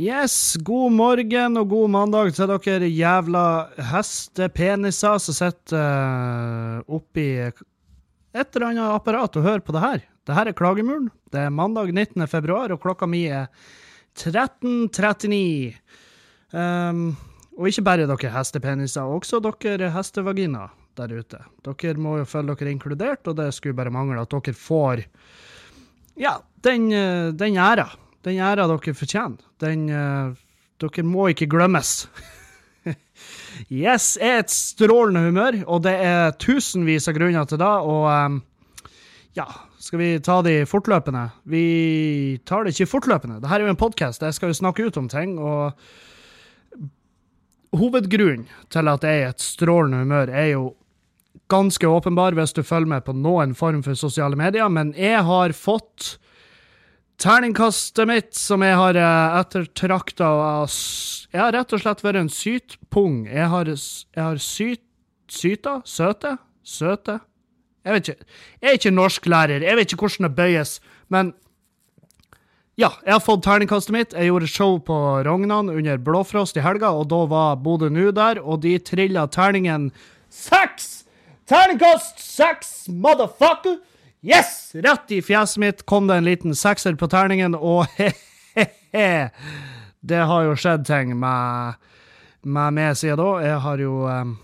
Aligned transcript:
Yes, 0.00 0.56
god 0.64 0.94
morgen 0.96 1.58
og 1.60 1.66
god 1.68 1.90
mandag 1.92 2.30
til 2.32 2.48
dere 2.48 2.86
jævla 2.88 3.42
hestepeniser 3.90 5.18
som 5.20 5.36
sitter 5.36 5.76
uh, 5.76 6.94
oppi 6.96 7.26
et 7.36 7.60
eller 8.56 8.66
annet 8.70 8.94
apparat 8.94 9.36
og 9.36 9.44
hører 9.44 9.60
på 9.66 9.76
det 9.76 9.82
her. 9.84 10.00
Det 10.24 10.38
her 10.38 10.48
er 10.48 10.56
Klagemuren. 10.56 11.10
Det 11.28 11.42
er 11.42 11.52
mandag 11.52 11.92
19. 11.92 12.24
februar, 12.32 12.72
og 12.72 12.80
klokka 12.80 13.10
mi 13.10 13.26
er 13.28 13.52
13.39. 14.16 15.76
Um, 16.56 17.04
og 17.58 17.68
ikke 17.68 17.88
bare 17.92 18.08
dere 18.08 18.34
hestepeniser, 18.40 19.04
også 19.04 19.44
dere 19.44 19.92
hestevagina 19.92 20.70
der 20.96 21.12
ute. 21.12 21.44
Dere 21.66 22.00
må 22.00 22.22
jo 22.22 22.30
følge 22.38 22.56
dere 22.56 22.72
inkludert, 22.72 23.26
og 23.28 23.36
det 23.42 23.52
skulle 23.52 23.76
bare 23.76 23.92
mangle 23.92 24.22
at 24.24 24.32
dere 24.32 24.56
får 24.56 25.04
ja, 26.16 26.38
den, 26.64 26.88
eh, 26.88 27.34
den 27.36 27.60
æra 27.60 27.90
den 28.26 28.40
æra 28.40 28.68
dere 28.68 28.94
fortjener. 28.96 29.40
Den 29.62 29.88
uh, 29.88 30.36
Dere 30.80 31.04
må 31.04 31.26
ikke 31.28 31.48
glemmes. 31.50 32.08
yes, 33.68 34.14
er 34.16 34.40
et 34.40 34.52
strålende 34.52 35.26
humør, 35.26 35.58
og 35.68 35.82
det 35.84 35.92
er 36.00 36.36
tusenvis 36.40 37.08
av 37.10 37.18
grunner 37.18 37.48
til 37.48 37.60
det. 37.60 37.74
Og 37.84 38.06
um, 38.08 38.38
ja, 39.36 39.44
skal 39.80 40.00
vi 40.00 40.08
ta 40.24 40.38
de 40.46 40.54
fortløpende? 40.68 41.26
Vi 41.52 41.64
tar 42.48 42.64
det 42.64 42.72
ikke 42.74 42.94
fortløpende. 42.94 43.42
Dette 43.42 43.58
er 43.58 43.66
jo 43.66 43.74
en 43.74 43.80
podkast, 43.80 44.24
jeg 44.24 44.36
skal 44.36 44.52
jo 44.52 44.60
snakke 44.62 44.88
ut 44.88 44.96
om 45.00 45.08
ting. 45.12 45.36
og 45.38 45.76
Hovedgrunnen 47.76 48.48
til 48.72 48.88
at 48.90 49.04
jeg 49.06 49.20
er 49.20 49.28
i 49.28 49.30
et 49.34 49.44
strålende 49.44 50.00
humør, 50.02 50.32
er 50.32 50.48
jo 50.54 50.64
ganske 51.50 51.86
åpenbar 51.86 52.34
hvis 52.38 52.54
du 52.56 52.64
følger 52.66 52.94
med 52.94 53.04
på 53.06 53.14
noen 53.14 53.52
form 53.58 53.84
for 53.84 53.98
sosiale 53.98 54.38
medier, 54.38 54.68
men 54.72 54.94
jeg 54.96 55.22
har 55.26 55.54
fått 55.56 56.16
Terningkastet 57.20 58.08
mitt, 58.08 58.30
som 58.32 58.62
jeg 58.64 58.76
har 58.80 58.96
eh, 58.96 59.34
ettertrakta 59.42 60.28
Jeg 61.28 61.40
har 61.42 61.52
rett 61.52 61.74
og 61.76 61.82
slett 61.82 62.00
vært 62.00 62.20
en 62.22 62.30
sytpung. 62.32 63.26
Jeg 63.28 63.50
har, 63.52 63.68
jeg 63.68 64.22
har 64.24 64.40
syt, 64.40 64.80
syta? 65.28 65.80
Søte? 65.84 66.38
Søte? 66.64 67.18
Jeg 67.84 67.96
vet 67.96 68.08
ikke. 68.08 68.30
Jeg 68.62 68.70
er 68.70 68.78
ikke 68.78 68.94
norsklærer, 68.94 69.66
jeg 69.68 69.76
vet 69.76 69.92
ikke 69.92 70.06
hvordan 70.06 70.28
det 70.28 70.36
bøyes, 70.36 70.72
men 71.12 71.34
ja, 72.80 72.88
jeg 73.04 73.12
har 73.12 73.20
fått 73.20 73.44
terningkastet 73.44 73.92
mitt. 73.92 74.16
Jeg 74.16 74.30
gjorde 74.30 74.48
show 74.48 74.78
på 74.80 74.96
Rognan 75.26 75.68
under 75.68 76.00
Blåfrost 76.00 76.56
i 76.56 76.64
helga, 76.64 76.94
og 76.96 77.10
da 77.12 77.20
var 77.28 77.60
Bodø 77.60 77.90
Nu 77.92 78.08
der, 78.16 78.40
og 78.40 78.62
de 78.64 78.78
trilla 78.80 79.26
terningen 79.28 79.90
seks! 80.32 81.04
Terningkast 81.50 82.22
seks, 82.24 82.88
motherfucker! 82.88 83.76
Yes! 84.20 84.74
Rett 84.74 85.10
i 85.10 85.22
fjeset 85.22 85.60
mitt 85.62 85.86
kom 85.88 86.06
det 86.06 86.14
en 86.20 86.24
liten 86.28 86.54
sekser 86.54 86.96
på 87.00 87.08
terningen, 87.08 87.54
og 87.56 87.86
he-he-he 87.98 89.30
Det 90.00 90.20
har 90.28 90.44
jo 90.44 90.58
skjedd 90.58 90.84
ting 90.88 91.14
med, 91.20 91.80
med 92.42 92.76
meg 92.76 92.98
siden 93.00 93.20
da. 93.20 93.30
Jeg 93.44 93.62
har 93.64 93.82
jo 93.84 93.94
eh, 94.08 94.34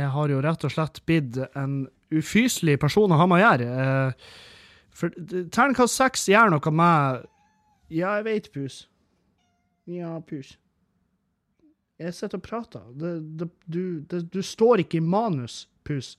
Jeg 0.00 0.08
har 0.16 0.32
jo 0.32 0.40
rett 0.44 0.64
og 0.64 0.72
slett 0.72 1.02
blitt 1.06 1.38
en 1.52 1.84
ufyselig 2.14 2.78
person 2.80 3.12
å 3.12 3.18
ha 3.20 3.28
med 3.28 3.40
å 3.40 3.44
gjøre. 3.44 3.68
Eh, 3.84 4.34
for 4.94 5.14
terningkast 5.52 5.98
seks 5.98 6.28
gjør 6.30 6.54
noe 6.54 6.74
med 6.74 7.24
Ja, 7.92 8.16
jeg 8.18 8.26
vet, 8.28 8.52
pus. 8.54 8.84
Ja, 9.90 10.16
pus. 10.24 10.56
Jeg 12.00 12.14
sitter 12.16 12.40
og 12.40 12.46
prater. 12.46 12.84
Det, 12.98 13.14
det, 13.38 13.48
du, 13.70 13.82
det, 14.10 14.24
du 14.32 14.40
står 14.42 14.82
ikke 14.82 14.98
i 14.98 15.04
manus, 15.04 15.64
pus. 15.86 16.14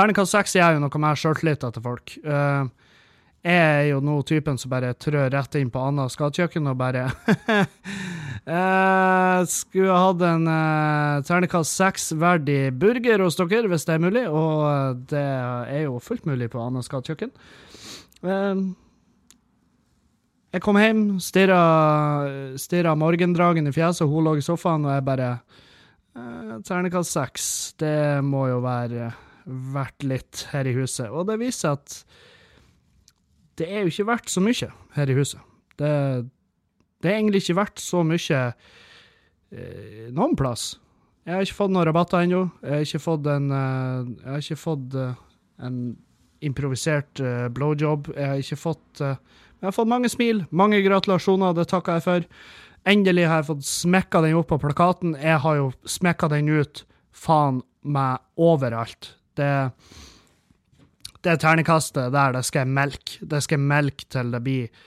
Terningkast 0.00 0.32
seks 0.32 0.54
er 0.56 0.72
jo 0.72 0.80
noe 0.80 1.00
mer 1.02 1.18
sjøltillit 1.20 1.60
til 1.60 1.82
folk. 1.84 2.14
Uh, 2.24 2.70
jeg 3.44 3.56
er 3.56 3.86
jo 3.90 3.98
nå 4.04 4.14
typen 4.24 4.56
som 4.60 4.72
bare 4.72 4.94
trør 4.96 5.28
rett 5.34 5.58
inn 5.60 5.68
på 5.72 5.80
Anna 5.80 6.06
skadekjøkken 6.08 6.70
og 6.72 6.78
bare 6.80 7.02
uh, 8.48 9.44
Skulle 9.58 10.00
hatt 10.00 10.24
en 10.24 10.48
uh, 10.48 11.20
terningkast 11.28 11.76
seks-verdig 11.76 12.72
burger 12.80 13.26
hos 13.26 13.36
dere, 13.36 13.68
hvis 13.68 13.84
det 13.88 13.98
er 13.98 14.04
mulig. 14.08 14.24
Og 14.24 15.04
det 15.12 15.20
er 15.20 15.84
jo 15.84 16.00
fullt 16.00 16.24
mulig 16.28 16.48
på 16.48 16.64
Anna 16.64 16.80
skadekjøkken. 16.84 17.36
Uh, 18.24 18.72
jeg 20.56 20.64
kom 20.64 20.80
hjem, 20.80 21.08
stirra 21.20 22.96
morgendragen 22.96 23.68
i 23.68 23.72
fjeset, 23.76 24.08
og 24.08 24.16
hun 24.16 24.30
lå 24.30 24.38
i 24.40 24.44
sofaen, 24.48 24.88
og 24.88 24.96
jeg 24.96 25.10
bare 25.12 25.34
uh, 26.16 26.56
Terningkast 26.64 27.20
seks, 27.20 27.50
det 27.84 28.24
må 28.24 28.48
jo 28.48 28.64
være 28.64 29.12
vært 29.50 30.04
litt 30.06 30.46
her 30.52 30.68
i 30.68 30.74
huset. 30.76 31.08
Og 31.10 31.26
det 31.30 31.38
viser 31.40 31.76
at 31.76 31.96
det 33.60 33.68
er 33.68 33.84
jo 33.84 33.92
ikke 33.92 34.08
verdt 34.08 34.32
så 34.32 34.42
mye 34.44 34.70
her 34.96 35.10
i 35.10 35.16
huset. 35.16 35.40
Det, 35.80 35.90
det 37.02 37.10
er 37.10 37.18
egentlig 37.18 37.42
ikke 37.44 37.58
verdt 37.60 37.82
så 37.82 38.04
mye 38.06 38.44
eh, 38.50 40.06
noen 40.16 40.36
plass. 40.38 40.74
Jeg 41.26 41.36
har 41.36 41.44
ikke 41.44 41.58
fått 41.58 41.74
noen 41.74 41.88
rabatter 41.88 42.24
ennå. 42.24 42.46
Jeg 42.64 42.72
har 42.72 42.86
ikke 42.86 43.02
fått 43.04 43.28
en, 43.30 43.50
eh, 43.52 44.38
ikke 44.40 44.60
fått, 44.60 44.96
eh, 44.96 45.18
en 45.60 45.82
improvisert 46.40 47.20
uh, 47.20 47.50
blowjob. 47.52 48.14
Jeg 48.16 48.28
har 48.30 48.38
ikke 48.40 48.56
fått 48.56 49.02
Jeg 49.02 49.66
har 49.68 49.74
fått 49.76 49.90
mange 49.92 50.08
smil, 50.08 50.46
mange 50.56 50.78
gratulasjoner, 50.80 51.52
det 51.52 51.66
takker 51.68 51.98
jeg 51.98 52.04
for. 52.06 52.22
Endelig 52.88 53.26
har 53.28 53.42
jeg 53.42 53.48
fått 53.50 53.66
smekka 53.68 54.22
den 54.24 54.38
opp 54.38 54.48
på 54.48 54.56
plakaten. 54.62 55.12
Jeg 55.20 55.36
har 55.44 55.58
jo 55.58 55.66
smekka 55.84 56.30
den 56.32 56.48
ut 56.48 56.86
faen 57.12 57.60
meg 57.84 58.24
overalt. 58.40 59.19
Det, 59.38 59.50
det 61.26 61.36
ternekastet 61.42 62.12
der, 62.14 62.32
det 62.36 62.44
skal 62.48 62.64
jeg 62.64 62.74
melke. 62.80 63.18
Det 63.20 63.42
skal 63.44 63.58
jeg 63.58 63.70
melke 63.74 64.08
til 64.10 64.32
det 64.34 64.42
blir 64.46 64.80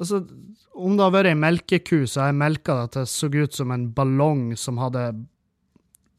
Altså, 0.00 0.22
om 0.80 0.94
det 0.96 1.04
har 1.04 1.12
vært 1.12 1.28
ei 1.28 1.36
melkeku, 1.36 2.06
så 2.08 2.22
har 2.22 2.30
jeg 2.30 2.38
melka 2.40 2.78
det 2.78 2.92
til 2.94 3.02
det 3.02 3.10
så 3.12 3.28
ut 3.34 3.56
som 3.58 3.72
en 3.74 3.82
ballong 3.92 4.44
som 4.56 4.78
hadde 4.80 5.02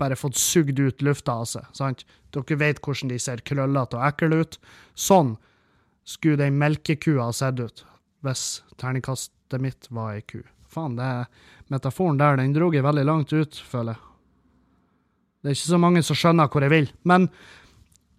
bare 0.02 0.18
fått 0.18 0.38
sugd 0.38 0.78
ut 0.78 1.02
lufta 1.02 1.40
av 1.42 1.48
seg. 1.50 1.66
sant? 1.74 2.06
Dere 2.30 2.58
vet 2.62 2.82
hvordan 2.82 3.10
de 3.10 3.18
ser 3.22 3.42
krøllete 3.42 3.98
og 3.98 4.06
ekle 4.06 4.44
ut. 4.44 4.60
Sånn 4.94 5.36
skulle 6.06 6.44
den 6.44 6.60
melkekua 6.62 7.30
ha 7.30 7.34
sett 7.36 7.62
ut 7.62 7.84
hvis 8.22 8.62
terningkastet 8.78 9.62
mitt 9.62 9.90
var 9.90 10.14
ei 10.14 10.22
ku. 10.22 10.44
Faen, 10.70 10.96
det 10.96 11.10
metaforen 11.74 12.20
der, 12.22 12.38
den 12.38 12.54
drog 12.54 12.76
jeg 12.78 12.86
veldig 12.86 13.06
langt 13.08 13.34
ut, 13.34 13.58
føler 13.58 13.96
jeg. 13.96 14.08
Det 15.42 15.50
er 15.50 15.58
ikke 15.58 15.74
så 15.74 15.82
mange 15.82 16.04
som 16.06 16.18
skjønner 16.18 16.52
hvor 16.54 16.62
jeg 16.62 16.72
vil. 16.74 16.92
Men 17.02 17.32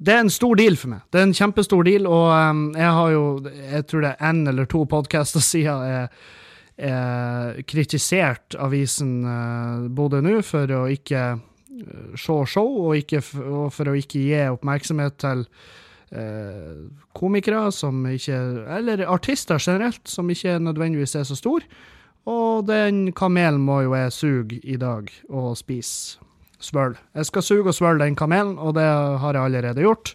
det 0.03 0.15
er 0.15 0.23
en 0.25 0.33
stor 0.33 0.59
deal 0.59 0.77
for 0.79 0.95
meg. 0.95 1.03
Det 1.13 1.21
er 1.21 1.27
en 1.29 1.37
kjempestor 1.37 1.85
deal, 1.87 2.07
og 2.11 2.31
um, 2.33 2.63
jeg 2.75 2.95
har 2.99 3.11
jo 3.15 3.25
Jeg 3.45 3.87
tror 3.87 4.05
det 4.05 4.13
er 4.13 4.31
én 4.31 4.49
eller 4.49 4.67
to 4.71 4.85
podkaster 4.85 5.45
siden 5.53 5.85
jeg, 5.87 6.09
jeg 6.83 7.67
kritisert 7.71 8.57
avisen 8.59 9.23
uh, 9.27 9.87
Bodø 9.93 10.23
nå 10.25 10.41
for 10.47 10.71
å 10.75 10.87
ikke 10.91 11.23
uh, 11.37 12.17
se 12.17 12.41
show, 12.51 12.75
og, 12.89 12.97
ikke, 12.99 13.23
og, 13.45 13.71
for 13.75 13.93
å 13.93 13.97
ikke 13.99 14.25
gi 14.27 14.43
oppmerksomhet 14.51 15.21
til 15.23 15.47
uh, 15.47 16.83
komikere 17.15 17.69
som 17.73 18.03
ikke 18.09 18.43
Eller 18.79 19.07
artister 19.07 19.63
generelt, 19.63 20.03
som 20.09 20.31
ikke 20.31 20.59
nødvendigvis 20.59 21.15
er 21.21 21.29
så 21.29 21.39
stor. 21.39 21.63
Og 22.27 22.67
den 22.69 23.13
kamelen 23.19 23.63
må 23.63 23.81
jo 23.83 23.97
jeg 23.99 24.13
suge 24.15 24.61
i 24.63 24.77
dag 24.79 25.09
og 25.29 25.57
spise 25.59 26.23
svøl. 26.63 26.97
Jeg 27.17 27.29
skal 27.29 27.45
suge 27.45 27.69
og 27.69 27.77
svøle 27.77 28.05
den 28.05 28.17
kamelen, 28.19 28.57
og 28.59 28.77
det 28.79 28.87
har 28.87 29.37
jeg 29.37 29.43
allerede 29.43 29.85
gjort. 29.85 30.15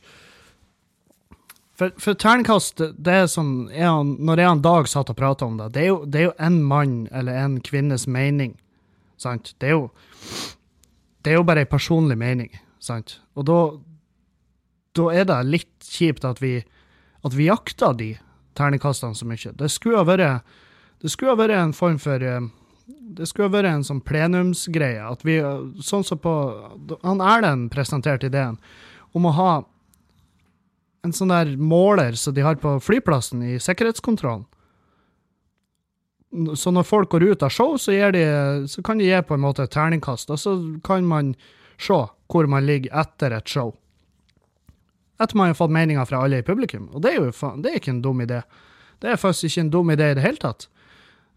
For, 1.78 1.94
for 2.02 2.18
terningkast, 2.18 2.82
det 2.98 3.14
er 3.14 3.28
sånn 3.30 3.68
er 3.70 3.92
han, 3.92 4.16
Når 4.26 4.40
jeg 4.42 4.50
en 4.50 4.62
dag 4.66 4.88
satt 4.90 5.12
og 5.14 5.18
prata 5.20 5.46
om 5.46 5.60
det, 5.60 5.68
det 5.76 5.84
er, 5.84 5.90
jo, 5.92 5.98
det 6.10 6.24
en 6.42 6.62
mann 6.66 6.96
eller 7.14 7.38
en 7.38 7.60
kvinnes 7.62 8.08
mening. 8.10 8.56
Sant? 9.22 9.54
Det 9.62 9.70
er 9.70 9.76
jo 9.76 9.90
Det 11.22 11.34
er 11.34 11.38
jo 11.38 11.46
bare 11.46 11.66
ei 11.66 11.70
personlig 11.70 12.18
mening, 12.18 12.50
sant? 12.80 13.20
Og 13.36 13.46
da 13.46 13.60
Da 14.98 15.12
er 15.14 15.28
det 15.30 15.44
litt 15.46 15.86
kjipt 15.86 16.26
at 16.26 16.42
vi 16.42 16.64
at 17.26 17.34
vi 17.34 17.50
jakter 17.50 17.94
de 17.98 18.12
terningkastene 18.56 19.16
så 19.18 19.26
mye. 19.28 19.52
Det 19.54 19.70
skulle 19.72 20.00
ha 20.00 20.06
vært 20.08 20.46
det 21.02 21.12
skulle 21.14 21.36
ha 21.36 21.38
vært 21.38 21.54
en 21.58 21.74
form 21.78 22.00
for 22.02 22.24
eh, 22.24 22.48
det 22.88 23.28
skulle 23.28 23.52
vært 23.52 23.70
en 23.70 23.86
sånn 23.86 24.04
plenumsgreie. 24.06 25.04
At 25.04 25.24
vi, 25.28 25.40
sånn 25.84 26.06
som 26.08 26.20
på 26.24 26.34
Han 27.04 27.24
Erlend 27.24 27.72
presenterte 27.74 28.30
ideen 28.30 28.60
om 29.16 29.28
å 29.28 29.34
ha 29.36 29.52
en 31.06 31.16
sånn 31.16 31.32
der 31.32 31.56
måler 31.60 32.18
som 32.20 32.36
de 32.36 32.44
har 32.46 32.60
på 32.62 32.78
flyplassen 32.84 33.44
i 33.46 33.58
sikkerhetskontrollen. 33.64 34.46
Så 36.60 36.74
når 36.76 36.84
folk 36.84 37.10
går 37.14 37.24
ut 37.24 37.44
av 37.46 37.54
show, 37.56 37.78
så, 37.80 37.94
de, 38.12 38.24
så 38.68 38.84
kan 38.84 39.00
de 39.00 39.08
gi 39.08 39.20
på 39.24 39.38
en 39.38 39.44
måte 39.46 39.64
et 39.64 39.72
terningkast, 39.74 40.30
og 40.34 40.40
så 40.42 40.56
kan 40.86 41.08
man 41.08 41.32
se 41.80 42.02
hvor 42.28 42.50
man 42.52 42.68
ligger 42.68 42.92
etter 43.00 43.38
et 43.38 43.48
show. 43.48 43.72
Etter 45.24 45.40
man 45.40 45.54
har 45.54 45.58
fått 45.58 45.74
meninger 45.74 46.06
fra 46.06 46.20
alle 46.26 46.42
i 46.42 46.46
publikum. 46.46 46.90
Og 46.94 47.02
det 47.02 47.14
er 47.14 47.22
jo 47.22 47.54
det 47.64 47.72
er 47.72 47.80
ikke 47.80 47.96
en 47.96 48.04
dum 48.04 48.20
idé. 48.22 48.42
Det 49.02 49.14
er 49.14 49.22
faktisk 49.22 49.50
ikke 49.50 49.66
en 49.66 49.74
dum 49.74 49.96
idé 49.96 50.12
i 50.12 50.18
det 50.18 50.26
hele 50.26 50.42
tatt. 50.42 50.68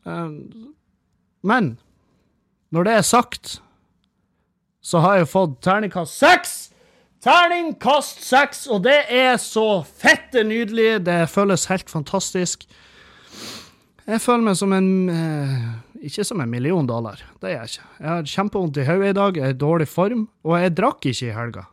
Uh, 0.04 0.34
men 1.42 1.74
når 2.70 2.86
det 2.86 2.96
er 2.98 3.06
sagt, 3.06 3.60
så 4.80 5.00
har 5.04 5.20
jeg 5.20 5.30
fått 5.30 5.60
terningkast 5.64 6.18
seks! 6.20 6.58
Terningkast 7.20 8.22
seks, 8.24 8.62
og 8.72 8.86
det 8.86 9.02
er 9.12 9.34
så 9.42 9.82
fette 9.84 10.40
nydelig. 10.46 11.02
Det 11.04 11.18
føles 11.28 11.66
helt 11.68 11.92
fantastisk. 11.92 12.64
Jeg 14.08 14.22
føler 14.24 14.46
meg 14.46 14.56
som 14.58 14.72
en 14.72 14.88
eh, 15.12 15.66
Ikke 16.08 16.24
som 16.24 16.40
en 16.40 16.48
million 16.50 16.86
dollar, 16.88 17.20
det 17.42 17.52
gjør 17.52 17.58
jeg 17.60 17.72
ikke. 17.74 17.88
Jeg 17.98 18.08
har 18.08 18.30
kjempevondt 18.32 18.80
i 18.80 18.86
hodet 18.88 19.10
i 19.10 19.18
dag, 19.18 19.36
jeg 19.36 19.44
er 19.50 19.52
i 19.52 19.60
dårlig 19.60 19.88
form, 19.92 20.22
og 20.48 20.56
jeg 20.56 20.72
drakk 20.78 21.10
ikke 21.10 21.28
i 21.28 21.36
helga. 21.36 21.66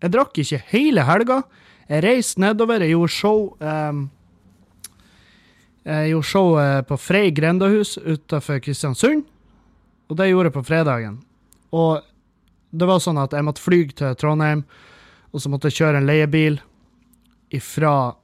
Jeg 0.00 0.14
drakk 0.14 0.40
ikke 0.40 0.62
hele 0.70 1.04
helga. 1.04 1.42
Jeg 1.90 2.04
reiste 2.06 2.40
nedover, 2.40 2.80
jeg 2.80 2.94
gjorde 2.94 3.12
show 3.12 3.44
eh, 3.60 4.00
Jeg 5.84 6.14
gjorde 6.14 6.28
show 6.30 6.54
eh, 6.60 6.80
på 6.88 6.96
Frei 6.96 7.30
grendahus 7.36 7.98
utenfor 8.00 8.62
Kristiansund, 8.64 9.24
og 10.08 10.16
det 10.16 10.30
gjorde 10.30 10.48
jeg 10.48 10.56
på 10.56 10.64
fredagen. 10.64 11.18
Og 11.76 12.04
det 12.72 12.88
var 12.88 13.02
sånn 13.04 13.20
at 13.20 13.34
jeg 13.36 13.44
måtte 13.44 13.62
fly 13.62 13.80
til 13.92 14.16
Trondheim, 14.18 14.64
og 15.34 15.42
så 15.42 15.50
måtte 15.52 15.68
jeg 15.68 15.82
kjøre 15.82 16.00
en 16.00 16.08
leiebil 16.08 16.60
fra 17.62 18.14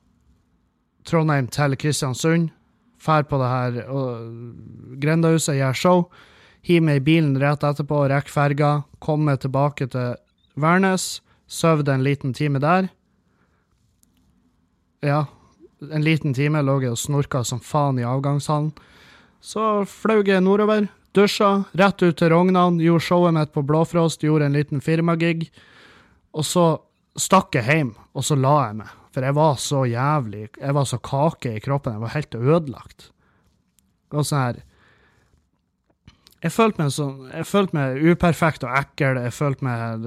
Trondheim 1.07 1.51
til 1.53 1.77
Kristiansund. 1.81 2.51
Fær 3.01 3.25
på 3.29 3.39
det 3.41 3.49
her 3.49 3.79
og 3.89 4.97
grendahuset, 5.01 5.57
gjør 5.57 5.77
show. 5.77 6.03
Hiv 6.67 6.85
meg 6.85 7.01
i 7.01 7.05
bilen 7.05 7.37
rett 7.41 7.65
etterpå, 7.65 8.03
rekker 8.11 8.33
ferga, 8.33 8.73
Kommer 9.01 9.39
tilbake 9.41 9.87
til 9.89 10.17
Værnes. 10.61 11.23
Sovde 11.49 11.93
en 11.95 12.05
liten 12.05 12.35
time 12.37 12.61
der. 12.61 12.91
Ja, 15.01 15.25
en 15.81 16.05
liten 16.05 16.35
time 16.37 16.63
lå 16.63 16.79
jeg 16.85 16.95
og 16.95 17.01
snorka 17.01 17.43
som 17.47 17.61
faen 17.65 17.99
i 18.01 18.07
avgangshallen. 18.07 18.73
Så 19.41 19.85
fløy 19.89 20.21
jeg 20.29 20.45
nordover, 20.45 20.91
dusja, 21.17 21.65
rett 21.73 22.03
ut 22.03 22.19
til 22.21 22.31
Rognan, 22.33 22.81
gjorde 22.83 23.07
showet 23.07 23.37
mitt 23.37 23.53
på 23.55 23.65
Blåfrost, 23.65 24.23
gjorde 24.23 24.51
en 24.51 24.59
liten 24.59 24.85
firmagig. 24.85 25.49
Og 26.37 26.45
så 26.45 26.67
stakk 27.19 27.57
jeg 27.57 27.67
hjem, 27.67 27.95
og 28.13 28.27
så 28.27 28.37
la 28.39 28.57
jeg 28.67 28.81
meg. 28.83 28.97
For 29.11 29.27
jeg 29.27 29.35
var 29.35 29.57
så 29.59 29.81
jævlig 29.91 30.49
Jeg 30.55 30.75
var 30.77 30.85
så 30.87 30.99
kake 31.03 31.57
i 31.57 31.61
kroppen. 31.61 31.97
Jeg 31.97 32.01
var 32.05 32.13
helt 32.15 32.35
ødelagt. 32.35 33.09
Og 34.15 34.27
sånn 34.27 34.39
her 34.45 34.61
Jeg 36.45 36.55
følte 36.55 36.83
meg 36.83 36.93
sånn 36.95 37.17
Jeg 37.33 37.49
følte 37.51 37.75
meg 37.75 38.05
uperfekt 38.13 38.67
og 38.67 38.77
ekkel. 38.79 39.19
Jeg 39.25 39.35
følte 39.35 39.67
meg 39.67 40.07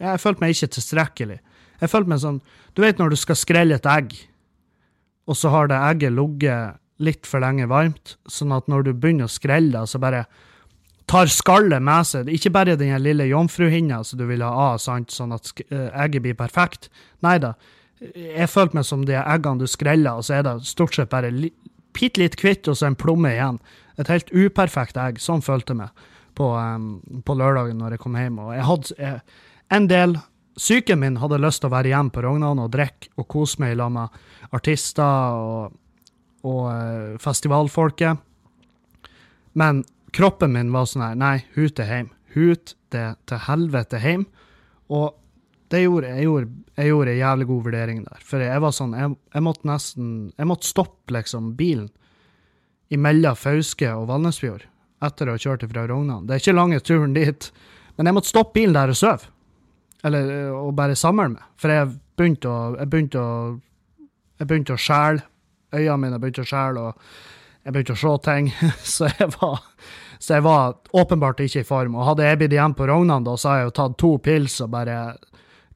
Jeg 0.00 0.22
følte 0.24 0.40
meg 0.40 0.56
ikke 0.56 0.72
tilstrekkelig. 0.78 1.38
Jeg 1.82 1.92
følte 1.92 2.14
meg 2.14 2.22
sånn 2.24 2.40
Du 2.72 2.82
vet 2.84 3.00
når 3.00 3.12
du 3.12 3.18
skal 3.20 3.36
skrelle 3.36 3.76
et 3.76 3.88
egg, 3.88 4.14
og 5.28 5.36
så 5.38 5.52
har 5.52 5.68
det 5.70 5.78
egget 5.78 6.16
ligget 6.16 6.78
litt 7.02 7.28
for 7.28 7.42
lenge 7.42 7.66
varmt, 7.70 8.16
sånn 8.30 8.54
at 8.54 8.68
når 8.70 8.86
du 8.86 8.92
begynner 8.94 9.28
å 9.28 9.32
skrelle 9.32 9.74
det, 9.74 9.90
så 9.90 10.00
bare 10.02 10.24
tar 11.10 11.28
skallet 11.30 11.82
med 11.82 12.08
seg. 12.08 12.30
Ikke 12.32 12.52
bare 12.54 12.78
den 12.78 12.94
lille 13.02 13.26
jomfruhinna 13.28 14.02
som 14.06 14.20
du 14.20 14.26
vil 14.28 14.44
ha 14.46 14.52
av, 14.70 14.80
sant, 14.82 15.12
sånn 15.12 15.34
at 15.34 15.50
eh, 15.68 15.90
egget 16.04 16.24
blir 16.24 16.38
perfekt. 16.38 16.88
Nei 17.26 17.36
da. 17.42 17.54
Jeg 18.00 18.48
følte 18.50 18.78
meg 18.78 18.86
som 18.88 19.04
de 19.06 19.18
eggene 19.18 19.62
du 19.62 19.68
skreller, 19.70 20.18
og 20.18 20.26
så 20.26 20.38
er 20.38 20.46
det 20.46 20.56
stort 20.66 20.96
sett 20.96 21.12
bare 21.12 21.30
bitte 21.92 22.22
litt 22.22 22.38
hvitt 22.40 22.70
og 22.70 22.78
så 22.78 22.88
en 22.88 22.98
plomme 22.98 23.30
igjen. 23.34 23.60
Et 24.00 24.08
helt 24.08 24.30
uperfekt 24.32 24.98
egg. 24.98 25.20
Sånn 25.22 25.44
følte 25.44 25.74
jeg 25.74 25.82
meg 25.82 26.06
på, 26.38 26.48
um, 26.56 27.20
på 27.26 27.36
lørdagen 27.36 27.82
når 27.82 27.96
jeg 27.96 28.02
kom 28.02 28.16
hjem. 28.18 28.40
Og 28.42 28.54
jeg 28.56 28.68
hadde 28.70 28.96
jeg, 28.98 29.20
en 29.72 29.88
del 29.90 30.16
Psyken 30.56 31.00
min 31.00 31.16
hadde 31.16 31.40
lyst 31.40 31.62
til 31.62 31.70
å 31.70 31.74
være 31.74 31.92
hjemme 31.92 32.12
på 32.12 32.22
Rognan 32.24 32.60
og 32.60 32.72
drikke 32.74 33.12
og 33.16 33.28
kose 33.32 33.62
meg 33.62 33.76
sammen 33.78 34.10
med 34.10 34.52
artister 34.52 35.38
og, 35.38 35.78
og 36.44 36.66
uh, 36.68 37.14
festivalfolket. 37.22 38.20
Men 39.56 39.82
kroppen 40.12 40.52
min 40.52 40.72
var 40.74 40.88
sånn 40.88 41.06
her 41.06 41.16
Nei, 41.18 41.36
hut 41.56 41.80
er 41.80 41.88
hjem. 41.88 42.12
Hut 42.36 42.76
det 42.92 43.06
til 43.28 43.42
helvete 43.46 44.00
hjem. 44.02 44.26
Og 44.92 45.16
det 45.72 45.86
gjorde 45.86 46.12
jeg. 46.12 46.26
Gjorde, 46.28 46.50
jeg 46.76 46.92
gjorde 46.92 47.14
en 47.14 47.20
jævlig 47.22 47.48
god 47.48 47.64
vurdering 47.68 48.04
der. 48.04 48.24
For 48.28 48.44
jeg 48.44 48.64
var 48.64 48.76
sånn 48.76 48.96
Jeg, 48.96 49.16
jeg 49.32 49.44
måtte 49.46 49.68
nesten 49.68 50.08
Jeg 50.36 50.48
måtte 50.48 50.68
stoppe 50.68 51.16
liksom 51.16 51.54
bilen 51.56 51.90
imellom 52.92 53.38
Fauske 53.40 53.88
og 53.96 54.10
Valnesfjord 54.10 54.66
etter 55.02 55.28
å 55.28 55.34
ha 55.34 55.40
kjørt 55.40 55.64
fra 55.70 55.86
Rognan. 55.88 56.26
Det 56.28 56.34
er 56.34 56.42
ikke 56.42 56.54
lange 56.54 56.80
turen 56.84 57.14
dit, 57.16 57.46
men 57.96 58.08
jeg 58.08 58.16
måtte 58.18 58.30
stoppe 58.30 58.58
bilen 58.58 58.76
der 58.76 58.92
og 58.92 58.98
sove. 58.98 59.30
Eller 60.02 60.50
å 60.54 60.70
bare 60.74 60.98
samle 60.98 61.28
meg. 61.36 61.44
For 61.60 61.70
jeg 61.70 61.92
begynte 62.18 62.50
å 62.50 62.62
Jeg 62.78 62.90
begynte 62.90 63.20
å 63.20 63.60
jeg 64.42 64.48
begynte 64.50 64.74
å 64.74 64.80
skjæle. 64.80 65.22
Øynene 65.72 66.00
mine 66.02 66.18
begynte 66.20 66.42
å 66.42 66.48
skjæle, 66.48 66.80
og 66.88 67.62
jeg 67.62 67.74
begynte 67.74 67.94
å 67.94 68.00
se 68.00 68.14
ting. 68.26 68.48
Så 68.94 69.10
jeg 69.12 69.30
var 69.38 69.60
så 70.22 70.36
jeg 70.36 70.44
var 70.46 70.76
åpenbart 70.94 71.40
ikke 71.42 71.64
i 71.64 71.66
form. 71.66 71.96
Og 71.98 72.06
hadde 72.06 72.22
jeg 72.22 72.38
blitt 72.38 72.52
igjen 72.54 72.76
på 72.78 72.86
Rognan, 72.86 73.24
da, 73.26 73.32
så 73.34 73.48
hadde 73.48 73.62
jeg 73.62 73.66
jo 73.66 73.72
tatt 73.74 73.96
to 73.98 74.10
pils 74.22 74.60
og 74.62 74.68
bare 74.70 74.98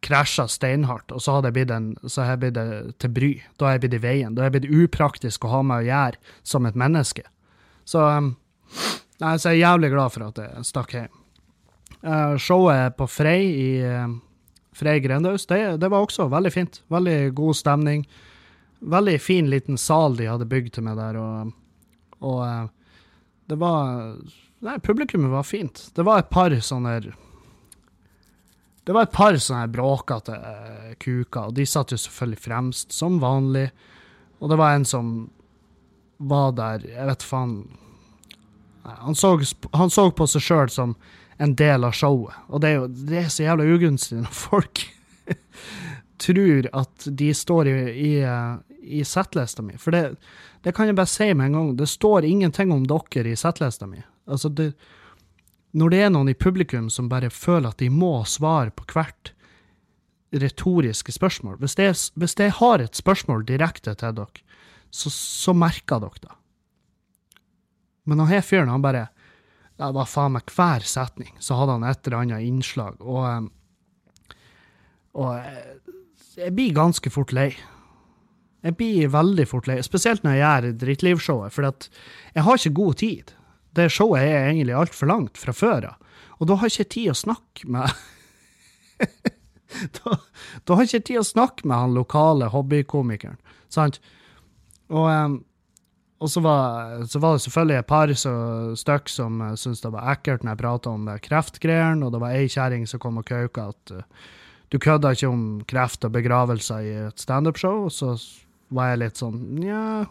krasja 0.07 0.45
steinhardt. 0.47 1.11
Og 1.11 1.25
så 1.25 1.35
hadde 1.35 1.51
jeg 1.51 1.57
blitt, 1.57 1.73
en, 1.75 1.89
så 2.07 2.29
jeg 2.29 2.39
blitt 2.45 2.55
det 2.55 2.67
til 3.03 3.11
bry. 3.17 3.31
Da 3.59 3.67
hadde 3.67 3.75
jeg 3.75 3.83
blitt 3.83 3.97
i 3.99 4.03
veien. 4.05 4.37
Da 4.37 4.45
hadde 4.45 4.61
jeg 4.61 4.69
blitt 4.69 4.85
upraktisk 4.87 5.49
å 5.49 5.51
ha 5.51 5.65
med 5.67 5.83
å 5.83 5.89
gjøre 5.89 6.39
som 6.47 6.69
et 6.71 6.79
menneske. 6.79 7.27
Så, 7.83 8.07
um, 8.07 8.37
nei, 9.19 9.35
så 9.35 9.51
jeg 9.51 9.57
er 9.57 9.65
jævlig 9.65 9.91
glad 9.97 10.15
for 10.15 10.29
at 10.29 10.39
jeg 10.45 10.71
stakk 10.71 10.95
hjem. 10.95 11.11
Uh, 12.05 12.37
showet 12.39 12.97
på 12.97 13.07
Frei 13.09 13.43
i 13.43 13.69
uh, 13.85 14.09
Frei 14.77 15.01
grendehus, 15.01 15.47
det, 15.47 15.77
det, 15.81 15.89
var 15.89 16.05
også 16.05 16.29
veldig 16.29 16.53
fint. 16.53 16.83
Veldig 16.93 17.35
god 17.35 17.57
stemning. 17.57 18.03
Veldig 18.81 19.21
fin 19.21 19.49
liten 19.51 19.79
sal 19.81 20.19
de 20.19 20.29
hadde 20.29 20.49
bygd 20.49 20.75
til 20.77 20.85
meg 20.85 20.99
der, 21.01 21.17
og, 21.17 21.55
og 22.21 22.43
uh, 22.45 22.67
det 23.49 23.61
var 23.61 24.19
Nei, 24.67 24.79
publikummet 24.81 25.31
var 25.31 25.45
fint. 25.45 25.83
Det 25.95 26.03
var 26.05 26.23
et 26.23 26.31
par 26.33 26.51
sånne 26.65 26.95
Det 28.85 28.95
var 28.95 29.05
et 29.05 29.13
par 29.13 29.37
sånne 29.37 29.69
bråkete 29.69 30.37
kuker, 30.99 31.51
og 31.51 31.55
de 31.55 31.67
satt 31.69 31.93
jo 31.93 31.99
selvfølgelig 32.01 32.41
fremst, 32.41 32.93
som 32.97 33.21
vanlig. 33.21 33.69
Og 34.41 34.51
det 34.51 34.59
var 34.59 34.75
en 34.75 34.85
som 34.89 35.13
var 36.17 36.55
der 36.57 36.87
Jeg 36.89 37.07
vet 37.11 37.23
faen 37.23 37.59
han 38.87 39.15
så, 39.15 39.35
han 39.73 39.91
så 39.91 40.11
på 40.15 40.27
seg 40.31 40.45
sjøl 40.47 40.71
som 40.71 40.95
en 41.37 41.55
del 41.57 41.85
av 41.85 41.93
showet, 41.97 42.35
og 42.49 42.63
det 42.63 42.71
er 42.71 42.79
jo 42.79 42.87
det 42.89 43.19
er 43.21 43.33
så 43.33 43.45
jævla 43.45 43.67
ugunstig 43.77 44.19
når 44.23 44.35
folk 44.37 44.83
tror 46.23 46.69
at 46.73 47.09
de 47.21 47.31
står 47.37 47.69
i, 47.69 47.77
i, 47.93 48.13
i 48.99 49.05
settlista 49.05 49.65
mi. 49.65 49.77
For 49.81 49.93
det, 49.93 50.17
det 50.65 50.73
kan 50.77 50.89
jeg 50.89 50.97
bare 50.97 51.11
si 51.11 51.29
med 51.35 51.51
en 51.51 51.59
gang. 51.59 51.73
Det 51.77 51.89
står 51.91 52.25
ingenting 52.25 52.73
om 52.73 52.87
dere 52.89 53.33
i 53.33 53.37
settlista 53.37 53.89
mi. 53.91 54.01
Altså 54.27 54.49
det, 54.49 54.71
når 55.77 55.93
det 55.93 56.03
er 56.03 56.13
noen 56.15 56.33
i 56.33 56.39
publikum 56.39 56.89
som 56.91 57.11
bare 57.13 57.31
føler 57.31 57.69
at 57.71 57.83
de 57.83 57.91
må 57.93 58.19
svare 58.25 58.73
på 58.73 58.87
hvert 58.95 59.33
retoriske 60.37 61.13
spørsmål 61.15 61.61
Hvis 61.63 61.77
jeg, 61.79 61.95
hvis 62.19 62.35
jeg 62.39 62.53
har 62.59 62.83
et 62.83 62.97
spørsmål 62.97 63.45
direkte 63.47 63.95
til 63.95 64.17
dere, 64.17 64.43
så, 64.91 65.11
så 65.13 65.53
merker 65.53 66.01
dere 66.03 66.23
det. 66.23 66.35
Men 68.07 68.23
han 68.23 68.31
her 68.31 68.43
fyren, 68.47 68.71
han 68.71 68.83
bare 68.83 69.09
Det 69.77 69.93
var 69.93 70.09
faen 70.09 70.37
meg 70.37 70.53
hver 70.57 70.85
setning, 70.89 71.35
så 71.43 71.59
hadde 71.59 71.77
han 71.77 71.87
et 71.89 72.07
eller 72.09 72.23
annet 72.23 72.47
innslag, 72.47 73.01
og 73.05 73.25
eh, 73.29 73.47
Og 75.17 75.33
jeg 76.37 76.53
blir 76.53 76.75
ganske 76.77 77.09
fort 77.09 77.33
lei. 77.33 77.55
Jeg 78.67 78.77
blir 78.77 79.09
veldig 79.09 79.47
fort 79.49 79.69
lei, 79.71 79.79
spesielt 79.85 80.25
når 80.25 80.35
jeg 80.35 80.43
gjør 80.43 80.77
Drittlivshowet, 80.83 81.55
for 81.55 81.65
jeg 82.35 82.45
har 82.45 82.59
ikke 82.59 82.77
god 82.77 82.99
tid. 83.01 83.33
Det 83.77 83.89
showet 83.93 84.25
er 84.25 84.51
egentlig 84.51 84.77
altfor 84.77 85.09
langt 85.09 85.41
fra 85.41 85.55
før 85.57 85.93
av, 85.93 85.97
og 86.37 86.49
da 86.51 86.59
har 86.61 86.69
jeg 86.69 86.85
ikke 86.85 86.95
tid 86.97 87.13
å 87.13 87.17
snakke 87.17 87.69
med 87.73 87.93
da, 89.97 90.17
da, 90.65 90.75
har 90.75 90.85
jeg 90.85 90.89
ikke 90.91 91.09
tid 91.11 91.21
å 91.21 91.27
snakke 91.29 91.69
med 91.69 91.77
han 91.77 91.97
lokale 91.97 92.49
hobbykomikeren, 92.53 93.39
sant? 93.73 94.01
Og, 94.89 95.09
um, 95.09 95.41
og 96.17 96.31
så, 96.33 96.41
var, 96.41 97.05
så, 97.05 97.21
var, 97.21 97.37
det 97.37 97.45
selvfølgelig 97.45 97.77
et 97.77 97.89
par 97.91 98.13
stykk 98.17 99.11
som 99.13 99.41
uh, 99.45 99.53
syntes 99.59 99.85
det 99.85 99.93
var 99.93 100.15
ekkelt 100.15 100.47
når 100.47 100.55
jeg 100.55 100.63
prata 100.63 100.93
om 100.97 101.11
kreftgreiene, 101.23 102.07
og 102.07 102.15
det 102.15 102.23
var 102.23 102.37
ei 102.37 102.49
kjerring 102.49 102.87
som 102.89 103.03
kom 103.03 103.21
og 103.21 103.29
kauka 103.29 103.69
at 103.75 103.93
uh, 103.93 104.29
du 104.73 104.79
kødda 104.83 105.13
ikke 105.15 105.29
om 105.31 105.43
kreft 105.69 106.07
og 106.09 106.15
begravelser 106.17 106.87
i 106.87 106.95
et 107.07 107.23
standup-show, 107.23 107.85
og 107.87 107.93
så 107.95 108.15
var 108.75 108.93
jeg 108.93 109.03
litt 109.05 109.21
sånn 109.21 109.37
Nja 109.61 110.07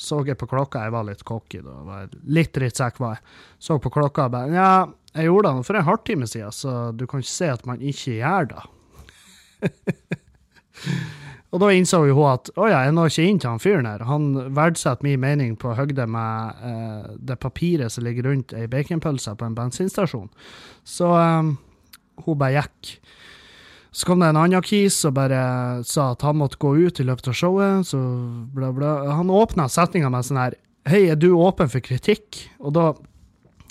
Så 0.00 0.22
jeg 0.24 0.38
på 0.40 0.48
klokka, 0.48 0.86
jeg 0.86 0.94
var 0.94 1.04
litt 1.06 1.24
cocky 1.28 1.60
da. 1.62 1.74
Var 1.84 2.14
litt 2.24 2.54
drittsekk 2.56 3.02
var 3.02 3.18
jeg. 3.18 3.26
Så 3.62 3.76
på 3.82 3.92
klokka 3.92 4.28
og 4.28 4.32
bare 4.34 4.52
Nja, 4.52 4.70
jeg 5.14 5.28
gjorde 5.28 5.52
det 5.52 5.66
for 5.68 5.78
en 5.78 5.86
halvtime 5.90 6.30
siden, 6.30 6.54
så 6.54 6.78
du 6.94 7.04
kan 7.10 7.22
ikke 7.22 7.34
si 7.34 7.50
at 7.50 7.66
man 7.68 7.82
ikke 7.82 8.16
gjør 8.22 8.48
det. 8.54 8.64
og 11.54 11.60
da 11.62 11.68
innså 11.70 12.00
jo 12.08 12.16
hun 12.18 12.32
at 12.32 12.48
å 12.58 12.66
ja, 12.66 12.80
jeg 12.82 12.94
når 12.96 13.12
ikke 13.12 13.24
inn 13.30 13.36
til 13.38 13.52
han 13.52 13.60
fyren 13.62 13.86
her. 13.86 14.02
Han 14.08 14.32
verdsetter 14.56 15.06
min 15.06 15.20
mening 15.22 15.52
på 15.60 15.76
høgde 15.78 16.08
med 16.10 16.64
eh, 16.66 17.12
det 17.30 17.36
papiret 17.38 17.94
som 17.94 18.02
ligger 18.02 18.26
rundt 18.26 18.56
ei 18.58 18.66
baconpølse 18.70 19.36
på 19.38 19.46
en 19.46 19.54
bensinstasjon. 19.54 20.32
Så 20.82 21.12
um, 21.14 21.52
hun 22.26 22.40
bare 22.40 22.58
gikk. 22.58 22.96
Så 23.94 24.08
kom 24.08 24.18
det 24.18 24.32
en 24.32 24.40
annen 24.40 24.66
kis 24.66 24.98
og 25.06 25.14
bare 25.14 25.44
sa 25.86 26.10
at 26.16 26.26
han 26.26 26.40
måtte 26.40 26.58
gå 26.58 26.74
ut 26.74 26.98
i 26.98 27.06
løpet 27.06 27.30
av 27.30 27.38
showet. 27.38 27.86
Så 27.86 28.02
bla, 28.56 28.72
bla. 28.74 28.96
Han 29.14 29.30
åpna 29.30 29.68
setninga 29.70 30.10
med 30.10 30.26
sånn 30.26 30.42
her 30.42 30.58
Hei, 30.84 31.06
er 31.08 31.16
du 31.16 31.30
åpen 31.38 31.70
for 31.72 31.80
kritikk? 31.80 32.42
Og 32.60 32.74
da 32.76 32.90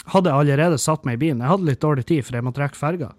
hadde 0.09 0.31
jeg 0.31 0.39
allerede 0.39 0.79
satt 0.81 1.03
meg 1.05 1.19
i 1.19 1.25
bilen. 1.27 1.43
Jeg 1.43 1.51
hadde 1.51 1.67
litt 1.67 1.83
dårlig 1.83 2.07
tid, 2.09 2.23
for 2.25 2.39
jeg 2.39 2.45
måtte 2.47 2.63
rekke 2.63 2.79
ferga. 2.79 3.11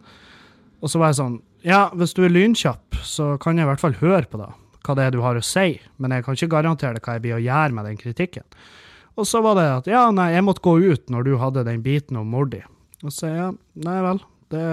Og 0.81 0.91
så 0.91 0.99
var 0.99 1.13
jeg 1.13 1.21
sånn 1.21 1.37
Ja, 1.65 1.89
hvis 1.97 2.13
du 2.13 2.21
er 2.27 2.33
lynkjapp, 2.33 2.99
så 3.09 3.35
kan 3.41 3.57
jeg 3.57 3.65
i 3.65 3.71
hvert 3.71 3.81
fall 3.81 3.97
høre 4.03 4.29
på 4.29 4.41
det. 4.41 4.51
hva 4.85 4.95
det 4.99 5.05
er 5.07 5.15
du 5.15 5.23
har 5.25 5.39
å 5.39 5.41
si, 5.41 5.79
men 5.97 6.13
jeg 6.13 6.25
kan 6.27 6.37
ikke 6.37 6.51
garantere 6.53 7.01
hva 7.01 7.15
jeg 7.17 7.23
blir 7.25 7.39
å 7.39 7.41
gjøre 7.41 7.73
med 7.73 7.87
den 7.89 7.97
kritikken. 7.97 8.45
Og 9.17 9.25
så 9.25 9.41
var 9.41 9.57
det 9.57 9.65
at 9.71 9.87
ja, 9.89 10.11
nei, 10.13 10.35
jeg 10.35 10.45
måtte 10.45 10.61
gå 10.61 10.75
ut 10.83 11.09
når 11.09 11.25
du 11.25 11.37
hadde 11.41 11.65
den 11.65 11.81
biten 11.81 12.19
om 12.21 12.29
mor 12.29 12.51
di. 12.53 12.61
Og 13.01 13.15
så 13.15 13.31
ja, 13.31 13.47
nei 13.81 13.99
vel, 14.05 14.21
det 14.53 14.65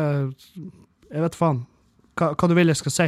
Jeg 1.11 1.23
vet 1.25 1.35
faen. 1.35 1.65
Hva, 2.19 2.33
hva 2.35 2.47
du 2.47 2.55
vil 2.55 2.71
jeg 2.71 2.79
skal 2.79 2.95
si? 2.95 3.07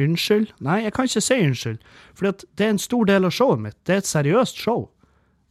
Unnskyld? 0.00 0.54
Nei, 0.64 0.78
jeg 0.86 0.94
kan 0.96 1.08
ikke 1.08 1.22
si 1.24 1.38
unnskyld, 1.44 1.84
for 2.16 2.30
det 2.30 2.64
er 2.64 2.72
en 2.72 2.80
stor 2.80 3.04
del 3.08 3.28
av 3.28 3.34
showet 3.36 3.60
mitt. 3.60 3.76
Det 3.84 3.94
er 3.94 4.02
et 4.02 4.08
seriøst 4.08 4.60
show. 4.60 4.86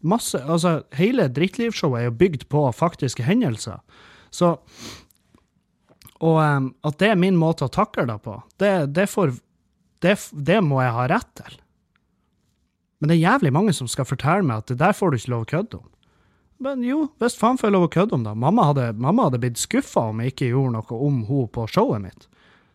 Masse, 0.01 0.39
altså, 0.41 0.79
hele 0.95 1.27
Drittlivshowet 1.27 2.01
er 2.01 2.07
jo 2.07 2.17
bygd 2.17 2.47
på 2.49 2.63
faktiske 2.73 3.25
hendelser. 3.27 3.81
Så 4.31 4.55
Og 6.19 6.39
um, 6.41 6.71
at 6.83 6.99
det 6.99 7.13
er 7.13 7.19
min 7.19 7.37
måte 7.39 7.67
å 7.67 7.71
takle 7.71 8.05
det 8.09 8.17
på, 8.25 8.35
det, 8.59 8.73
det, 8.95 9.07
får, 9.07 9.37
det, 10.03 10.17
det 10.35 10.59
må 10.65 10.81
jeg 10.83 10.95
ha 10.97 11.07
rett 11.11 11.29
til. 11.39 11.59
Men 12.99 13.11
det 13.11 13.15
er 13.15 13.29
jævlig 13.29 13.53
mange 13.55 13.75
som 13.75 13.87
skal 13.87 14.07
fortelle 14.07 14.43
meg 14.43 14.63
at 14.63 14.73
det 14.73 14.81
der 14.81 14.95
får 14.95 15.11
du 15.11 15.19
ikke 15.19 15.33
lov 15.33 15.45
å 15.45 15.51
kødde 15.53 15.79
om. 15.79 15.87
Men 16.59 16.81
jo, 16.83 17.05
hvis 17.23 17.37
faen 17.39 17.55
får 17.55 17.69
jeg 17.69 17.75
lov 17.77 17.85
å 17.87 17.93
kødde 17.93 18.17
om 18.17 18.25
det. 18.25 18.33
Mamma 18.35 18.65
hadde, 18.67 18.89
mamma 18.99 19.29
hadde 19.29 19.39
blitt 19.39 19.61
skuffa 19.61 20.09
om 20.11 20.19
jeg 20.19 20.33
ikke 20.33 20.49
gjorde 20.49 20.75
noe 20.75 21.03
om 21.07 21.21
henne 21.29 21.51
på 21.55 21.67
showet 21.71 22.03
mitt. 22.03 22.25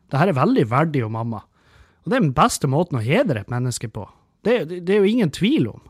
Det 0.08 0.20
her 0.20 0.32
er 0.32 0.38
veldig 0.38 0.64
verdig 0.70 1.02
om 1.04 1.12
mamma. 1.18 1.42
Og 2.04 2.08
det 2.08 2.16
er 2.16 2.24
den 2.24 2.36
beste 2.36 2.68
måten 2.70 2.96
å 2.96 3.04
hedre 3.04 3.42
et 3.42 3.52
menneske 3.52 3.90
på. 3.92 4.06
Det, 4.44 4.56
det, 4.72 4.88
er 4.88 5.04
jo 5.04 5.10
ingen 5.10 5.32
tvil 5.32 5.68
om. 5.74 5.82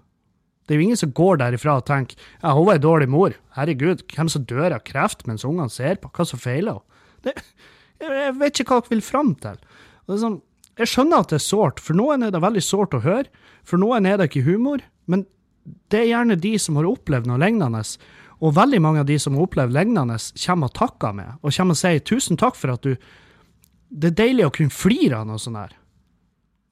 Det 0.66 0.74
er 0.74 0.80
jo 0.80 0.86
ingen 0.88 0.98
som 0.98 1.12
går 1.14 1.38
derifra 1.42 1.76
og 1.78 1.86
tenker 1.86 2.18
ja, 2.18 2.54
hun 2.54 2.66
var 2.66 2.78
ei 2.78 2.82
dårlig 2.82 3.08
mor. 3.14 3.34
Herregud, 3.54 4.02
hvem 4.10 4.30
som 4.32 4.46
dør 4.48 4.74
av 4.74 4.82
kreft 4.86 5.26
mens 5.30 5.46
ungene 5.46 5.70
ser 5.70 6.00
på? 6.02 6.10
Hva 6.14 6.26
som 6.26 6.42
feiler 6.42 6.80
henne? 6.80 6.90
Jeg 7.24 8.34
vet 8.40 8.60
ikke 8.60 8.74
hva 8.74 8.82
dere 8.82 8.92
vil 8.96 9.04
fram 9.06 9.34
til. 9.40 9.60
Sånn, 10.10 10.40
jeg 10.80 10.90
skjønner 10.90 11.22
at 11.22 11.30
det 11.30 11.38
er 11.38 11.46
sårt. 11.46 11.80
For 11.82 11.96
noen 11.96 12.26
er 12.26 12.34
det 12.34 12.42
veldig 12.42 12.62
sårt 12.64 12.96
å 12.96 13.04
høre. 13.04 13.30
For 13.64 13.80
noen 13.80 14.08
er 14.08 14.18
det 14.18 14.28
ikke 14.30 14.44
humor. 14.48 14.82
Men 15.10 15.24
det 15.92 16.02
er 16.02 16.10
gjerne 16.10 16.36
de 16.40 16.54
som 16.60 16.78
har 16.80 16.88
opplevd 16.88 17.30
noe 17.30 17.40
lignende. 17.40 17.84
Og 18.44 18.56
veldig 18.56 18.80
mange 18.82 19.04
av 19.04 19.08
de 19.08 19.18
som 19.22 19.36
har 19.36 19.46
opplevd 19.46 19.76
lignende, 19.76 20.18
kommer 20.44 20.70
og 20.70 20.76
takker 20.76 21.14
meg. 21.16 21.36
Og 21.42 21.54
kommer 21.54 21.76
og 21.76 21.80
sier 21.80 22.02
'tusen 22.02 22.40
takk 22.40 22.58
for 22.58 22.74
at 22.74 22.82
du 22.82 22.96
Det 23.94 24.10
er 24.10 24.26
deilig 24.26 24.46
å 24.46 24.50
kunne 24.50 24.74
flire 24.74 25.20
av 25.20 25.26
noe 25.26 25.38
sånt 25.38 25.56
her. 25.56 25.70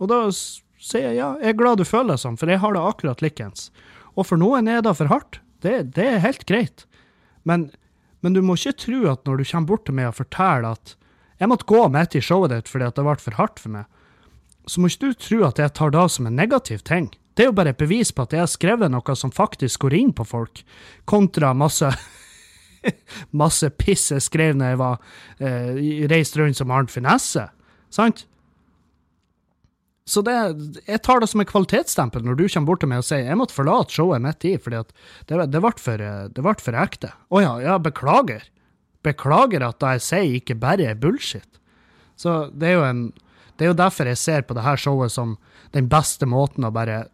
Og 0.01 0.09
da 0.09 0.27
sier 0.33 1.13
jeg 1.13 1.17
ja, 1.21 1.37
jeg 1.39 1.55
er 1.55 1.61
glad 1.61 1.79
du 1.79 1.85
føler 1.85 2.17
det 2.17 2.23
sånn, 2.25 2.37
for 2.37 2.51
jeg 2.51 2.59
har 2.59 2.73
det 2.75 2.83
akkurat 2.83 3.23
likens. 3.23 3.71
Og 4.17 4.27
for 4.27 4.37
noen 4.37 4.67
er 4.67 4.83
det 4.83 4.97
for 4.97 5.07
hardt. 5.07 5.39
Det, 5.63 5.95
det 5.95 6.07
er 6.09 6.25
helt 6.25 6.45
greit. 6.47 6.87
Men, 7.45 7.71
men, 8.23 8.35
du 8.35 8.43
må 8.43 8.57
ikke 8.59 8.79
tro 8.87 9.01
at 9.11 9.25
når 9.27 9.41
du 9.41 9.49
kommer 9.51 9.69
bort 9.69 9.87
til 9.87 9.97
meg 9.99 10.11
og 10.11 10.21
forteller 10.21 10.77
at 10.77 10.95
jeg 11.43 11.51
måtte 11.51 11.67
gå 11.67 11.81
midt 11.91 12.15
i 12.15 12.23
showet 12.23 12.53
ditt 12.55 12.71
fordi 12.71 12.91
det 12.95 13.05
ble 13.05 13.17
for 13.19 13.39
hardt 13.39 13.59
for 13.63 13.75
meg, 13.75 13.87
så 14.71 14.79
må 14.79 14.91
ikke 14.91 15.11
du 15.11 15.19
tro 15.19 15.43
at 15.49 15.59
jeg 15.59 15.75
tar 15.75 15.91
det 15.91 16.07
som 16.15 16.29
en 16.29 16.39
negativ 16.39 16.85
ting. 16.87 17.11
Det 17.35 17.45
er 17.45 17.51
jo 17.51 17.57
bare 17.57 17.73
et 17.73 17.81
bevis 17.81 18.13
på 18.15 18.27
at 18.27 18.35
jeg 18.37 18.45
har 18.45 18.51
skrevet 18.51 18.93
noe 18.93 19.17
som 19.19 19.33
faktisk 19.35 19.87
går 19.87 19.97
inn 19.99 20.13
på 20.15 20.27
folk, 20.29 20.63
kontra 21.09 21.55
masse 21.57 21.91
masse 23.43 23.69
piss 23.79 24.11
jeg 24.13 24.25
skrev 24.25 24.57
når 24.59 24.73
jeg 24.73 24.81
var 24.81 24.97
eh, 25.39 26.07
reist 26.11 26.37
rundt 26.39 26.59
som 26.59 26.73
Arnt 26.75 26.93
Finesse. 26.93 27.47
Sant? 27.93 28.27
Så 30.05 30.23
det, 30.27 30.35
jeg 30.89 31.03
tar 31.07 31.23
det 31.23 31.29
som 31.31 31.43
en 31.43 31.47
kvalitetsstempel 31.47 32.25
når 32.27 32.41
du 32.41 32.45
kommer 32.49 32.73
bort 32.73 32.83
til 32.83 32.91
meg 32.91 33.05
og 33.05 33.07
sier 33.07 33.23
jeg 33.23 33.39
måtte 33.39 33.55
forlate 33.55 33.95
showet 33.95 34.23
midt 34.25 34.47
i 34.51 34.57
fordi 34.59 34.81
det, 35.31 35.37
det, 35.53 35.61
ble 35.63 35.73
for, 35.79 36.03
det 36.35 36.43
ble 36.43 36.55
for 36.59 36.79
ekte. 36.83 37.13
Å 37.31 37.43
ja, 37.43 37.53
ja, 37.63 37.77
beklager. 37.83 38.43
Beklager 39.07 39.63
at 39.67 39.79
det 39.83 39.97
jeg 39.97 40.07
sier 40.09 40.39
ikke 40.41 40.59
bare 40.59 40.91
er 40.91 40.99
bullshit. 40.99 41.61
Så 42.19 42.49
det 42.51 42.73
er 42.73 42.81
jo 42.81 42.89
en 42.89 43.05
det 43.61 43.67
er 43.67 43.71
jo 43.71 43.79
derfor 43.79 44.09
jeg 44.09 44.19
ser 44.19 44.41
på 44.43 44.57
det 44.57 44.65
her 44.65 44.81
showet 44.81 45.13
som 45.13 45.37
den 45.77 45.87
beste 45.93 46.27
måten 46.27 46.65
å 46.67 46.73
bare 46.75 47.05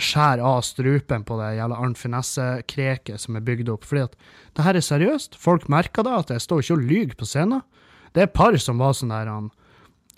skjære 0.00 0.44
av 0.44 0.60
strupen 0.64 1.24
på 1.26 1.36
det 1.40 1.54
jævla 1.56 1.78
Arnt 1.82 1.98
Finesse-kreket 2.00 3.20
som 3.20 3.36
er 3.36 3.44
bygd 3.44 3.72
opp. 3.72 3.88
Fordi 3.88 4.04
at 4.06 4.14
det 4.56 4.66
her 4.66 4.78
er 4.78 4.86
seriøst. 4.86 5.34
Folk 5.40 5.66
merker 5.72 6.06
det, 6.06 6.14
at 6.14 6.30
jeg 6.30 6.44
står 6.44 6.62
ikke 6.62 6.76
og 6.76 6.86
lyver 6.92 7.18
på 7.18 7.28
scenen. 7.28 7.64
Det 8.12 8.22
er 8.22 8.28
et 8.28 8.36
par 8.36 8.56
som 8.60 8.80
var 8.80 8.94
sånn 8.96 9.12
der 9.12 9.32
han 9.32 9.50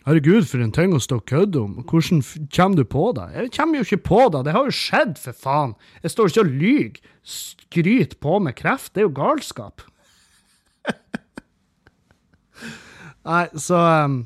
Herregud, 0.05 0.45
for 0.45 0.61
en 0.61 0.75
ting 0.75 0.93
å 0.93 1.01
stå 1.01 1.17
og 1.23 1.27
kødde 1.31 1.63
om. 1.63 1.79
Hvordan 1.89 2.21
kommer 2.53 2.77
du 2.77 2.85
på 2.85 3.07
det? 3.17 3.25
Jeg 3.33 3.55
kommer 3.57 3.81
jo 3.81 3.87
ikke 3.87 4.03
på 4.11 4.21
det, 4.35 4.45
det 4.45 4.53
har 4.57 4.69
jo 4.69 4.77
skjedd, 4.77 5.17
for 5.21 5.33
faen. 5.47 5.73
Jeg 6.05 6.13
står 6.13 6.31
ikke 6.31 6.45
og 6.45 6.53
lyver. 6.61 7.01
Skryt 7.25 8.19
på 8.21 8.37
med 8.45 8.57
kreft. 8.59 8.93
Det 8.93 9.01
er 9.01 9.07
jo 9.07 9.15
galskap. 9.17 9.81
Nei, 13.31 13.47
så 13.57 13.81
um, 14.05 14.19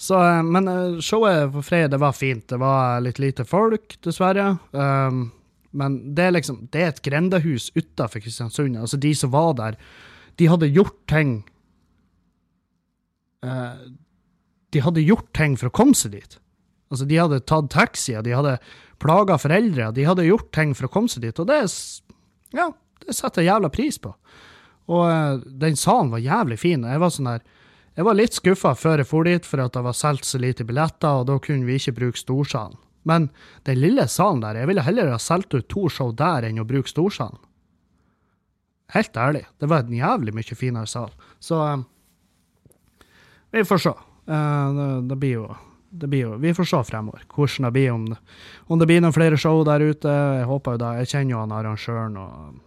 så, 0.00 0.16
eh, 0.24 0.42
men 0.42 0.68
eh, 0.68 1.00
showet 1.04 1.52
på 1.52 1.62
fredag 1.62 2.00
var 2.00 2.12
fint. 2.16 2.48
Det 2.48 2.56
var 2.56 3.02
litt 3.04 3.18
lite 3.20 3.44
folk, 3.44 3.98
dessverre. 4.00 4.54
Um, 4.72 5.26
men 5.76 5.98
det 6.16 6.24
er 6.24 6.32
liksom 6.38 6.62
Det 6.72 6.80
er 6.80 6.88
et 6.88 7.02
grendehus 7.04 7.68
utafor 7.76 8.24
Kristiansund. 8.24 8.78
Altså, 8.80 8.96
de 8.96 9.12
som 9.14 9.30
var 9.34 9.52
der, 9.58 9.76
de 10.40 10.48
hadde 10.48 10.72
gjort 10.72 10.96
ting 11.12 11.34
uh, 13.44 13.76
De 14.70 14.82
hadde 14.84 15.02
gjort 15.02 15.30
ting 15.36 15.56
for 15.58 15.70
å 15.70 15.74
komme 15.74 15.98
seg 15.98 16.14
dit. 16.14 16.38
Altså, 16.90 17.06
de 17.06 17.18
hadde 17.18 17.42
tatt 17.46 17.70
taxier, 17.70 18.22
de 18.26 18.34
hadde 18.34 18.58
plaga 19.02 19.38
foreldre, 19.40 19.90
de 19.94 20.06
hadde 20.06 20.26
gjort 20.26 20.50
ting 20.54 20.74
for 20.76 20.88
å 20.88 20.92
komme 20.92 21.10
seg 21.10 21.24
dit. 21.26 21.38
Og 21.42 21.48
det, 21.48 21.62
ja, 22.56 22.70
det 23.04 23.16
setter 23.16 23.44
jeg 23.44 23.52
jævla 23.52 23.70
pris 23.72 23.98
på. 24.02 24.12
Og 24.90 25.06
uh, 25.06 25.42
den 25.62 25.78
salen 25.78 26.10
var 26.12 26.22
jævlig 26.22 26.58
fin. 26.60 26.86
Jeg 26.86 27.02
var 27.02 27.14
sånn 27.14 27.30
der 27.30 27.46
jeg 27.98 28.06
var 28.06 28.16
litt 28.16 28.36
skuffa 28.36 28.70
før 28.78 29.02
jeg 29.02 29.08
for 29.10 29.26
dit, 29.26 29.46
for 29.46 29.60
at 29.64 29.74
det 29.74 29.82
var 29.84 29.96
solgt 29.98 30.24
så 30.24 30.38
lite 30.40 30.64
billetter, 30.64 31.20
og 31.20 31.26
da 31.28 31.36
kunne 31.42 31.66
vi 31.66 31.76
ikke 31.76 31.96
bruke 31.98 32.20
storsalen. 32.20 32.78
Men 33.08 33.30
den 33.66 33.80
lille 33.80 34.06
salen 34.08 34.42
der, 34.44 34.60
jeg 34.60 34.70
ville 34.70 34.84
heller 34.86 35.10
ha 35.10 35.18
solgt 35.20 35.56
ut 35.56 35.68
to 35.72 35.88
show 35.92 36.12
der 36.16 36.46
enn 36.46 36.60
å 36.62 36.68
bruke 36.68 36.90
storsalen. 36.90 37.40
Helt 38.94 39.16
ærlig, 39.20 39.44
det 39.62 39.68
var 39.70 39.84
en 39.84 39.94
jævlig 39.94 40.34
mye 40.34 40.56
finere 40.58 40.88
sal. 40.90 41.12
Så 41.42 41.58
um, 41.60 41.84
vi 43.54 43.66
får 43.66 43.82
se. 43.84 43.94
Uh, 44.30 45.02
det, 45.02 45.16
blir 45.18 45.32
jo, 45.40 45.46
det, 45.90 46.06
blir 46.06 46.20
jo, 46.28 46.34
Vi 46.38 46.54
får 46.54 46.68
se 46.70 46.82
fremover 46.86 47.24
hvordan 47.34 47.66
det 47.66 47.72
blir, 47.74 47.92
om 47.92 48.04
det, 48.12 48.18
om 48.70 48.78
det 48.78 48.86
blir 48.86 49.02
noen 49.02 49.16
flere 49.16 49.38
show 49.40 49.64
der 49.66 49.82
ute. 49.82 50.16
Jeg 50.40 50.48
håper 50.50 50.76
jo 50.76 50.82
det. 50.84 50.90
Jeg 51.02 51.12
kjenner 51.14 51.34
jo 51.34 51.44
han 51.44 51.56
arrangøren. 51.58 52.18
og 52.20 52.66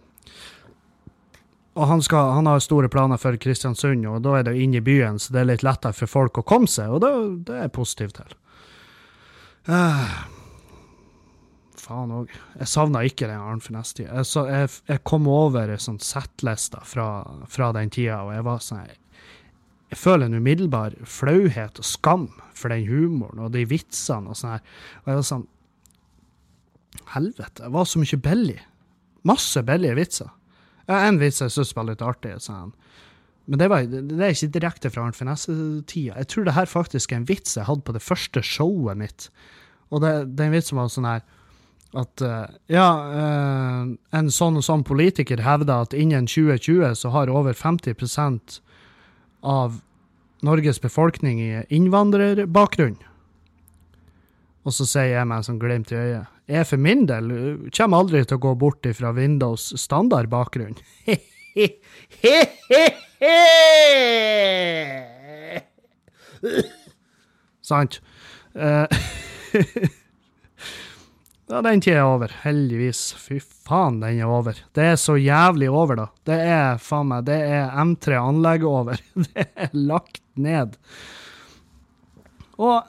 og 1.74 1.88
han, 1.90 2.02
skal, 2.06 2.30
han, 2.36 2.46
har 2.46 2.60
store 2.62 2.88
planer 2.88 3.18
for 3.18 3.34
Kristiansund, 3.34 4.04
og 4.06 4.20
da 4.22 4.36
er 4.38 4.44
det 4.46 4.54
inne 4.62 4.78
i 4.78 4.84
byen, 4.84 5.18
så 5.18 5.34
det 5.34 5.40
er 5.40 5.48
litt 5.48 5.64
lettere 5.66 5.96
for 5.96 6.06
folk 6.06 6.38
å 6.38 6.44
komme 6.46 6.70
seg, 6.70 6.92
og 6.94 7.02
det, 7.02 7.10
det 7.48 7.56
er 7.56 7.64
jeg 7.64 7.74
positiv 7.74 8.12
til. 8.14 8.36
Uh, 9.66 10.12
faen 11.84 12.12
òg. 12.14 12.32
Jeg 12.60 12.70
savna 12.70 13.02
ikke 13.06 13.28
den 13.28 13.42
Arnt 13.42 13.66
tid. 13.66 14.06
Jeg, 14.06 14.26
jeg, 14.50 14.70
jeg, 14.88 15.02
kom 15.02 15.26
over 15.30 15.72
ei 15.72 15.80
sånn 15.80 15.98
settliste 15.98 16.82
fra, 16.86 17.08
fra, 17.50 17.72
den 17.76 17.90
tida, 17.90 18.22
og 18.22 18.34
jeg 18.36 18.46
var 18.46 18.62
sånn 18.62 18.84
Jeg 19.94 20.00
føler 20.02 20.26
en 20.26 20.40
umiddelbar 20.42 20.96
flauhet 21.06 21.78
og 21.78 21.86
skam 21.86 22.24
for 22.58 22.74
den 22.74 22.88
humoren 22.88 23.44
og 23.44 23.52
de 23.54 23.62
vitsene 23.70 24.32
og 24.32 24.38
sånn 24.38 24.56
her. 24.56 24.64
Og 25.04 25.12
jeg 25.12 25.20
var 25.20 25.28
sånn 25.28 25.50
Helvete, 27.10 27.60
det 27.60 27.70
var 27.74 27.86
så 27.86 28.00
mye 28.00 28.18
billig. 28.22 28.56
Masse 29.28 29.60
billige 29.66 29.96
vitser. 29.98 30.30
Ja, 30.88 31.04
en 31.04 31.18
vits 31.20 31.40
jeg 31.42 31.52
syns 31.52 31.72
var 31.76 31.86
litt 31.86 32.02
artig, 32.02 32.32
sa 32.42 32.56
han. 32.64 32.72
Men 33.46 33.60
det, 33.60 33.68
var, 33.70 33.86
det, 33.86 34.18
er 34.18 34.32
ikke 34.32 34.50
direkte 34.54 34.90
fra 34.90 35.04
Arnt 35.04 35.18
Finesse-tida. 35.18 36.16
Jeg 36.16 36.30
tror 36.32 36.46
det 36.48 36.56
her 36.56 36.70
faktisk 36.70 37.12
er 37.12 37.20
en 37.20 37.28
vits 37.28 37.58
jeg 37.58 37.68
hadde 37.68 37.84
på 37.86 37.94
det 37.94 38.02
første 38.02 38.42
showet 38.46 38.98
mitt. 38.98 39.28
Og 39.92 40.02
det, 40.02 40.12
det 40.32 40.46
er 40.46 40.50
en 40.50 40.56
vits 40.56 40.72
som 40.72 40.80
var 40.80 40.90
sånn 40.90 41.10
her 41.10 41.24
at 41.94 42.24
uh, 42.26 42.46
ja, 42.72 42.88
uh, 43.14 43.90
en 44.18 44.30
sånn 44.34 44.58
og 44.58 44.66
sånn 44.66 44.82
politiker 44.86 45.44
hevder 45.44 45.84
at 45.86 45.94
innen 45.94 46.26
2020 46.26 46.96
så 46.98 47.12
har 47.14 47.30
over 47.30 47.54
50 47.54 47.94
av 49.44 49.80
Norges 50.44 50.80
befolkning 50.80 51.40
i 51.40 51.64
innvandrerbakgrunn. 51.72 52.96
Og 54.64 54.72
så 54.72 54.88
sier 54.88 55.18
jeg 55.18 55.28
meg 55.28 55.44
som 55.46 55.60
glimt 55.60 55.92
i 55.92 56.00
øyet 56.00 56.34
jeg 56.48 56.66
for 56.68 56.76
min 56.76 57.06
del 57.08 57.30
kommer 57.72 58.02
aldri 58.02 58.24
til 58.24 58.36
å 58.36 58.44
gå 58.44 58.54
bort 58.60 58.86
ifra 58.88 59.12
Windows 59.16 59.72
standardbakgrunn. 59.80 60.76
Sant? 67.64 68.02
Uh, 68.54 68.86
ja, 71.50 71.60
den 71.60 71.82
tida 71.84 72.00
er 72.00 72.08
over, 72.08 72.32
heldigvis. 72.44 73.02
Fy 73.20 73.36
faen, 73.40 73.98
den 74.00 74.22
er 74.22 74.30
over. 74.32 74.56
Det 74.76 74.86
er 74.94 74.96
så 75.00 75.18
jævlig 75.20 75.68
over, 75.68 75.98
da. 76.00 76.06
Det 76.24 76.38
er 76.40 76.80
faen 76.80 77.10
meg, 77.10 77.26
det 77.28 77.36
er 77.36 77.74
M3 77.84 78.16
anlegget 78.20 78.70
over. 78.70 79.02
Det 79.26 79.44
er 79.52 79.76
lagt 79.76 80.22
ned. 80.40 80.78
Og 82.56 82.80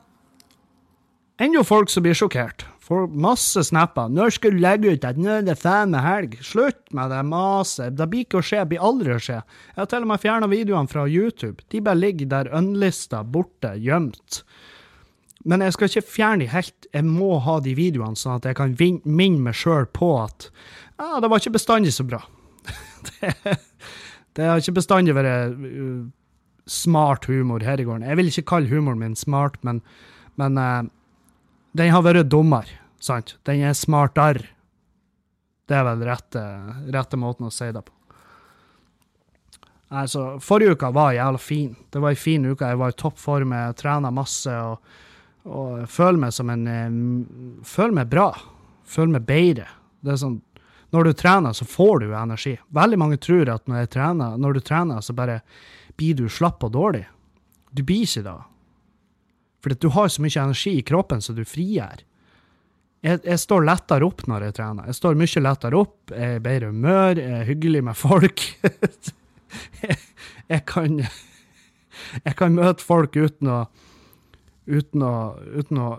enda 1.41 1.65
folk 1.67 1.91
som 1.91 2.05
blir 2.05 2.15
sjokkert. 2.15 2.67
Får 2.85 3.07
masse 3.09 3.63
snapper. 3.65 4.11
'Når 4.13 4.35
skal 4.35 4.53
du 4.53 4.61
legge 4.61 4.91
ut 4.93 5.05
at 5.09 5.17
nå 5.17 5.39
er 5.39 5.45
det 5.47 5.57
faen 5.57 5.89
meg 5.89 6.05
helg?' 6.05 6.35
Slutt 6.45 6.93
med 6.93 7.09
det 7.09 7.23
maset. 7.25 7.95
Det 7.97 8.05
blir 8.11 8.27
ikke 8.27 8.43
å 8.43 8.45
skje. 8.45 8.61
Det 8.61 8.71
blir 8.75 8.85
aldri 8.85 9.15
å 9.15 9.23
skje. 9.25 9.39
Jeg 9.41 9.79
har 9.81 9.89
til 9.89 10.05
og 10.05 10.11
med 10.11 10.21
fjerna 10.21 10.49
videoene 10.51 10.91
fra 10.91 11.07
YouTube. 11.09 11.65
De 11.73 11.81
bare 11.81 11.97
ligger 11.97 12.29
der 12.29 12.51
unlista, 12.53 13.23
borte, 13.25 13.73
gjemt. 13.81 14.43
Men 15.45 15.61
jeg 15.61 15.75
skal 15.75 15.91
ikke 15.91 16.09
fjerne 16.09 16.41
de 16.41 16.49
helt. 16.49 16.87
Jeg 16.89 17.05
må 17.05 17.37
ha 17.45 17.59
de 17.61 17.75
videoene, 17.77 18.17
sånn 18.17 18.39
at 18.39 18.47
jeg 18.49 18.57
kan 18.57 18.73
minne 18.79 19.43
meg 19.45 19.57
sjøl 19.57 19.85
på 19.93 20.15
at 20.23 20.49
ja, 20.97 21.19
det 21.21 21.29
var 21.29 21.41
ikke 21.41 21.57
bestandig 21.57 21.93
så 21.93 22.05
bra. 22.07 22.21
det, 23.09 23.33
det 24.37 24.47
har 24.49 24.61
ikke 24.61 24.77
bestandig 24.79 25.13
vært 25.17 25.53
uh, 25.53 26.07
smart 26.65 27.27
humor 27.29 27.65
her 27.65 27.81
i 27.81 27.85
gården. 27.85 28.07
Jeg 28.09 28.19
vil 28.19 28.31
ikke 28.31 28.47
kalle 28.55 28.71
humoren 28.71 29.03
min 29.03 29.17
smart, 29.19 29.59
men, 29.67 29.83
men 30.41 30.57
uh, 30.57 30.87
den 31.77 31.93
har 31.93 32.05
vært 32.05 32.31
dummere, 32.31 32.79
sant? 33.03 33.35
Den 33.45 33.67
er 33.67 33.77
smartere. 33.77 34.49
Det 35.65 35.77
er 35.77 35.85
vel 35.85 36.05
rette, 36.07 36.41
rette 36.93 37.17
måten 37.17 37.49
å 37.49 37.53
si 37.53 37.67
det 37.73 37.85
på. 37.85 37.93
Altså, 39.95 40.39
forrige 40.41 40.73
uka 40.73 40.89
var 40.93 41.13
jævla 41.13 41.41
fin. 41.41 41.75
Det 41.93 42.01
var 42.01 42.13
ei 42.13 42.19
fin 42.19 42.45
uke. 42.45 42.65
Jeg 42.65 42.79
var 42.81 42.93
i 42.93 42.97
toppform, 42.97 43.53
trena 43.77 44.11
masse 44.13 44.51
og, 44.51 44.95
og 45.45 45.85
føler 45.89 46.17
meg 46.25 46.33
som 46.33 46.49
en 46.49 46.65
eh, 46.67 46.97
Føler 47.65 47.99
meg 47.99 48.09
bra. 48.09 48.29
Føler 48.85 49.17
meg 49.17 49.27
bedre. 49.29 49.67
Det 50.01 50.15
er 50.15 50.21
sånn 50.21 50.39
Når 50.93 51.09
du 51.09 51.13
trener, 51.17 51.53
så 51.53 51.65
får 51.67 52.03
du 52.03 52.11
energi. 52.15 52.55
Veldig 52.73 52.97
mange 53.01 53.17
tror 53.21 53.49
at 53.51 53.65
når, 53.67 53.87
trener, 53.91 54.37
når 54.37 54.53
du 54.53 54.59
trener, 54.63 55.01
så 55.01 55.13
bare 55.17 55.41
blir 55.97 56.15
du 56.15 56.29
slapp 56.29 56.63
og 56.63 56.71
dårlig. 56.71 57.03
Du 57.75 57.83
blir 57.83 58.05
ikke 58.05 58.23
det. 58.23 58.35
Fordi 59.65 59.75
du 59.81 59.89
har 59.91 60.11
så 60.13 60.21
mye 60.21 60.43
energi 60.43 60.75
i 60.77 60.85
kroppen 60.85 61.23
så 61.25 61.33
du 61.33 61.43
frigjør. 61.43 62.03
Jeg, 63.05 63.19
jeg 63.25 63.41
står 63.41 63.65
lettere 63.65 64.05
opp 64.07 64.23
når 64.29 64.47
jeg 64.47 64.55
trener. 64.61 64.87
Jeg 64.87 64.97
står 64.97 65.17
mye 65.19 65.43
lettere 65.43 65.81
opp, 65.81 65.97
jeg 66.13 66.29
er 66.29 66.39
i 66.39 66.43
bedre 66.45 66.69
humør, 66.71 67.19
jeg 67.21 67.39
er 67.41 67.49
hyggelig 67.49 67.81
med 67.89 67.97
folk. 67.97 68.45
jeg, 69.81 69.97
jeg 70.53 70.65
kan 70.69 71.01
Jeg 72.25 72.35
kan 72.35 72.55
møte 72.55 72.83
folk 72.83 73.15
uten 73.15 73.49
å 73.51 73.59
Uten 74.65 75.05
å, 75.05 75.15
uten 75.53 75.81
å 75.81 75.89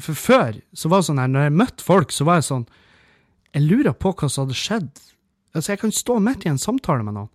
For 0.00 0.16
før 0.16 0.56
så 0.72 0.88
var 0.88 1.02
det 1.02 1.08
sånn 1.10 1.20
her, 1.20 1.28
når 1.28 1.46
jeg 1.46 1.58
møtte 1.60 1.84
folk, 1.84 2.12
så 2.14 2.24
var 2.24 2.40
jeg 2.40 2.48
sånn 2.48 2.66
Jeg 3.52 3.66
lurer 3.66 3.92
på 3.92 4.14
hva 4.16 4.28
som 4.32 4.46
hadde 4.46 4.56
skjedd. 4.56 4.90
Altså, 5.52 5.72
jeg 5.74 5.82
kan 5.82 5.92
stå 5.92 6.16
midt 6.24 6.46
i 6.46 6.52
en 6.52 6.60
samtale 6.60 7.04
med 7.04 7.18
noen, 7.18 7.28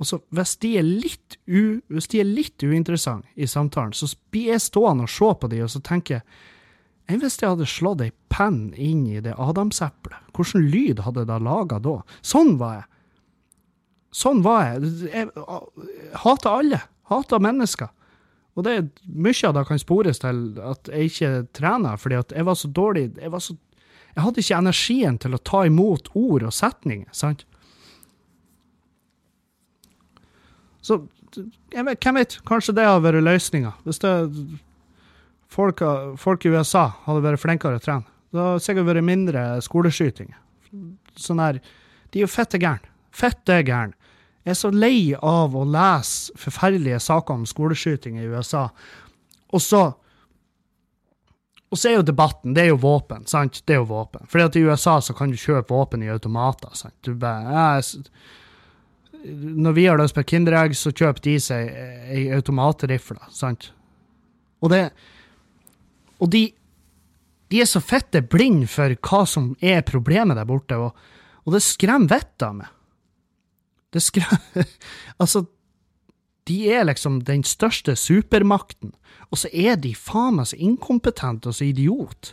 og 0.00 0.08
så 0.08 0.18
hvis 0.34 0.56
de 0.64 0.72
er 0.80 0.86
litt, 0.86 1.36
u, 1.46 1.78
hvis 1.92 2.08
de 2.10 2.22
er 2.22 2.26
litt 2.26 2.64
uinteressante 2.64 3.28
i 3.36 3.46
samtalen, 3.46 3.92
så 3.94 4.08
blir 4.32 4.54
jeg 4.54 4.64
stående 4.64 5.04
og 5.06 5.12
se 5.12 5.28
på 5.42 5.50
de, 5.52 5.60
og 5.62 5.70
så 5.70 5.82
tenker 5.84 6.18
jeg 6.18 6.24
enn 7.10 7.20
hvis 7.22 7.40
jeg 7.40 7.50
hadde 7.50 7.66
slått 7.68 8.04
ei 8.04 8.12
penn 8.32 8.70
inn 8.78 9.02
i 9.10 9.20
det 9.22 9.34
adamseplet? 9.38 10.30
Hvilken 10.36 10.66
lyd 10.70 11.02
hadde 11.04 11.24
jeg 11.24 11.30
da 11.30 11.38
laga 11.42 11.80
da? 11.82 11.96
Sånn 12.22 12.54
var 12.60 12.80
jeg. 12.80 12.86
Sånn 14.20 14.42
var 14.46 14.68
jeg. 14.68 14.92
Jeg 15.10 15.30
hater 16.22 16.50
alle. 16.50 16.80
Hater 17.10 17.42
mennesker. 17.42 17.90
Og 18.58 18.66
det 18.66 18.72
er 18.76 18.88
mye 19.06 19.48
av 19.48 19.56
det 19.56 19.66
kan 19.68 19.80
spores 19.80 20.20
til 20.22 20.40
at 20.66 20.90
jeg 20.90 21.10
ikke 21.10 21.32
trener, 21.56 22.00
fordi 22.00 22.18
at 22.18 22.32
jeg 22.34 22.46
var 22.48 22.58
så 22.58 22.68
dårlig 22.68 23.04
Jeg, 23.20 23.30
så, 23.40 23.54
jeg 24.14 24.24
hadde 24.24 24.42
ikke 24.42 24.58
energien 24.58 25.18
til 25.22 25.36
å 25.36 25.44
ta 25.52 25.62
imot 25.68 26.10
ord 26.18 26.46
og 26.48 26.54
setninger, 26.54 27.08
sant? 27.14 27.46
Så 30.82 30.98
vet, 31.36 32.00
hvem 32.02 32.18
vet, 32.18 32.38
kanskje 32.48 32.74
det 32.74 32.88
hadde 32.88 33.04
vært 33.04 33.22
løsninga. 33.22 33.74
Hvis 33.84 34.00
det 34.02 34.14
folk, 35.50 35.82
folk, 36.18 36.44
i 36.46 36.54
USA 36.54 36.88
hadde 37.06 37.24
vært 37.24 37.42
flinkere 37.42 37.78
til 37.78 37.82
å 37.82 37.86
trene, 37.86 38.16
da 38.30 38.46
hadde 38.46 38.58
det 38.58 38.66
sikkert 38.66 38.88
vært 38.90 39.06
mindre 39.06 39.44
skoleskyting. 39.64 40.34
Sånn 41.18 41.42
her 41.42 41.58
De 42.10 42.18
er 42.20 42.24
jo 42.24 42.30
fette 42.30 42.58
gærne. 42.58 42.86
Fette 43.14 43.60
gærne. 43.66 43.94
Jeg 44.44 44.54
er 44.54 44.58
så 44.58 44.70
lei 44.72 45.12
av 45.14 45.56
å 45.56 45.66
lese 45.68 46.32
forferdelige 46.40 47.00
saker 47.04 47.40
om 47.40 47.48
skoleskyting 47.48 48.16
i 48.20 48.28
USA. 48.30 48.68
Og 49.52 49.62
så 49.62 49.94
Og 51.70 51.78
så 51.78 51.88
er 51.88 51.92
jo 52.00 52.02
debatten 52.02 52.54
Det 52.54 52.62
er 52.64 52.72
jo 52.72 52.80
våpen, 52.82 53.26
sant? 53.30 53.62
Det 53.64 53.74
er 53.74 53.78
jo 53.78 53.90
våpen. 53.92 54.26
Fordi 54.26 54.44
at 54.44 54.56
i 54.56 54.64
USA 54.66 55.00
så 55.00 55.14
kan 55.14 55.30
du 55.30 55.36
kjøpe 55.36 55.74
våpen 55.74 56.02
i 56.02 56.10
automater. 56.10 56.70
sant? 56.74 56.94
Du 57.02 57.14
bare 57.14 57.52
ja, 57.52 57.82
Når 59.22 59.72
vi 59.72 59.86
har 59.86 59.98
lyst 59.98 60.14
på 60.14 60.22
Kinderegg, 60.22 60.74
så 60.74 60.90
kjøper 60.90 61.20
de 61.22 61.38
seg 61.40 61.70
ei 62.10 62.32
automatrifle, 62.32 63.20
sant? 63.30 63.72
Og 64.60 64.70
det 64.70 64.90
og 66.20 66.28
de, 66.30 66.50
de 67.50 67.60
er 67.60 67.68
så 67.68 67.80
fette 67.80 68.22
blinde 68.22 68.68
for 68.70 68.92
hva 69.08 69.24
som 69.28 69.54
er 69.60 69.80
problemet 69.88 70.36
der 70.36 70.48
borte, 70.48 70.76
og, 70.76 70.92
og 71.46 71.56
det 71.56 71.62
skremmer 71.64 72.12
vettet 72.12 72.46
av 72.46 72.58
meg. 72.58 72.68
Det 73.92 74.02
skra... 74.02 74.38
Altså, 75.20 75.44
de 76.48 76.58
er 76.72 76.86
liksom 76.88 77.20
den 77.26 77.44
største 77.44 77.92
supermakten, 77.96 78.94
og 79.30 79.38
så 79.38 79.50
er 79.52 79.76
de 79.76 79.92
faen 79.94 80.38
meg 80.38 80.48
så 80.48 80.56
inkompetente 80.56 81.50
og 81.50 81.54
så 81.54 81.66
idiot. 81.68 82.32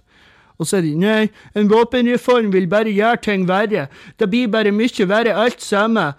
Og 0.58 0.66
så 0.66 0.80
er 0.80 0.88
de 0.88 0.94
Nei, 0.98 1.28
en 1.54 1.68
våpenreform 1.70 2.48
vil 2.54 2.70
bare 2.72 2.94
gjøre 2.96 3.20
ting 3.28 3.44
verre. 3.50 3.90
Det 4.18 4.30
blir 4.32 4.48
bare 4.50 4.72
mye 4.74 5.06
verre 5.10 5.36
alt 5.38 5.62
sammen. 5.62 6.16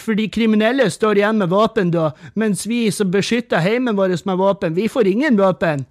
For 0.00 0.18
de 0.18 0.26
kriminelle 0.32 0.88
står 0.90 1.20
igjen 1.20 1.38
med 1.38 1.52
våpen 1.52 1.92
da, 1.94 2.10
mens 2.34 2.64
vi 2.66 2.88
som 2.90 3.12
beskytter 3.12 3.62
heimen 3.62 4.00
vår 4.00 4.16
med 4.24 4.40
våpen, 4.40 4.74
vi 4.74 4.88
får 4.88 5.12
ingen 5.12 5.38
våpen 5.38 5.86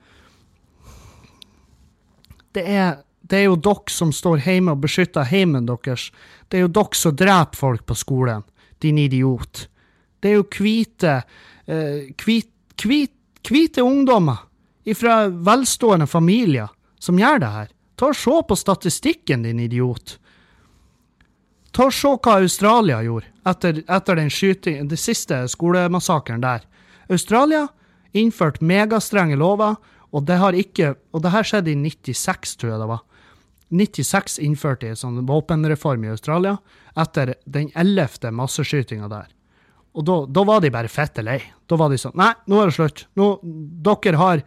det 2.56 2.64
er, 2.66 2.96
det 3.22 3.42
er 3.42 3.48
jo 3.50 3.58
dere 3.60 3.92
som 3.92 4.12
står 4.16 4.44
hjemme 4.46 4.74
og 4.74 4.84
beskytter 4.84 5.28
heimen 5.28 5.68
deres. 5.70 6.10
Det 6.48 6.60
er 6.60 6.66
jo 6.66 6.74
dere 6.80 6.98
som 6.98 7.16
dreper 7.16 7.60
folk 7.60 7.86
på 7.86 7.98
skolen, 7.98 8.46
din 8.80 8.98
idiot. 8.98 9.68
Det 10.20 10.32
er 10.32 10.40
jo 10.40 10.48
hvite 10.48 11.22
eh, 11.68 12.10
hvite 13.50 13.84
ungdommer 13.84 14.46
fra 14.96 15.28
velstående 15.28 16.08
familier 16.08 16.72
som 17.00 17.20
gjør 17.20 17.44
det 17.44 17.52
her. 17.54 17.70
Ta 18.00 18.10
og 18.10 18.16
Se 18.16 18.42
på 18.48 18.56
statistikken, 18.56 19.44
din 19.44 19.60
idiot. 19.60 20.18
Ta 21.76 21.90
og 21.90 21.94
Se 21.94 22.16
hva 22.16 22.40
Australia 22.40 23.02
gjorde 23.04 23.28
etter, 23.50 23.84
etter 23.88 24.16
den 24.16 24.32
skyting, 24.32 24.88
den 24.90 24.98
siste 24.98 25.44
skolemassakren 25.52 26.42
der. 26.42 26.66
Australia 27.10 27.68
innførte 28.14 28.66
megastrenge 28.66 29.38
lover 29.38 29.78
og 30.10 30.26
det 30.26 30.40
har 30.42 30.58
ikke 30.58 30.96
Og 31.14 31.22
det 31.22 31.32
her 31.32 31.44
skjedde 31.44 31.72
i 31.72 31.76
96, 31.76 32.56
tror 32.58 32.72
jeg 32.72 32.80
det 32.80 32.88
var. 32.90 33.04
96 33.70 34.40
innførte 34.42 34.90
en 34.90 34.98
sånn 34.98 35.20
våpenreform 35.30 36.08
i 36.08 36.14
Australia 36.14 36.58
etter 36.98 37.36
den 37.46 37.70
ellevte 37.78 38.32
masseskytinga 38.34 39.10
der. 39.12 39.28
Og 39.98 40.06
da, 40.06 40.44
var 40.46 40.62
de 40.62 40.72
bare 40.74 40.92
fette 40.92 41.24
lei. 41.26 41.40
Da 41.70 41.78
var 41.80 41.92
de 41.92 41.98
sånn 42.00 42.18
Nei, 42.18 42.32
nå 42.50 42.62
er 42.62 42.70
det 42.70 42.78
slutt. 42.78 43.06
Nå, 43.18 43.30
dere 43.86 44.20
har 44.22 44.44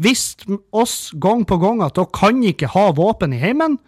visst 0.00 0.46
oss 0.70 1.10
gang 1.12 1.44
på 1.44 1.58
gang 1.60 1.82
at 1.84 1.98
dere 1.98 2.10
kan 2.14 2.42
ikke 2.46 2.70
ha 2.74 2.90
våpen 2.96 3.34
i 3.36 3.40
heimen. 3.42 3.78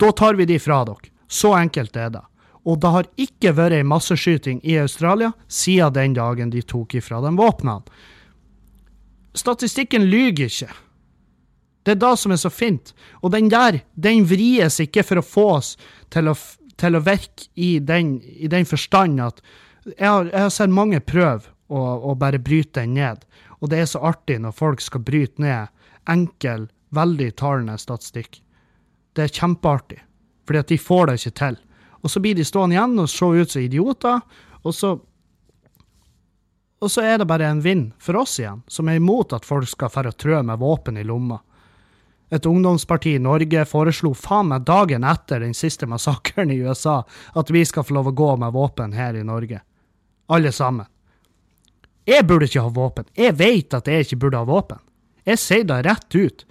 Da 0.00 0.12
tar 0.16 0.38
vi 0.38 0.46
de 0.48 0.58
fra 0.62 0.82
dere. 0.88 1.10
Så 1.32 1.54
enkelt 1.56 1.96
er 1.96 2.12
det. 2.14 2.22
Og 2.62 2.78
det 2.78 2.92
har 2.94 3.08
ikke 3.18 3.54
vært 3.58 3.80
ei 3.80 3.86
masseskyting 3.86 4.60
i 4.62 4.76
Australia 4.78 5.32
siden 5.50 5.96
den 5.96 6.16
dagen 6.18 6.52
de 6.52 6.62
tok 6.62 6.94
ifra 6.98 7.20
dem 7.24 7.38
våpnene. 7.40 7.82
Statistikken 9.34 10.04
lyver 10.12 10.46
ikke. 10.46 10.68
Det 11.82 11.96
er 11.96 12.02
det 12.02 12.12
som 12.18 12.32
er 12.32 12.40
så 12.40 12.50
fint. 12.50 12.92
Og 13.22 13.32
den 13.34 13.50
der, 13.50 13.80
den 13.94 14.26
vries 14.28 14.78
ikke 14.82 15.04
for 15.06 15.18
å 15.20 15.26
få 15.26 15.46
oss 15.56 15.72
til 16.14 16.30
å, 16.30 16.36
til 16.78 16.96
å 16.96 17.02
virke 17.02 17.48
i 17.54 17.76
den, 17.82 18.16
i 18.22 18.50
den 18.50 18.68
forstand 18.68 19.20
at 19.22 19.42
jeg 19.82 20.06
har, 20.06 20.28
jeg 20.30 20.44
har, 20.44 20.52
sett 20.54 20.70
mange 20.70 21.00
prøve 21.02 21.50
å, 21.66 21.80
å, 21.80 22.14
bare 22.14 22.38
bryte 22.38 22.84
den 22.84 22.94
ned, 22.94 23.24
og 23.58 23.72
det 23.72 23.80
er 23.82 23.88
så 23.90 24.02
artig 24.12 24.38
når 24.42 24.54
folk 24.54 24.82
skal 24.82 25.02
bryte 25.02 25.42
ned 25.42 25.72
enkel, 26.10 26.68
veldig 26.94 27.30
talende 27.38 27.74
statistikk. 27.80 28.38
Det 29.16 29.26
er 29.26 29.34
kjempeartig, 29.34 29.98
fordi 30.46 30.62
at 30.62 30.70
de 30.70 30.78
får 30.78 31.08
det 31.08 31.16
ikke 31.18 31.38
til. 31.40 31.58
Og 32.02 32.10
så 32.10 32.22
blir 32.22 32.38
de 32.38 32.46
stående 32.46 32.76
igjen 32.76 33.02
og 33.02 33.10
se 33.10 33.26
ut 33.26 33.54
som 33.54 33.64
idioter, 33.64 34.22
og 34.62 34.76
så 34.76 34.98
og 36.82 36.90
så 36.90 37.04
er 37.06 37.20
det 37.20 37.28
bare 37.30 37.46
en 37.46 37.60
vind 37.62 37.92
for 38.02 38.18
oss 38.18 38.40
igjen, 38.40 38.64
som 38.66 38.88
er 38.90 38.98
imot 38.98 39.30
at 39.36 39.44
folk 39.46 39.68
skal 39.70 39.90
fære 39.92 40.16
trø 40.18 40.40
med 40.42 40.58
våpen 40.58 40.96
i 40.98 41.04
lomma. 41.06 41.36
Et 42.32 42.46
ungdomsparti 42.48 43.10
i 43.14 43.20
Norge 43.20 43.64
foreslo 43.68 44.14
faen 44.16 44.48
meg 44.48 44.64
dagen 44.64 45.04
etter 45.04 45.42
den 45.44 45.52
siste 45.52 45.84
massakren 45.88 46.50
i 46.50 46.62
USA 46.64 47.02
at 47.36 47.52
vi 47.52 47.60
skal 47.68 47.84
få 47.84 47.98
lov 47.98 48.08
å 48.08 48.16
gå 48.16 48.30
med 48.40 48.54
våpen 48.54 48.94
her 48.96 49.18
i 49.20 49.26
Norge. 49.26 49.60
Alle 50.32 50.52
sammen. 50.56 50.88
Jeg 52.08 52.24
burde 52.26 52.48
ikke 52.48 52.64
ha 52.64 52.72
våpen. 52.72 53.06
Jeg 53.14 53.36
vet 53.36 53.76
at 53.76 53.90
jeg 53.90 54.06
ikke 54.06 54.18
burde 54.24 54.40
ha 54.40 54.48
våpen. 54.48 54.80
Jeg 55.28 55.38
sier 55.38 55.68
det 55.68 55.82
rett 55.86 56.16
ut. 56.16 56.46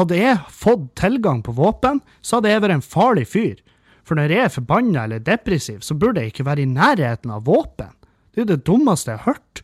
Hadde 0.00 0.16
jeg 0.18 0.40
fått 0.52 0.88
tilgang 0.98 1.44
på 1.44 1.54
våpen, 1.56 2.00
så 2.24 2.38
hadde 2.38 2.50
jeg 2.54 2.64
vært 2.64 2.78
en 2.78 2.88
farlig 2.96 3.28
fyr. 3.28 3.60
For 4.08 4.16
når 4.16 4.32
jeg 4.32 4.46
er 4.46 4.56
forbanna 4.56 5.04
eller 5.04 5.22
depressiv, 5.24 5.84
så 5.84 5.94
burde 5.98 6.24
jeg 6.24 6.32
ikke 6.32 6.48
være 6.48 6.64
i 6.64 6.70
nærheten 6.70 7.32
av 7.36 7.44
våpen. 7.46 7.92
Det 8.32 8.40
er 8.40 8.46
jo 8.46 8.52
det 8.54 8.64
dummeste 8.66 9.12
jeg 9.12 9.22
har 9.22 9.36
hørt. 9.36 9.62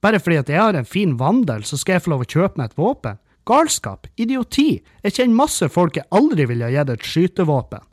Bare 0.00 0.20
fordi 0.20 0.40
at 0.40 0.48
jeg 0.48 0.60
har 0.64 0.76
en 0.78 0.88
fin 0.88 1.16
vandel, 1.20 1.64
så 1.64 1.76
skal 1.76 1.98
jeg 1.98 2.06
få 2.06 2.14
lov 2.14 2.24
å 2.24 2.30
kjøpe 2.30 2.60
meg 2.60 2.70
et 2.70 2.80
våpen? 2.80 3.20
Galskap. 3.48 4.06
Idioti. 4.20 4.82
Jeg 5.04 5.16
kjenner 5.16 5.40
masse 5.42 5.68
folk 5.72 5.96
jeg 5.98 6.08
aldri 6.14 6.46
ville 6.50 6.66
ha 6.66 6.72
gitt 6.74 6.92
et 6.92 7.06
skytevåpen. 7.06 7.84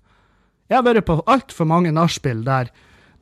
Jeg 0.67 0.79
har 0.79 0.85
vært 0.85 1.07
på 1.07 1.21
altfor 1.31 1.67
mange 1.69 1.93
nachspiel 1.95 2.43
der, 2.45 2.71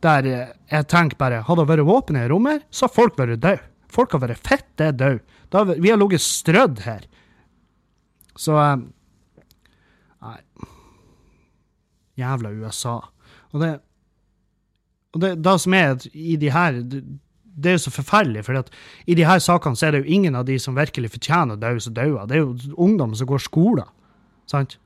der 0.02 0.26
jeg 0.26 0.88
tenker 0.90 1.20
bare 1.20 1.44
hadde 1.46 1.62
det 1.62 1.72
vært 1.74 1.88
våpen 1.88 2.18
i 2.18 2.26
rommet, 2.30 2.66
så 2.74 2.88
har 2.88 2.96
folk 2.96 3.20
vært 3.20 3.42
døde. 3.44 3.60
Folk 3.96 4.16
har 4.16 4.24
vært 4.26 4.48
fett 4.48 4.68
det 4.82 4.96
døde. 5.00 5.76
Vi 5.80 5.92
har 5.92 6.00
ligget 6.02 6.24
strødd 6.26 6.82
her. 6.84 7.06
Så 8.36 8.58
eh, 8.60 8.78
Nei. 10.26 10.40
Jævla 12.18 12.50
USA. 12.56 12.96
Og 13.54 13.62
det 13.62 13.76
og 15.16 15.22
det, 15.24 15.36
det 15.40 15.54
som 15.64 15.76
er 15.78 15.94
i 16.12 16.36
de 16.36 16.50
her 16.52 16.82
det 17.56 17.72
er 17.72 17.78
jo 17.78 17.84
så 17.86 17.92
forferdelig, 17.96 18.44
for 18.46 18.66
i 19.08 19.16
de 19.16 19.26
her 19.28 19.40
sakene 19.40 19.80
så 19.80 19.88
er 19.88 19.96
det 19.96 20.04
jo 20.04 20.16
ingen 20.18 20.36
av 20.36 20.46
de 20.48 20.58
som 20.60 20.76
virkelig 20.76 21.14
fortjener 21.14 21.56
å 21.56 21.62
dø, 21.62 21.72
som 21.80 21.96
dauer. 21.96 22.28
Det 22.28 22.36
er 22.36 22.44
jo 22.44 22.76
ungdom 22.76 23.16
som 23.16 23.30
går 23.30 23.44
skoler, 23.46 23.88
sant? 24.50 24.78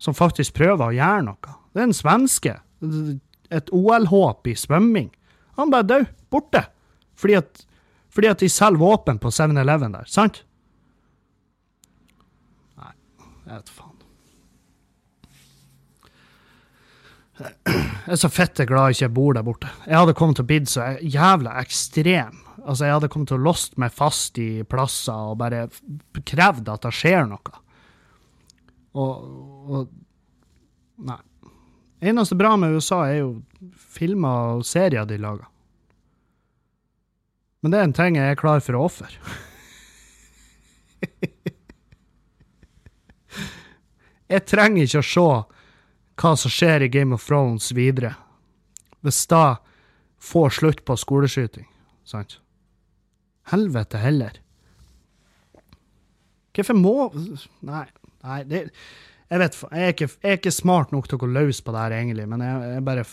som 0.00 0.16
faktisk 0.16 0.54
prøver 0.56 0.86
å 0.86 0.96
gjøre 0.96 1.24
noe. 1.26 1.56
Det 1.74 1.82
er 1.82 1.88
en 1.90 1.96
svenske. 1.96 2.54
Et 3.52 3.72
OL-håp 3.76 4.48
i 4.48 4.54
svømming. 4.56 5.10
Han 5.60 5.72
bare 5.72 5.86
døde. 5.86 6.08
Borte. 6.32 6.64
Fordi 7.18 7.36
at, 7.36 7.66
fordi 8.08 8.30
at 8.30 8.40
de 8.40 8.48
selger 8.48 8.80
våpen 8.80 9.20
på 9.20 9.32
7-Eleven 9.34 9.92
der, 9.92 10.08
sant? 10.08 10.40
Nei, 12.80 12.94
jeg 13.44 13.58
vet 13.58 13.72
faen. 13.76 13.89
Jeg 17.40 18.12
er 18.12 18.20
så 18.20 18.28
fette 18.32 18.66
glad 18.68 18.90
jeg 18.90 18.98
ikke 18.98 19.16
bor 19.16 19.36
der 19.36 19.44
borte. 19.46 19.70
Jeg 19.86 19.96
hadde 19.96 20.14
kommet 20.18 20.36
til 20.38 20.44
å 20.44 20.50
blitt 20.50 20.70
så 20.72 20.90
jævla 21.00 21.54
ekstrem. 21.62 22.36
Altså, 22.60 22.84
jeg 22.84 22.94
hadde 22.98 23.10
kommet 23.12 23.28
til 23.30 23.40
å 23.40 23.46
låst 23.48 23.78
meg 23.80 23.94
fast 23.96 24.38
i 24.40 24.62
plasser 24.68 25.32
og 25.32 25.38
bare 25.40 25.68
krevd 26.28 26.68
at 26.68 26.84
det 26.84 26.92
skjer 26.96 27.24
noe. 27.30 27.62
Og, 29.00 29.12
og 29.70 29.88
Nei. 31.00 31.16
Eneste 32.00 32.36
bra 32.36 32.56
med 32.60 32.74
USA 32.76 33.08
er 33.08 33.18
jo 33.22 33.30
filmer 33.76 34.58
og 34.58 34.66
serier 34.68 35.04
de 35.08 35.16
lager. 35.20 35.46
Men 37.60 37.72
det 37.72 37.78
er 37.78 37.84
en 37.88 37.96
ting 37.96 38.16
jeg 38.16 38.32
er 38.32 38.40
klar 38.40 38.60
for 38.64 38.74
å 38.76 38.84
ofre. 38.88 39.08
jeg 44.32 44.42
trenger 44.48 44.82
ikke 44.84 45.02
å 45.02 45.10
se 45.10 45.28
hva 46.20 46.34
som 46.36 46.52
skjer 46.52 46.84
i 46.84 46.92
Game 46.92 47.16
of 47.16 47.24
Thrones 47.24 47.70
videre. 47.72 48.14
Hvis 49.00 49.24
da 49.30 49.60
får 50.20 50.56
slutt 50.58 50.84
på 50.84 50.96
skoleskyting, 51.00 51.68
sant? 52.04 52.38
Helvete 53.50 53.98
heller. 53.98 54.36
Hvorfor 56.54 56.76
må 56.76 56.94
Nei, 57.64 57.86
nei 58.26 58.42
det, 58.44 58.66
jeg 59.30 59.40
vet 59.40 59.56
jeg 59.62 59.80
er, 59.86 59.94
ikke, 59.94 60.10
jeg 60.10 60.34
er 60.34 60.38
ikke 60.40 60.52
smart 60.52 60.92
nok 60.92 61.08
til 61.08 61.16
å 61.16 61.22
gå 61.22 61.30
løs 61.30 61.62
på 61.64 61.72
det 61.72 61.84
her, 61.84 61.96
egentlig, 62.00 62.26
men 62.28 62.44
jeg, 62.44 62.70
jeg, 62.74 62.84
bare, 62.84 63.06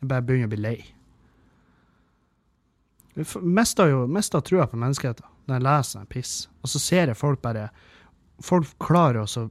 jeg 0.00 0.10
bare 0.10 0.26
begynner 0.26 0.48
å 0.48 0.52
bli 0.54 0.62
lei. 0.64 0.76
Jeg 3.12 3.42
mister 3.44 3.92
jo 3.92 4.06
mister 4.08 4.40
trua 4.40 4.66
på 4.66 4.80
menneskeheten 4.80 5.28
når 5.46 5.58
jeg 5.58 5.66
leser 5.66 6.00
en 6.00 6.10
piss, 6.10 6.34
og 6.64 6.72
så 6.72 6.80
ser 6.80 7.12
jeg 7.12 7.18
folk 7.18 7.42
bare 7.44 7.70
Folk 8.42 8.72
klarer 8.82 9.20
å 9.22 9.42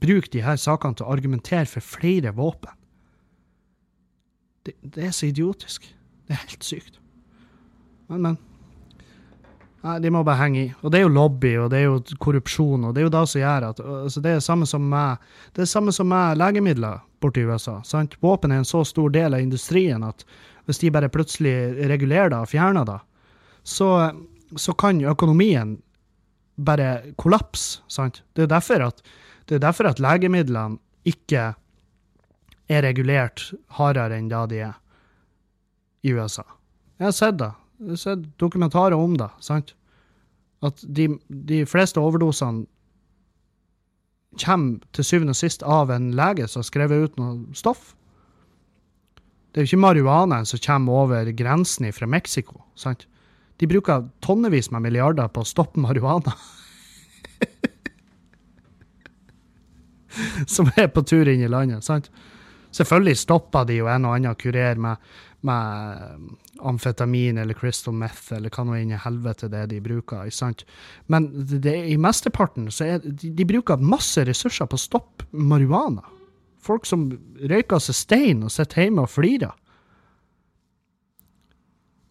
bruke 0.00 0.30
de 0.32 0.42
her 0.44 0.58
sakene 0.60 0.98
til 0.98 1.06
å 1.06 1.12
argumentere 1.14 1.68
for 1.70 1.84
flere 1.84 2.34
våpen. 2.36 2.72
Det, 4.64 4.74
det, 4.80 5.06
er 5.06 5.12
så 5.12 5.28
idiotisk. 5.28 5.86
Det 6.26 6.34
er 6.34 6.44
helt 6.46 6.64
sykt. 6.64 6.98
Men, 8.08 8.22
men. 8.24 8.36
Nei, 9.84 9.98
de 10.00 10.12
må 10.12 10.22
bare 10.24 10.40
henge 10.40 10.60
i. 10.62 10.68
Og 10.80 10.92
det 10.92 11.00
er 11.00 11.04
jo 11.04 11.12
lobby, 11.12 11.50
og 11.60 11.68
det 11.72 11.82
er 11.82 11.90
jo 11.90 12.18
korrupsjon, 12.24 12.86
og 12.88 12.94
det 12.96 13.02
er 13.02 13.08
jo 13.08 13.12
det 13.12 13.24
som 13.28 13.42
gjør 13.42 13.66
at 13.68 13.82
altså 13.84 14.22
Det 14.24 14.30
er 14.32 14.44
samme 14.44 14.68
som 14.68 14.86
med, 14.88 15.26
det 15.52 15.64
er 15.64 15.68
samme 15.68 15.92
som 15.92 16.08
meg 16.08 16.38
legemidler 16.40 17.02
borti 17.20 17.44
USA. 17.44 17.80
sant? 17.84 18.16
Våpen 18.24 18.52
er 18.52 18.62
en 18.62 18.68
så 18.68 18.80
stor 18.88 19.12
del 19.12 19.36
av 19.36 19.44
industrien 19.44 20.04
at 20.04 20.24
hvis 20.64 20.80
de 20.80 20.92
bare 20.92 21.12
plutselig 21.12 21.84
regulerer 21.90 22.32
det 22.32 22.38
og 22.40 22.48
fjerner 22.48 22.88
det, 22.88 23.00
så, 23.64 23.90
så 24.56 24.72
kan 24.72 25.04
økonomien 25.04 25.76
bare 26.56 27.12
kollapse. 27.20 27.82
sant? 27.88 28.22
Det 28.32 28.46
er 28.46 28.54
derfor 28.54 28.88
at 28.88 29.04
det 29.48 29.58
er 29.58 29.64
derfor 29.66 29.90
at 29.90 30.00
legemidlene 30.02 30.78
ikke 31.04 31.52
er 32.72 32.84
regulert 32.86 33.50
hardere 33.76 34.16
enn 34.16 34.30
da 34.32 34.44
de 34.48 34.62
er 34.70 34.76
i 36.04 36.12
USA. 36.12 36.44
Jeg 37.00 37.08
har 37.08 37.16
sett 37.16 37.40
det. 37.40 37.50
Jeg 37.80 37.96
har 37.96 38.00
sett 38.00 38.28
dokumentarer 38.40 38.96
om 38.96 39.16
det. 39.20 39.28
sant? 39.44 39.74
At 40.64 40.80
de, 40.84 41.10
de 41.28 41.64
fleste 41.68 42.00
overdosene 42.00 42.66
kommer 44.40 44.80
til 44.96 45.06
syvende 45.06 45.34
og 45.34 45.38
sist 45.38 45.62
av 45.62 45.92
en 45.94 46.10
lege 46.16 46.48
som 46.50 46.62
har 46.62 46.68
skrevet 46.70 47.04
ut 47.04 47.20
noe 47.20 47.56
stoff. 47.56 47.92
Det 49.52 49.60
er 49.60 49.66
jo 49.66 49.74
ikke 49.74 49.84
marihuanaen 49.84 50.48
som 50.48 50.62
kommer 50.64 51.04
over 51.04 51.30
grensen 51.36 51.86
fra 51.94 52.08
Mexico. 52.10 52.64
sant? 52.74 53.06
De 53.62 53.68
bruker 53.70 54.08
tonnevis 54.24 54.72
med 54.74 54.82
milliarder 54.82 55.28
på 55.30 55.44
å 55.44 55.48
stoppe 55.48 55.80
marihuana. 55.80 56.34
som 60.56 60.70
er 60.76 60.90
på 60.92 61.04
tur 61.06 61.28
inn 61.28 61.44
i 61.44 61.50
landet. 61.50 61.84
sant? 61.84 62.10
Selvfølgelig 62.74 63.20
stoppa 63.20 63.62
de 63.68 63.78
jo 63.78 63.86
en 63.90 64.08
og 64.08 64.16
annen 64.16 64.34
kurer 64.34 64.80
med, 64.82 64.98
med 65.46 66.30
amfetamin 66.66 67.38
eller 67.38 67.54
crystal 67.54 67.94
meth 67.94 68.32
eller 68.34 68.50
hva 68.50 68.64
nå 68.66 68.78
inn 68.80 68.94
i 68.96 68.98
helvete 68.98 69.50
det 69.52 69.68
de 69.70 69.80
bruker. 69.84 70.26
sant? 70.34 70.64
Men 71.06 71.28
det, 71.34 71.76
i 71.92 71.96
mesteparten 72.00 72.70
så 72.74 72.96
er 72.96 73.04
de, 73.04 73.30
de 73.30 73.46
bruker 73.46 73.82
masse 73.82 74.24
ressurser 74.26 74.66
på 74.66 74.78
å 74.78 74.84
stoppe 74.84 75.28
marihuana. 75.30 76.02
Folk 76.64 76.88
som 76.88 77.10
røyker 77.44 77.82
seg 77.82 77.98
stein 77.98 78.42
og 78.42 78.50
sitter 78.50 78.86
hjemme 78.86 79.04
og 79.04 79.12
flirer. 79.12 79.54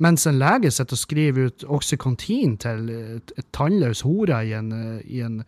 Mens 0.04 0.26
en 0.28 0.40
lege 0.40 0.72
sitter 0.74 0.98
og 0.98 1.02
skriver 1.02 1.48
ut 1.50 1.64
Oxycontin 1.70 2.58
til 2.62 2.90
et 2.92 3.46
tannløs 3.56 4.02
hore 4.04 4.42
i 4.46 4.52
en, 4.58 4.72
i 5.04 5.22
en, 5.24 5.42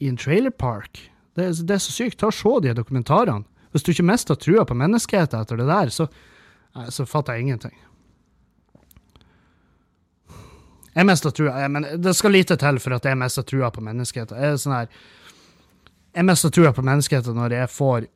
i 0.00 0.08
en 0.08 0.18
trailerpark. 0.20 1.00
Det, 1.36 1.50
det, 1.68 1.74
er 1.74 1.82
så 1.84 1.92
sykt. 1.92 2.18
Ta 2.20 2.30
og 2.30 2.36
Se 2.36 2.54
de 2.64 2.74
dokumentarene. 2.76 3.44
Hvis 3.74 3.84
du 3.84 3.92
ikke 3.92 4.06
mister 4.08 4.38
trua 4.40 4.64
på 4.64 4.76
menneskeheten 4.78 5.42
etter 5.42 5.58
det 5.60 5.66
der, 5.68 5.90
så, 5.92 6.06
så 6.88 7.04
fatter 7.04 7.36
jeg 7.36 7.46
ingenting. 7.46 7.74
Jeg 10.96 11.04
mister 11.04 11.34
trua, 11.36 11.66
men 11.68 11.84
det 12.00 12.14
skal 12.16 12.32
lite 12.32 12.56
til 12.56 12.80
for 12.80 12.96
at 12.96 13.04
jeg 13.04 13.18
mister 13.20 13.44
trua 13.44 13.68
på 13.72 13.84
menneskeheten. 13.84 14.38
Jeg 14.40 14.62
sånn 14.62 14.78
her 14.78 14.86
Jeg 16.16 16.24
mister 16.24 16.52
trua 16.56 16.72
på 16.72 16.84
menneskeheten 16.86 17.36
når 17.36 17.52
jeg 17.52 17.68
får 17.68 18.06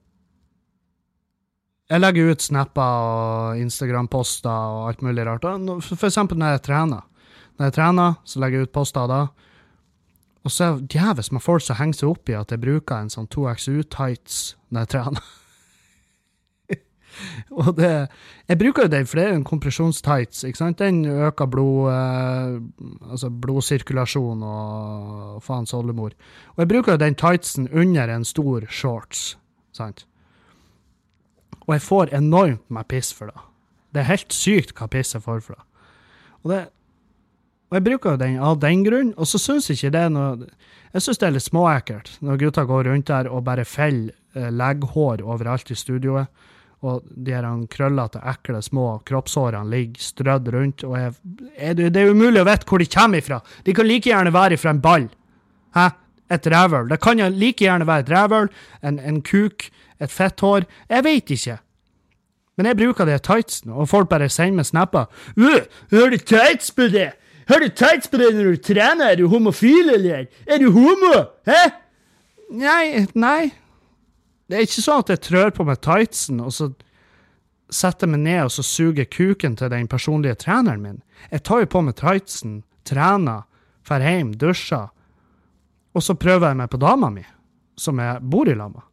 Jeg 1.91 2.01
legger 2.01 2.33
ut 2.33 2.41
snapper 2.41 3.05
og 3.05 3.61
Instagram-poster 3.61 4.49
og 4.49 4.89
alt 4.89 5.03
mulig 5.05 5.27
rart. 5.27 5.45
For 5.83 6.09
eksempel 6.09 6.39
når 6.41 6.55
jeg 6.55 6.65
trener. 6.71 7.05
Når 7.59 7.69
jeg 7.69 7.77
trener, 7.77 8.15
så 8.25 8.41
legger 8.41 8.63
jeg 8.63 8.71
ut 8.71 8.73
poster 8.73 9.11
da. 9.11 9.25
Og 10.45 10.53
så 10.53 10.65
er 10.65 10.81
djevelsk 10.89 11.35
med 11.37 11.45
folk 11.45 11.65
som 11.65 11.77
henger 11.77 12.01
seg 12.01 12.15
opp 12.15 12.31
i 12.33 12.39
at 12.39 12.53
jeg 12.53 12.63
bruker 12.63 12.97
en 12.97 13.13
sånn 13.13 13.29
2XU-tights 13.33 14.39
når 14.73 14.87
jeg 14.87 14.93
trener. 14.95 15.27
og 17.61 17.75
det 17.77 17.91
Jeg 18.49 18.59
bruker 18.63 18.87
jo 18.87 18.93
den, 18.95 19.07
for 19.07 19.21
det 19.21 19.25
er 19.25 19.35
jo 19.35 19.41
en 19.41 19.51
kompresjonstights. 19.51 20.45
ikke 20.45 20.59
sant? 20.59 20.79
Den 20.79 21.05
øker 21.05 21.47
blod, 21.47 21.93
eh, 21.93 22.57
altså 23.11 23.31
blodsirkulasjon 23.31 24.43
og 24.43 25.43
faens 25.45 25.75
oldemor. 25.77 26.17
Og 26.57 26.65
jeg 26.65 26.73
bruker 26.73 26.93
jo 26.97 27.05
den 27.05 27.15
tightsen 27.15 27.69
under 27.69 28.09
en 28.09 28.25
stor 28.25 28.65
shorts. 28.71 29.37
sant? 29.73 30.07
Og 31.67 31.75
jeg 31.75 31.83
får 31.83 32.17
enormt 32.17 32.71
med 32.71 32.89
piss 32.89 33.13
for 33.15 33.27
det. 33.27 33.41
Det 33.95 34.01
er 34.01 34.09
helt 34.09 34.33
sykt 34.33 34.75
hva 34.79 34.89
piss 34.91 35.15
jeg 35.15 35.23
får 35.23 35.41
for 35.45 35.55
det. 35.55 35.65
Og 36.43 36.51
det 36.51 36.61
og 37.71 37.79
jeg 37.79 37.87
bruker 37.87 38.17
jo 38.17 38.21
den 38.21 38.39
av 38.43 38.59
den 38.63 38.83
grunn, 38.83 39.13
og 39.17 39.29
så 39.31 39.39
syns 39.39 39.71
jeg 39.71 39.79
ikke 39.79 39.95
det 39.95 40.07
er 40.09 40.15
noe 40.15 40.49
Jeg 40.91 41.05
syns 41.05 41.21
det 41.23 41.27
er 41.29 41.35
litt 41.37 41.47
småekkelt 41.47 42.09
når 42.27 42.41
gutta 42.41 42.65
går 42.67 42.89
rundt 42.91 43.07
der 43.07 43.29
og 43.31 43.45
bare 43.47 43.65
feller 43.65 44.11
eh, 44.35 44.51
legghår 44.51 45.23
overalt 45.23 45.71
i 45.71 45.77
studioet, 45.79 46.27
og 46.83 47.05
de 47.07 47.35
her 47.37 47.47
krøllete, 47.71 48.19
ekle, 48.27 48.63
små 48.65 48.87
kroppshårene 49.07 49.71
ligger 49.71 50.03
strødd 50.03 50.49
rundt, 50.55 50.85
og 50.89 50.97
jeg, 50.99 51.15
er 51.57 51.77
det, 51.79 51.93
det, 51.95 52.03
er 52.03 52.11
umulig 52.11 52.43
å 52.43 52.49
vite 52.49 52.67
hvor 52.67 52.83
de 52.83 52.89
kommer 52.91 53.21
ifra. 53.21 53.39
De 53.65 53.75
kan 53.77 53.87
like 53.87 54.11
gjerne 54.11 54.33
være 54.35 54.57
ifra 54.57 54.75
en 54.75 54.83
ball. 54.83 55.07
Hæ? 55.77 55.91
Et 56.31 56.47
rævhøl. 56.47 56.89
Det 56.89 57.01
kan 57.03 57.21
like 57.35 57.65
gjerne 57.65 57.87
være 57.87 58.07
et 58.07 58.11
rævhøl, 58.11 58.51
en, 58.87 58.99
en 58.99 59.23
kuk, 59.23 59.69
et 60.01 60.11
fetthår. 60.11 60.67
Jeg 60.89 61.05
veit 61.05 61.31
ikke. 61.37 61.59
Men 62.57 62.67
jeg 62.71 62.77
bruker 62.81 63.09
de 63.09 63.19
tightsene, 63.19 63.75
og 63.75 63.89
folk 63.89 64.09
bare 64.09 64.29
sender 64.29 64.61
meg 64.61 64.67
snapper. 64.67 65.07
'Har 65.37 66.11
du 66.11 66.17
tights 66.17 66.71
på 66.71 66.89
det?' 66.91 67.13
Har 67.51 67.61
du 67.61 67.69
tights 67.69 68.07
på 68.07 68.19
deg 68.21 68.37
når 68.37 68.53
du 68.55 68.61
trener? 68.63 69.11
Er 69.11 69.19
du 69.19 69.27
homofil, 69.31 69.91
eller? 69.97 70.29
Er 70.47 70.61
du 70.63 70.69
homo? 70.71 71.25
Hæ? 71.49 71.63
Nei, 72.55 73.07
nei. 73.19 73.51
Det 74.47 74.59
er 74.59 74.67
ikke 74.67 74.85
sånn 74.85 75.03
at 75.03 75.11
jeg 75.11 75.23
trør 75.27 75.51
på 75.55 75.67
meg 75.67 75.81
tightsen, 75.83 76.39
og 76.43 76.55
så 76.55 76.71
setter 77.75 78.11
meg 78.11 78.23
ned 78.25 78.45
og 78.45 78.53
så 78.55 78.65
suger 78.67 79.07
kuken 79.07 79.57
til 79.59 79.71
den 79.71 79.91
personlige 79.91 80.39
treneren 80.43 80.83
min. 80.83 81.03
Jeg 81.31 81.43
tar 81.47 81.65
jo 81.65 81.71
på 81.71 81.83
meg 81.87 81.99
tightsen, 81.99 82.61
trener, 82.87 83.45
drar 83.87 84.07
hjem, 84.07 84.33
dusjer, 84.39 84.91
og 85.91 86.07
så 86.07 86.15
prøver 86.15 86.53
jeg 86.53 86.61
meg 86.63 86.71
på 86.71 86.79
dama 86.83 87.11
mi, 87.11 87.27
som 87.79 87.99
jeg 87.99 88.23
bor 88.31 88.51
i 88.51 88.55
lag 88.55 88.71
med. 88.75 88.87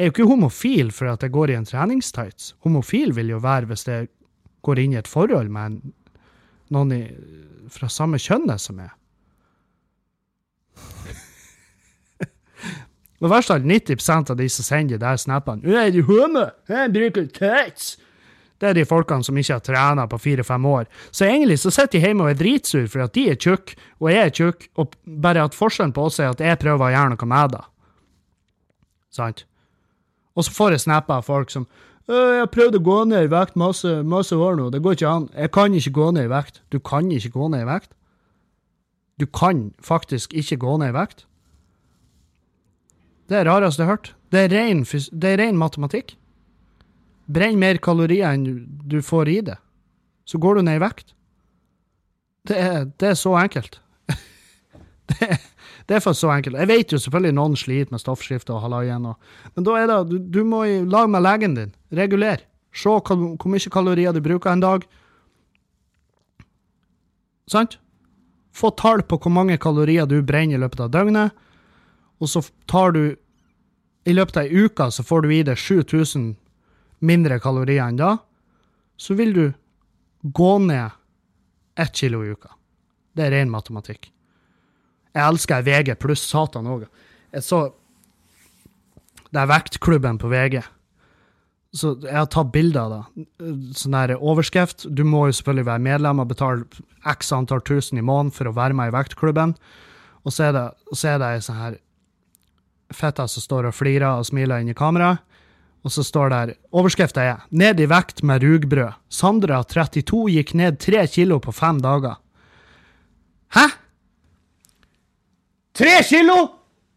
Jeg 0.00 0.06
er 0.06 0.08
jo 0.08 0.14
ikke 0.14 0.30
homofil 0.32 0.92
for 0.96 1.12
at 1.12 1.24
jeg 1.24 1.32
går 1.36 1.52
i 1.52 1.58
en 1.58 1.68
treningstights. 1.68 2.54
Homofil 2.64 3.12
vil 3.16 3.34
jo 3.34 3.40
være 3.44 3.68
hvis 3.68 3.84
jeg 3.84 4.08
går 4.64 4.80
inn 4.80 4.94
i 4.94 5.00
et 5.00 5.08
forhold 5.08 5.52
med 5.52 5.66
en 5.66 5.92
noen 6.74 6.94
i, 6.94 7.02
fra 7.70 7.88
samme 7.90 8.18
kjønnet 8.20 8.62
som 8.62 8.78
meg. 8.80 8.90
Og 13.20 13.28
verst 13.28 13.50
av 13.52 13.58
alt, 13.58 13.66
90 13.68 14.30
av 14.32 14.36
de 14.38 14.46
som 14.48 14.64
sender 14.64 14.96
de 14.96 15.04
der 15.04 15.16
snappene 15.20 15.60
'Er 15.68 15.90
du 15.92 16.02
homo? 16.02 16.50
Jeg 16.68 16.92
bruker 16.92 17.26
tits!' 17.26 17.98
Det 18.60 18.68
er 18.68 18.72
de 18.74 18.84
folkene 18.84 19.24
som 19.24 19.36
ikke 19.36 19.52
har 19.52 19.60
trena 19.60 20.06
på 20.06 20.18
fire-fem 20.18 20.66
år. 20.66 20.84
Så 21.10 21.24
egentlig 21.24 21.58
så 21.58 21.70
sitter 21.70 21.98
de 21.98 22.06
hjemme 22.06 22.24
og 22.24 22.30
er 22.30 22.34
dritsur 22.34 22.88
for 22.88 23.00
at 23.00 23.14
de 23.14 23.30
er 23.30 23.34
tjukke, 23.34 23.74
og 24.00 24.10
jeg 24.12 24.26
er 24.26 24.30
tjukk, 24.30 24.68
og 24.76 24.92
bare 25.22 25.44
at 25.44 25.54
forskjellen 25.54 25.92
på 25.92 26.04
oss 26.04 26.18
er 26.20 26.28
at 26.28 26.40
jeg 26.40 26.58
prøver 26.58 26.84
å 26.84 26.92
gjøre 26.92 27.08
noe 27.08 27.26
med 27.26 27.50
det. 27.50 27.64
Sant? 29.10 29.46
Og 30.36 30.44
så 30.44 30.52
får 30.52 30.70
jeg 30.70 30.80
snapper 30.80 31.14
av 31.14 31.22
folk 31.24 31.50
som 31.50 31.62
«Øh, 31.62 31.89
'Jeg 32.08 32.38
har 32.40 32.50
prøvd 32.50 32.76
å 32.78 32.82
gå 32.82 32.98
ned 33.04 33.24
i 33.24 33.30
vekt 33.30 33.56
masse, 33.56 34.02
masse 34.02 34.34
år 34.34 34.56
nå, 34.56 34.70
det 34.70 34.82
går 34.82 34.96
ikke 34.96 35.08
an.' 35.08 35.30
Jeg 35.36 35.50
kan 35.50 35.74
ikke 35.74 35.90
gå 35.90 36.10
ned 36.10 36.24
i 36.24 36.32
vekt. 36.32 36.62
Du 36.72 36.78
kan 36.78 37.10
ikke 37.10 37.30
gå 37.30 37.48
ned 37.48 37.62
i 37.62 37.68
vekt. 37.68 37.92
Du 39.20 39.26
kan 39.26 39.74
faktisk 39.78 40.34
ikke 40.34 40.56
gå 40.56 40.78
ned 40.80 40.88
i 40.90 40.96
vekt. 40.96 41.26
Det 43.28 43.38
er 43.38 43.44
det 43.44 43.52
rareste 43.52 43.82
jeg 43.82 43.86
har 43.86 43.94
hørt. 43.94 44.14
Det 44.32 44.40
er 44.40 44.48
ren, 44.48 44.82
det 44.82 45.28
er 45.30 45.38
ren 45.38 45.58
matematikk. 45.58 46.16
Brenn 47.30 47.60
mer 47.62 47.78
kalorier 47.78 48.32
enn 48.34 48.66
du 48.90 48.98
får 49.02 49.28
i 49.30 49.40
det, 49.46 49.56
så 50.26 50.38
går 50.42 50.58
du 50.58 50.62
ned 50.66 50.80
i 50.80 50.82
vekt. 50.82 51.14
Det 52.48 52.56
er, 52.58 52.88
det 52.98 53.12
er 53.12 53.18
så 53.18 53.36
enkelt. 53.38 53.78
det, 55.12 55.28
er, 55.28 55.38
det 55.90 55.96
er 55.98 56.02
for 56.04 56.14
så 56.14 56.28
enkelt. 56.30 56.54
Jeg 56.54 56.70
vet 56.70 56.92
jo 56.94 57.00
selvfølgelig 57.02 57.34
noen 57.34 57.56
sliter 57.58 57.90
med 57.90 57.98
stoffskifte 57.98 58.52
og 58.54 58.60
halaien, 58.62 59.08
men 59.56 59.64
da 59.66 59.72
er 59.74 59.88
det 59.90 59.96
du, 60.06 60.18
du 60.22 60.44
må 60.46 60.62
i 60.62 60.76
lag 60.86 61.08
med 61.10 61.24
legen 61.26 61.56
din. 61.56 61.72
Reguler. 61.90 62.44
Se 62.70 62.92
hvor, 62.92 63.02
hvor 63.10 63.50
mye 63.50 63.72
kalorier 63.74 64.14
du 64.14 64.20
bruker 64.22 64.52
en 64.52 64.62
dag. 64.62 64.84
Sant? 67.50 67.74
Få 68.54 68.70
tall 68.78 69.02
på 69.02 69.18
hvor 69.18 69.34
mange 69.34 69.58
kalorier 69.58 70.06
du 70.06 70.20
brenner 70.22 70.60
i 70.60 70.62
løpet 70.62 70.84
av 70.86 70.92
døgnet, 70.94 71.34
og 72.22 72.30
så 72.30 72.44
tar 72.70 72.94
du 72.94 73.02
I 74.06 74.14
løpet 74.14 74.38
av 74.38 74.46
ei 74.46 74.62
uke 74.64 74.86
så 74.94 75.02
får 75.04 75.26
du 75.26 75.34
i 75.34 75.42
deg 75.44 75.58
7000 75.58 76.30
mindre 77.04 77.36
kalorier 77.42 77.82
enn 77.84 77.98
da, 77.98 78.14
så 78.96 79.18
vil 79.18 79.34
du 79.34 79.44
gå 80.22 80.54
ned 80.62 80.94
ett 81.76 81.98
kilo 81.98 82.22
i 82.24 82.30
uka. 82.30 82.54
Det 83.12 83.26
er 83.26 83.34
ren 83.34 83.50
matematikk. 83.50 84.12
Jeg 85.14 85.26
elsker 85.26 85.64
VG 85.66 85.94
pluss 85.98 86.22
satan 86.28 86.68
òg. 86.70 86.86
Jeg 87.34 87.46
så 87.46 87.70
Det 89.30 89.38
er 89.38 89.46
vektklubben 89.46 90.18
på 90.18 90.26
VG. 90.26 90.64
Så 91.70 91.92
jeg 92.02 92.16
har 92.16 92.26
tatt 92.26 92.50
bilder 92.50 92.80
av 92.80 92.90
det. 92.90 93.26
Sånn 93.78 93.94
der 93.94 94.16
overskrift. 94.18 94.88
Du 94.90 95.04
må 95.06 95.28
jo 95.28 95.36
selvfølgelig 95.38 95.68
være 95.68 95.84
medlem 95.84 96.18
og 96.18 96.32
betale 96.32 96.64
x 97.06 97.30
antall 97.32 97.62
tusen 97.62 98.00
i 98.00 98.02
måneden 98.02 98.34
for 98.34 98.50
å 98.50 98.56
være 98.56 98.74
med 98.74 98.90
i 98.90 98.96
vektklubben. 98.96 99.54
Og 100.26 100.34
så 100.34 100.48
er 100.48 100.56
det, 100.56 100.64
så 100.90 101.12
er 101.12 101.22
det 101.22 101.28
ei 101.30 101.44
sånn 101.46 101.60
her 101.60 101.78
fetta 102.90 103.28
som 103.30 103.44
står 103.44 103.68
og 103.70 103.76
flirer 103.76 104.18
og 104.18 104.26
smiler 104.26 104.64
inn 104.64 104.72
i 104.72 104.74
kameraet. 104.74 105.22
Og 105.80 105.94
så 105.94 106.02
står 106.04 106.28
der 106.28 106.50
Overskrifta 106.76 107.22
er 107.22 107.36
'Ned 107.50 107.80
i 107.80 107.86
vekt 107.86 108.22
med 108.22 108.42
rugbrød'. 108.42 108.98
Sandra, 109.08 109.62
32, 109.62 110.28
gikk 110.28 110.54
ned 110.54 110.78
tre 110.78 111.06
kilo 111.06 111.38
på 111.38 111.54
fem 111.54 111.80
dager. 111.80 112.18
Hæ? 113.54 113.70
Tre 115.80 116.02
kilo 116.04 116.36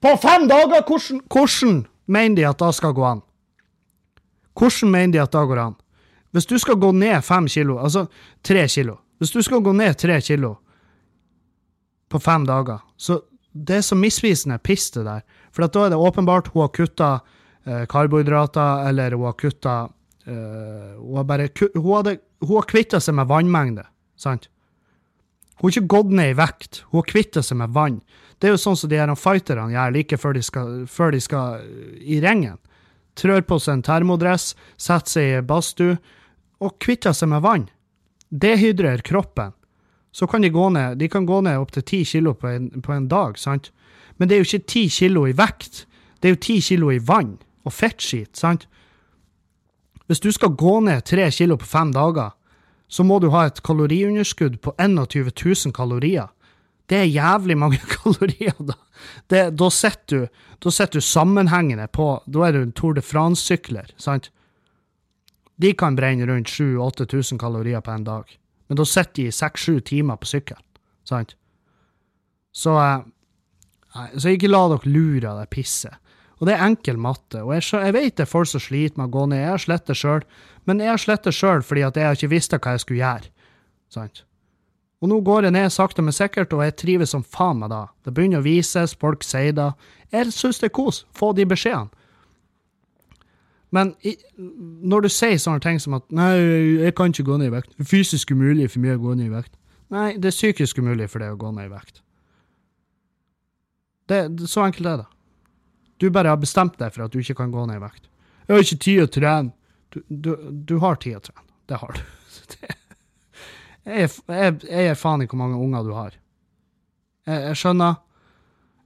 på 0.03 0.11
fem 0.19 0.47
dager? 0.49 0.81
Hvordan, 0.83 1.21
hvordan 1.31 1.77
mener 2.11 2.35
de 2.35 2.47
at 2.49 2.59
det 2.59 2.73
skal 2.75 2.91
gå 2.91 3.05
an? 3.07 3.21
Hvordan 4.59 4.91
mener 4.91 5.13
de 5.13 5.21
at 5.23 5.31
det 5.31 5.43
går 5.47 5.61
an? 5.61 5.77
Hvis 6.35 6.49
du 6.49 6.57
skal 6.59 6.75
gå 6.81 6.91
ned 6.91 7.21
fem 7.23 7.47
kilo, 7.47 7.77
altså 7.79 8.07
tre 8.43 8.67
kilo 8.67 8.97
Hvis 9.17 9.31
du 9.31 9.41
skal 9.41 9.61
gå 9.63 9.71
ned 9.71 9.95
tre 9.95 10.19
kilo 10.21 10.55
på 12.09 12.19
fem 12.19 12.45
dager, 12.45 12.81
så 12.97 13.21
det 13.53 13.75
er 13.77 13.81
så 13.81 13.95
misvisende 13.95 14.57
piss, 14.57 14.91
det 14.91 15.05
der. 15.05 15.21
For 15.53 15.63
da 15.65 15.85
er 15.85 15.89
det 15.93 15.97
åpenbart 15.97 16.49
hun 16.53 16.61
har 16.61 16.73
kutta 16.73 17.19
eh, 17.65 17.85
karbohydrater, 17.89 18.87
eller 18.89 19.15
hun 19.15 19.25
har 19.25 19.37
kutta 19.37 19.75
eh, 20.27 20.99
Hun 20.99 21.15
har 21.17 21.23
bare 21.23 21.47
har 21.47 22.67
kvitta 22.67 22.99
seg 22.99 23.15
med 23.15 23.29
vannmengde, 23.31 23.85
sant? 24.17 24.49
Hun 25.59 25.69
har 25.69 25.75
ikke 25.75 25.93
gått 25.93 26.11
ned 26.17 26.33
i 26.33 26.37
vekt, 26.37 26.83
hun 26.89 27.01
har 27.01 27.09
kvittet 27.09 27.45
seg 27.45 27.59
med 27.59 27.73
vann. 27.75 28.01
Det 28.39 28.49
er 28.49 28.55
jo 28.55 28.61
sånn 28.61 28.77
som 28.79 28.89
de 28.91 28.99
her 28.99 29.11
fighterne 29.15 29.71
gjør 29.71 29.93
like 29.95 30.17
før 30.19 30.35
de 30.35 30.41
skal, 30.43 30.71
før 30.89 31.13
de 31.13 31.21
skal 31.23 31.61
eh, 31.61 31.99
i 32.15 32.19
ringen. 32.23 32.57
Trør 33.15 33.45
på 33.45 33.59
seg 33.61 33.77
en 33.77 33.85
termodress, 33.85 34.53
setter 34.75 35.13
seg 35.13 35.29
i 35.37 35.45
badstue 35.47 35.99
og 36.63 36.77
kvitter 36.81 37.13
seg 37.15 37.29
med 37.31 37.43
vann. 37.45 37.67
Dehydrer 38.33 39.05
kroppen. 39.05 39.53
Så 40.13 40.27
kan 40.29 40.43
de 40.45 40.51
gå 40.53 40.67
ned 40.73 40.99
de 41.01 41.09
kan 41.09 41.25
gå 41.25 41.39
ned 41.45 41.61
opptil 41.61 41.85
ti 41.89 42.03
kilo 42.05 42.35
på 42.37 42.49
en, 42.49 42.69
på 42.81 42.93
en 42.93 43.07
dag, 43.09 43.37
sant? 43.39 43.71
Men 44.17 44.29
det 44.29 44.35
er 44.35 44.43
jo 44.43 44.49
ikke 44.49 44.71
ti 44.73 44.83
kilo 44.93 45.25
i 45.29 45.33
vekt. 45.37 45.85
Det 46.19 46.29
er 46.29 46.35
jo 46.35 46.43
ti 46.43 46.59
kilo 46.61 46.91
i 46.93 47.01
vann 47.01 47.37
og 47.63 47.73
fettskit, 47.73 48.35
sant? 48.37 48.67
Hvis 50.07 50.21
du 50.21 50.31
skal 50.35 50.53
gå 50.59 50.79
ned 50.83 51.05
tre 51.07 51.29
kilo 51.31 51.57
på 51.57 51.69
fem 51.69 51.93
dager, 51.95 52.35
så 52.93 53.03
må 53.07 53.17
du 53.19 53.31
ha 53.33 53.47
et 53.47 53.63
kaloriunderskudd 53.65 54.59
på 54.61 54.75
21 54.77 55.31
000 55.33 55.73
kalorier. 55.73 56.29
Det 56.85 56.99
er 56.99 57.09
jævlig 57.09 57.55
mange 57.57 57.79
kalorier, 57.95 58.53
da. 58.59 58.77
Det, 59.31 59.41
da 59.57 59.69
sitter 59.73 60.27
du, 60.61 60.69
du 60.69 61.01
sammenhengende 61.01 61.87
på 61.91 62.21
Da 62.25 62.45
er 62.47 62.53
du 62.53 62.61
en 62.61 62.71
Tour 62.71 62.93
de 62.93 63.01
France-sykler, 63.01 63.89
sant? 63.97 64.29
De 65.57 65.73
kan 65.73 65.97
brenne 65.97 66.27
rundt 66.29 66.49
7000-8000 66.49 67.39
kalorier 67.41 67.81
på 67.81 67.91
en 67.91 68.05
dag. 68.05 68.29
Men 68.67 68.77
da 68.77 68.85
sitter 68.85 69.13
de 69.23 69.27
i 69.29 69.33
6-7 69.33 69.81
timer 69.89 70.21
på 70.21 70.29
sykkel, 70.29 70.61
sant? 71.07 71.35
Så, 72.53 72.77
eh, 72.77 73.05
nei, 73.95 74.07
så 74.17 74.33
ikke 74.33 74.51
la 74.51 74.67
dere 74.69 74.93
lure 74.93 75.29
av 75.29 75.41
det 75.41 75.49
pisset. 75.53 75.97
Og 76.39 76.47
det 76.49 76.57
er 76.57 76.65
enkel 76.65 76.97
matte. 76.99 77.41
Og 77.41 77.53
jeg, 77.55 77.63
jeg 77.71 77.93
vet 77.95 78.17
det 78.17 78.25
er 78.25 78.29
folk 78.29 78.49
som 78.49 78.61
sliter 78.61 78.99
med 78.99 79.07
å 79.07 79.13
gå 79.13 79.25
ned. 79.31 79.39
Jeg 79.39 79.53
har 79.53 79.61
slitt 79.63 79.85
det 79.87 79.95
sjøl. 79.95 80.25
Men 80.65 80.79
jeg 80.79 81.19
det 81.23 81.33
sjøl 81.33 81.63
fordi 81.63 81.81
at 81.83 81.97
jeg 81.97 82.17
ikke 82.17 82.31
visst 82.35 82.53
hva 82.53 82.75
jeg 82.75 82.83
skulle 82.83 83.01
gjøre. 83.01 83.31
Sant? 83.89 84.23
Og 85.03 85.09
nå 85.11 85.19
går 85.19 85.43
jeg 85.43 85.51
ned 85.51 85.69
sakte, 85.69 86.01
men 86.01 86.15
sikkert, 86.15 86.53
og 86.55 86.63
jeg 86.63 86.77
trives 86.79 87.11
som 87.11 87.23
faen 87.23 87.59
meg 87.59 87.73
da. 87.73 87.87
Det 88.05 88.13
begynner 88.15 88.39
å 88.39 88.45
vises, 88.45 88.95
folk 88.95 89.25
sier 89.27 89.51
det. 89.51 89.73
Jeg 90.15 90.31
syns 90.31 90.61
det 90.61 90.69
er 90.69 90.77
kos. 90.77 91.01
Få 91.11 91.33
de 91.35 91.43
beskjedene. 91.45 91.91
Men 93.73 93.95
i, 94.05 94.13
når 94.37 95.03
du 95.03 95.09
sier 95.09 95.39
sånne 95.41 95.63
ting 95.65 95.79
som 95.81 95.95
at 95.97 96.05
'nei, 96.13 96.37
jeg 96.85 96.93
kan 96.95 97.09
ikke 97.09 97.25
gå 97.25 97.37
ned 97.41 97.49
i 97.49 97.55
vekt', 97.55 97.73
det 97.73 97.83
er 97.83 97.89
fysisk 97.89 98.31
umulig 98.31 98.69
for 98.69 98.79
meg 98.79 98.99
å 98.99 99.01
gå 99.01 99.15
ned 99.17 99.25
i 99.25 99.33
vekt. 99.33 99.57
Nei, 99.89 100.13
det 100.13 100.29
er 100.29 100.35
psykisk 100.35 100.77
umulig 100.77 101.09
for 101.09 101.19
deg 101.19 101.33
å 101.33 101.39
gå 101.41 101.51
ned 101.51 101.65
i 101.65 101.73
vekt. 101.73 102.01
Det, 104.07 104.37
det, 104.37 104.47
så 104.47 104.61
enkelt 104.61 104.87
er 104.87 104.97
det. 105.01 105.07
Du 105.97 106.09
bare 106.11 106.29
har 106.29 106.37
bestemt 106.37 106.77
deg 106.77 106.93
for 106.93 107.03
at 107.03 107.11
du 107.11 107.19
ikke 107.19 107.35
kan 107.41 107.51
gå 107.51 107.65
ned 107.65 107.81
i 107.81 107.83
vekt. 107.83 108.07
'Jeg 108.45 108.55
har 108.55 108.63
ikke 108.63 108.83
tid 108.85 109.03
å 109.03 109.09
trene'. 109.09 109.51
Du, 110.07 110.31
du, 110.51 110.77
har 110.81 110.97
tid 111.01 111.19
å 111.19 111.23
trene. 111.23 111.45
Det 111.69 111.79
har 111.81 111.97
du. 111.97 112.01
Jeg, 113.83 114.07
jeg, 114.31 114.51
jeg 114.63 114.91
er 114.93 114.95
faen 114.95 115.19
i 115.19 115.25
hvor 115.27 115.35
mange 115.41 115.57
unger 115.59 115.81
du 115.83 115.89
har. 115.91 116.13
Jeg, 117.27 117.39
jeg 117.49 117.57
skjønner. 117.59 117.97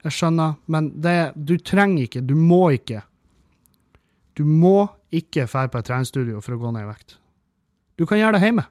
Jeg 0.01 0.15
skjønner, 0.15 0.55
men 0.73 0.87
det, 1.05 1.13
du 1.35 1.53
trenger 1.61 2.07
ikke, 2.07 2.23
du 2.25 2.33
må 2.33 2.63
ikke. 2.73 3.03
Du 4.33 4.41
må 4.45 4.87
ikke 5.13 5.45
dra 5.45 5.67
på 5.69 5.81
et 5.81 5.87
treningsstudio 5.89 6.41
for 6.41 6.55
å 6.55 6.59
gå 6.61 6.71
ned 6.73 6.87
i 6.87 6.89
vekt. 6.89 7.17
Du 7.97 8.05
kan 8.09 8.17
gjøre 8.17 8.37
det 8.37 8.47
hjemme. 8.47 8.65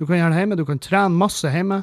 Du 0.00 0.06
kan 0.08 0.18
gjøre 0.18 0.32
det 0.32 0.42
hjemme, 0.42 0.60
du 0.60 0.64
kan 0.68 0.80
trene 0.82 1.20
masse 1.20 1.48
hjemme. 1.52 1.82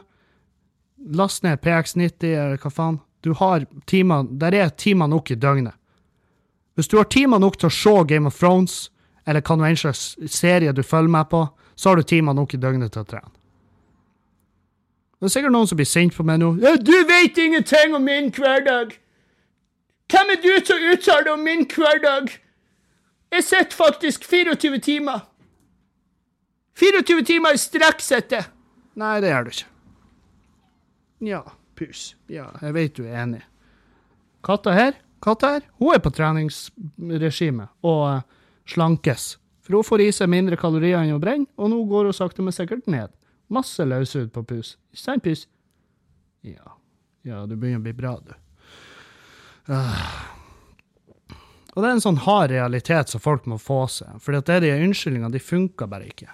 Last 1.16 1.46
ned 1.46 1.62
PX90 1.64 2.34
eller 2.34 2.62
hva 2.62 2.74
faen. 2.74 3.02
Du 3.26 3.34
har 3.38 3.66
timer, 3.88 4.26
der 4.42 4.56
er 4.56 4.74
timer 4.74 5.10
nok 5.12 5.32
i 5.32 5.38
døgnet. 5.40 5.76
Hvis 6.76 6.88
du 6.88 6.98
har 6.98 7.10
timer 7.12 7.42
nok 7.44 7.58
til 7.60 7.68
å 7.68 7.76
se 7.76 7.94
Game 8.08 8.30
of 8.30 8.38
Thrones, 8.40 8.88
eller 9.30 9.44
hva 9.46 9.58
nå 9.60 9.68
en 9.68 9.78
slags 9.78 10.16
serie 10.34 10.74
du 10.74 10.82
følger 10.84 11.14
med 11.14 11.30
på, 11.30 11.44
så 11.78 11.92
har 11.92 12.00
du 12.00 12.08
timer 12.08 12.34
nok 12.34 12.56
i 12.56 12.62
døgnet 12.62 12.92
til 12.94 13.06
å 13.06 13.10
trene. 13.10 13.32
Det 15.20 15.28
er 15.28 15.34
sikkert 15.36 15.54
noen 15.54 15.68
som 15.68 15.78
blir 15.80 15.88
sint 15.88 16.16
på 16.16 16.24
meg 16.24 16.40
nå. 16.40 16.54
Ja, 16.64 16.76
'Du 16.76 16.96
vet 17.08 17.38
ingenting 17.38 17.96
om 17.96 18.04
min 18.04 18.32
hverdag!' 18.32 18.98
Hvem 20.10 20.30
er 20.34 20.40
du 20.42 20.66
til 20.66 20.76
å 20.76 20.94
uttale 20.94 21.24
deg 21.24 21.34
om 21.34 21.44
min 21.46 21.68
hverdag? 21.68 22.32
Jeg 23.32 23.44
sitter 23.44 23.76
faktisk 23.78 24.24
24 24.26 24.80
timer. 24.80 25.20
24 26.80 27.26
timer 27.26 27.54
i 27.54 27.58
strekk 27.62 28.02
sitter 28.02 28.38
jeg. 28.38 28.46
Nei, 28.96 29.20
det 29.22 29.30
gjør 29.30 29.44
du 29.44 29.50
ikke. 29.50 29.68
Ja, 31.30 31.42
pus. 31.76 32.16
Ja, 32.32 32.48
jeg 32.62 32.74
vet 32.74 32.98
du 32.98 33.04
er 33.06 33.22
enig. 33.22 33.44
Katta 34.44 34.74
her, 34.74 34.98
katta 35.22 35.54
her, 35.54 35.68
hun 35.78 35.94
er 35.94 36.02
på 36.02 36.10
treningsregime 36.16 37.68
og 37.84 38.24
slankes. 38.70 39.36
For 39.66 39.78
hun 39.78 39.86
får 39.86 40.04
i 40.06 40.10
seg 40.16 40.32
mindre 40.32 40.58
kalorier 40.60 41.02
enn 41.02 41.14
hun 41.14 41.22
brenner, 41.22 41.50
og 41.60 41.72
nå 41.72 41.84
går 41.90 42.10
hun 42.10 42.18
sakte, 42.18 42.46
men 42.46 42.56
sikkert 42.56 42.90
ned. 42.90 43.14
Masse 43.50 43.86
løshud 43.86 44.32
på 44.34 44.44
pus. 44.46 44.76
Ikke 44.94 45.04
sant, 45.04 45.26
pus? 45.26 45.46
Ja. 46.46 46.76
Ja, 47.28 47.44
du 47.46 47.56
begynner 47.56 47.82
å 47.82 47.86
bli 47.86 47.96
bra, 47.98 48.16
du. 48.24 48.34
Uh. 49.70 50.06
Og 51.76 51.84
det 51.84 51.90
er 51.90 51.96
en 51.96 52.04
sånn 52.04 52.22
hard 52.26 52.54
realitet 52.54 53.12
som 53.12 53.22
folk 53.22 53.46
må 53.50 53.60
få 53.62 53.84
seg. 53.92 54.18
For 54.24 54.34
det 54.36 54.56
er 54.56 54.66
de 54.66 54.72
unnskyldningene, 54.88 55.34
de 55.36 55.42
funker 55.44 55.90
bare 55.90 56.10
ikke. 56.10 56.32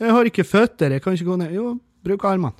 Jeg 0.00 0.16
har 0.16 0.28
ikke 0.30 0.46
føtter, 0.48 0.96
jeg 0.96 1.04
kan 1.04 1.14
ikke 1.16 1.28
gå 1.28 1.38
ned. 1.42 1.54
Jo, 1.54 1.74
Bruk 2.04 2.24
armene. 2.24 2.56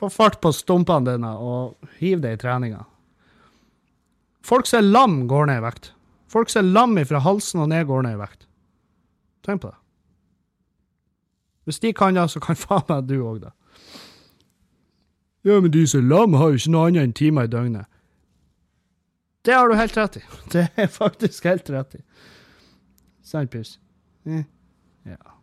Få 0.00 0.08
fart 0.08 0.40
på 0.40 0.52
stumpene 0.56 1.12
dine 1.12 1.30
og 1.36 1.90
hiv 2.00 2.22
det 2.24 2.32
i 2.32 2.40
treninga. 2.40 2.86
Folk 4.46 4.66
som 4.66 4.80
er 4.80 4.88
lam, 4.88 5.26
går 5.28 5.50
ned 5.50 5.60
i 5.60 5.64
vekt. 5.66 5.90
Folk 6.30 6.48
som 6.48 6.64
er 6.64 6.72
lam 6.72 6.96
fra 7.04 7.20
halsen 7.20 7.60
og 7.60 7.68
ned, 7.68 7.84
går 7.90 8.06
ned 8.06 8.16
i 8.16 8.20
vekt. 8.22 8.46
Tenk 9.44 9.60
på 9.60 9.72
det. 9.72 9.76
Hvis 11.68 11.82
de 11.84 11.92
kan 11.92 12.16
det, 12.16 12.30
så 12.32 12.40
kan 12.40 12.56
faen 12.64 12.86
meg 12.88 13.08
du 13.10 13.18
òg 13.20 13.42
det. 13.44 13.52
Ja, 15.44 15.60
men 15.60 15.70
de 15.72 15.86
som 15.88 16.00
er 16.02 16.08
lam, 16.08 16.36
har 16.40 16.52
jo 16.52 16.60
ikke 16.60 16.72
noe 16.72 16.88
annet 16.88 17.04
enn 17.04 17.16
timer 17.16 17.48
i 17.48 17.52
døgnet. 17.52 17.86
Det 19.44 19.54
har 19.56 19.68
du 19.68 19.76
helt 19.76 19.96
rett 19.96 20.16
i. 20.20 20.24
Det 20.52 20.66
er 20.76 20.88
faktisk 20.92 21.44
helt 21.48 21.68
rett 21.72 22.00
i. 22.00 22.02
Sant, 23.24 23.52
Pus? 23.52 23.76
Eh. 24.26 24.44
Ja. 25.08 25.39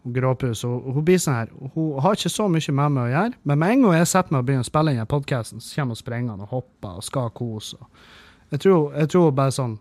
Og 0.00 0.14
Gråpus 0.16 0.62
hun, 0.64 0.80
hun 0.94 1.04
blir 1.04 1.20
sånn 1.20 1.36
her, 1.36 1.50
hun 1.74 2.00
har 2.00 2.16
ikke 2.16 2.32
så 2.32 2.46
mye 2.48 2.72
med 2.72 2.94
meg 2.94 3.02
å 3.02 3.12
gjøre, 3.12 3.38
men 3.44 3.60
med 3.60 3.74
en 3.74 3.84
gang 3.84 3.98
jeg 3.98 4.10
setter 4.12 4.32
meg 4.32 4.40
og 4.40 4.48
begynner 4.48 4.64
å 4.64 4.70
spille 4.70 4.94
inn 4.96 5.10
podkasten, 5.10 5.60
så 5.60 5.76
kommer 5.76 5.96
hun 5.96 6.00
springende 6.00 6.46
og 6.46 6.54
hopper 6.54 7.00
og 7.00 7.04
skal 7.04 7.32
kose. 7.36 7.76
Jeg 8.50 8.64
tror, 8.64 8.94
jeg 8.96 9.12
tror 9.12 9.34
bare 9.36 9.54
sånn 9.54 9.76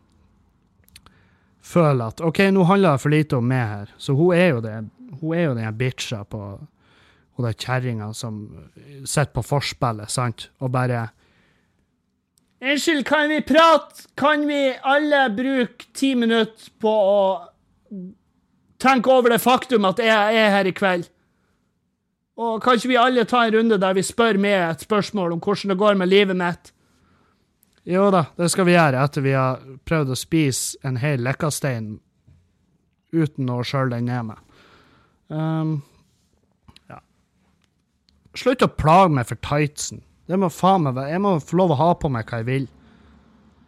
føler 1.69 2.11
at 2.11 2.21
OK, 2.25 2.41
nå 2.53 2.65
handler 2.67 2.97
det 2.97 3.03
for 3.03 3.13
lite 3.13 3.39
om 3.39 3.47
meg 3.47 3.63
her. 3.67 3.93
Så 4.01 4.15
hun 4.17 4.35
er 4.35 4.51
jo 4.53 4.59
det, 4.63 4.75
hun 5.21 5.37
er 5.37 5.47
jo 5.47 5.55
den 5.57 5.79
bitcha 5.79 6.23
på 6.27 6.41
hun 7.39 7.47
der 7.47 7.55
kjerringa 7.55 8.11
som 8.17 8.41
sitter 9.05 9.31
på 9.37 9.45
forspillet, 9.47 10.11
sant, 10.11 10.49
og 10.59 10.73
bare 10.75 11.07
Unnskyld, 12.59 13.05
kan 13.07 13.29
vi 13.31 13.37
prate? 13.47 14.09
Kan 14.19 14.41
vi 14.43 14.73
alle 14.83 15.29
bruke 15.31 15.85
ti 15.95 16.09
minutter 16.19 16.73
på 16.83 16.91
å 16.91 17.21
tenke 18.79 19.11
over 19.11 19.33
det 19.33 19.41
faktum 19.43 19.87
at 19.89 20.01
jeg 20.03 20.41
er 20.41 20.53
her 20.55 20.69
i 20.69 20.75
kveld? 20.75 21.07
Og 22.39 22.61
kan 22.63 22.79
ikke 22.79 22.93
vi 22.93 22.99
alle 22.99 23.25
ta 23.27 23.43
en 23.45 23.55
runde 23.57 23.79
der 23.81 23.95
vi 23.97 24.03
spør 24.05 24.39
meg 24.39 24.55
et 24.63 24.85
spørsmål 24.87 25.35
om 25.35 25.41
hvordan 25.43 25.73
det 25.73 25.79
går 25.79 25.97
med 25.99 26.11
livet 26.11 26.39
mitt? 26.39 26.71
Jo 27.89 28.09
da, 28.13 28.25
det 28.37 28.51
skal 28.53 28.67
vi 28.67 28.75
gjøre 28.75 29.01
etter 29.03 29.25
vi 29.25 29.33
har 29.35 29.59
prøvd 29.87 30.13
å 30.13 30.19
spise 30.19 30.79
en 30.87 30.99
hel 31.01 31.23
lekkastein 31.25 31.97
uten 33.11 33.49
å 33.49 33.61
skjøle 33.65 33.97
den 33.97 34.07
ned 34.07 34.27
med. 34.29 34.43
Um, 35.29 35.71
ja. 36.89 36.99
Slutt 38.37 38.65
å 38.65 38.71
plage 38.71 39.15
meg 39.17 39.27
for 39.29 39.41
tightsen. 39.43 40.03
Det 40.29 40.37
må 40.37 40.51
faen 40.53 40.85
meg 40.85 40.97
være. 40.97 41.15
Jeg 41.15 41.23
må 41.25 41.33
få 41.41 41.57
lov 41.57 41.73
å 41.73 41.79
ha 41.79 41.89
på 41.97 42.11
meg 42.13 42.29
hva 42.29 42.43
jeg 42.43 42.49
vil. 42.49 42.67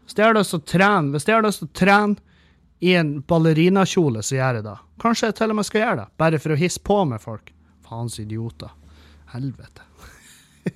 Hvis 0.05 0.17
jeg 0.17 0.27
har 0.27 0.37
lyst 0.37 0.53
til 0.53 0.61
å 0.61 0.69
trene, 0.69 1.11
hvis 1.15 1.27
jeg 1.27 1.37
har 1.37 1.45
lyst 1.47 1.63
til 1.63 1.71
å 1.71 1.79
trene 1.81 2.31
i 2.81 2.93
en 2.97 3.15
ballerinakjole, 3.25 4.21
så 4.25 4.37
gjør 4.37 4.59
jeg 4.59 4.67
det. 4.67 4.77
Kanskje 5.01 5.31
jeg 5.31 5.37
til 5.39 5.53
og 5.53 5.57
med 5.57 5.65
skal 5.65 5.81
gjøre 5.81 5.99
det, 6.03 6.07
bare 6.21 6.39
for 6.41 6.53
å 6.53 6.59
hisse 6.59 6.81
på 6.85 6.99
med 7.09 7.23
folk. 7.23 7.49
Faens 7.87 8.19
idioter. 8.21 8.69
Helvete. 9.33 9.81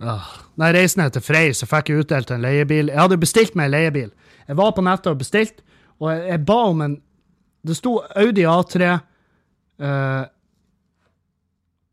ah. 0.00 0.30
Jeg 0.54 0.76
reiste 0.76 1.00
ned 1.00 1.16
til 1.16 1.24
Frei, 1.24 1.48
så 1.56 1.66
fikk 1.68 1.90
jeg 1.90 2.04
utdelt 2.04 2.30
en 2.30 2.44
leiebil. 2.44 2.92
Jeg 2.92 3.00
hadde 3.00 3.20
bestilt 3.20 3.56
meg 3.58 3.68
en 3.68 3.74
leiebil. 3.74 4.12
Jeg 4.46 4.58
var 4.60 4.72
på 4.76 4.84
nettet 4.86 5.10
og 5.12 5.20
bestilte, 5.20 5.64
og 6.00 6.10
jeg, 6.12 6.22
jeg 6.30 6.46
ba 6.46 6.60
om 6.70 6.84
en 6.84 7.00
Det 7.64 7.72
sto 7.78 7.94
Audi 8.20 8.42
A3 8.44 8.88
uh, 9.80 10.24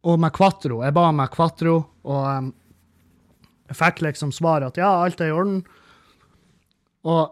og 0.03 0.17
med 0.19 0.33
Quatro. 0.35 0.81
Jeg 0.83 0.93
ba 0.97 1.05
om 1.07 1.21
en 1.23 1.29
Quatro, 1.31 1.75
og 2.03 2.25
um, 2.27 2.49
jeg 3.69 3.77
fikk 3.79 4.01
liksom 4.03 4.33
svar 4.35 4.65
at 4.67 4.75
ja, 4.75 4.89
alt 5.05 5.21
er 5.23 5.29
i 5.29 5.31
orden. 5.31 5.61
Og 7.07 7.31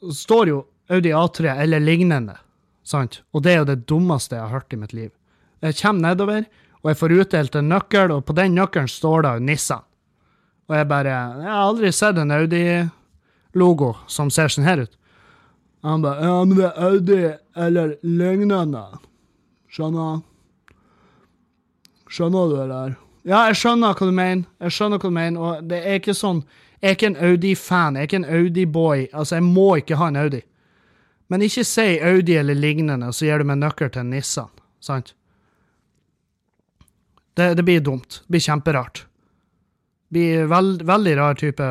det 0.00 0.16
står 0.16 0.48
jo 0.48 0.62
Audi 0.90 1.12
A3 1.12 1.54
eller 1.62 1.80
lignende, 1.80 2.36
sant? 2.84 3.22
Og 3.32 3.42
det 3.44 3.52
er 3.52 3.58
jo 3.62 3.68
det 3.68 3.86
dummeste 3.90 4.36
jeg 4.36 4.44
har 4.46 4.54
hørt 4.54 4.72
i 4.72 4.80
mitt 4.80 4.94
liv. 4.96 5.10
Jeg 5.60 5.76
kommer 5.80 6.08
nedover, 6.08 6.46
og 6.82 6.90
jeg 6.90 6.98
får 7.00 7.16
utdelt 7.20 7.58
en 7.58 7.68
nøkkel, 7.72 8.12
og 8.14 8.24
på 8.24 8.36
den 8.38 8.54
nøkkelen 8.56 8.88
står 8.88 9.26
det 9.26 9.34
Nissan. 9.42 9.84
Og 10.68 10.76
jeg 10.76 10.88
bare 10.88 11.08
Jeg 11.08 11.48
har 11.48 11.64
aldri 11.64 11.92
sett 11.92 12.18
en 12.20 12.30
Audi-logo 12.30 13.94
som 14.06 14.30
ser 14.30 14.48
sånn 14.52 14.64
her 14.68 14.84
ut. 14.84 14.94
Han 15.82 16.02
bare 16.02 16.24
Ja, 16.24 16.44
men 16.44 16.56
det 16.58 16.64
er 16.66 16.86
Audi 16.88 17.20
eller 17.56 17.94
lignende. 18.02 18.84
Skjønner? 19.68 20.22
Skjønner 22.08 22.48
du, 22.50 22.56
eller? 22.62 22.96
Ja, 23.28 23.46
jeg 23.48 23.58
skjønner 23.60 23.94
hva 23.94 24.06
du 24.08 24.14
mener. 24.14 24.44
Jeg 24.64 24.74
skjønner 24.76 25.00
hva 25.00 25.10
du 25.10 25.14
mener, 25.14 25.40
og 25.40 25.68
det 25.68 25.82
er 25.84 26.00
ikke 26.00 26.16
sånn 26.16 26.44
Jeg 26.80 26.90
er 26.90 26.94
ikke 26.94 27.08
en 27.10 27.22
Audi-fan. 27.26 27.96
Jeg 27.96 28.02
er 28.02 28.06
ikke 28.06 28.20
en 28.22 28.32
Audi-boy. 28.38 29.08
Altså, 29.12 29.34
jeg 29.36 29.42
må 29.48 29.76
ikke 29.80 29.96
ha 29.98 30.08
en 30.12 30.16
Audi. 30.20 30.42
Men 31.28 31.44
ikke 31.44 31.64
si 31.66 31.98
Audi 32.00 32.38
eller 32.40 32.56
lignende, 32.56 33.12
så 33.12 33.28
gir 33.28 33.40
du 33.40 33.48
meg 33.48 33.60
nøkkel 33.60 33.90
til 33.92 34.06
Nissan. 34.08 34.50
Sant? 34.80 35.12
Det, 37.36 37.52
det 37.58 37.64
blir 37.66 37.82
dumt. 37.84 38.22
Det 38.24 38.34
blir 38.34 38.44
kjemperart. 38.46 39.02
Det 40.08 40.16
blir 40.16 40.48
veld, 40.48 40.86
veldig 40.88 41.16
rar 41.18 41.36
type 41.38 41.66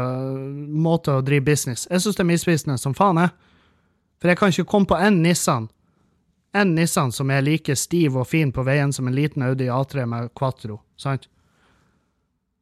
måte 0.87 1.17
å 1.17 1.25
drive 1.25 1.47
business. 1.47 1.87
Jeg 1.89 2.03
syns 2.03 2.19
det 2.19 2.23
er 2.23 2.31
misvisende 2.31 2.77
som 2.81 2.93
faen, 2.97 3.23
jeg. 3.25 3.33
For 4.21 4.31
jeg 4.31 4.39
kan 4.39 4.53
ikke 4.53 4.69
komme 4.69 4.89
på 4.89 5.01
en 5.01 5.19
Nissan 5.25 5.67
en 6.57 6.75
Nissan 6.75 7.11
som 7.11 7.31
er 7.31 7.45
like 7.45 7.75
stiv 7.75 8.17
og 8.17 8.27
fin 8.27 8.51
på 8.53 8.63
veien 8.65 8.93
som 8.93 9.07
en 9.07 9.15
liten 9.15 9.43
Audi 9.45 9.67
A3 9.69 10.05
med 10.05 10.33
Quatro. 10.37 10.81
sant? 10.97 11.27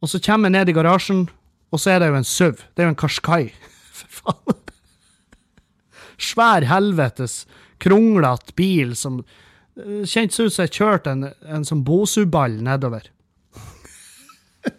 Og 0.02 0.10
så 0.10 0.20
kommer 0.20 0.50
jeg 0.50 0.58
ned 0.58 0.70
i 0.70 0.76
garasjen, 0.76 1.30
og 1.72 1.80
så 1.80 1.96
er 1.96 2.00
det 2.00 2.12
jo 2.12 2.20
en 2.20 2.28
SUV. 2.28 2.62
Det 2.76 2.84
er 2.84 2.90
jo 2.90 2.94
en 2.94 3.02
Qashqai. 3.02 3.54
For 3.98 4.22
faen. 4.22 4.65
Svær 6.22 6.66
helvetes 6.70 7.44
kronglete 7.84 8.56
bil 8.56 8.96
som 8.96 9.24
Kjentes 9.76 10.40
ut 10.40 10.54
som 10.56 10.64
jeg 10.64 10.72
kjørte 10.78 11.12
en, 11.12 11.24
en 11.52 11.66
sånn 11.68 11.82
Bosu-ball 11.84 12.54
nedover. 12.64 13.10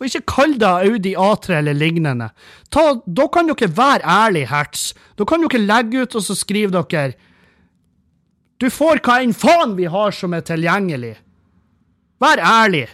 Og 0.00 0.08
ikke 0.08 0.24
kall 0.32 0.56
det 0.58 0.66
Audi 0.66 1.12
A3 1.14 1.60
eller 1.60 1.78
lignende. 1.78 2.32
Ta, 2.74 2.96
da 3.06 3.28
kan 3.30 3.46
dere 3.46 3.70
være 3.70 4.02
ærlige, 4.02 4.50
herts. 4.50 4.82
Da 5.14 5.26
kan 5.30 5.46
dere 5.46 5.62
legge 5.62 6.02
ut, 6.02 6.16
og 6.18 6.26
så 6.26 6.34
skriver 6.34 6.82
dere 6.90 7.14
Du 8.58 8.66
får 8.66 8.98
hva 9.06 9.20
enn 9.22 9.36
faen 9.36 9.76
vi 9.78 9.86
har 9.86 10.10
som 10.16 10.34
er 10.34 10.42
tilgjengelig. 10.48 11.14
Vær 12.20 12.42
ærlig. 12.42 12.88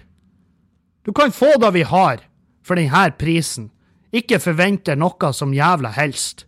Du 1.02 1.14
kan 1.16 1.32
få 1.32 1.54
det 1.62 1.72
vi 1.78 1.86
har, 1.86 2.20
for 2.62 2.76
denne 2.76 3.08
prisen. 3.16 3.70
Ikke 4.12 4.42
forvente 4.42 4.94
noe 5.00 5.32
som 5.32 5.56
jævla 5.56 5.96
helst. 5.96 6.45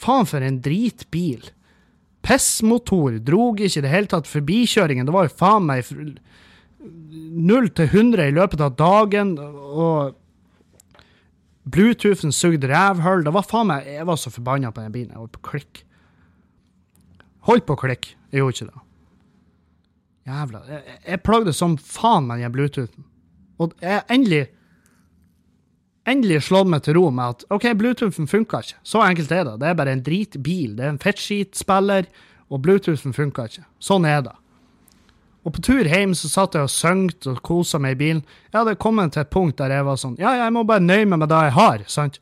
Faen 0.00 0.28
for 0.28 0.44
en 0.44 0.60
dritbil. 0.64 1.50
Pissmotor 2.24 3.18
drog 3.24 3.60
ikke 3.60 3.80
i 3.80 3.84
det 3.84 3.92
hele 3.92 4.10
tatt 4.10 4.28
forbikjøringen. 4.28 5.08
Det 5.08 5.14
var 5.14 5.28
jo 5.28 5.36
faen 5.40 5.68
meg 5.68 5.88
null 6.80 7.68
til 7.76 7.88
100 7.88 8.30
i 8.30 8.34
løpet 8.36 8.62
av 8.64 8.76
dagen, 8.78 9.34
og 9.40 10.16
Bluetoothen 11.70 12.32
sugde 12.32 12.68
rævhull. 12.70 13.24
Det 13.26 13.34
var 13.36 13.46
faen 13.46 13.68
meg 13.70 13.88
Jeg 13.88 14.06
var 14.08 14.20
så 14.20 14.32
forbanna 14.32 14.72
på 14.72 14.84
den 14.84 14.94
bilen. 14.94 15.12
Jeg 15.12 15.20
holdt 15.20 15.36
på 15.36 15.42
å 15.42 15.50
klikke. 15.50 15.84
Holdt 17.48 17.66
på 17.68 17.76
å 17.76 17.82
klikke. 17.84 18.16
Jeg 18.32 18.42
gjorde 18.42 18.56
ikke 18.56 18.70
det. 18.70 18.86
Jævla 20.30 20.60
Jeg, 20.68 20.96
jeg 21.08 21.22
plagde 21.26 21.52
som 21.56 21.76
faen 21.76 22.26
med 22.28 22.40
den 22.40 22.52
Bluetoothen. 22.54 23.06
Og 23.60 23.76
jeg 23.84 24.04
endelig 24.08 24.46
endelig 26.10 26.42
slått 26.48 26.68
meg 26.70 26.84
til 26.84 26.98
ro 26.98 27.06
med 27.14 27.36
at 27.36 27.46
OK, 27.54 27.70
Bluetoothen 27.78 28.28
funka 28.30 28.60
ikke. 28.64 28.78
Så 28.82 29.02
enkelt 29.04 29.32
er 29.32 29.46
det. 29.46 29.56
Det 29.62 29.70
er 29.70 29.78
bare 29.78 29.94
en 29.94 30.04
dritbil. 30.04 30.76
Det 30.76 30.84
er 30.84 30.92
en 30.94 31.00
fettskitspiller, 31.02 32.10
og 32.50 32.62
Bluetoothen 32.64 33.14
funka 33.16 33.46
ikke. 33.50 33.66
Sånn 33.82 34.08
er 34.08 34.24
det. 34.26 34.36
Og 35.46 35.54
på 35.56 35.62
tur 35.64 35.88
hjem 35.88 36.12
så 36.18 36.28
satt 36.28 36.56
jeg 36.56 36.68
og 36.68 36.72
søngte 36.72 37.32
og 37.32 37.40
kosa 37.46 37.80
meg 37.80 37.96
i 37.96 38.00
bilen. 38.02 38.24
Jeg 38.50 38.58
hadde 38.58 38.80
kommet 38.80 39.14
til 39.14 39.22
et 39.24 39.32
punkt 39.32 39.56
der 39.60 39.72
jeg 39.72 39.86
var 39.86 39.96
sånn 40.00 40.18
Ja, 40.20 40.34
jeg 40.36 40.52
må 40.52 40.66
bare 40.68 40.84
nøye 40.84 41.06
meg 41.08 41.22
med 41.22 41.30
det 41.32 41.38
jeg 41.46 41.54
har, 41.56 41.84
sant? 41.88 42.20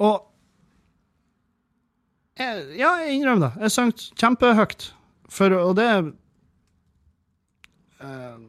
Og 0.00 0.22
jeg, 2.40 2.64
Ja, 2.78 2.96
jeg 3.02 3.18
innrømmer 3.18 3.50
det. 3.50 3.66
Jeg 3.66 3.74
sang 3.74 3.92
kjempehøyt. 3.92 4.88
For, 5.32 5.52
og 5.56 5.76
det 5.78 5.88
uh, 8.00 8.40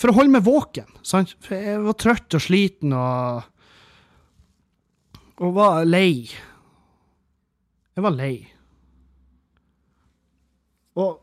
For 0.00 0.08
å 0.08 0.16
holde 0.16 0.32
meg 0.32 0.46
våken, 0.46 0.88
sant? 1.04 1.34
For 1.44 1.60
jeg 1.60 1.80
var 1.84 1.96
trøtt 2.00 2.36
og 2.36 2.44
sliten 2.44 2.94
og 2.96 3.48
Og 5.40 5.54
var 5.56 5.86
lei. 5.88 6.28
Jeg 7.96 8.04
var 8.04 8.12
lei. 8.12 8.34
Og 11.00 11.14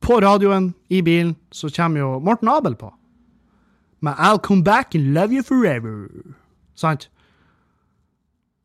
på 0.00 0.18
radioen, 0.20 0.74
i 0.88 1.00
bilen, 1.00 1.36
så 1.52 1.70
kommer 1.72 2.00
jo 2.00 2.18
Morten 2.18 2.48
Abel 2.48 2.76
på. 2.76 2.92
Med 4.00 4.12
'I'll 4.12 4.38
come 4.38 4.64
back 4.64 4.94
and 4.94 5.14
love 5.14 5.32
you 5.32 5.42
forever'. 5.42 6.34
Sant? 6.74 7.10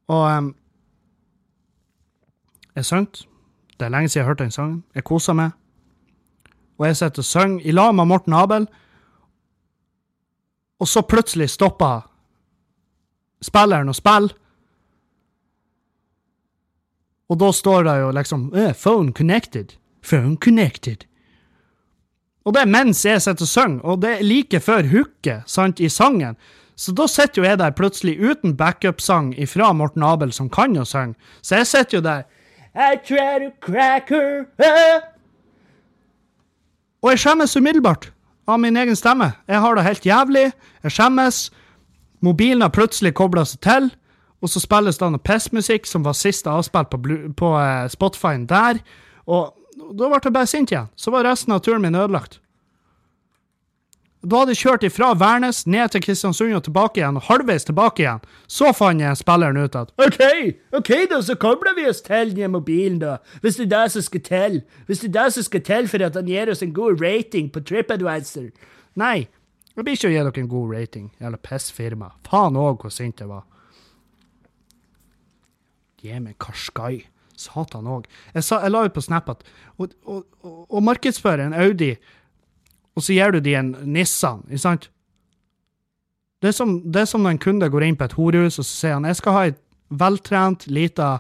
Og 0.08 0.38
um, 0.38 0.56
jeg 2.76 2.86
sang. 2.86 3.08
Det 3.80 3.86
er 3.86 3.90
lenge 3.90 4.10
siden 4.10 4.20
jeg 4.20 4.26
har 4.26 4.30
hørt 4.30 4.40
den 4.40 4.52
sangen. 4.52 4.84
Jeg 4.96 5.04
koser 5.04 5.34
meg. 5.34 5.52
Og 6.78 6.88
jeg 6.88 6.98
sitter 6.98 7.24
og 7.24 7.26
synger 7.26 7.66
i 7.66 7.72
lag 7.72 7.96
med 7.96 8.06
Morten 8.06 8.34
Abel. 8.34 8.68
og 10.80 10.88
så 10.88 11.02
plutselig 11.02 11.50
stopper 11.50 12.02
spilleren 13.42 13.90
å 13.90 13.94
spille. 13.96 14.36
Og 17.30 17.40
da 17.40 17.52
står 17.52 17.84
det 17.88 17.96
jo 18.02 18.12
liksom 18.12 18.52
eh, 18.54 18.74
'Phone 18.74 19.14
connected'. 19.14 19.78
Phone 20.04 20.38
connected. 20.38 21.06
Og 22.46 22.54
det 22.54 22.62
er 22.62 22.70
mens 22.70 23.06
jeg 23.06 23.22
sitter 23.22 23.42
og 23.42 23.48
synger, 23.48 23.80
og 23.86 24.02
det 24.02 24.12
er 24.12 24.24
like 24.24 24.60
før 24.60 24.86
hooket 24.92 25.50
sant, 25.50 25.80
i 25.80 25.90
sangen. 25.90 26.36
Så 26.76 26.92
da 26.92 27.08
sitter 27.08 27.42
jo 27.42 27.48
jeg 27.48 27.58
der 27.58 27.72
plutselig 27.72 28.20
uten 28.20 28.58
backup-sang 28.58 29.34
ifra 29.40 29.74
Morten 29.74 30.04
Abel, 30.04 30.32
som 30.32 30.50
kan 30.50 30.78
å 30.78 30.86
synge. 30.86 31.16
Så 31.42 31.56
jeg 31.56 31.68
sitter 31.68 31.98
jo 31.98 32.02
der 32.02 32.24
I 32.76 32.98
try 32.98 33.40
to 33.40 33.52
crack 33.62 34.10
her 34.10 34.46
up. 34.60 35.15
Og 37.06 37.12
jeg 37.14 37.22
skjemmes 37.22 37.54
umiddelbart 37.54 38.08
av 38.50 38.58
min 38.58 38.78
egen 38.82 38.98
stemme. 38.98 39.28
Jeg 39.46 39.62
har 39.62 39.76
det 39.78 39.84
helt 39.86 40.06
jævlig. 40.06 40.46
Jeg 40.84 40.94
skjemmes. 40.96 41.52
Mobilen 42.26 42.64
har 42.66 42.74
plutselig 42.74 43.12
kobla 43.14 43.44
seg 43.46 43.60
til, 43.62 43.92
og 44.42 44.50
så 44.50 44.62
spilles 44.64 44.98
det 44.98 45.10
noe 45.14 45.22
pissmusikk 45.22 45.86
som 45.86 46.02
var 46.02 46.16
siste 46.18 46.50
avspilt 46.50 46.90
på, 46.90 46.98
på 47.38 47.52
uh, 47.54 47.86
Spotify-en 47.94 48.48
der. 48.50 48.80
Og 49.30 49.54
da 49.94 50.10
ble 50.10 50.18
jeg 50.18 50.34
bare 50.34 50.50
sint 50.50 50.74
igjen. 50.74 50.90
Så 50.98 51.14
var 51.14 51.28
resten 51.30 51.54
av 51.54 51.62
turen 51.62 51.86
min 51.86 51.94
ødelagt. 52.00 52.40
Da 54.26 54.40
hadde 54.42 54.56
jeg 54.56 54.62
kjørt 54.64 54.84
ifra 54.88 55.12
Værnes 55.14 55.66
ned 55.70 55.92
til 55.94 56.02
Kristiansund 56.02 56.56
og 56.58 56.64
tilbake 56.66 57.02
igjen, 57.02 57.20
og 57.20 57.28
halvveis 57.28 57.68
tilbake 57.68 58.02
igjen. 58.02 58.24
Så 58.50 58.72
fant 58.74 59.04
jeg 59.04 59.20
spilleren 59.20 59.60
ut 59.62 59.78
at 59.78 59.92
OK, 60.02 60.22
ok 60.80 60.92
da, 61.12 61.20
så 61.22 61.36
kobler 61.38 61.76
vi 61.78 61.86
oss 61.90 62.02
til 62.06 62.34
den 62.34 62.56
mobilen, 62.56 62.98
da. 63.04 63.20
Hvis 63.44 63.60
det 63.60 63.68
er 63.68 63.74
det 63.76 63.94
som 63.94 64.06
skal 64.08 64.24
til. 64.26 64.60
Hvis 64.90 65.04
det 65.06 65.12
er 65.12 65.18
det 65.20 65.38
som 65.38 65.46
skal 65.46 65.66
til 65.70 65.90
for 65.92 66.06
at 66.08 66.18
han 66.18 66.30
gir 66.32 66.50
oss 66.50 66.66
en 66.66 66.74
god 66.74 67.02
rating 67.02 67.52
på 67.54 67.62
TripAdvisor. 67.62 68.50
Nei, 68.98 69.28
jeg 69.76 69.84
blir 69.84 69.98
ikke 70.00 70.10
å 70.10 70.16
gi 70.16 70.22
dere 70.24 70.42
en 70.42 70.54
god 70.58 70.74
rating. 70.74 71.12
eller 71.20 71.38
pissfirma. 71.38 72.14
Faen 72.26 72.58
òg 72.58 72.82
hvor 72.82 72.94
sint 72.94 73.22
jeg 73.22 73.30
var. 73.30 73.44
Gi 76.02 76.18
Karskai. 76.40 77.06
Satan 77.36 77.88
òg. 77.92 78.06
Jeg, 78.34 78.44
jeg, 78.48 78.72
la 78.72 78.86
ut 78.86 78.94
på 78.96 79.04
Snap 79.04 79.30
at 79.34 79.44
«Og 79.78 80.84
markedsføre 80.84 81.50
en 81.50 81.54
Audi, 81.58 81.96
og 82.96 83.04
så 83.04 83.16
gir 83.16 83.36
du 83.36 83.42
de 83.44 83.56
en 83.60 83.74
Nissan, 83.92 84.46
ikke 84.50 84.64
sant? 84.64 84.90
Det 86.44 86.52
er, 86.52 86.56
som, 86.56 86.78
det 86.84 87.02
er 87.02 87.10
som 87.10 87.24
når 87.24 87.36
en 87.36 87.44
kunde 87.44 87.70
går 87.72 87.88
inn 87.88 87.98
på 87.98 88.08
et 88.08 88.16
horehus 88.18 88.60
og 88.62 88.66
så 88.68 88.72
sier 88.72 88.98
han 88.98 89.08
jeg 89.08 89.18
skal 89.20 89.36
ha 89.36 89.44
ei 89.48 89.54
veltrent, 89.96 90.66
lita 90.68 91.16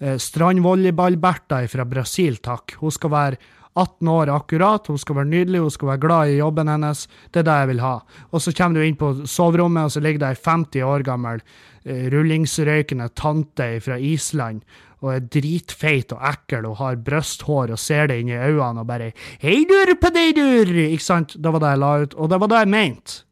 eh, 0.00 0.16
strandvolleyball-Bertha 0.20 1.60
fra 1.68 1.84
Brasil, 1.88 2.38
takk. 2.44 2.76
Hun 2.80 2.94
skal 2.94 3.12
være 3.12 3.38
18 3.76 4.08
år 4.08 4.32
akkurat, 4.32 4.88
hun 4.88 4.98
skal 4.98 5.18
være 5.18 5.28
nydelig, 5.28 5.60
hun 5.60 5.74
skal 5.74 5.90
være 5.92 6.02
glad 6.06 6.32
i 6.32 6.38
jobben 6.38 6.70
hennes. 6.72 7.04
Det 7.30 7.42
er 7.42 7.48
det 7.48 7.56
jeg 7.60 7.70
vil 7.72 7.82
ha. 7.84 7.94
Og 8.32 8.42
så 8.42 8.54
kommer 8.56 8.80
du 8.80 8.86
inn 8.86 8.96
på 8.96 9.12
soverommet, 9.28 9.88
og 9.88 9.92
så 9.92 10.02
ligger 10.04 10.22
det 10.22 10.30
ei 10.32 10.40
50 10.40 10.86
år 10.88 11.04
gammel 11.06 11.42
eh, 11.84 12.06
rullingsrøykende 12.14 13.10
tante 13.18 13.68
fra 13.84 13.98
Island 14.00 14.64
og 15.04 15.10
er 15.12 15.26
dritfeit 15.28 16.12
og 16.14 16.22
ekkel 16.24 16.66
og 16.70 16.78
har 16.80 16.96
brysthår 17.04 17.74
og 17.74 17.80
ser 17.80 18.08
det 18.08 18.20
inn 18.20 18.30
i 18.32 18.38
øynene 18.38 18.80
og 18.80 18.86
bare 18.88 19.12
'Heidur 19.42 19.92
på 20.00 20.10
deg, 20.14 20.36
dur!' 20.36 20.88
Ikke 20.88 21.04
sant? 21.04 21.36
Det 21.36 21.52
var 21.52 21.58
det 21.58 21.68
jeg 21.74 21.78
la 21.78 21.92
ut, 22.02 22.14
og 22.14 22.30
det 22.30 22.40
var 22.40 22.46
det 22.46 22.58
jeg 22.58 22.68
mente. 22.68 23.22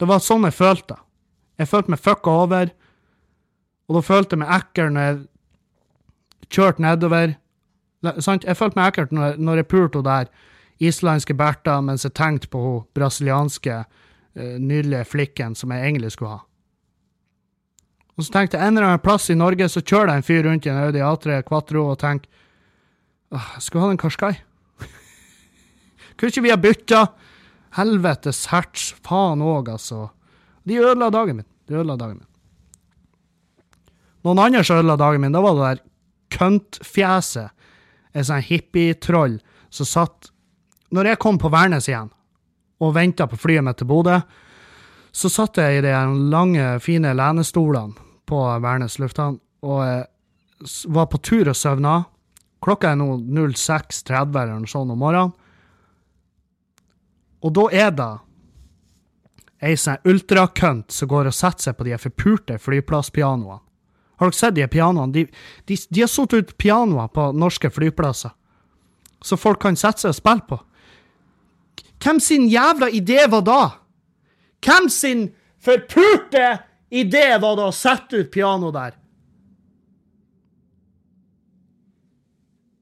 Det 0.00 0.08
var 0.08 0.18
sånn 0.18 0.44
jeg 0.44 0.52
følte. 0.52 0.96
Jeg 1.58 1.68
følte 1.68 1.90
meg 1.90 1.98
fucka 1.98 2.30
over, 2.30 2.70
og 3.88 3.94
da 3.96 4.00
følte 4.00 4.36
jeg 4.36 4.38
meg 4.38 4.52
ekkel 4.52 4.92
når 4.92 5.02
jeg 5.06 5.18
kjørte 6.50 6.82
nedover. 6.82 7.36
Sant? 8.20 8.44
Jeg 8.44 8.56
følte 8.56 8.78
meg 8.78 8.92
ekkelt 8.92 9.12
når, 9.12 9.38
når 9.38 9.62
jeg 9.62 9.68
pulte 9.70 9.98
henne 9.98 10.10
der 10.10 10.28
islandske 10.86 11.34
Bertha 11.34 11.80
mens 11.80 12.04
jeg 12.04 12.14
tenkte 12.14 12.50
på 12.52 12.60
hun 12.60 12.84
brasilianske, 12.94 13.78
uh, 14.36 14.56
nydelige 14.60 15.04
flikken 15.04 15.54
som 15.54 15.72
jeg 15.72 15.86
egentlig 15.86 16.12
skulle 16.12 16.36
ha. 16.36 16.42
Og 18.16 18.24
så 18.24 18.32
tenkte 18.32 18.56
jeg 18.56 18.64
en 18.64 18.78
eller 18.78 18.88
annen 18.88 19.04
plass 19.04 19.28
i 19.28 19.36
Norge 19.36 19.68
så 19.68 19.82
kjører 19.84 20.08
det 20.08 20.16
en 20.16 20.24
fyr 20.24 20.46
rundt 20.46 20.66
i 20.66 20.72
en 20.72 20.80
Audi 20.80 21.02
A3 21.04 21.42
Quatro 21.44 21.82
og 21.92 21.98
tenker 22.00 22.30
åh, 23.34 23.48
jeg 23.56 23.64
skulle 23.66 23.84
hatt 23.84 23.96
en 23.96 24.00
Qashqai. 24.00 24.32
Kunne 26.16 26.32
ikke 26.32 26.44
vi 26.46 26.52
ha 26.54 26.60
bytta? 26.60 27.02
Helvetes 27.76 28.46
herts. 28.48 28.94
Faen 29.04 29.44
òg, 29.44 29.68
altså. 29.74 30.06
De 30.64 30.78
ødela 30.80 31.10
dagen 31.12 31.42
min. 31.42 31.48
De 31.68 31.76
ødela 31.76 31.98
dagen 32.00 32.22
min. 32.22 32.30
Noen 34.24 34.40
andre 34.46 34.64
som 34.64 34.80
ødela 34.80 34.96
dagen 34.98 35.26
min, 35.26 35.36
da 35.36 35.44
var 35.44 35.58
det 35.58 35.66
der 35.66 35.84
køntfjeset. 36.38 37.52
Et 38.16 38.24
sånn 38.24 38.40
hippietroll 38.40 39.36
som 39.68 39.84
satt 39.84 40.30
Når 40.94 41.10
jeg 41.10 41.18
kom 41.20 41.36
på 41.36 41.50
Værnes 41.52 41.88
igjen 41.90 42.08
og 42.78 42.92
venta 42.94 43.26
på 43.26 43.36
flyet 43.36 43.64
mitt 43.66 43.76
til 43.80 43.88
Bodø, 43.90 44.20
så 45.10 45.28
satt 45.32 45.58
jeg 45.58 45.80
i 45.80 45.82
de 45.82 45.92
lange, 46.30 46.76
fine 46.80 47.10
lenestolene 47.16 48.05
på 48.26 48.42
Værnes 48.62 48.98
lufthavn 48.98 49.40
og 49.66 50.06
var 50.92 51.08
på 51.12 51.18
tur 51.18 51.48
og 51.50 51.56
søvna. 51.56 51.96
Klokka 52.64 52.92
er 52.92 53.00
nå 53.00 53.18
06.30 53.52 54.38
eller 54.40 54.54
noe 54.56 54.70
sånt 54.70 54.94
om 54.94 55.00
morgenen. 55.00 55.34
Og 57.44 57.52
da 57.54 57.66
er 57.70 57.92
det 57.94 58.12
ei 59.66 59.76
sånn 59.78 60.02
ultrakønt 60.08 60.92
som 60.92 61.08
går 61.10 61.30
og 61.30 61.36
setter 61.36 61.68
seg 61.68 61.78
på 61.78 61.86
de 61.86 61.98
forpurte 62.00 62.58
flyplasspianoene. 62.60 63.60
Har 64.16 64.30
dere 64.30 64.38
sett 64.38 64.56
de 64.56 64.66
pianoene? 64.72 65.12
De, 65.12 65.26
de, 65.68 65.76
de 65.76 66.02
har 66.02 66.08
satt 66.08 66.32
ut 66.32 66.54
pianoer 66.56 67.10
på 67.12 67.28
norske 67.36 67.68
flyplasser, 67.70 68.32
så 69.20 69.36
folk 69.36 69.60
kan 69.60 69.76
sette 69.76 70.06
seg 70.06 70.14
og 70.14 70.18
spille 70.18 70.46
på. 70.48 70.58
Hvem 72.04 72.20
sin 72.20 72.46
jævla 72.48 72.88
idé 72.92 73.26
var 73.32 73.44
da? 73.44 73.60
Hvem 74.64 74.88
sin 74.92 75.28
forpurte 75.64 76.46
idé 76.96 77.28
var 77.42 77.58
det 77.58 77.66
å 77.66 77.74
sette 77.74 78.22
ut 78.22 78.32
piano 78.32 78.72
der? 78.74 78.96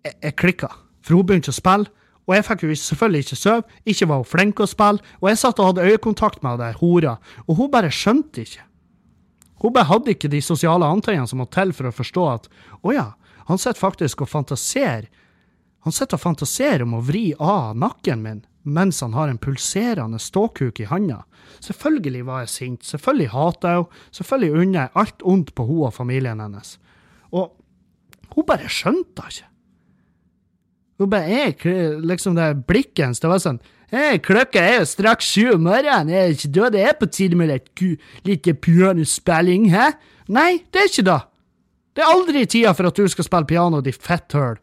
Jeg, 0.05 0.17
jeg 0.21 0.37
klikka, 0.41 0.71
for 1.05 1.19
hun 1.19 1.29
begynte 1.29 1.53
å 1.53 1.57
spille. 1.57 1.91
Og 2.25 2.33
jeg 2.33 2.45
fikk 2.47 2.63
jo 2.65 2.77
selvfølgelig 2.81 3.25
ikke 3.27 3.37
sove, 3.37 3.81
ikke 3.85 4.07
var 4.09 4.23
hun 4.23 4.29
flink 4.29 4.61
å 4.65 4.69
spille, 4.69 5.03
og 5.21 5.29
jeg 5.29 5.41
satt 5.43 5.59
og 5.61 5.67
hadde 5.73 5.91
øyekontakt 5.91 6.41
med 6.41 6.57
henne 6.57 6.79
hora, 6.81 7.19
og 7.45 7.59
hun 7.59 7.69
bare 7.73 7.91
skjønte 7.93 8.47
ikke. 8.47 8.65
Hun 9.61 9.75
bare 9.75 9.91
hadde 9.91 10.15
ikke 10.15 10.31
de 10.33 10.41
sosiale 10.45 10.89
antennene 10.89 11.29
som 11.29 11.43
må 11.43 11.47
til 11.53 11.73
for 11.77 11.89
å 11.89 11.93
forstå 11.93 12.25
at 12.31 12.49
å 12.81 12.95
ja, 12.97 13.11
han 13.49 13.61
sitter 13.61 13.81
faktisk 13.81 14.25
og 14.25 14.33
fantaserer. 14.33 15.11
Han 15.85 15.93
sitter 15.93 16.17
og 16.17 16.25
fantaserer 16.25 16.87
om 16.87 16.97
å 16.97 17.05
vri 17.05 17.27
av 17.37 17.77
nakken 17.77 18.25
min 18.25 18.43
mens 18.65 19.01
han 19.05 19.15
har 19.15 19.29
en 19.29 19.41
pulserende 19.41 20.19
ståkuk 20.19 20.81
i 20.81 20.89
handa. 20.89 21.23
Selvfølgelig 21.65 22.25
var 22.27 22.45
jeg 22.45 22.53
sint, 22.53 22.87
selvfølgelig 22.89 23.31
hata 23.35 23.69
jeg 23.69 23.83
henne, 23.83 24.05
selvfølgelig 24.19 24.61
unner 24.61 24.81
jeg 24.81 24.95
alt 25.03 25.27
ondt 25.35 25.55
på 25.55 25.67
henne 25.69 25.91
og 25.91 25.95
familien 25.95 26.41
hennes. 26.41 26.79
Og 27.33 27.53
hun 28.35 28.49
bare 28.49 28.71
skjønte 28.73 29.21
det 29.21 29.35
ikke. 29.35 29.51
Hun 30.99 31.11
bare 31.11 31.31
jeg, 31.31 32.01
liksom 32.07 32.37
det 32.39 32.51
blikket 32.67 33.05
hennes, 33.05 33.23
det 33.23 33.31
var 33.31 33.43
sånn 33.43 33.63
Hei, 33.95 34.17
klokka 34.19 34.59
er 34.59 34.81
jo 34.81 34.87
straks 34.91 35.27
sju 35.37 35.53
om 35.53 35.69
morgenen, 35.69 36.09
er 36.11 36.31
det 36.33 36.39
ikke 36.39 36.49
da 36.57 36.69
det 36.73 36.81
er 36.83 36.97
på 36.99 37.07
tide 37.13 37.37
med 37.39 37.53
litt, 37.53 37.83
litt 38.27 38.49
pianospilling, 38.65 39.69
hæ? 39.71 39.93
Nei, 40.35 40.65
det 40.73 40.81
er 40.81 40.89
ikke 40.89 41.05
da. 41.07 41.19
Det 41.95 42.03
er 42.03 42.11
aldri 42.11 42.43
tida 42.51 42.73
for 42.75 42.89
at 42.89 42.99
du 42.99 43.07
skal 43.13 43.29
spille 43.29 43.47
piano, 43.47 43.79
ditt 43.85 44.01
fetthøl. 44.03 44.57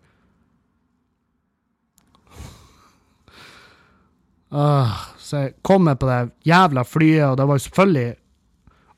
Uh, 4.52 4.91
så 5.18 5.45
jeg 5.45 5.54
kom 5.64 5.86
med 5.88 5.99
på 5.99 6.10
det 6.10 6.32
jævla 6.47 6.84
flyet, 6.84 7.30
og 7.30 7.38
det 7.39 7.47
var 7.47 7.60
jo 7.60 7.66
selvfølgelig 7.68 8.10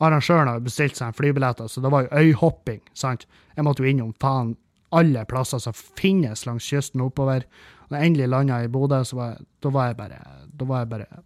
Arrangøren 0.03 0.49
hadde 0.49 0.65
bestilt 0.65 0.97
seg 0.97 1.11
en 1.11 1.15
flybilletter, 1.15 1.69
så 1.71 1.81
det 1.81 1.91
var 1.93 2.03
jo 2.03 2.19
øyhopping. 2.19 2.81
sant? 2.97 3.27
Jeg 3.55 3.63
måtte 3.63 3.83
jo 3.83 3.89
innom 3.89 4.13
faen 4.19 4.55
alle 4.93 5.23
plasser 5.29 5.61
som 5.63 5.73
finnes 5.73 6.45
langs 6.45 6.67
kysten 6.69 7.01
oppover. 7.01 7.45
Jeg 7.89 8.09
endelig 8.09 8.27
landa 8.29 8.59
i 8.63 8.71
Bodø, 8.71 9.03
så 9.05 9.15
var 9.15 9.29
jeg, 9.31 9.45
da 9.63 9.71
var 9.73 9.87
jeg 9.87 9.97
bare 9.97 10.19
da 10.53 10.65
var 10.69 10.83
jeg 10.83 10.89
bare 10.89 11.21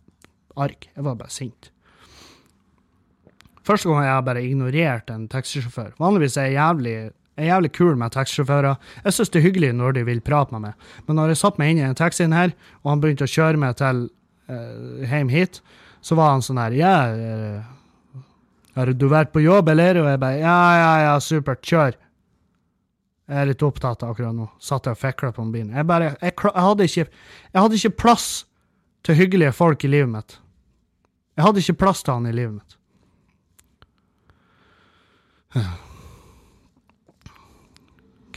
arg. 0.57 0.87
Jeg 0.95 1.05
var 1.05 1.15
bare 1.19 1.33
sint. 1.33 1.71
Første 3.67 3.89
gang 3.89 4.05
jeg 4.05 4.25
bare 4.25 4.43
ignorert 4.43 5.09
en 5.11 5.27
taxisjåfør. 5.27 5.95
Vanligvis 5.99 6.37
er 6.37 6.51
jeg 6.51 6.55
jævlig, 6.55 6.93
jeg 7.37 7.43
er 7.43 7.49
jævlig 7.51 7.71
kul 7.75 7.97
med 7.99 8.13
taxisjåfører. 8.15 8.77
Jeg 9.03 9.13
syns 9.13 9.33
det 9.33 9.41
er 9.41 9.47
hyggelig 9.49 9.73
når 9.75 9.97
de 9.97 10.05
vil 10.07 10.21
prate 10.21 10.55
med 10.55 10.69
meg. 10.69 10.85
Men 11.07 11.19
når 11.19 11.33
jeg 11.33 11.41
satte 11.41 11.61
meg 11.61 11.73
inn 11.73 11.81
i 11.81 11.87
en 11.87 11.97
taxi 11.97 12.29
her, 12.31 12.55
og 12.83 12.93
han 12.93 13.03
begynte 13.03 13.27
å 13.27 13.33
kjøre 13.33 13.59
meg 13.59 13.75
til 13.81 14.07
hjem 14.47 15.29
hit, 15.33 15.61
så 16.01 16.15
var 16.15 16.35
han 16.35 16.43
sånn 16.45 16.59
her 16.61 16.75
Ja, 16.77 16.95
uh, 17.11 18.21
har 18.77 18.91
du 18.93 19.07
vært 19.09 19.33
på 19.33 19.41
jobb, 19.41 19.71
eller? 19.73 20.01
Og 20.03 20.11
jeg 20.11 20.21
bare 20.21 20.39
Ja, 20.39 20.59
ja, 20.77 20.91
ja, 21.03 21.15
supert, 21.23 21.63
kjør. 21.65 21.97
Jeg 23.27 23.41
er 23.41 23.49
litt 23.49 23.63
opptatt 23.65 24.05
av 24.05 24.13
akkurat 24.13 24.35
nå. 24.35 24.45
Satt 24.63 24.87
jeg 24.87 24.95
og 24.95 25.01
fikla 25.01 25.33
på 25.35 25.43
mobilen. 25.43 25.73
Jeg, 25.75 25.87
bare, 25.89 26.13
jeg, 26.21 26.31
jeg, 26.31 26.63
hadde 26.63 26.87
ikke, 26.87 27.07
jeg 27.51 27.59
hadde 27.65 27.79
ikke 27.81 27.97
plass 28.05 28.27
til 29.03 29.17
hyggelige 29.19 29.55
folk 29.55 29.83
i 29.83 29.91
livet 29.91 30.13
mitt. 30.13 30.37
Jeg 31.35 31.45
hadde 31.45 31.63
ikke 31.65 31.81
plass 31.83 32.05
til 32.05 32.15
han 32.15 32.29
i 32.29 32.35
livet 32.37 32.61
mitt. 32.61 32.77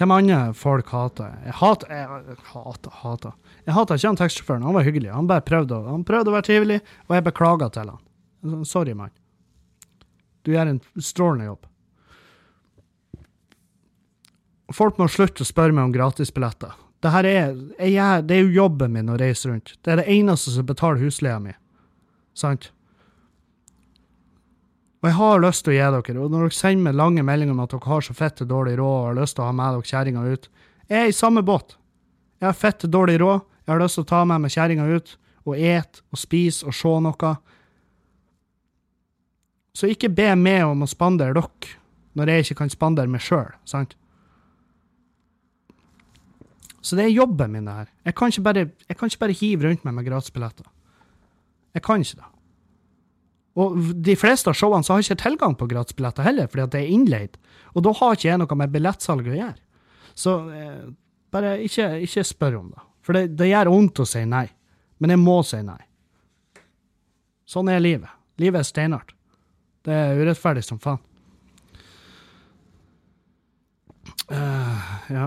Hvem 0.01 0.15
andre 0.17 0.37
folk 0.57 0.89
hater 0.95 1.27
jeg? 1.29 1.41
Jeg 1.51 1.57
hater, 1.61 2.93
hater. 3.03 3.33
Jeg 3.67 3.75
hater 3.77 3.99
ikke 3.99 4.09
han 4.09 4.17
taxisjåføren. 4.17 4.63
Han 4.65 4.77
var 4.79 4.87
hyggelig. 4.87 5.11
Han 5.13 5.27
bare 5.29 5.45
prøvde, 5.45 5.77
han 5.85 6.07
prøvde 6.09 6.33
å 6.33 6.37
være 6.39 6.47
trivelig, 6.47 6.79
og 7.05 7.19
jeg 7.19 7.27
beklaga 7.27 7.69
til 7.75 7.91
han. 7.93 8.01
Sånn, 8.41 8.63
Sorry, 8.65 8.95
mann. 8.97 9.13
Du 10.41 10.55
gjør 10.55 10.71
en 10.73 10.81
strålende 11.05 11.51
jobb. 11.51 11.69
Folk 14.73 14.97
må 14.97 15.11
slutte 15.13 15.45
å 15.45 15.51
spørre 15.51 15.77
meg 15.77 15.91
om 15.91 15.93
gratisbilletter. 15.93 16.73
Det 17.05 17.13
her 17.13 17.29
er, 17.29 17.55
det 17.77 18.37
er 18.39 18.43
jo 18.47 18.57
jobben 18.57 18.97
min 18.97 19.13
å 19.13 19.21
reise 19.21 19.53
rundt. 19.53 19.75
Det 19.85 19.93
er 19.93 20.01
det 20.01 20.09
eneste 20.17 20.55
som 20.55 20.69
betaler 20.69 21.05
husleia 21.05 21.37
mi. 21.45 21.53
Sant? 22.33 22.71
Og 25.01 25.09
jeg 25.09 25.17
har 25.17 25.41
lyst 25.41 25.65
til 25.65 25.73
å 25.73 25.77
gi 25.77 25.85
dere, 25.97 26.21
og 26.21 26.33
når 26.33 26.43
dere 26.45 26.57
sender 26.57 26.85
meg 26.85 26.99
lange 26.99 27.23
meldinger 27.25 27.57
om 27.57 27.63
at 27.65 27.73
dere 27.73 27.89
har 27.89 28.05
så 28.05 28.17
fette 28.17 28.45
dårlig 28.49 28.75
råd 28.81 28.97
og 28.99 29.07
har 29.07 29.21
lyst 29.23 29.37
til 29.39 29.45
å 29.45 29.49
ha 29.49 29.55
med 29.57 29.79
dere 29.79 29.93
kjerringa 29.93 30.25
ut 30.29 30.51
Jeg 30.91 30.99
er 30.99 31.09
i 31.09 31.15
samme 31.15 31.43
båt. 31.47 31.77
Jeg 32.41 32.49
har 32.49 32.57
fette 32.59 32.89
dårlig 32.91 33.21
råd, 33.23 33.45
jeg 33.65 33.73
har 33.73 33.81
lyst 33.81 33.97
til 33.97 34.05
å 34.05 34.11
ta 34.11 34.25
med 34.27 34.43
meg 34.43 34.53
kjerringa 34.53 34.89
ut 34.91 35.15
og 35.47 35.55
et 35.57 36.03
og 36.11 36.21
spise 36.21 36.67
og 36.67 36.77
se 36.77 36.93
noe. 37.07 37.33
Så 39.73 39.89
ikke 39.89 40.11
be 40.13 40.35
meg 40.37 40.67
om 40.67 40.83
å 40.85 40.91
spandere 40.91 41.37
dere 41.39 41.79
når 42.19 42.33
jeg 42.33 42.45
ikke 42.45 42.59
kan 42.65 42.73
spandere 42.73 43.09
meg 43.09 43.23
sjøl, 43.23 43.55
sant? 43.65 43.95
Så 46.83 46.97
det 46.97 47.07
er 47.07 47.15
jobben 47.15 47.53
min, 47.53 47.69
det 47.69 47.77
her. 47.77 47.89
Jeg 48.09 48.17
kan 48.19 48.33
ikke 48.33 48.45
bare, 48.45 48.67
jeg 48.89 48.97
kan 48.99 49.11
ikke 49.13 49.23
bare 49.23 49.37
hive 49.37 49.69
rundt 49.69 49.85
meg 49.85 49.95
med 49.95 50.09
gratisbilletter. 50.09 50.67
Jeg 51.77 51.85
kan 51.87 52.03
ikke 52.03 52.19
det. 52.19 52.31
Og 53.59 53.79
de 54.07 54.15
fleste 54.19 54.51
av 54.51 54.57
showene 54.59 54.87
så 54.87 54.95
har 54.95 55.05
ikke 55.05 55.23
tilgang 55.25 55.57
på 55.59 55.67
gratisbilletter 55.71 56.27
heller, 56.27 56.47
fordi 56.51 56.67
at 56.67 56.75
det 56.75 56.85
er 56.85 56.95
innleid. 56.95 57.37
Og 57.75 57.85
da 57.87 57.95
har 57.99 58.15
ikke 58.15 58.29
jeg 58.29 58.41
noe 58.43 58.59
med 58.61 58.73
billettsalg 58.75 59.27
å 59.27 59.37
gjøre. 59.37 59.59
Så 60.15 60.37
eh, 60.55 60.87
bare 61.35 61.57
ikke, 61.65 61.93
ikke 62.07 62.27
spør 62.27 62.61
om 62.61 62.71
det. 62.75 62.83
For 63.07 63.17
det, 63.17 63.25
det 63.39 63.51
gjør 63.51 63.73
vondt 63.73 64.03
å 64.03 64.09
si 64.09 64.23
nei. 64.29 64.47
Men 65.01 65.15
jeg 65.15 65.23
må 65.23 65.39
si 65.47 65.61
nei. 65.65 65.81
Sånn 67.49 67.71
er 67.73 67.83
livet. 67.83 68.13
Livet 68.41 68.63
er 68.63 68.69
steinhardt. 68.69 69.15
Det 69.85 69.95
er 69.97 70.19
urettferdig 70.21 70.63
som 70.67 70.79
faen. 70.83 71.01
Uh, 74.31 74.91
ja. 75.11 75.25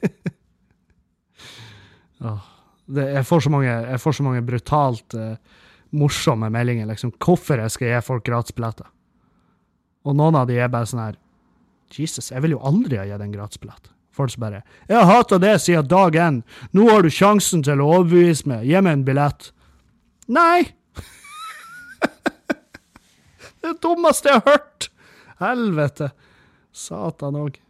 oh, 2.24 2.40
det, 2.86 3.04
jeg, 3.18 3.26
får 3.28 3.40
så 3.44 3.50
mange, 3.52 3.68
jeg 3.68 4.00
får 4.00 4.16
så 4.16 4.24
mange 4.24 4.42
brutalt 4.46 5.16
eh, 5.18 5.36
morsomme 5.94 6.50
meldinger, 6.52 6.88
liksom. 6.90 7.12
Hvorfor 7.22 7.62
jeg 7.62 7.72
skal 7.74 7.90
gi 7.90 8.00
folk 8.04 8.24
gratisbilletter. 8.26 8.88
Og 10.04 10.16
noen 10.18 10.36
av 10.36 10.48
de 10.50 10.58
er 10.60 10.72
bare 10.72 10.88
sånn 10.88 11.04
her 11.04 11.20
Jesus, 11.94 12.32
jeg 12.32 12.42
vil 12.42 12.56
jo 12.56 12.62
aldri 12.66 12.98
ha 12.98 13.04
gitt 13.06 13.22
en 13.22 13.34
gratisbillett. 13.34 13.90
Folk 14.14 14.30
som 14.30 14.40
bare 14.40 14.62
'Jeg 14.88 14.96
har 14.96 15.04
hata 15.04 15.38
det 15.38 15.60
siden 15.60 15.88
dag 15.88 16.14
én. 16.14 16.42
Nå 16.72 16.90
har 16.90 17.02
du 17.02 17.10
sjansen 17.10 17.62
til 17.62 17.80
å 17.80 17.98
overbevise 17.98 18.46
meg. 18.46 18.66
Gi 18.66 18.80
meg 18.80 18.92
en 18.92 19.04
billett.' 19.04 19.52
Nei! 20.28 20.62
det 23.60 23.68
er 23.68 23.72
det 23.72 23.82
dummeste 23.82 24.28
jeg 24.28 24.40
har 24.40 24.52
hørt! 24.52 24.88
Helvete. 25.38 26.10
Satan 26.72 27.34
òg. 27.34 27.60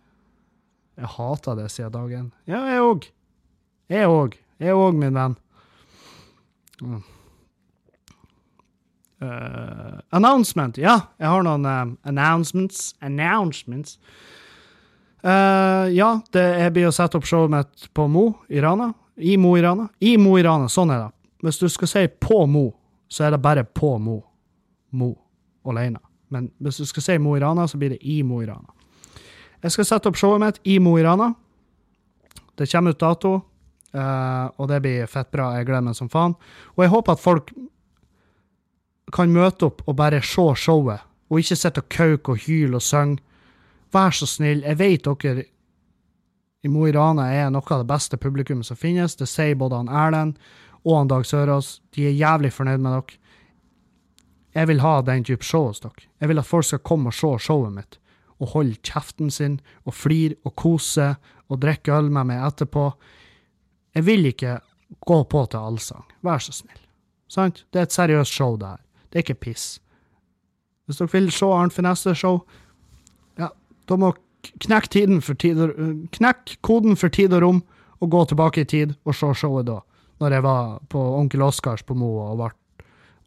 Jeg 0.97 1.07
hater 1.07 1.57
det 1.57 1.71
siden 1.71 1.93
dag 1.93 2.13
én. 2.13 2.33
Ja, 2.47 2.67
jeg 2.71 2.81
òg. 2.81 3.09
Jeg 3.89 4.07
òg. 4.07 4.39
Jeg 4.59 4.73
òg, 4.73 4.95
min 4.95 5.15
venn. 5.15 5.37
Mm. 6.81 7.03
Eh, 9.25 9.99
announcement. 10.11 10.79
Ja, 10.79 11.01
jeg 11.19 11.31
har 11.31 11.45
noen 11.47 11.65
um, 11.67 11.97
announcements. 12.03 12.93
Announcements. 13.01 13.99
Uh, 15.25 15.89
ja, 15.95 16.19
det 16.37 16.43
jeg 16.43 16.73
blir 16.75 16.91
å 16.91 16.93
sette 16.93 17.17
opp 17.17 17.29
showet 17.29 17.53
mitt 17.53 17.87
på 17.97 18.05
Mo 18.13 18.27
i 18.53 18.61
Rana. 18.61 18.91
I 19.17 19.39
Mo 19.41 19.55
i 19.57 19.63
Rana. 19.65 19.89
I 20.05 20.17
Mo 20.21 20.35
i 20.37 20.45
Rana, 20.45 20.69
sånn 20.69 20.93
er 20.93 21.07
det. 21.07 21.13
Hvis 21.47 21.61
du 21.63 21.69
skal 21.73 21.91
si 21.91 22.03
på 22.21 22.43
Mo, 22.51 22.67
så 23.09 23.27
er 23.27 23.37
det 23.37 23.41
bare 23.45 23.65
på 23.65 23.95
Mo. 24.03 24.19
Mo 24.99 25.15
alene. 25.65 26.03
Men 26.35 26.51
hvis 26.61 26.83
du 26.83 26.89
skal 26.91 27.07
si 27.07 27.19
Mo 27.23 27.39
i 27.39 27.41
Rana, 27.41 27.65
så 27.71 27.81
blir 27.81 27.95
det 27.95 28.03
i 28.03 28.21
Mo 28.27 28.43
i 28.43 28.49
Rana. 28.51 28.69
Jeg 29.65 29.73
skal 29.73 29.89
sette 29.89 30.11
opp 30.11 30.21
showet 30.21 30.43
mitt 30.43 30.61
i 30.69 30.77
Mo 30.83 30.99
i 31.01 31.07
Rana. 31.07 31.31
Det 32.59 32.69
kommer 32.71 32.93
ut 32.93 33.01
dato, 33.01 33.33
uh, 33.97 34.47
og 34.61 34.69
det 34.69 34.83
blir 34.85 35.09
fett 35.11 35.31
bra. 35.33 35.55
Jeg 35.57 35.71
gleder 35.71 35.89
meg 35.89 35.97
som 35.97 36.13
faen. 36.13 36.37
Og 36.77 36.85
jeg 36.85 36.93
håper 36.93 37.17
at 37.17 37.23
folk 37.23 37.55
kan 39.13 39.33
møte 39.33 39.69
opp 39.69 39.83
og 39.87 39.97
bare 39.99 40.23
se 40.25 40.47
showet, 40.57 41.03
og 41.31 41.41
ikke 41.41 41.57
sitte 41.59 41.83
og 41.83 41.89
kauke 41.93 42.35
og 42.35 42.45
hyle 42.47 42.79
og 42.79 42.85
synge. 42.85 43.21
Vær 43.95 44.15
så 44.15 44.27
snill. 44.27 44.65
Jeg 44.65 44.79
vet 44.79 45.05
dere 45.05 45.45
i 46.65 46.69
Mo 46.69 46.87
i 46.89 46.93
Rana 46.93 47.29
er 47.29 47.51
noe 47.53 47.67
av 47.71 47.83
det 47.83 47.91
beste 47.91 48.17
publikummet 48.17 48.67
som 48.67 48.79
finnes. 48.81 49.17
Det 49.17 49.29
sier 49.29 49.59
både 49.61 49.83
han 49.83 49.91
Erlend 49.93 50.39
og 50.85 50.97
han 50.97 51.11
Dag 51.13 51.27
Sørås. 51.29 51.81
De 51.95 52.07
er 52.09 52.17
jævlig 52.17 52.53
fornøyd 52.57 52.81
med 52.81 52.97
dere. 52.97 53.21
Jeg 54.55 54.71
vil 54.71 54.81
ha 54.81 54.95
den 55.03 55.25
type 55.27 55.45
show 55.45 55.69
hos 55.69 55.83
dere. 55.83 56.09
Jeg 56.21 56.31
vil 56.31 56.41
at 56.41 56.49
folk 56.49 56.69
skal 56.69 56.83
komme 56.87 57.11
og 57.11 57.17
se 57.19 57.33
showet 57.47 57.75
mitt, 57.75 57.99
og 58.41 58.55
holde 58.55 58.79
kjeften 58.87 59.31
sin, 59.31 59.59
og 59.85 59.97
flire 59.99 60.39
og 60.45 60.55
kose, 60.57 61.15
og 61.51 61.61
drikke 61.61 61.93
øl 61.93 62.09
med 62.11 62.31
meg 62.31 62.47
etterpå. 62.47 62.87
Jeg 63.95 64.07
vil 64.07 64.31
ikke 64.31 64.59
gå 65.05 65.19
på 65.29 65.45
til 65.51 65.69
allsang. 65.69 66.07
Vær 66.25 66.41
så 66.41 66.55
snill. 66.55 66.81
Sant? 67.29 67.65
Det 67.73 67.83
er 67.83 67.89
et 67.89 67.95
seriøst 67.97 68.33
show, 68.33 68.57
det 68.57 68.73
her. 68.73 68.84
Det 69.15 69.21
er 69.21 69.27
ikke 69.29 69.43
piss. 69.47 69.79
Hvis 70.85 70.99
dere 70.99 71.13
vil 71.13 71.31
se 71.31 71.47
Arnt 71.47 71.73
Finesse 71.73 72.17
show, 72.19 72.41
ja, 73.39 73.53
da 73.89 73.97
må 73.97 74.11
knekk 74.65 74.89
tiden 74.91 75.21
for 75.23 75.39
tid 75.39 75.61
og, 75.63 75.77
knekk 76.19 76.57
koden 76.67 76.99
for 76.99 77.15
tid 77.15 77.33
og 77.33 77.45
rom, 77.45 77.61
og 78.03 78.11
gå 78.11 78.25
tilbake 78.29 78.65
i 78.65 78.69
tid 78.69 78.97
og 79.07 79.15
se 79.15 79.31
showet 79.39 79.69
da, 79.69 79.79
når 80.21 80.35
jeg 80.35 80.45
var 80.45 80.81
på 80.91 81.03
Onkel 81.21 81.45
Oskars 81.47 81.85
på 81.87 81.95
Mo 81.95 82.11
og 82.25 82.41
ble, 82.43 82.51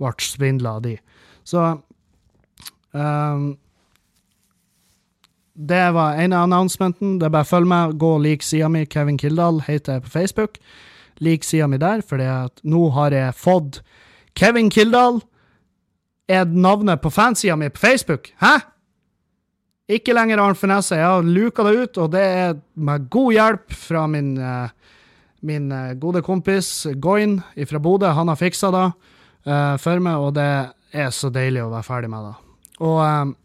ble 0.04 0.12
svindla 0.22 0.76
av 0.76 0.84
de. 0.84 0.98
Så 1.48 1.64
um, 2.92 3.48
Det 5.56 5.86
var 5.96 6.20
ene 6.20 6.44
announcementen. 6.44 7.16
Det 7.18 7.30
er 7.30 7.34
bare 7.34 7.48
å 7.48 7.50
følge 7.50 7.72
med. 7.72 7.96
Gå 7.98 8.12
og 8.18 8.22
lik 8.28 8.44
sida 8.46 8.68
mi. 8.70 8.84
Kevin 8.86 9.18
Kildahl 9.18 9.64
heter 9.66 9.98
jeg 9.98 10.04
på 10.04 10.14
Facebook. 10.20 10.60
Lik 11.24 11.48
sida 11.48 11.66
mi 11.72 11.80
der, 11.82 12.04
for 12.06 12.22
nå 12.62 12.84
har 12.94 13.16
jeg 13.16 13.40
fått 13.40 13.82
Kevin 14.38 14.70
Kildahl 14.70 15.24
er 16.28 16.46
navnet 16.46 17.02
på 17.02 17.12
fansida 17.12 17.56
mi 17.56 17.70
på 17.70 17.80
Facebook. 17.80 18.32
Hæ? 18.42 18.60
Ikke 19.88 20.14
lenger 20.14 20.42
Arnt 20.44 20.60
Finesse. 20.60 20.98
Jeg 21.00 21.08
har 21.08 21.24
luka 21.24 21.64
det 21.64 21.76
ut, 21.78 21.98
og 21.98 22.12
det 22.12 22.22
er 22.22 22.58
med 22.76 23.08
god 23.10 23.34
hjelp 23.34 23.76
fra 23.88 24.04
min, 24.12 24.38
eh, 24.38 24.70
min 25.48 25.72
eh, 25.72 25.94
gode 25.96 26.22
kompis 26.22 26.88
Goin 27.00 27.40
fra 27.68 27.80
Bodø. 27.80 28.12
Han 28.12 28.28
har 28.28 28.36
fiksa 28.36 28.72
det 28.72 28.86
eh, 29.48 29.78
for 29.80 30.04
meg, 30.04 30.20
og 30.20 30.34
det 30.36 30.50
er 30.92 31.10
så 31.16 31.32
deilig 31.32 31.64
å 31.64 31.72
være 31.72 31.88
ferdig 31.88 32.12
med 32.12 32.28
det. 32.28 32.36
Og 32.84 33.36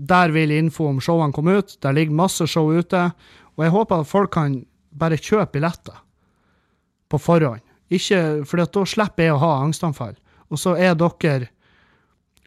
der 0.00 0.32
vil 0.32 0.54
info 0.54 0.86
om 0.88 1.00
showene 1.02 1.34
komme 1.34 1.58
ut. 1.58 1.74
Der 1.82 1.92
ligger 1.92 2.14
masse 2.16 2.46
show 2.48 2.70
ute. 2.70 3.10
Og 3.58 3.64
jeg 3.66 3.74
håper 3.74 4.00
at 4.00 4.08
folk 4.08 4.30
kan 4.32 4.62
bare 4.90 5.18
kjøpe 5.20 5.58
billetter 5.58 5.98
på 7.10 7.18
forhånd. 7.18 7.60
Ikke, 7.90 8.46
for 8.46 8.62
da 8.62 8.84
slipper 8.86 9.26
jeg 9.26 9.34
å 9.34 9.42
ha 9.42 9.50
angstanfall. 9.64 10.14
Og 10.48 10.58
så 10.58 10.76
er 10.78 10.94
dere 10.94 11.50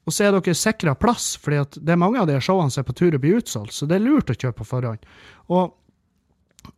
og 0.03 0.11
så 0.11 0.25
er 0.25 0.35
dere 0.35 0.55
sikra 0.57 0.95
plass, 0.99 1.33
fordi 1.39 1.61
det 1.79 1.93
er 1.93 1.99
mange 1.99 2.19
av 2.19 2.27
de 2.27 2.35
showene 2.43 2.73
som 2.73 2.81
er 2.83 2.87
på 2.89 2.95
tur 2.99 3.15
å 3.15 3.21
bli 3.23 3.37
utsolgt, 3.37 3.75
så 3.75 3.87
det 3.87 3.97
er 3.97 4.03
lurt 4.03 4.31
å 4.33 4.35
kjøpe 4.35 4.59
på 4.59 4.67
forhånd. 4.67 5.05
Og, 5.55 5.71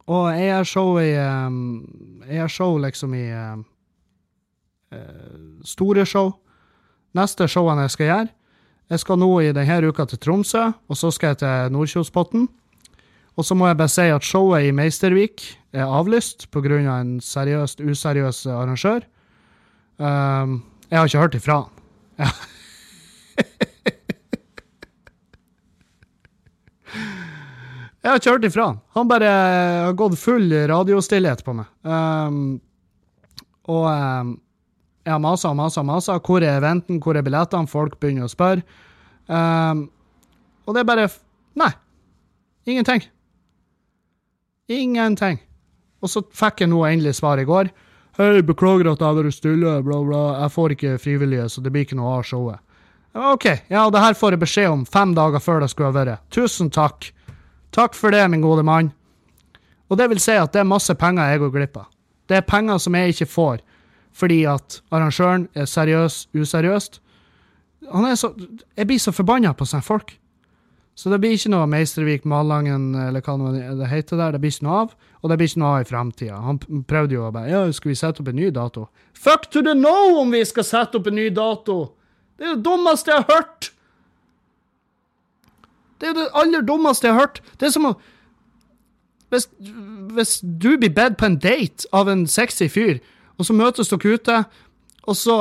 og 0.05 0.25
jeg 0.37 0.51
har 0.53 0.67
show 0.69 0.97
i 1.01 1.11
Jeg 1.11 2.39
har 2.41 2.49
show 2.49 2.77
liksom 2.81 3.13
i 3.17 3.25
uh, 3.33 3.57
Store 5.65 6.05
show. 6.05 6.35
Neste 7.17 7.47
showene 7.49 7.85
jeg 7.85 7.93
skal 7.93 8.09
gjøre 8.09 8.29
Jeg 8.91 9.01
skal 9.01 9.19
nå 9.21 9.29
i 9.41 9.53
denne 9.55 9.89
uka 9.89 10.05
til 10.05 10.21
Tromsø, 10.21 10.71
og 10.89 10.97
så 10.97 11.11
skal 11.11 11.33
jeg 11.33 11.41
til 11.41 11.73
Nordkjosbotn. 11.73 12.47
Og 13.35 13.43
så 13.45 13.55
må 13.57 13.67
jeg 13.67 13.77
bare 13.77 13.91
si 13.91 14.05
at 14.13 14.23
showet 14.23 14.67
i 14.67 14.71
Meistervik 14.71 15.43
er 15.73 15.89
avlyst 15.89 16.51
pga. 16.53 16.77
Av 16.85 17.01
en 17.01 17.17
seriøst 17.19 17.81
useriøs 17.81 18.45
arrangør. 18.45 19.01
Um, 19.97 20.61
jeg 20.91 20.99
har 20.99 21.09
ikke 21.09 21.23
hørt 21.25 21.39
ifra 21.41 21.63
han. 21.63 22.29
Jeg 28.05 28.11
har 28.11 28.21
kjørt 28.21 28.43
ifra 28.45 28.65
han. 28.69 29.07
Bare 29.09 29.29
har 29.87 29.95
gått 29.97 30.19
full 30.21 30.51
radiostillhet 30.69 31.41
på 31.41 31.55
meg. 31.57 31.65
Um, 31.81 32.59
og 33.65 33.87
um, 33.89 34.35
jeg 35.01 35.13
har 35.15 35.21
masa 35.23 35.49
og 35.49 35.57
masa 35.57 35.81
og 35.81 35.87
masa. 35.89 36.19
Hvor 36.21 36.45
er 36.45 36.59
eventen? 36.59 36.99
Hvor 37.01 37.17
er 37.17 37.25
billettene? 37.25 37.69
Folk 37.69 37.97
begynner 37.97 38.27
å 38.27 38.29
spørre. 38.29 38.61
Um, 39.25 39.87
og 40.65 40.77
det 40.77 40.83
er 40.83 40.89
bare 40.91 41.07
Nei. 41.57 41.71
Ingenting. 42.69 43.01
Ingenting. 44.69 45.39
Og 46.03 46.11
så 46.11 46.21
fikk 46.35 46.61
jeg 46.61 46.69
nå 46.69 46.83
endelig 46.85 47.15
svar 47.17 47.41
i 47.41 47.45
går. 47.47 47.71
Hei, 48.19 48.41
beklager 48.45 48.91
at 48.91 49.01
jeg 49.01 49.07
har 49.07 49.17
vært 49.17 49.35
stille, 49.35 49.75
bla, 49.85 49.99
bla. 50.05 50.21
Jeg 50.43 50.53
får 50.53 50.75
ikke 50.75 50.97
frivillige, 51.01 51.47
så 51.49 51.63
det 51.63 51.73
blir 51.73 51.87
ikke 51.87 51.97
noe 51.97 52.19
av 52.19 52.27
showet. 52.27 52.61
OK, 53.15 53.45
ja, 53.67 53.89
det 53.89 53.99
her 54.03 54.13
får 54.13 54.35
jeg 54.35 54.41
beskjed 54.41 54.67
om 54.67 54.81
fem 54.85 55.13
dager 55.15 55.39
før 55.39 55.61
det 55.63 55.69
skulle 55.71 55.87
ha 55.87 55.95
vært. 55.95 56.23
Tusen 56.35 56.67
takk. 56.73 57.13
Takk 57.75 57.95
for 57.95 58.11
det, 58.11 58.25
min 58.31 58.43
gode 58.43 58.63
mann. 58.67 58.91
Og 59.87 59.99
det 59.99 60.09
vil 60.11 60.19
si 60.19 60.35
at 60.35 60.51
det 60.51 60.63
er 60.63 60.67
masse 60.67 60.91
penger 60.99 61.31
jeg 61.31 61.41
går 61.45 61.53
glipp 61.53 61.79
av. 61.79 61.87
Det 62.27 62.39
er 62.39 62.47
penger 62.47 62.81
som 62.81 62.97
jeg 62.97 63.15
ikke 63.15 63.31
får 63.31 63.63
fordi 64.15 64.45
at 64.47 64.77
arrangøren 64.95 65.49
er 65.59 65.65
seriøs, 65.67 66.29
useriøst. 66.31 67.01
Han 67.91 68.05
er 68.07 68.15
så, 68.15 68.29
jeg 68.77 68.87
blir 68.87 69.01
så 69.03 69.11
forbanna 69.11 69.51
på 69.51 69.67
sånne 69.67 69.83
folk. 69.83 70.13
Så 70.95 71.11
det 71.11 71.19
blir 71.19 71.35
ikke 71.35 71.51
noe 71.51 71.67
Meistervik, 71.67 72.23
Malangen 72.23 72.93
eller 72.95 73.19
hva 73.19 73.35
det 73.51 73.89
heter 73.91 74.21
der. 74.21 74.31
Det 74.31 74.39
blir 74.39 74.53
ikke 74.55 74.67
noe 74.69 74.77
av, 74.85 74.93
og 75.19 75.31
det 75.31 75.37
blir 75.41 75.51
ikke 75.51 75.61
noe 75.65 75.73
av 75.73 75.83
i 75.83 75.89
framtida. 75.89 76.39
Han 76.45 76.61
prøvde 76.87 77.17
jo 77.17 77.25
å 77.27 77.33
bare 77.35 77.51
Ja, 77.51 77.65
skal 77.75 77.91
vi 77.91 77.99
sette 77.99 78.23
opp 78.23 78.31
en 78.31 78.39
ny 78.39 78.47
dato? 78.55 78.87
Fuck 79.19 79.49
to 79.51 79.63
the 79.67 79.75
no 79.75 80.21
om 80.21 80.31
vi 80.31 80.45
skal 80.47 80.67
sette 80.67 81.01
opp 81.01 81.11
en 81.11 81.19
ny 81.19 81.27
dato! 81.35 81.79
Det 82.35 82.45
er 82.47 82.55
det 82.55 82.65
dummeste 82.65 83.11
jeg 83.11 83.23
har 83.23 83.37
hørt! 83.37 83.71
Det 86.01 86.09
er 86.09 86.17
det 86.17 86.27
aller 86.35 86.61
dummeste 86.67 87.07
jeg 87.07 87.15
har 87.15 87.27
hørt. 87.27 87.41
Det 87.59 87.69
er 87.69 87.73
som 87.75 87.87
å 87.91 87.95
hvis, 89.33 89.47
hvis 90.15 90.37
du 90.43 90.75
blir 90.79 90.93
bedt 90.93 91.17
på 91.19 91.27
en 91.27 91.39
date 91.41 91.87
av 91.95 92.09
en 92.11 92.25
sexy 92.29 92.67
fyr, 92.71 92.99
og 93.39 93.47
så 93.47 93.55
møtes 93.57 93.89
dere 93.91 94.15
ute, 94.15 94.35
og 95.09 95.17
så, 95.17 95.37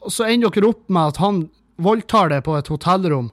og 0.00 0.14
så 0.14 0.28
ender 0.28 0.52
dere 0.54 0.70
opp 0.70 0.84
med 0.86 1.14
at 1.14 1.20
han 1.22 1.42
voldtar 1.82 2.30
deg 2.32 2.44
på 2.46 2.56
et 2.58 2.70
hotellrom, 2.72 3.30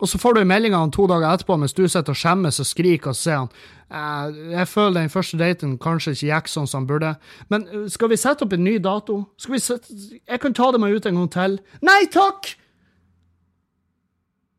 og 0.00 0.08
så 0.08 0.18
får 0.20 0.38
du 0.38 0.48
meldinga 0.48 0.80
to 0.94 1.04
dager 1.10 1.28
etterpå 1.28 1.58
mens 1.60 1.76
du 1.76 1.84
sitter 1.84 2.14
og 2.14 2.18
skjemmes 2.18 2.60
og 2.62 2.68
skriker, 2.68 3.12
og 3.12 3.18
sier 3.18 3.42
han 3.42 3.50
eh, 3.52 4.40
jeg 4.56 4.70
føler 4.70 5.02
den 5.02 5.12
første 5.12 5.40
daten 5.40 5.76
kanskje 5.82 6.14
ikke 6.16 6.30
gikk 6.30 6.50
sånn 6.52 6.68
som 6.70 6.82
han 6.82 6.88
burde, 6.88 7.12
men 7.52 7.66
eh, 7.68 7.86
skal 7.92 8.12
vi 8.12 8.20
sette 8.20 8.46
opp 8.46 8.56
en 8.56 8.64
ny 8.64 8.78
dato? 8.82 9.20
Skal 9.40 9.56
vi 9.56 9.62
sette, 9.64 9.96
jeg 10.18 10.42
kan 10.42 10.56
ta 10.56 10.70
det 10.72 10.80
med 10.82 10.96
ut 10.96 11.08
en 11.10 11.20
gang 11.20 11.30
til. 11.36 11.58
Nei 11.86 12.02
takk! 12.12 12.54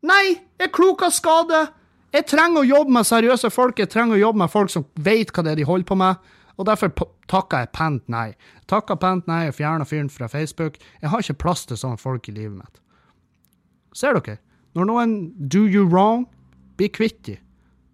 Nei, 0.02 0.22
jeg 0.58 0.66
er 0.66 0.74
klok 0.74 1.04
av 1.06 1.14
skade. 1.14 1.58
Jeg 2.12 2.26
trenger 2.28 2.60
å 2.62 2.66
jobbe 2.66 2.92
med 2.92 3.06
seriøse 3.08 3.50
folk, 3.54 3.78
jeg 3.78 3.90
trenger 3.92 4.18
å 4.18 4.22
jobbe 4.26 4.42
med 4.42 4.52
folk 4.52 4.72
som 4.72 4.86
vet 5.00 5.30
hva 5.32 5.44
det 5.46 5.54
er 5.54 5.60
de 5.62 5.66
holder 5.68 5.88
på 5.88 5.96
med, 5.96 6.32
og 6.58 6.66
derfor 6.68 6.90
takker 7.30 7.64
jeg 7.64 7.72
pent 7.72 8.10
nei. 8.12 8.32
Takker 8.70 8.98
pent 9.00 9.30
nei 9.30 9.46
og 9.48 9.56
fjerner 9.56 9.88
fyren 9.88 10.10
fra 10.12 10.28
Facebook. 10.28 10.76
Jeg 11.00 11.10
har 11.10 11.22
ikke 11.22 11.40
plass 11.46 11.64
til 11.66 11.78
sånne 11.80 12.00
folk 12.02 12.28
i 12.28 12.34
livet 12.36 12.58
mitt. 12.58 12.82
Ser 13.96 14.18
dere? 14.18 14.36
Når 14.76 14.88
noen 14.88 15.14
do 15.52 15.66
you 15.66 15.84
wrong, 15.84 16.26
bli 16.80 16.88
kvitt 16.88 17.20
de. 17.28 17.36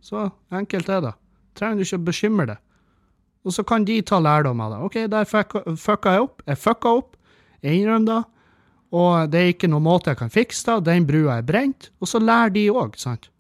Så 0.05 0.29
enkelt 0.55 0.89
er 0.89 1.05
det. 1.05 1.15
Trenger 1.59 1.81
du 1.81 1.87
ikke 1.87 1.99
å 1.99 2.09
bekymre 2.09 2.49
deg. 2.53 2.65
Og 3.47 3.55
så 3.55 3.65
kan 3.67 3.87
de 3.89 3.97
ta 4.07 4.19
lærdom 4.21 4.61
av 4.61 4.75
det. 4.75 4.81
OK, 4.87 4.99
der 5.11 5.29
fucka 5.29 6.15
jeg 6.15 6.27
opp. 6.27 6.43
Jeg 6.47 6.61
fucka 6.61 6.93
opp. 7.01 7.17
Jeg 7.65 7.81
innrømmer 7.81 8.11
det. 8.11 8.21
Og 8.99 9.33
det 9.33 9.41
er 9.41 9.51
ikke 9.53 9.69
noen 9.71 9.85
måte 9.85 10.13
jeg 10.13 10.21
kan 10.21 10.33
fikse 10.33 10.69
det. 10.69 10.87
Den 10.89 11.07
brua 11.09 11.39
er 11.39 11.49
brent. 11.49 11.91
Og 12.01 12.11
så 12.11 12.21
lærer 12.23 12.55
de 12.55 12.69
òg, 12.73 12.97
sant? 13.01 13.31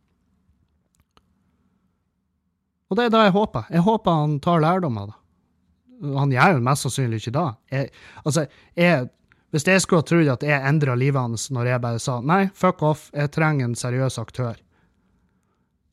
Og 2.89 2.97
det 2.97 3.07
er 3.07 3.12
det 3.12 3.22
jeg 3.26 3.36
håper. 3.36 3.68
Jeg 3.72 3.84
håper 3.84 4.20
han 4.22 4.39
tar 4.45 4.62
lærdom 4.64 4.99
av 5.01 5.11
det. 5.11 5.16
Han 6.14 6.32
gjør 6.32 6.57
jo 6.57 6.64
mest 6.68 6.86
sannsynlig 6.86 7.20
ikke 7.20 7.34
det. 7.36 7.84
Altså, 8.24 8.47
jeg, 8.78 9.09
hvis 9.53 9.64
jeg 9.64 9.80
skulle 9.80 10.03
ha 10.03 10.09
trodd 10.09 10.30
at 10.32 10.44
jeg 10.44 10.64
endra 10.68 10.94
livet 10.99 11.20
hans 11.20 11.49
når 11.55 11.70
jeg 11.70 11.82
bare 11.84 12.01
sa 12.03 12.18
nei, 12.20 12.49
fuck 12.55 12.82
off, 12.84 13.07
jeg 13.16 13.32
trenger 13.32 13.68
en 13.68 13.76
seriøs 13.78 14.18
aktør 14.20 14.59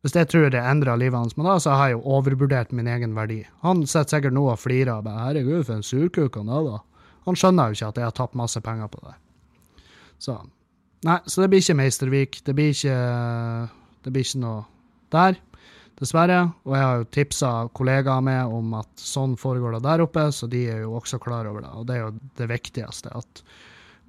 Hvis 0.04 0.16
jeg 0.16 0.28
tror 0.30 0.52
det 0.54 0.60
endra 0.62 0.98
livet 1.00 1.18
hans 1.18 1.38
med 1.38 1.48
det, 1.48 1.62
så 1.64 1.74
har 1.74 1.88
jeg 1.90 1.96
jo 1.96 2.18
overvurdert 2.18 2.76
min 2.78 2.86
egen 2.88 3.16
verdi. 3.18 3.40
Han 3.66 3.88
sitter 3.88 4.20
sikkert 4.20 4.36
nå 4.38 4.44
og 4.52 4.60
flirer 4.62 5.00
og 5.00 5.08
bare 5.08 5.24
'herregud, 5.24 5.64
for 5.66 5.74
en 5.74 5.88
surkuk 5.88 6.36
han 6.38 6.50
er', 6.50 6.68
da. 6.68 6.78
Han 7.26 7.36
skjønner 7.36 7.72
jo 7.72 7.74
ikke 7.74 7.88
at 7.88 7.98
jeg 7.98 8.06
har 8.06 8.14
tapt 8.14 8.36
masse 8.38 8.62
penger 8.62 8.88
på 8.88 9.02
det. 9.02 9.16
Så 10.20 10.38
Nei, 11.06 11.20
så 11.26 11.42
det 11.42 11.50
blir 11.50 11.62
ikke 11.62 11.78
Meistervik. 11.78 12.40
Det 12.46 12.56
blir 12.56 12.72
ikke, 12.74 12.96
det 14.06 14.14
blir 14.14 14.26
ikke 14.26 14.42
noe 14.42 14.64
der 15.14 15.38
dessverre. 16.00 16.40
Og 16.66 16.76
jeg 16.76 16.86
har 16.86 17.00
jo 17.00 17.10
tipsa 17.18 17.52
kollegaer 17.76 18.24
med 18.26 18.56
om 18.58 18.74
at 18.80 18.92
sånn 19.00 19.36
foregår 19.40 19.78
det 19.78 19.86
der 19.86 20.04
oppe, 20.06 20.28
så 20.36 20.50
de 20.52 20.66
er 20.74 20.84
jo 20.84 20.96
også 21.00 21.20
klar 21.24 21.48
over 21.50 21.66
det. 21.66 21.74
Og 21.76 21.88
det 21.90 21.98
er 21.98 22.04
jo 22.06 22.14
det 22.42 22.50
viktigste, 22.52 23.14
at 23.16 23.44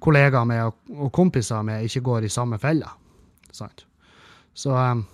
kollegaer 0.03 0.47
med 0.47 0.97
og 0.97 1.11
kompiser 1.15 1.63
med 1.65 1.87
ikke 1.87 2.05
går 2.05 2.27
i 2.27 2.33
samme 2.33 2.59
fella. 2.61 2.91
Sant? 3.55 3.85
Så 4.57 4.73
um, 4.73 5.05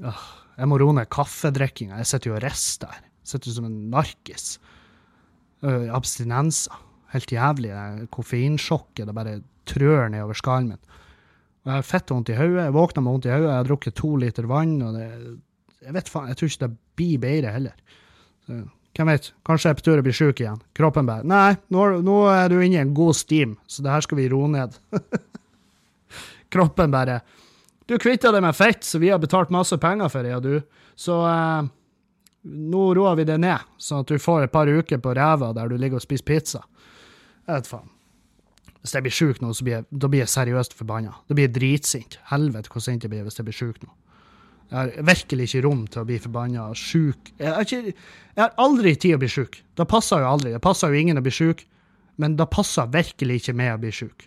jeg 0.00 0.68
må 0.68 0.80
roe 0.80 0.96
ned 0.96 1.08
kaffedrikkinga. 1.12 2.00
Jeg 2.00 2.10
sitter 2.10 2.32
jo 2.32 2.36
og 2.38 2.44
rister 2.44 2.92
her. 2.92 3.06
Sitter 3.28 3.54
som 3.54 3.68
en 3.68 3.78
narkis. 3.92 4.56
Uh, 5.64 5.88
abstinenser. 5.94 6.84
Helt 7.12 7.32
jævlig. 7.32 7.72
Koffeinsjokket 8.12 9.08
det 9.08 9.16
bare 9.16 9.38
trør 9.68 10.10
nedover 10.12 10.36
skallen 10.36 10.74
min. 10.74 10.96
Jeg 11.68 11.74
har 11.74 11.84
fett 11.84 12.10
vondt 12.12 12.30
i 12.32 12.36
hodet. 12.36 12.64
Jeg 12.64 12.76
våkna 12.76 13.02
med 13.04 13.14
vondt 13.14 13.28
i 13.28 13.32
hodet. 13.32 13.48
Jeg 13.48 13.58
har 13.58 13.68
drukket 13.68 13.96
to 13.98 14.14
liter 14.20 14.48
vann, 14.48 14.76
og 14.84 14.96
det 14.96 15.08
jeg 15.84 15.94
vet 15.94 16.10
faen, 16.10 16.28
jeg 16.32 16.40
tror 16.40 16.50
ikke 16.50 16.64
det 16.64 16.74
blir 16.98 17.22
bedre 17.22 17.54
heller. 17.54 17.96
Så, 18.46 18.58
hvem 18.98 19.10
vet, 19.12 19.28
kanskje 19.46 19.70
jeg 19.70 19.78
på 19.78 19.84
tur 19.86 20.00
å 20.00 20.04
bli 20.06 20.14
sjuk 20.16 20.40
igjen. 20.42 20.60
Kroppen 20.74 21.06
bare 21.06 21.26
Nei, 21.28 21.52
nå, 21.70 21.84
nå, 22.02 22.16
er 22.32 22.50
du 22.50 22.58
inne 22.58 22.80
i 22.80 22.82
en 22.82 22.94
god 22.96 23.14
steam, 23.14 23.54
så 23.70 23.84
det 23.84 23.92
her 23.94 24.02
skal 24.02 24.18
vi 24.18 24.28
roe 24.32 24.48
ned. 24.50 24.74
Kroppen 26.52 26.90
bare 26.90 27.20
Du 27.86 27.94
kvitta 28.00 28.32
deg 28.34 28.42
med 28.44 28.56
fett, 28.56 28.82
så 28.84 28.98
vi 28.98 29.12
har 29.12 29.20
betalt 29.22 29.52
masse 29.54 29.78
penger 29.80 30.10
for 30.12 30.26
det, 30.26 30.34
og 30.36 30.42
du. 30.44 30.82
Så 30.98 31.20
eh, 31.30 31.68
nå 32.74 32.82
roer 32.98 33.20
vi 33.20 33.28
det 33.28 33.38
ned, 33.40 33.70
sånn 33.78 34.02
at 34.02 34.10
du 34.10 34.18
får 34.20 34.48
et 34.48 34.52
par 34.52 34.68
uker 34.68 35.00
på 35.04 35.14
ræva 35.16 35.52
der 35.56 35.70
du 35.70 35.78
ligger 35.78 36.00
og 36.00 36.04
spiser 36.04 36.26
pizza. 36.26 36.64
Jeg 37.46 37.54
vet 37.54 37.70
faen. 37.70 37.88
Hvis 38.82 38.94
jeg 38.94 39.04
blir 39.06 39.14
sjuk 39.14 39.40
nå, 39.42 39.54
så 39.54 39.64
blir 39.66 39.78
jeg, 39.78 39.86
da 39.90 40.10
blir 40.10 40.22
jeg 40.22 40.32
seriøst 40.32 40.76
forbanna. 40.78 41.16
Da 41.28 41.36
blir 41.36 41.48
jeg 41.48 41.54
dritsint. 41.56 42.18
Helvete 42.30 42.70
hvor 42.72 42.82
sint 42.84 43.04
jeg 43.04 43.12
blir 43.12 43.24
hvis 43.26 43.38
jeg 43.40 43.46
blir 43.46 43.56
sjuk 43.56 43.80
nå. 43.84 43.90
Jeg 44.68 44.76
har 44.76 45.06
virkelig 45.08 45.46
ikke 45.48 45.62
rom 45.64 45.84
til 45.88 46.02
å 46.02 46.06
bli 46.08 46.18
forbanna 46.20 46.66
sjuk. 46.76 47.30
Jeg, 47.40 47.68
jeg, 47.72 47.94
har 48.36 48.56
aldri 48.60 48.92
tid 49.00 49.16
å 49.16 49.20
bli 49.22 49.30
sjuk. 49.32 49.62
Det 49.78 49.86
passer 49.88 50.20
jo 50.20 50.28
aldri. 50.28 50.52
Det 50.52 50.60
passer 50.64 50.92
jo 50.92 51.00
ingen 51.00 51.20
å 51.20 51.24
bli 51.24 51.32
sjuk, 51.32 51.62
men 52.20 52.36
det 52.36 52.48
passer 52.52 52.90
virkelig 52.92 53.40
ikke 53.40 53.56
med 53.56 53.72
å 53.72 53.80
bli 53.80 53.92
sjuk. 53.96 54.26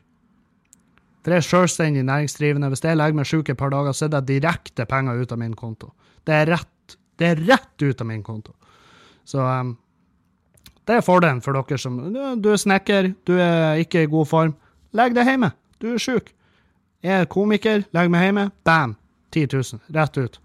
For 1.22 1.36
jeg 1.36 1.44
er 1.44 1.46
selvstendig 1.46 2.06
næringsdrivende. 2.08 2.72
Hvis 2.74 2.82
jeg 2.82 2.98
legger 2.98 3.20
meg 3.20 3.30
sjuk 3.30 3.52
et 3.54 3.60
par 3.60 3.70
dager, 3.74 3.94
så 3.94 4.08
er 4.08 4.16
det 4.16 4.24
direkte 4.32 4.88
penger 4.90 5.22
ut 5.22 5.36
av 5.36 5.42
min 5.44 5.54
konto. 5.58 5.92
Det 6.26 6.34
er 6.34 6.50
rett, 6.50 6.98
det 7.22 7.28
er 7.28 7.44
rett 7.46 7.86
ut 7.86 8.02
av 8.02 8.10
min 8.10 8.24
konto. 8.26 8.56
Så 9.30 9.46
um, 9.46 9.76
det 10.90 10.98
er 10.98 11.06
fordelen 11.06 11.44
for 11.46 11.54
dere 11.54 11.78
som 11.78 12.00
Du 12.42 12.50
er 12.50 12.58
snekker, 12.58 13.12
du 13.30 13.36
er 13.38 13.84
ikke 13.84 14.08
i 14.08 14.10
god 14.10 14.32
form. 14.32 14.56
Legg 14.98 15.14
deg 15.14 15.30
hjemme. 15.30 15.52
Du 15.78 15.92
er 15.94 16.02
sjuk. 16.02 16.34
Jeg 17.06 17.22
er 17.22 17.30
komiker, 17.30 17.86
legger 17.94 18.14
meg 18.14 18.26
hjemme. 18.26 18.50
Bam! 18.66 18.98
10 19.32 19.48
000. 19.54 19.82
Rett 19.96 20.18
ut. 20.18 20.40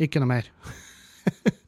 Ikke 0.00 0.20
noe 0.22 0.30
mer. 0.30 0.50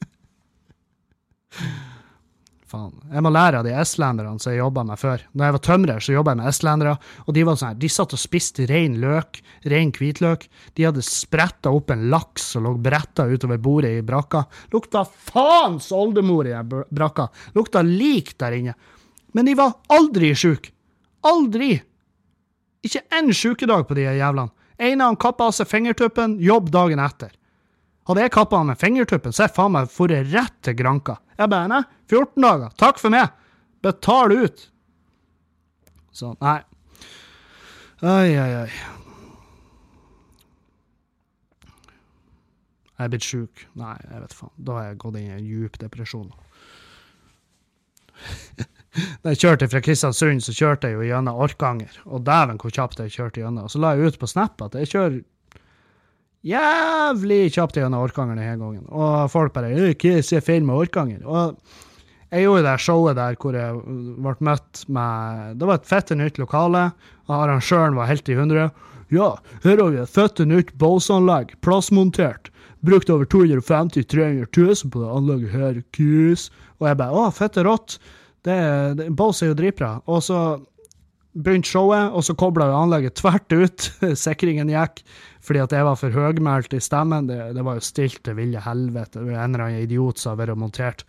Faen. 2.72 2.94
Jeg 3.12 3.20
må 3.20 3.28
lære 3.32 3.58
av 3.60 3.66
de 3.66 3.72
estlenderne 3.76 4.40
som 4.40 4.48
jeg 4.54 4.62
jobba 4.62 4.82
med 4.88 4.96
før. 5.00 5.20
Når 5.36 5.44
jeg 5.44 5.54
var 5.56 5.62
tømrer, 5.66 6.00
så 6.00 6.14
jobba 6.14 6.32
jeg 6.32 6.40
med 6.40 6.48
estlendere, 6.48 6.94
og 7.26 7.34
de 7.36 7.42
var 7.44 7.58
sånn 7.60 7.72
her, 7.74 7.80
de 7.82 7.90
satt 7.92 8.14
og 8.16 8.20
spiste 8.22 8.64
ren 8.70 8.94
løk, 9.02 9.42
ren 9.68 9.92
hvitløk. 9.92 10.46
De 10.78 10.86
hadde 10.88 11.04
spretta 11.04 11.68
opp 11.76 11.92
en 11.92 12.06
laks 12.12 12.56
og 12.56 12.64
lå 12.64 12.72
bretta 12.86 13.26
utover 13.28 13.60
bordet 13.60 13.92
i 13.98 14.06
brakka. 14.06 14.46
Lukta 14.72 15.04
faens 15.04 15.90
oldemor 15.92 16.48
i 16.48 16.56
brakka. 16.64 17.28
Lukta 17.58 17.84
lik 17.84 18.32
der 18.40 18.56
inne. 18.56 18.74
Men 19.36 19.48
de 19.48 19.54
var 19.58 19.76
aldri 19.92 20.32
sjuke. 20.36 20.72
Aldri! 21.28 21.76
Ikke 22.82 23.04
én 23.14 23.28
sjukedag 23.36 23.84
på 23.86 23.94
de 23.94 24.08
jævlene 24.08 24.61
ene 24.78 25.04
dem 25.04 25.18
kappa 25.20 25.48
av 25.50 25.56
seg 25.56 25.68
fingertuppen, 25.70 26.38
jobb 26.42 26.70
dagen 26.74 27.02
etter. 27.02 27.32
Hadde 28.08 28.24
jeg 28.24 28.34
kappa 28.34 28.58
av 28.58 28.66
meg 28.66 28.80
fingertuppen, 28.80 29.34
så 29.34 29.46
jeg 29.46 29.54
faen 29.54 29.74
meg 29.76 29.90
dratt 29.92 30.32
rett 30.32 30.56
til 30.66 30.76
Granka. 30.78 31.18
Jeg 31.38 31.50
bare 31.52 31.70
nei, 31.70 31.82
14 32.10 32.42
dager, 32.42 32.74
takk 32.80 32.98
for 33.02 33.14
meg, 33.14 33.30
betal 33.84 34.34
ut. 34.34 34.66
Så 36.12 36.34
nei. 36.42 36.58
Oi, 38.02 38.34
oi, 38.34 38.50
oi. 38.64 38.70
Jeg 42.92 43.06
er 43.06 43.10
blitt 43.10 43.26
sjuk. 43.26 43.62
Nei, 43.78 43.94
jeg 44.06 44.20
vet 44.24 44.34
faen. 44.36 44.52
Da 44.58 44.74
har 44.76 44.84
jeg 44.90 44.98
gått 45.02 45.16
inn 45.18 45.30
i 45.30 45.36
en 45.36 45.46
djup 45.46 45.78
depresjon. 45.82 46.28
Da 49.22 49.32
jeg 49.32 49.40
kjørte 49.40 49.68
fra 49.72 49.80
Kristiansund, 49.84 50.42
så 50.44 50.52
kjørte 50.52 50.90
jeg 50.90 50.98
jo 50.98 51.06
gjennom 51.08 51.38
Orkanger. 51.40 51.94
Og 52.04 52.24
dæven 52.26 52.58
hvor 52.60 52.74
kjapt 52.74 53.00
jeg 53.00 53.14
kjørte 53.14 53.40
gjennom. 53.40 53.64
Og 53.64 53.72
så 53.72 53.80
la 53.80 53.94
jeg 53.96 54.12
ut 54.12 54.18
på 54.20 54.28
Snap 54.28 54.60
at 54.66 54.76
jeg 54.76 54.90
kjører 54.92 55.20
jævlig 56.42 57.40
kjapt 57.54 57.78
gjennom 57.78 58.04
Orkanger 58.04 58.36
denne 58.36 58.58
gangen. 58.60 58.84
Og 58.90 59.30
folk 59.32 59.54
bare 59.54 59.72
'Hva 59.72 60.36
er 60.36 60.40
feil 60.44 60.64
med 60.64 60.76
Orkanger?' 60.76 61.24
Og 61.24 61.56
jeg 62.32 62.44
gjorde 62.44 62.64
det 62.64 62.80
showet 62.80 63.16
der 63.16 63.34
hvor 63.36 63.52
jeg 63.52 63.80
ble 63.84 64.34
møtt 64.40 64.84
med 64.88 65.58
Det 65.58 65.66
var 65.66 65.74
et 65.74 65.86
fette 65.86 66.14
nytt 66.16 66.38
lokale, 66.38 66.92
og 67.28 67.34
arrangøren 67.36 67.94
var 67.94 68.06
helt 68.06 68.28
i 68.28 68.34
hundre. 68.34 68.70
Ja, 69.10 69.36
her 69.62 69.76
har 69.76 69.90
vi 69.90 70.00
et 70.00 70.08
fette 70.08 70.44
nytt 70.44 70.72
Bose-anlegg, 70.78 71.60
plassmontert. 71.60 72.48
Brukt 72.82 73.10
over 73.10 73.24
250 73.24 74.04
300 74.08 74.46
000 74.56 74.90
på 74.90 75.00
det 75.00 75.10
anlegget 75.12 75.50
her, 75.52 75.82
kus. 75.92 76.50
Og 76.80 76.88
jeg 76.88 76.96
bare 76.96 77.12
'Å, 77.12 77.32
fette 77.32 77.62
rått'. 77.62 77.98
Det, 78.42 78.58
det, 78.98 79.08
Bose 79.14 79.46
er 79.46 79.52
jo 79.52 79.58
dritbra. 79.58 79.96
Og 80.10 80.22
så 80.26 80.38
begynte 81.32 81.70
showet, 81.70 82.12
og 82.12 82.24
så 82.26 82.36
kobla 82.36 82.68
anlegget 82.76 83.16
tvert 83.20 83.54
ut. 83.54 83.88
Sikringen 84.24 84.72
gikk 84.72 85.04
fordi 85.42 85.58
at 85.58 85.72
jeg 85.74 85.82
var 85.82 85.96
for 85.98 86.14
høgmælt 86.14 86.74
i 86.76 86.82
stemmen. 86.82 87.26
Det, 87.26 87.38
det 87.56 87.64
var 87.66 87.78
jo 87.78 87.86
stilt 87.86 88.20
til 88.26 88.36
ville 88.38 88.60
helvete. 88.62 89.22
En 89.24 89.34
eller 89.34 89.64
annen 89.66 89.82
idiot 89.82 90.20
som 90.20 90.32
hadde 90.32 90.44
vært 90.44 90.60
montert. 90.60 91.02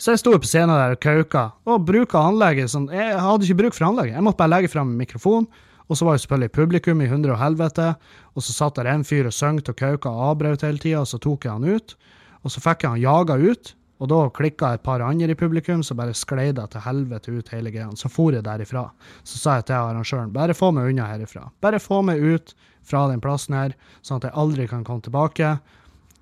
Så 0.00 0.14
jeg 0.14 0.22
sto 0.22 0.32
på 0.32 0.48
scenen 0.48 0.74
der 0.74 0.96
og 0.96 1.02
kauka, 1.04 1.44
og 1.70 1.84
bruka 1.86 2.18
anlegget 2.26 2.72
sånn 2.72 2.88
Jeg 2.90 3.14
hadde 3.22 3.46
ikke 3.46 3.60
bruk 3.60 3.76
for 3.76 3.86
anlegget, 3.86 4.16
jeg 4.16 4.24
måtte 4.26 4.40
bare 4.40 4.52
legge 4.56 4.72
fram 4.72 4.90
mikrofon. 4.98 5.46
Og 5.84 5.98
så 5.98 6.06
var 6.08 6.16
jo 6.16 6.24
selvfølgelig 6.24 6.54
publikum 6.56 7.02
i 7.04 7.08
hundre 7.10 7.34
og 7.34 7.40
helvete, 7.42 7.90
og 8.32 8.44
så 8.44 8.54
satt 8.56 8.78
der 8.78 8.88
en 8.88 9.04
fyr 9.04 9.28
og 9.28 9.34
sang 9.36 9.60
og 9.60 9.76
kauka 9.76 10.08
og 10.08 10.30
avbrøt 10.30 10.64
hele 10.64 10.80
tida, 10.80 11.02
og 11.02 11.10
så 11.10 11.20
tok 11.20 11.44
jeg 11.44 11.52
han 11.52 11.76
ut. 11.76 11.94
Og 12.40 12.52
så 12.52 12.62
fikk 12.64 12.86
jeg 12.86 12.94
han 12.94 13.02
jaga 13.04 13.36
ut, 13.36 13.74
og 14.02 14.10
da 14.10 14.18
klikka 14.34 14.72
et 14.74 14.82
par 14.82 15.02
andre 15.04 15.30
i 15.30 15.38
publikum, 15.38 15.82
så 15.86 15.94
bare 15.94 16.16
sklei 16.18 16.48
det 16.56 16.66
til 16.72 16.82
helvete 16.82 17.30
ut 17.30 17.52
hele 17.54 17.70
greia. 17.70 17.92
Så 17.96 18.10
for 18.10 18.34
jeg 18.34 18.44
derifra. 18.44 18.88
Så 19.22 19.38
sa 19.38 19.60
jeg 19.60 19.68
til 19.70 19.78
arrangøren 19.78 20.34
bare 20.34 20.56
få 20.56 20.72
meg 20.74 20.90
unna 20.90 21.06
herifra. 21.12 21.46
Bare 21.62 21.82
få 21.82 22.02
meg 22.02 22.22
ut 22.22 22.54
fra 22.84 23.06
den 23.08 23.22
plassen 23.24 23.56
her, 23.56 23.74
sånn 24.02 24.20
at 24.20 24.28
jeg 24.28 24.38
aldri 24.42 24.66
kan 24.68 24.84
komme 24.84 25.04
tilbake. 25.04 25.54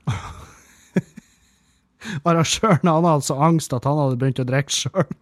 Arrangøren 2.28 2.90
han 2.90 3.08
hadde 3.08 3.26
så 3.26 3.38
angst 3.48 3.74
at 3.74 3.86
han 3.88 3.98
hadde 3.98 4.20
begynt 4.20 4.42
å 4.42 4.46
drikke 4.46 4.76
sjøl. 4.76 5.16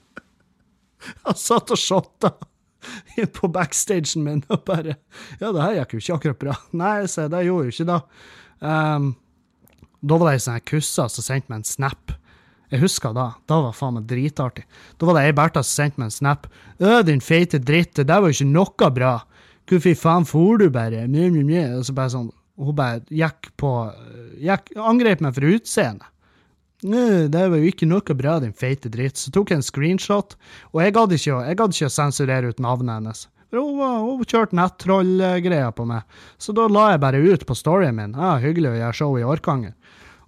han 1.24 1.40
satt 1.40 1.72
og 1.72 1.80
shotta 1.80 2.34
på 3.36 3.50
backstagen 3.52 4.24
min 4.24 4.42
og 4.48 4.62
bare 4.68 4.96
Ja, 5.40 5.50
det 5.52 5.60
her 5.60 5.74
gikk 5.80 5.96
jo 5.96 6.00
ikke 6.00 6.18
akkurat 6.18 6.42
bra. 6.44 6.54
Nei, 6.76 7.08
se, 7.10 7.26
det 7.32 7.44
gjorde 7.46 7.68
jo 7.68 7.74
ikke 7.74 7.88
det. 7.90 8.00
Um, 8.60 9.10
da 10.02 10.16
var 10.16 10.30
det 10.30 10.38
ei 10.38 10.44
sånn 10.46 10.64
kussa 10.68 11.08
som 11.12 11.24
sendte 11.26 11.52
meg 11.52 11.60
en 11.60 11.68
snap. 11.68 12.12
Jeg 12.70 12.84
husker 12.84 13.12
da. 13.16 13.32
Da 13.50 13.58
var 13.64 13.74
faen 13.74 13.96
meg 13.98 14.06
dritartig. 14.10 14.64
Da 14.98 15.08
var 15.08 15.18
det 15.18 15.24
ei 15.26 15.34
Bertha 15.36 15.62
som 15.66 15.82
sendte 15.82 16.00
meg 16.00 16.10
en 16.10 16.14
snap. 16.14 16.46
Ø, 16.78 17.00
din 17.06 17.20
feite 17.24 17.58
dritt, 17.58 17.96
det 17.98 18.06
der 18.08 18.22
var 18.22 18.30
jo 18.30 18.38
ikke 18.38 18.52
noe 18.52 18.90
bra. 18.94 19.14
Hvorfor 19.70 19.98
faen 19.98 20.26
for 20.26 20.60
du 20.60 20.68
bare? 20.74 21.06
Mjø, 21.10 21.28
mjø, 21.34 21.42
mjø. 21.48 21.64
Og 21.80 21.88
så 21.88 21.96
bare 21.96 22.14
sånn, 22.14 22.30
hun 22.60 22.76
bare 22.78 23.02
gikk 23.10 23.50
på 23.60 23.72
gikk, 24.40 24.72
Angrep 24.78 25.20
meg 25.24 25.34
for 25.36 25.50
utseendet. 25.50 26.06
Det 26.80 27.42
var 27.52 27.58
jo 27.60 27.68
ikke 27.68 27.88
noe 27.90 28.14
bra, 28.16 28.38
din 28.40 28.54
feite 28.56 28.88
dritt. 28.88 29.18
Så 29.20 29.32
tok 29.34 29.50
jeg 29.52 29.60
en 29.60 29.66
screenshot, 29.66 30.38
og 30.72 30.80
jeg 30.80 30.94
gadd 30.96 31.12
ikke, 31.12 31.42
jeg 31.50 31.58
gadd 31.60 31.74
ikke 31.76 31.90
å 31.90 31.92
sensurere 31.92 32.48
ut 32.54 32.62
navnet 32.62 32.96
hennes. 33.00 33.26
Hun, 33.50 33.80
hun 33.82 34.22
kjørte 34.30 34.54
nettroll-greier 34.56 35.72
på 35.74 35.84
meg. 35.90 36.06
Så 36.38 36.54
da 36.56 36.68
la 36.70 36.92
jeg 36.92 37.02
bare 37.02 37.20
ut 37.20 37.44
på 37.48 37.56
storyen 37.58 37.96
min. 37.98 38.14
Ja, 38.14 38.36
hyggelig 38.40 38.70
å 38.70 38.78
gjøre 38.78 38.96
show 38.96 39.18
i 39.18 39.26
Orkanger. 39.26 39.74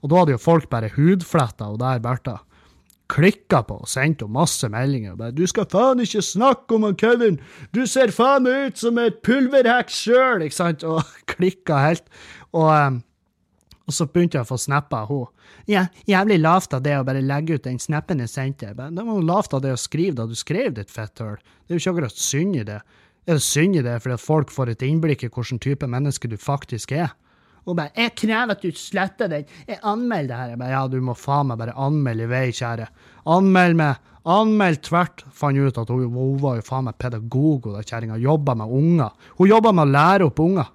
Og 0.02 0.10
da 0.10 0.22
hadde 0.22 0.34
jo 0.34 0.42
folk 0.42 0.68
bare 0.70 0.90
hudfletta 0.96 1.70
og 1.70 1.78
der 1.82 2.02
Bertha 2.02 2.40
klikka 3.12 3.60
på 3.66 3.76
og 3.82 3.90
sendte 3.90 4.28
masse 4.30 4.68
meldinger. 4.72 5.12
og 5.12 5.18
Bare, 5.18 5.32
'Du 5.32 5.46
skal 5.46 5.66
faen 5.66 6.00
ikke 6.00 6.22
snakke 6.22 6.74
om 6.74 6.82
han 6.82 6.96
Kevin! 6.96 7.40
Du 7.74 7.86
ser 7.86 8.10
faen 8.10 8.42
meg 8.42 8.66
ut 8.66 8.78
som 8.78 8.98
et 8.98 9.22
pulverheks 9.22 9.92
sjøl!' 9.92 10.42
Ikke 10.42 10.54
sant? 10.54 10.84
Og 10.84 11.02
klikka 11.32 11.78
helt. 11.88 12.04
Og, 12.52 12.68
um, 12.86 13.02
og 13.86 13.92
så 13.92 14.06
begynte 14.06 14.38
jeg 14.38 14.46
å 14.46 14.52
få 14.52 14.56
snapper 14.56 14.96
av 14.96 15.08
henne. 15.08 15.26
Ja, 15.68 15.86
jævlig 16.08 16.40
lavt 16.40 16.74
av 16.74 16.82
det 16.82 16.96
å 16.98 17.04
bare 17.04 17.20
legge 17.20 17.54
ut 17.54 17.64
den 17.64 17.78
snappen 17.78 18.18
jeg 18.18 18.28
sendte. 18.28 18.72
Det 18.74 19.04
var 19.04 19.14
jo 19.14 19.20
lavt 19.20 19.54
av 19.54 19.62
det 19.62 19.72
å 19.72 19.78
skrive 19.78 20.16
da 20.16 20.26
du 20.26 20.34
skrev 20.34 20.74
ditt 20.74 20.90
fetthøl. 20.90 21.36
Det 21.36 21.74
er 21.74 21.78
jo 21.78 21.82
ikke 21.82 21.92
akkurat 21.92 22.18
synd 22.18 22.56
i 22.56 22.64
det. 22.64 22.80
Er 23.26 23.38
det 23.38 23.42
synd 23.42 23.76
i 23.76 23.82
det 23.82 24.00
fordi 24.02 24.14
at 24.14 24.20
folk 24.20 24.50
får 24.50 24.72
et 24.72 24.82
innblikk 24.82 25.22
i 25.22 25.28
hvilken 25.28 25.60
type 25.62 25.86
menneske 25.86 26.28
du 26.28 26.36
faktisk 26.36 26.92
er? 26.92 27.12
Og 27.66 27.76
bare 27.76 27.90
'Jeg 27.94 28.14
krever 28.16 28.50
at 28.50 28.62
du 28.62 28.70
sletter 28.74 29.28
den. 29.28 29.44
Jeg 29.68 29.78
anmelder 29.82 30.28
det 30.28 30.36
her.' 30.36 30.48
Jeg 30.48 30.58
bare 30.58 30.70
'Ja, 30.70 30.88
du 30.88 31.00
må 31.00 31.14
faen 31.14 31.46
meg 31.46 31.58
bare 31.58 31.76
anmelde 31.76 32.24
i 32.24 32.26
vei, 32.26 32.50
kjære. 32.50 32.88
Anmeld 33.26 33.76
meg. 33.76 33.96
Anmeld 34.24 34.82
tvert. 34.82 35.24
Fant 35.32 35.58
ut 35.58 35.78
at 35.78 35.88
hun, 35.88 36.10
hun 36.12 36.38
var 36.38 36.56
jo 36.56 36.62
faen 36.62 36.84
meg 36.84 36.98
pedagog, 36.98 37.66
og 37.66 37.84
kjerringa 37.84 38.18
jobba 38.18 38.54
med 38.54 38.66
unger. 38.66 39.10
Hun 39.38 39.48
jobba 39.48 39.72
med 39.72 39.88
å 39.88 39.92
lære 39.92 40.26
opp 40.26 40.38
unger. 40.38 40.66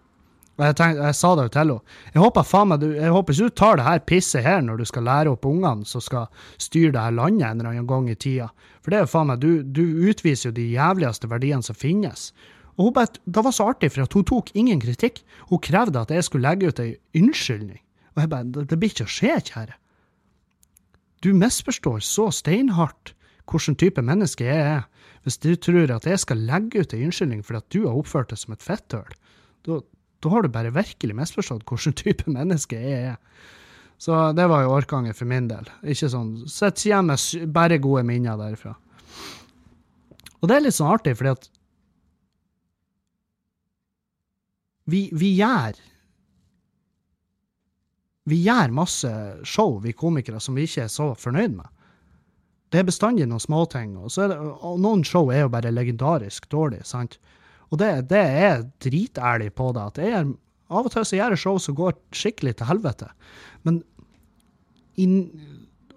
Og 0.58 0.66
jeg, 0.66 0.76
tenkte, 0.76 1.04
jeg 1.06 1.16
sa 1.16 1.36
det 1.38 1.44
jo 1.46 1.50
til 1.54 1.62
henne. 1.62 1.82
Jeg 2.16 2.22
håper 2.24 2.46
faen 2.50 2.70
meg, 2.72 2.84
jeg 2.98 3.14
håper 3.14 3.34
ikke 3.34 3.50
du 3.50 3.50
tar 3.62 3.78
det 3.78 3.86
her 3.86 4.00
pisset 4.00 4.44
her 4.44 4.64
når 4.66 4.80
du 4.82 4.86
skal 4.90 5.06
lære 5.06 5.34
opp 5.36 5.46
ungene 5.46 5.86
som 5.86 6.02
skal 6.02 6.32
styre 6.58 6.96
det 6.96 7.04
her 7.04 7.14
landet 7.14 7.46
en 7.46 7.60
eller 7.60 7.76
annen 7.76 7.90
gang 7.90 8.10
i 8.10 8.16
tida. 8.18 8.50
For 8.82 8.90
det 8.90 8.98
er 8.98 9.06
jo 9.06 9.12
faen 9.12 9.30
meg, 9.30 9.44
du, 9.44 9.62
du 9.62 10.10
utviser 10.10 10.50
jo 10.50 10.56
de 10.58 10.66
jævligste 10.74 11.30
verdiene 11.30 11.62
som 11.62 11.78
finnes. 11.78 12.32
Og 12.78 12.90
hun 12.90 12.94
bare, 12.94 13.08
Det 13.26 13.44
var 13.44 13.52
så 13.52 13.70
artig, 13.72 13.92
for 13.92 14.04
at 14.04 14.14
hun 14.14 14.26
tok 14.26 14.52
ingen 14.54 14.80
kritikk. 14.80 15.24
Hun 15.50 15.60
krevde 15.60 16.00
at 16.00 16.12
jeg 16.12 16.24
skulle 16.24 16.48
legge 16.48 16.70
ut 16.70 16.80
ei 16.80 16.98
unnskyldning. 17.16 17.82
Og 18.16 18.22
jeg 18.22 18.30
bare 18.30 18.66
Det, 18.66 18.80
blir 18.80 18.90
ikke 18.90 19.08
å 19.08 19.14
skje, 19.14 19.34
kjære. 19.52 19.74
Du 21.22 21.34
misforstår 21.34 22.00
så 22.00 22.30
steinhardt 22.32 23.14
hvilken 23.48 23.76
type 23.76 24.02
menneske 24.02 24.46
jeg 24.46 24.60
er, 24.60 24.82
hvis 25.24 25.38
du 25.38 25.56
tror 25.56 25.92
at 25.92 26.06
jeg 26.06 26.20
skal 26.20 26.38
legge 26.38 26.84
ut 26.84 26.94
ei 26.94 27.06
unnskyldning 27.08 27.44
fordi 27.44 27.58
at 27.58 27.70
du 27.74 27.88
har 27.88 27.98
oppført 27.98 28.30
deg 28.30 28.38
som 28.38 28.54
et 28.54 28.64
fetthøl. 28.64 29.14
Da, 29.66 29.80
har 30.28 30.44
du 30.44 30.50
bare 30.50 30.74
virkelig 30.74 31.16
misforstått 31.16 31.66
hvilken 31.66 31.96
type 31.98 32.30
menneske 32.38 32.78
jeg 32.78 33.14
er. 33.14 33.18
Så 33.98 34.14
det 34.38 34.46
var 34.46 34.62
jo 34.62 34.76
Orkanger 34.78 35.16
for 35.18 35.26
min 35.26 35.48
del. 35.50 35.66
Ikke 35.82 36.10
sånn 36.12 36.44
Sitter 36.46 36.92
igjen 36.92 37.10
med 37.10 37.54
bare 37.56 37.80
gode 37.82 38.04
minner 38.06 38.38
derifra. 38.38 38.76
Og 40.38 40.50
det 40.50 40.56
er 40.58 40.68
litt 40.68 40.78
sånn 40.78 40.92
artig, 40.94 41.16
fordi 41.18 41.34
at 41.34 41.48
vi, 44.88 45.08
vi 45.14 45.36
gjør 45.38 45.78
Vi 48.28 48.42
gjør 48.44 48.74
masse 48.76 49.10
show, 49.48 49.78
vi 49.80 49.94
komikere, 49.96 50.40
som 50.44 50.58
vi 50.58 50.66
ikke 50.68 50.84
er 50.84 50.92
så 50.92 51.14
fornøyd 51.16 51.54
med. 51.56 51.68
Det 52.76 52.82
er 52.82 52.88
bestandig 52.90 53.28
noen 53.30 53.40
småting. 53.40 53.94
Og, 53.96 54.12
det, 54.12 54.36
og 54.36 54.82
noen 54.84 55.06
show 55.08 55.32
er 55.32 55.46
jo 55.46 55.52
bare 55.54 55.72
legendarisk 55.72 56.50
dårlig, 56.52 56.82
sant? 56.84 57.16
Og 57.72 57.80
det, 57.80 58.10
det 58.12 58.20
er 58.20 58.66
dritærlig 58.84 59.54
på 59.56 59.70
det. 59.76 59.86
at 59.94 60.02
jeg 60.04 60.18
er, 60.18 60.34
Av 60.68 60.84
og 60.84 60.92
til 60.92 61.06
så 61.08 61.16
gjør 61.16 61.36
jeg 61.36 61.40
show 61.40 61.60
som 61.64 61.78
går 61.78 61.96
skikkelig 62.16 62.58
til 62.60 62.68
helvete. 62.68 63.08
Men 63.64 63.80
in, 65.00 65.14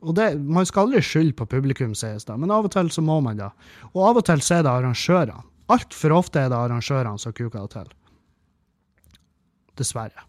og 0.01 0.15
det, 0.15 0.39
Man 0.39 0.67
skal 0.67 0.87
aldri 0.87 1.03
skylde 1.03 1.35
på 1.35 1.49
publikum, 1.51 1.95
sies 1.99 2.25
det, 2.25 2.37
men 2.39 2.53
av 2.55 2.69
og 2.69 2.75
til 2.75 2.91
så 2.95 3.03
må 3.03 3.19
man 3.25 3.41
det. 3.41 3.51
Og 3.93 4.05
av 4.07 4.21
og 4.23 4.27
til 4.29 4.43
så 4.45 4.61
er 4.61 4.67
det 4.67 4.71
arrangørene. 4.71 5.43
Altfor 5.71 6.15
ofte 6.15 6.41
er 6.41 6.51
det 6.51 6.59
arrangørene 6.59 7.19
som 7.19 7.35
kuker 7.35 7.67
det 7.67 7.71
til. 7.75 7.91
Dessverre. 9.81 10.27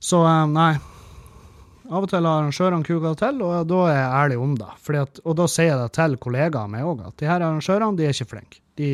Så 0.00 0.22
eh, 0.26 0.46
nei. 0.50 0.72
Av 1.90 2.04
og 2.04 2.10
til 2.10 2.22
har 2.22 2.44
arrangørene 2.44 2.86
kuka 2.86 3.12
til, 3.18 3.40
og 3.42 3.66
da 3.66 3.78
er 3.90 3.96
jeg 3.96 4.10
ærlig 4.20 4.36
om 4.38 4.52
det. 4.58 4.68
At, 5.00 5.20
og 5.26 5.34
da 5.40 5.46
sier 5.50 5.72
jeg 5.72 5.80
det 5.80 5.90
til 5.96 6.12
kollegaene 6.22 6.70
mine 6.70 6.86
òg, 6.86 7.02
at 7.08 7.16
de 7.18 7.26
her 7.26 7.42
arrangørene 7.42 7.98
de 7.98 8.06
er 8.06 8.14
ikke 8.14 8.30
flinke. 8.30 8.60
De, 8.78 8.90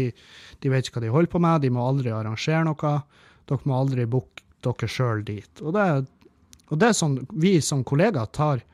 de, 0.63 0.71
vet 0.73 0.89
ikke 0.89 0.99
hva 0.99 1.05
de 1.05 1.13
holder 1.13 1.33
på 1.35 1.43
med, 1.45 1.61
de 1.63 1.73
må 1.77 1.85
aldri 1.85 2.15
arrangere 2.15 2.65
noe. 2.65 2.95
Dere 3.47 3.69
må 3.69 3.77
aldri 3.77 4.09
booke 4.11 4.47
dere 4.65 4.89
sjøl 4.91 5.21
dit. 5.29 5.61
Og 5.61 5.77
det, 5.77 5.85
og 6.73 6.81
det 6.81 6.89
er 6.89 6.97
sånn 6.97 7.21
vi 7.37 7.59
som 7.63 7.85
kollegaer 7.87 8.33
tar 8.35 8.65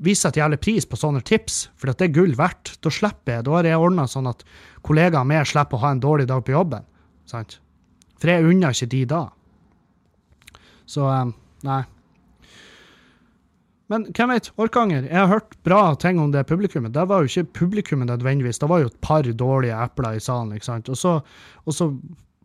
vi 0.00 0.14
setter 0.16 0.40
jævlig 0.40 0.60
pris 0.64 0.86
på 0.88 0.96
sånne 0.96 1.20
tips, 1.28 1.66
for 1.76 1.92
det 1.92 2.06
er 2.06 2.14
gull 2.16 2.32
verdt. 2.38 2.78
Da 2.80 2.88
slipper 2.88 3.36
jeg, 3.36 3.44
da 3.44 3.58
har 3.58 3.66
jeg 3.68 3.80
ordna 3.84 4.06
sånn 4.08 4.30
at 4.30 4.46
kollegaer 4.86 5.28
med 5.28 5.44
slipper 5.48 5.76
å 5.76 5.82
ha 5.82 5.90
en 5.92 6.00
dårlig 6.00 6.24
dag 6.30 6.40
på 6.46 6.54
jobben. 6.54 6.86
Sant? 7.28 7.58
For 8.20 8.32
jeg 8.32 8.46
unner 8.50 8.76
ikke 8.76 8.90
de 8.92 9.00
da. 9.08 9.22
Så 10.90 11.06
um, 11.06 11.32
nei. 11.66 11.82
Men 13.90 14.06
hvem 14.14 14.30
vet, 14.30 14.52
Orkanger. 14.60 15.06
Jeg 15.08 15.18
har 15.18 15.30
hørt 15.32 15.56
bra 15.66 15.82
ting 15.98 16.20
om 16.22 16.30
det 16.30 16.44
publikummet. 16.46 16.94
Det 16.94 17.08
var 17.10 17.22
jo 17.22 17.30
ikke 17.30 17.56
publikummet 17.64 18.10
nødvendigvis, 18.10 18.60
det 18.62 18.68
var 18.70 18.84
jo 18.84 18.90
et 18.90 19.00
par 19.02 19.26
dårlige 19.26 19.78
epler 19.82 20.18
i 20.18 20.22
salen. 20.22 20.52
ikke 20.54 20.68
sant? 20.68 20.90
Og 20.92 20.98
så, 20.98 21.16
og 21.64 21.74
så 21.74 21.90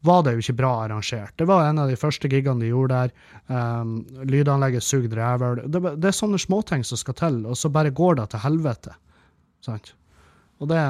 var 0.06 0.24
det 0.26 0.36
jo 0.36 0.42
ikke 0.42 0.58
bra 0.62 0.72
arrangert. 0.86 1.36
Det 1.38 1.46
var 1.50 1.68
en 1.68 1.82
av 1.82 1.90
de 1.90 2.00
første 2.00 2.30
gigene 2.30 2.66
de 2.66 2.72
gjorde 2.72 2.98
der. 2.98 3.14
Um, 3.46 4.00
lydanlegget 4.26 4.86
sugde 4.86 5.18
rævel. 5.18 5.62
Det, 5.70 5.82
det, 6.02 6.10
er 6.10 6.18
sånne 6.18 6.42
småting 6.42 6.86
som 6.86 7.02
skal 7.02 7.18
til, 7.22 7.40
og 7.46 7.58
så 7.58 7.70
bare 7.74 7.94
går 7.94 8.22
det 8.22 8.30
til 8.34 8.46
helvete. 8.46 8.98
Sant? 9.66 9.94
Og 10.62 10.70
det, 10.72 10.82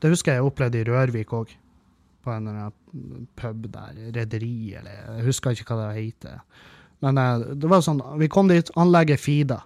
det 0.00 0.12
husker 0.12 0.34
jeg 0.34 0.42
jeg 0.42 0.50
opplevde 0.50 0.80
i 0.80 0.88
Rørvik 0.88 1.36
òg 1.36 1.52
på 2.24 2.32
en 2.32 2.48
pub 3.38 3.68
der. 3.72 4.00
Rederi, 4.16 4.74
eller 4.78 4.96
jeg 5.18 5.26
husker 5.28 5.54
ikke 5.54 5.76
hva 5.76 5.90
det 5.90 6.00
heter. 6.00 6.40
Men 7.04 7.20
eh, 7.20 7.46
det 7.60 7.70
var 7.70 7.84
sånn, 7.84 8.02
vi 8.20 8.30
kom 8.32 8.50
dit, 8.50 8.70
anlegget 8.80 9.20
Fida. 9.22 9.60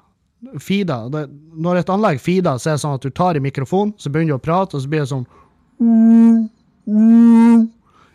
Feeda, 0.62 1.00
det, 1.10 1.24
Når 1.58 1.80
et 1.80 1.90
anlegg 1.90 2.20
Fida, 2.22 2.54
så 2.58 2.72
er 2.72 2.76
det 2.76 2.82
sånn 2.84 2.98
at 2.98 3.06
du 3.06 3.10
tar 3.10 3.38
i 3.38 3.42
mikrofonen, 3.42 3.94
så 3.98 4.10
begynner 4.10 4.36
du 4.36 4.38
å 4.38 4.42
prate, 4.42 4.78
og 4.78 4.84
så 4.84 4.90
blir 4.90 5.02
det 5.02 5.10
sånn 5.10 5.26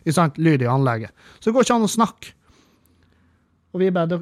Ikke 0.04 0.16
sant? 0.16 0.40
Lyd 0.40 0.64
i 0.64 0.70
anlegget. 0.72 1.12
Så 1.40 1.50
det 1.50 1.58
går 1.58 1.68
ikke 1.68 1.80
an 1.80 1.88
å 1.88 1.92
snakke. 1.92 2.32
Og 3.74 3.82
vi 3.82 3.92
bare 3.92 4.22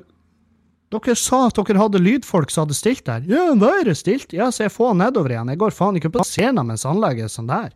dere 0.91 1.15
sa 1.15 1.45
at 1.47 1.55
dere 1.55 1.80
hadde 1.80 2.01
lydfolk 2.03 2.51
som 2.51 2.65
hadde 2.65 2.76
stilt 2.76 3.05
der. 3.07 3.24
Ja, 3.30 3.45
hva 3.55 3.69
er 3.80 3.88
det 3.88 3.95
stilt? 3.99 4.34
Ja, 4.36 4.49
så 4.51 4.65
jeg 4.65 4.74
får 4.76 4.97
nedover 4.99 5.32
igjen. 5.32 5.51
Jeg 5.53 5.61
går 5.61 5.76
faen 5.76 5.95
ikke 5.99 6.11
på 6.17 6.26
scenen 6.28 6.67
mens 6.67 6.84
anlegget 6.88 7.30
er 7.30 7.32
sånn 7.32 7.47
der. 7.51 7.69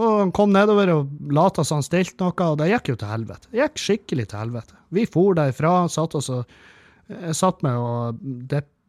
Og 0.00 0.18
han 0.22 0.30
kom 0.32 0.52
nedover 0.54 0.92
og 0.94 1.32
lata 1.34 1.64
som 1.66 1.80
han 1.80 1.84
stilte 1.84 2.24
noe, 2.24 2.46
og 2.46 2.58
det 2.60 2.70
gikk 2.70 2.92
jo 2.92 2.98
til 3.00 3.10
helvete. 3.10 3.50
Det 3.50 3.60
gikk 3.60 3.80
skikkelig 3.82 4.26
til 4.30 4.40
helvete. 4.40 4.76
Vi 4.96 5.06
for 5.10 5.36
derfra, 5.36 5.72
satt 5.92 6.16
oss 6.18 6.30
og 6.32 6.60
Jeg 7.10 7.34
satt 7.34 7.62
meg 7.66 7.74
og 7.74 8.20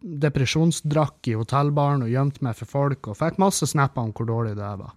depresjonsdrakk 0.01 1.27
i 1.31 1.33
hotellbaren 1.37 2.03
og 2.05 2.11
gjemte 2.11 2.43
meg 2.45 2.53
for 2.59 2.69
folk, 2.69 3.07
og 3.09 3.17
fikk 3.17 3.39
masse 3.41 3.65
snapper 3.65 4.01
om 4.05 4.11
hvor 4.13 4.27
dårlig 4.29 4.53
det 4.59 4.69
var. 4.77 4.93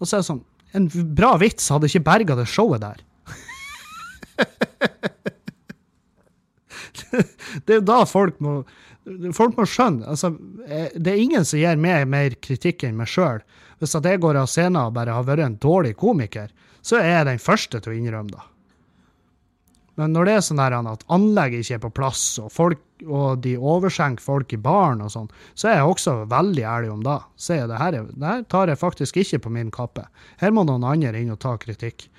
Og 0.00 0.04
så 0.06 0.16
er 0.16 0.20
det 0.22 0.30
sånn 0.30 0.44
En 0.76 0.88
bra 1.16 1.36
vits 1.40 1.70
hadde 1.72 1.86
ikke 1.88 2.04
berga 2.04 2.34
det 2.36 2.48
showet 2.52 2.82
der. 2.82 2.98
det 7.64 7.70
er 7.70 7.78
jo 7.78 7.86
da 7.86 8.04
folk 8.08 8.40
må 8.44 8.64
Folk 9.36 9.54
må 9.54 9.64
skjønne 9.70 10.02
altså, 10.10 10.32
eh, 10.66 10.90
Det 10.98 11.12
er 11.12 11.20
ingen 11.22 11.44
som 11.46 11.60
gir 11.60 11.76
meg 11.78 12.08
mer 12.10 12.34
kritikk 12.42 12.82
enn 12.84 12.96
meg 12.98 13.06
sjøl. 13.06 13.38
Hvis 13.80 13.96
at 13.98 14.06
jeg 14.08 14.22
går 14.22 14.40
av 14.40 14.50
scenen 14.50 14.80
og 14.86 14.94
bare 14.96 15.14
har 15.16 15.26
vært 15.26 15.44
en 15.44 15.58
dårlig 15.60 15.96
komiker, 16.00 16.52
så 16.80 17.00
er 17.00 17.10
jeg 17.18 17.28
den 17.28 17.42
første 17.42 17.80
til 17.82 17.92
å 17.92 17.96
innrømme 17.96 18.32
det. 18.32 18.44
Men 19.96 20.12
når 20.12 20.28
det 20.28 20.32
er 20.36 20.42
sånn 20.44 20.60
at 20.60 21.04
anlegget 21.12 21.64
ikke 21.64 21.76
er 21.78 21.84
på 21.86 21.92
plass, 21.98 22.24
og, 22.42 22.50
folk, 22.52 22.82
og 23.08 23.40
de 23.44 23.54
overskjenker 23.56 24.20
folk 24.22 24.52
i 24.52 24.58
baren 24.60 25.00
og 25.04 25.12
sånn, 25.12 25.30
så 25.56 25.70
er 25.70 25.78
jeg 25.78 25.92
også 25.92 26.16
veldig 26.28 26.66
ærlig 26.68 26.90
om 26.92 27.06
det. 27.06 27.16
Sier 27.40 27.62
jeg 27.62 27.70
det 27.70 27.80
her, 27.80 27.96
det 28.12 28.28
her 28.28 28.44
tar 28.52 28.68
jeg 28.68 28.80
faktisk 28.80 29.16
ikke 29.22 29.40
på 29.46 29.54
min 29.56 29.72
kappe. 29.72 30.04
Her 30.42 30.52
må 30.52 30.66
noen 30.68 30.84
andre 30.84 31.16
inn 31.16 31.32
og 31.32 31.40
ta 31.40 31.54
kritikk. 31.60 32.10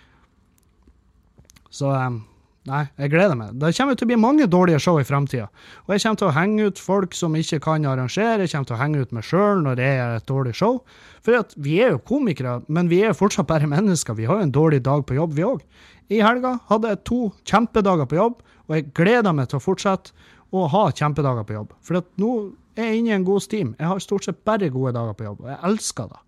Så 1.69 1.93
um, 1.93 2.23
Nei, 2.67 2.81
jeg 2.99 3.11
gleder 3.13 3.37
meg. 3.39 3.53
Det 3.61 3.69
kommer 3.77 3.95
til 3.95 4.03
å 4.03 4.09
bli 4.09 4.17
mange 4.19 4.45
dårlige 4.51 4.79
show 4.83 4.97
i 4.99 5.05
framtida. 5.07 5.45
Og 5.85 5.93
jeg 5.93 6.03
kommer 6.03 6.19
til 6.19 6.27
å 6.27 6.33
henge 6.35 6.65
ut 6.67 6.81
folk 6.83 7.15
som 7.15 7.35
ikke 7.39 7.61
kan 7.63 7.85
arrangere, 7.87 8.43
jeg 8.43 8.51
kommer 8.51 8.67
til 8.67 8.75
å 8.75 8.79
henge 8.81 9.03
ut 9.03 9.13
meg 9.15 9.27
sjøl 9.27 9.63
når 9.63 9.79
det 9.79 9.87
er 9.87 10.15
et 10.17 10.27
dårlig 10.27 10.55
show. 10.59 10.81
For 11.23 11.55
vi 11.63 11.77
er 11.85 11.95
jo 11.95 12.01
komikere, 12.11 12.57
men 12.67 12.91
vi 12.91 12.99
er 13.05 13.13
jo 13.13 13.19
fortsatt 13.21 13.47
bare 13.47 13.69
mennesker. 13.71 14.17
Vi 14.19 14.27
har 14.27 14.41
jo 14.41 14.49
en 14.49 14.55
dårlig 14.57 14.81
dag 14.83 15.05
på 15.07 15.15
jobb, 15.15 15.37
vi 15.37 15.47
òg. 15.47 15.63
I 16.11 16.19
helga 16.23 16.57
hadde 16.67 16.91
jeg 16.91 17.03
to 17.07 17.21
kjempedager 17.47 18.11
på 18.11 18.19
jobb, 18.19 18.43
og 18.67 18.75
jeg 18.75 18.89
gleder 18.99 19.35
meg 19.35 19.47
til 19.47 19.61
å 19.61 19.63
fortsette 19.63 20.35
å 20.51 20.67
ha 20.71 20.83
kjempedager 20.91 21.47
på 21.47 21.55
jobb. 21.55 21.73
For 21.79 22.03
nå 22.19 22.35
er 22.75 22.91
jeg 22.91 22.99
inne 23.01 23.13
i 23.13 23.17
en 23.21 23.27
god 23.27 23.47
steam. 23.47 23.73
Jeg 23.79 23.93
har 23.93 24.03
stort 24.03 24.27
sett 24.27 24.43
bare 24.47 24.71
gode 24.75 24.95
dager 24.99 25.15
på 25.15 25.29
jobb, 25.29 25.43
og 25.45 25.51
jeg 25.53 25.59
elsker 25.71 26.11
det. 26.11 26.21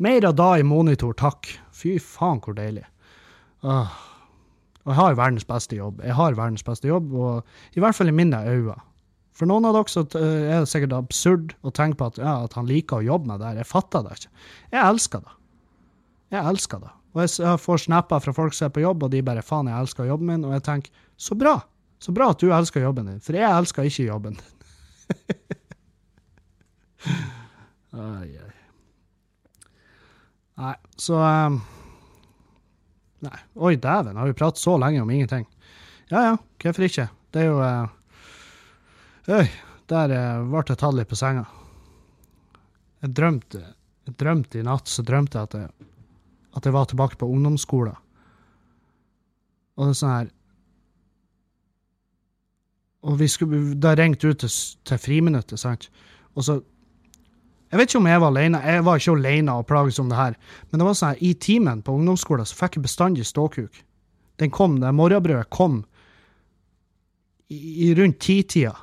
Mer 0.00 0.28
av 0.28 0.36
da 0.36 0.50
i 0.60 0.64
monitor, 0.64 1.12
takk. 1.16 1.48
Fy 1.76 1.98
faen, 2.00 2.40
hvor 2.40 2.56
deilig. 2.56 2.88
Åh. 3.64 3.96
Og 4.86 4.92
jeg 4.92 5.00
har 5.00 5.16
verdens 5.18 5.46
beste 5.46 5.76
jobb. 5.76 5.98
Jeg 6.06 6.14
har 6.14 6.36
verdens 6.38 6.62
beste 6.62 6.86
jobb, 6.86 7.10
og 7.18 7.74
i 7.74 7.82
hvert 7.82 7.96
fall 7.98 8.10
i 8.12 8.14
mine 8.14 8.38
øyne. 8.46 8.76
For 9.36 9.50
noen 9.50 9.66
av 9.68 9.74
dere 9.76 9.92
så 9.92 10.04
eh, 10.16 10.44
er 10.54 10.62
det 10.62 10.70
sikkert 10.70 10.94
absurd 10.96 11.56
å 11.66 11.72
tenke 11.74 11.98
på 12.00 12.06
at, 12.12 12.20
ja, 12.22 12.38
at 12.46 12.54
han 12.56 12.68
liker 12.70 13.02
å 13.02 13.04
jobbe 13.04 13.28
med 13.32 13.42
det 13.42 13.50
her. 13.50 13.58
Jeg 13.60 13.68
fatter 13.68 14.06
det 14.06 14.14
ikke. 14.16 14.30
Jeg 14.72 14.82
elsker 14.84 15.24
det. 15.26 15.34
Jeg 16.36 16.52
elsker 16.52 16.84
det. 16.86 16.92
Og 17.16 17.22
jeg 17.24 17.60
får 17.60 17.82
snapper 17.86 18.22
fra 18.22 18.34
folk 18.36 18.56
som 18.56 18.68
er 18.68 18.74
på 18.76 18.84
jobb, 18.84 19.04
og 19.06 19.12
de 19.12 19.24
bare 19.24 19.42
'faen, 19.44 19.68
jeg 19.72 19.80
elsker 19.80 20.08
jobben 20.08 20.30
min', 20.30 20.44
og 20.44 20.52
jeg 20.52 20.62
tenker 20.62 20.90
'så 21.18 21.34
bra'. 21.34 21.60
Så 21.98 22.12
bra 22.12 22.30
at 22.30 22.40
du 22.40 22.52
elsker 22.52 22.80
jobben 22.80 23.06
din, 23.06 23.20
for 23.20 23.32
jeg 23.32 23.58
elsker 23.58 23.82
ikke 23.82 24.06
jobben 24.06 24.34
din. 24.36 24.52
ai, 27.96 28.28
ai. 28.36 28.52
Nei, 30.56 30.74
så 30.96 31.14
um 31.20 31.62
Nei. 33.24 33.38
Oi, 33.54 33.76
dæven, 33.80 34.16
har 34.16 34.28
vi 34.28 34.36
pratet 34.36 34.60
så 34.60 34.76
lenge 34.80 35.00
om 35.02 35.10
ingenting? 35.10 35.46
Ja 36.10 36.22
ja, 36.22 36.34
hvorfor 36.62 36.86
ikke? 36.86 37.08
Det 37.32 37.42
er 37.42 37.46
jo 37.48 37.60
uh, 37.60 37.88
Øy, 39.26 39.48
der 39.90 40.12
uh, 40.12 40.44
ble 40.46 40.62
jeg 40.68 40.78
tatt 40.78 40.94
litt 40.94 41.10
på 41.10 41.18
senga. 41.18 41.46
Jeg 43.02 43.14
drømte, 43.16 43.62
jeg 44.06 44.18
drømte 44.20 44.60
i 44.60 44.66
natt, 44.66 44.88
så 44.90 45.04
drømte 45.06 45.38
jeg 45.38 45.48
at 45.48 45.56
jeg, 45.60 45.88
at 46.56 46.68
jeg 46.68 46.76
var 46.76 46.90
tilbake 46.90 47.18
på 47.20 47.28
ungdomsskolen. 47.32 47.96
Og 49.76 49.88
det 49.88 49.92
er 49.92 49.98
sånn 49.98 50.14
her 50.14 50.32
Og 53.06 53.18
vi 53.20 53.26
skulle, 53.30 53.58
da 53.78 53.92
ringte 53.94 54.32
ut 54.32 54.40
til, 54.42 54.50
til 54.88 54.98
friminuttet, 54.98 55.60
sant, 55.60 55.84
og 56.34 56.42
så 56.42 56.56
jeg 57.70 57.80
vet 57.80 57.90
ikke 57.90 57.98
om 57.98 58.06
jeg 58.06 58.22
var 58.22 58.30
alene. 58.30 58.62
Jeg 58.62 58.84
var 58.86 59.00
ikke 59.00 59.16
alene 59.16 59.58
og 59.58 59.66
plages 59.66 59.98
om 59.98 60.10
det 60.10 60.18
her. 60.18 60.38
Men 60.70 60.80
det 60.80 60.86
var 60.86 60.96
sånn 60.98 61.12
her, 61.12 61.22
i 61.22 61.32
timen 61.34 61.82
på 61.82 61.96
ungdomsskolen 61.98 62.46
så 62.46 62.58
fikk 62.60 62.78
jeg 62.78 62.86
bestandig 62.86 63.26
ståkuk. 63.26 63.82
Den 64.38 64.52
kom, 64.54 64.78
det 64.80 64.92
morgenbrødet 64.94 65.50
kom 65.50 65.80
i, 67.50 67.88
i 67.88 67.94
rundt 67.98 68.20
titida. 68.22 68.76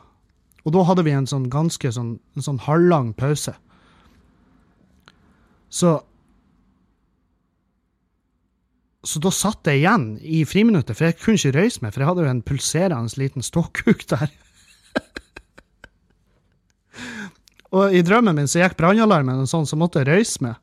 Og 0.63 0.75
da 0.75 0.83
hadde 0.87 1.03
vi 1.07 1.13
en 1.15 1.27
sånn 1.27 1.49
ganske 1.51 1.91
sånn, 1.95 2.17
en 2.35 2.45
sånn 2.45 2.59
halvlang 2.65 3.13
pause. 3.17 3.55
Så 5.73 6.01
Så 9.03 9.19
da 9.19 9.33
satt 9.35 9.67
jeg 9.67 9.81
igjen 9.81 10.03
i 10.23 10.45
friminuttet, 10.47 10.95
for 10.95 11.09
jeg 11.09 11.17
kunne 11.19 11.35
ikke 11.35 11.57
røyse 11.57 11.81
meg, 11.83 11.91
for 11.91 11.99
jeg 11.99 12.07
hadde 12.07 12.23
jo 12.23 12.29
en 12.31 12.45
pulserende 12.47 13.19
liten 13.19 13.43
ståkuk 13.43 14.05
der. 14.07 14.31
Og 17.73 17.95
i 17.95 18.03
drømmen 18.05 18.37
min 18.37 18.49
så 18.49 18.61
gikk 18.61 18.77
brannalarmen 18.77 19.41
og 19.43 19.49
sånn, 19.49 19.65
så 19.69 19.77
måtte 19.79 20.03
jeg 20.03 20.11
røyse 20.11 20.43
meg. 20.45 20.59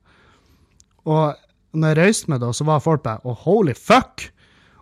Og 1.10 1.34
når 1.74 1.94
jeg 1.94 1.98
røyste 2.00 2.30
meg, 2.30 2.42
da, 2.42 2.52
så 2.54 2.66
var 2.68 2.84
folk 2.84 3.02
bare 3.06 3.24
oh, 3.26 3.38
holy 3.46 3.74
fuck! 3.74 4.28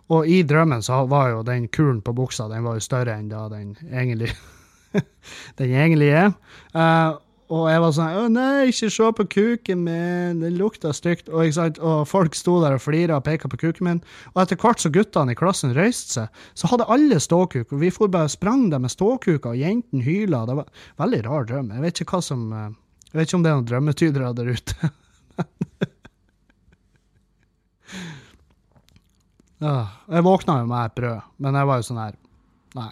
Og 0.09 0.29
i 0.29 0.41
drømmen 0.47 0.81
så 0.85 1.03
var 1.09 1.33
jo 1.33 1.41
den 1.45 1.67
kulen 1.69 2.01
på 2.01 2.15
buksa 2.17 2.47
den 2.49 2.65
var 2.65 2.79
jo 2.79 2.81
større 2.81 3.13
enn 3.13 3.27
da 3.29 3.43
den 3.51 3.75
egentlig, 3.85 4.31
den 5.59 5.73
egentlig 5.73 6.09
er. 6.17 6.31
Uh, 6.73 7.19
og 7.49 7.63
jeg 7.65 7.81
var 7.81 7.93
sånn 7.97 8.13
'Å 8.13 8.29
nei, 8.29 8.69
ikke 8.69 8.93
se 8.93 9.05
på 9.17 9.23
kuken 9.33 9.79
min, 9.81 10.37
den 10.43 10.57
lukta 10.59 10.91
stygt'. 10.93 11.31
Og, 11.33 11.41
og, 11.81 12.05
folk 12.07 12.35
sto 12.37 12.61
der 12.61 12.77
og 12.77 12.83
flira 12.83 13.17
og 13.17 13.25
peka 13.25 13.49
på 13.49 13.57
kuken 13.57 13.85
min. 13.87 14.01
Og 14.35 14.43
etter 14.43 14.55
hvert 14.55 14.79
så 14.83 14.89
guttene 14.93 15.31
i 15.33 15.39
klassen 15.39 15.73
røyste 15.73 16.13
seg, 16.13 16.27
så 16.53 16.67
hadde 16.69 16.85
alle 16.85 17.17
ståkuk. 17.17 17.73
Og 17.73 17.81
vi 17.81 17.89
for 17.89 18.07
bare 18.07 18.29
sprang 18.29 18.69
der 18.69 18.77
med 18.77 18.93
ståkuker, 18.93 19.49
og 19.49 19.57
jentene 19.57 20.05
hyla. 20.05 20.45
Det 20.45 20.55
var 20.61 20.69
veldig 21.01 21.25
rar 21.25 21.43
drøm. 21.49 21.73
Jeg 21.73 21.81
vet 21.81 22.01
ikke 22.05 22.21
som 22.21 22.53
eh, 22.53 22.69
Jeg 23.09 23.17
vet 23.17 23.27
ikke 23.27 23.37
om 23.39 23.43
det 23.43 23.49
er 23.49 23.57
noen 23.57 23.71
drømmetydere 23.71 24.33
der 24.37 24.47
ute. 24.53 24.75
jeg 30.13 30.23
våkna 30.23 30.61
jo 30.61 30.65
med 30.69 30.85
et 30.85 30.97
brød, 31.01 31.19
men 31.41 31.57
jeg 31.57 31.65
var 31.65 31.75
jo 31.81 31.87
sånn 31.89 32.03
her 32.03 32.13
Nei. 32.77 32.91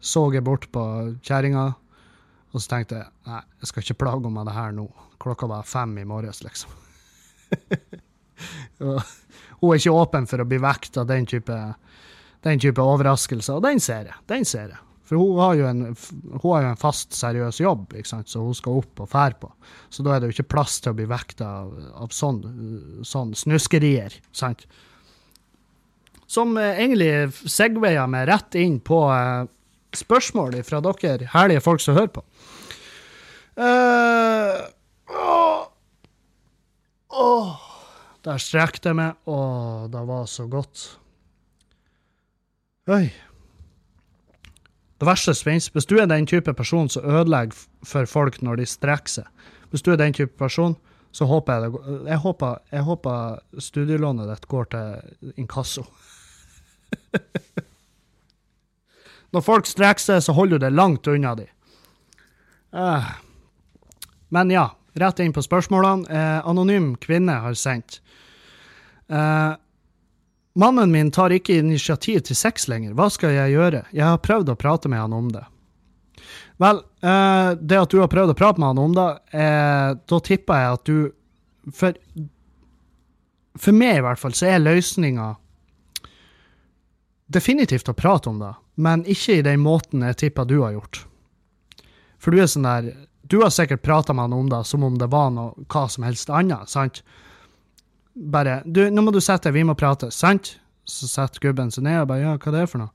Så 0.00 0.32
jeg 0.32 0.40
bort 0.44 0.64
på 0.72 0.80
kjerringa 1.20 1.74
og 2.50 2.58
så 2.58 2.66
tenkte 2.72 2.98
jeg 2.98 3.30
nei, 3.30 3.40
jeg 3.62 3.70
skal 3.70 3.84
ikke 3.84 4.00
plage 4.02 4.32
med 4.32 4.48
det 4.48 4.56
her 4.56 4.74
nå. 4.74 4.86
Klokka 5.22 5.48
var 5.50 5.68
fem 5.68 5.96
i 6.00 6.06
morges, 6.08 6.42
liksom. 6.42 6.72
hun 9.60 9.70
er 9.70 9.78
ikke 9.78 9.94
åpen 9.94 10.28
for 10.30 10.42
å 10.42 10.48
bli 10.48 10.60
vekt 10.62 10.98
av 11.00 11.08
den 11.10 11.26
type, 11.30 11.58
den 12.46 12.62
type 12.62 12.82
overraskelser, 12.82 13.58
og 13.58 13.66
den 13.66 13.82
ser 13.82 14.10
jeg. 14.10 14.22
Den 14.30 14.46
ser 14.48 14.72
jeg. 14.74 14.80
For 15.10 15.18
hun 15.18 15.40
har, 15.42 15.58
en, 15.66 15.96
hun 16.38 16.52
har 16.52 16.62
jo 16.62 16.68
en 16.70 16.78
fast, 16.78 17.16
seriøs 17.18 17.58
jobb 17.58 17.96
ikke 17.98 18.12
sant, 18.12 18.28
så 18.30 18.44
hun 18.44 18.54
skal 18.54 18.78
opp 18.78 19.02
og 19.02 19.10
fære 19.10 19.40
på. 19.42 19.48
Så 19.90 20.04
da 20.06 20.14
er 20.14 20.22
det 20.22 20.30
jo 20.30 20.36
ikke 20.36 20.52
plass 20.54 20.78
til 20.78 20.92
å 20.92 20.98
bli 21.00 21.08
vekta 21.10 21.48
av, 21.64 21.72
av 22.06 22.14
sånn, 22.14 22.38
sånn 23.02 23.34
snuskerier. 23.34 24.14
sant? 24.30 24.62
Som 26.30 26.54
eh, 26.62 26.78
egentlig 26.78 27.50
segwayer 27.50 28.06
meg 28.06 28.28
rett 28.30 28.54
inn 28.62 28.78
på 28.86 29.02
eh, 29.10 29.50
spørsmål 29.98 30.60
fra 30.62 30.78
dere 30.86 31.26
herlige 31.34 31.64
folk 31.64 31.82
som 31.82 31.98
hører 31.98 32.14
på. 32.14 32.24
Uh, 33.60 34.70
oh, 35.12 35.66
oh. 37.12 37.50
Der 38.24 38.40
strekte 38.40 38.88
jeg 38.88 38.96
meg. 38.96 39.18
Å, 39.28 39.36
det 39.92 40.04
var 40.08 40.24
så 40.32 40.46
godt. 40.48 40.86
Oi. 42.88 43.10
Det 45.00 45.08
verste 45.08 45.32
spenst 45.36 45.72
Hvis 45.72 45.88
du 45.88 45.94
er 46.00 46.08
den 46.08 46.26
type 46.28 46.52
person 46.56 46.88
som 46.92 47.04
ødelegger 47.04 47.56
for 47.86 48.08
folk 48.08 48.40
når 48.44 48.60
de 48.60 48.66
strekker 48.68 49.12
seg, 49.20 49.28
hvis 49.70 49.84
du 49.84 49.92
er 49.92 50.00
den 50.00 50.16
type 50.16 50.32
person, 50.40 50.74
så 51.12 51.28
håper 51.28 51.52
jeg 51.52 51.70
det 51.70 52.00
Jeg 52.10 52.18
håper, 52.24 52.58
jeg 52.72 52.82
håper 52.88 53.60
studielånet 53.60 54.28
ditt 54.32 54.48
går 54.48 54.64
til 54.72 55.32
inkasso. 55.36 55.84
Når 59.30 59.42
folk 59.46 59.66
strekker 59.68 60.02
seg, 60.02 60.22
så 60.26 60.32
holder 60.34 60.58
du 60.58 60.64
det 60.64 60.72
langt 60.74 61.06
unna 61.06 61.34
dem. 61.38 61.50
Uh. 62.74 63.10
Men 64.30 64.50
ja, 64.52 64.68
rett 64.98 65.22
inn 65.22 65.34
på 65.34 65.42
spørsmålene. 65.44 66.06
Eh, 66.10 66.48
anonym 66.48 66.94
kvinne 67.02 67.40
har 67.44 67.56
sendt. 67.58 68.00
Eh, 69.10 69.52
Mannen 70.52 70.90
min 70.90 71.10
tar 71.14 71.30
ikke 71.30 71.60
initiativ 71.60 72.24
til 72.26 72.36
sex 72.36 72.66
lenger. 72.68 72.94
Hva 72.98 73.06
skal 73.12 73.36
jeg 73.36 73.54
gjøre? 73.54 73.84
Jeg 73.94 74.02
har 74.02 74.18
prøvd 74.22 74.50
å 74.50 74.58
prate 74.58 74.90
med 74.90 74.98
han 74.98 75.14
om 75.14 75.28
det. 75.30 75.44
Vel, 76.60 76.82
eh, 77.00 77.52
det 77.54 77.78
at 77.78 77.92
du 77.92 78.00
har 78.02 78.10
prøvd 78.10 78.34
å 78.34 78.38
prate 78.38 78.60
med 78.60 78.72
han 78.72 78.82
om 78.82 78.96
det, 78.96 79.08
eh, 79.32 79.94
da 79.94 80.18
tipper 80.20 80.54
jeg 80.62 80.72
at 80.78 80.84
du 80.84 81.12
For, 81.76 81.92
for 83.60 83.76
meg 83.76 83.98
i 83.98 84.00
hvert 84.00 84.18
fall, 84.18 84.32
så 84.32 84.46
er 84.48 84.62
løsninga 84.62 85.26
definitivt 87.28 87.90
å 87.92 87.94
prate 87.94 88.30
om 88.30 88.38
det, 88.40 88.54
men 88.80 89.04
ikke 89.04 89.36
i 89.36 89.42
den 89.44 89.60
måten 89.60 90.00
jeg 90.08 90.16
tipper 90.16 90.48
du 90.48 90.62
har 90.62 90.72
gjort. 90.72 91.02
For 92.18 92.32
du 92.32 92.40
er 92.40 92.48
sånn 92.48 92.64
der 92.64 92.88
du 93.30 93.40
har 93.42 93.52
sikkert 93.54 93.82
prata 93.86 94.12
med 94.12 94.28
han 94.28 94.32
om 94.32 94.48
det 94.50 94.64
som 94.66 94.84
om 94.84 94.98
det 94.98 95.10
var 95.10 95.30
noe, 95.34 95.66
hva 95.70 95.86
som 95.88 96.06
helst 96.06 96.30
annet, 96.34 96.70
sant? 96.70 97.02
Bare 98.14 98.62
du, 98.66 98.90
'Nå 98.90 99.02
må 99.06 99.12
du 99.14 99.20
sette 99.20 99.48
deg, 99.48 99.54
vi 99.54 99.64
må 99.64 99.74
prate', 99.78 100.10
sant? 100.10 100.58
Så 100.84 101.06
setter 101.06 101.40
gubben 101.40 101.70
seg 101.70 101.84
ned 101.84 102.02
og 102.02 102.08
bare 102.08 102.20
'Ja, 102.20 102.36
hva 102.36 102.52
det 102.52 102.62
er 102.62 102.66
for 102.66 102.78
noe?' 102.78 102.92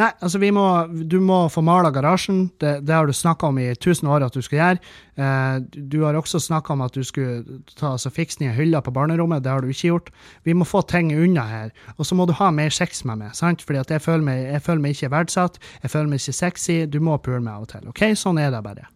Nei, 0.00 0.08
altså 0.22 0.38
vi 0.40 0.48
må, 0.54 0.64
du 0.88 1.18
må 1.20 1.42
få 1.52 1.60
mala 1.66 1.90
garasjen. 1.92 2.46
Det, 2.62 2.86
det 2.86 2.94
har 2.94 3.06
du 3.06 3.12
snakka 3.12 3.50
om 3.50 3.58
i 3.60 3.74
tusen 3.74 4.08
år 4.08 4.24
at 4.24 4.36
du 4.36 4.40
skal 4.40 4.58
gjøre. 4.58 4.78
Eh, 5.20 5.56
du 5.92 5.98
har 6.06 6.16
også 6.16 6.40
snakka 6.40 6.72
om 6.72 6.84
at 6.86 6.94
du 6.96 7.02
skulle 7.04 7.60
ta, 7.74 7.90
altså, 7.90 8.12
fikse 8.14 8.40
nye 8.40 8.54
hyller 8.56 8.80
på 8.80 8.94
barnerommet. 8.96 9.42
Det 9.44 9.50
har 9.52 9.60
du 9.60 9.68
ikke 9.68 9.90
gjort. 9.90 10.08
Vi 10.48 10.54
må 10.56 10.64
få 10.64 10.80
ting 10.88 11.12
unna 11.12 11.44
her. 11.50 11.74
Og 11.98 12.08
så 12.08 12.16
må 12.16 12.24
du 12.24 12.32
ha 12.38 12.48
mer 12.54 12.72
sex 12.72 13.04
med 13.04 13.20
meg, 13.20 13.34
sant? 13.36 13.60
Fordi 13.66 13.82
at 13.82 13.92
jeg 13.92 14.04
føler 14.06 14.24
meg, 14.24 14.46
jeg 14.54 14.64
føler 14.64 14.86
meg 14.86 14.96
ikke 14.96 15.12
verdsatt. 15.18 15.60
Jeg 15.82 15.92
føler 15.92 16.08
meg 16.14 16.22
ikke 16.22 16.38
sexy. 16.38 16.78
Du 16.88 17.00
må 17.04 17.18
pule 17.20 17.42
meg 17.44 17.58
av 17.58 17.68
og 17.68 17.74
til. 17.74 17.92
OK? 17.92 18.06
Sånn 18.16 18.40
er 18.40 18.54
det 18.54 18.62
bare. 18.64 18.88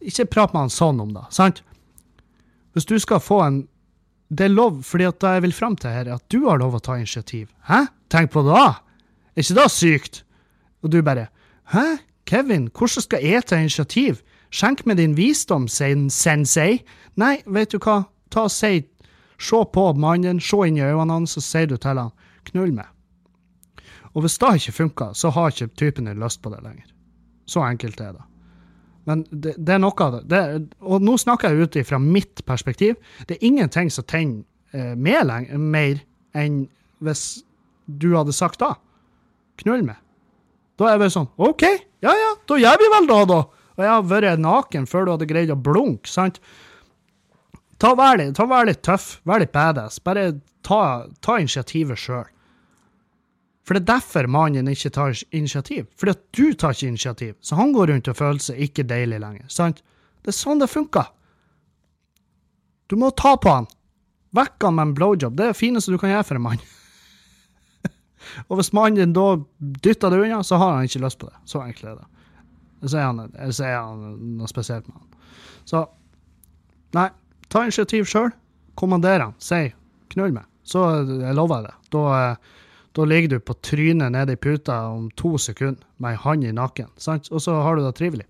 Ikke 0.00 0.28
prat 0.30 0.54
med 0.54 0.66
han 0.66 0.72
sånn 0.72 1.00
om 1.02 1.10
det, 1.14 1.24
sant? 1.34 1.62
Hvis 2.72 2.86
du 2.86 2.98
skal 3.02 3.22
få 3.22 3.42
en 3.46 3.66
Det 4.28 4.44
er 4.44 4.52
lov, 4.52 4.82
fordi 4.84 5.06
at 5.08 5.24
jeg 5.24 5.40
vil 5.40 5.54
fram 5.56 5.76
til 5.76 5.88
her, 5.88 6.04
er 6.04 6.18
at 6.18 6.24
du 6.28 6.42
har 6.44 6.58
lov 6.60 6.74
å 6.76 6.80
ta 6.84 6.98
initiativ. 7.00 7.48
Hæ? 7.64 7.86
Tenk 8.12 8.30
på 8.30 8.42
det 8.44 8.52
da! 8.52 8.82
Er 9.32 9.40
ikke 9.40 9.56
det 9.56 9.70
sykt? 9.72 10.18
Og 10.84 10.92
du 10.92 11.00
bare 11.02 11.30
Hæ, 11.72 11.96
Kevin, 12.28 12.68
hvordan 12.68 13.02
skal 13.02 13.24
jeg 13.24 13.46
ta 13.48 13.56
initiativ? 13.56 14.20
Skjenk 14.52 14.84
med 14.86 14.96
din 15.00 15.16
visdom, 15.16 15.64
sensei. 15.68 16.82
Nei, 17.16 17.38
vet 17.46 17.72
du 17.72 17.78
hva, 17.78 18.02
ta 18.30 18.44
og 18.48 18.52
si 18.52 18.84
Se 19.38 19.64
på 19.72 19.92
mannen, 19.94 20.40
se 20.42 20.56
inn 20.66 20.76
i 20.76 20.82
øynene 20.82 21.12
hans, 21.14 21.36
så 21.36 21.40
sier 21.40 21.68
du 21.70 21.76
til 21.78 21.96
han 21.96 22.10
knull 22.50 22.72
meg. 22.74 22.88
Og 24.14 24.24
hvis 24.24 24.38
det 24.42 24.54
ikke 24.58 24.72
funker, 24.72 25.12
så 25.14 25.30
har 25.30 25.52
ikke 25.52 25.70
typen 25.78 26.08
din 26.10 26.18
lyst 26.18 26.42
på 26.42 26.50
det 26.50 26.58
lenger. 26.64 26.88
Så 27.46 27.62
enkelt 27.62 28.00
er 28.00 28.16
det. 28.16 28.24
Men 29.08 29.24
det, 29.30 29.54
det 29.56 29.76
er 29.76 29.80
noe 29.80 30.04
av 30.04 30.18
det. 30.18 30.22
det. 30.28 30.42
Og 30.84 31.04
nå 31.04 31.16
snakker 31.20 31.54
jeg 31.54 31.68
ut 31.68 31.78
fra 31.88 32.00
mitt 32.02 32.44
perspektiv. 32.48 32.98
Det 33.28 33.38
er 33.38 33.46
ingenting 33.48 33.88
som 33.92 34.04
tenner 34.04 34.44
eh, 34.76 34.92
mer 34.98 36.02
enn 36.36 36.66
hvis 37.04 37.24
du 37.88 38.10
hadde 38.16 38.34
sagt 38.36 38.60
da. 38.60 38.74
Knull 39.62 39.86
meg. 39.86 39.96
Da 40.78 40.92
er 40.92 41.02
jeg 41.02 41.14
sånn 41.16 41.30
OK, 41.42 41.64
ja 42.04 42.12
ja, 42.14 42.32
da 42.46 42.58
gjør 42.60 42.76
vi 42.78 42.90
vel 42.92 43.08
det, 43.10 43.22
da. 43.32 43.38
Og 43.78 43.84
jeg 43.84 43.90
har 43.90 44.08
vært 44.10 44.42
naken 44.42 44.86
før 44.90 45.06
du 45.06 45.12
hadde 45.14 45.30
greid 45.30 45.54
å 45.54 45.58
blunke, 45.58 46.10
sant? 46.10 46.40
Ta 47.78 47.94
Vær 47.98 48.18
litt, 48.18 48.34
ta, 48.34 48.46
vær 48.50 48.66
litt 48.66 48.82
tøff, 48.82 49.20
vær 49.26 49.42
litt 49.42 49.54
badass. 49.54 50.00
Bare 50.02 50.32
ta, 50.66 51.06
ta 51.22 51.38
initiativet 51.38 51.98
sjøl. 51.98 52.26
For 53.68 53.76
det 53.76 53.82
er 53.82 53.98
derfor 53.98 54.26
mannen 54.32 54.70
ikke 54.72 54.88
tar 54.96 55.12
initiativ. 55.36 55.84
Fordi 56.00 56.14
at 56.14 56.22
du 56.32 56.54
tar 56.56 56.72
ikke 56.72 56.88
initiativ. 56.88 57.34
Så 57.44 57.58
han 57.58 57.74
går 57.76 57.90
rundt 57.92 58.08
og 58.08 58.16
føler 58.16 58.40
seg 58.40 58.62
ikke 58.64 58.86
deilig 58.88 59.18
lenger. 59.20 59.44
sant? 59.52 59.82
Det 60.24 60.32
er 60.32 60.38
sånn 60.38 60.62
det 60.62 60.70
funker. 60.72 61.10
Du 62.88 62.96
må 62.96 63.10
ta 63.12 63.34
på 63.36 63.52
han. 63.52 63.68
Vekk 64.32 64.64
han 64.64 64.78
med 64.78 64.86
en 64.86 64.94
blowjob. 64.96 65.36
Det 65.36 65.44
er 65.44 65.52
det 65.52 65.60
fineste 65.60 65.92
du 65.92 65.98
kan 66.00 66.14
gjøre 66.14 66.24
for 66.30 66.40
en 66.40 66.46
mann. 66.46 66.64
Og 68.48 68.56
hvis 68.56 68.72
mannen 68.72 68.96
din 69.02 69.12
da 69.16 69.26
dytter 69.84 70.16
det 70.16 70.22
unna, 70.24 70.40
så 70.40 70.56
har 70.60 70.78
han 70.78 70.88
ikke 70.88 71.04
lyst 71.04 71.20
på 71.20 71.28
det. 71.28 71.36
Så 71.44 71.60
enkelt 71.60 71.92
er 71.92 72.00
det. 72.00 72.08
Så 72.88 72.96
er 72.96 73.04
han, 73.04 73.24
så 73.52 73.68
er 73.68 73.76
han 73.76 74.20
noe 74.38 74.48
spesielt 74.48 74.88
med 74.88 74.96
han. 74.96 75.32
Så 75.68 75.84
nei, 76.96 77.10
ta 77.52 77.66
initiativ 77.68 78.08
sjøl. 78.08 78.32
Kommander 78.80 79.26
han. 79.26 79.36
Si 79.42 79.74
'knull 80.08 80.32
meg'. 80.32 80.48
Så 80.64 80.80
jeg 81.04 81.36
lover 81.36 81.68
det. 81.68 81.74
Da, 81.92 82.36
da 82.96 83.04
ligger 83.04 83.36
du 83.36 83.40
på 83.40 83.54
trynet 83.64 84.12
nede 84.14 84.34
i 84.34 84.40
puta 84.40 84.78
om 84.88 85.10
to 85.18 85.36
sekunder 85.38 85.84
med 85.98 86.16
ei 86.16 86.22
hånd 86.22 86.44
i 86.44 86.54
nakken, 86.54 86.88
sant? 86.96 87.30
og 87.30 87.42
så 87.44 87.58
har 87.62 87.76
du 87.76 87.84
det 87.84 87.94
trivelig. 87.98 88.26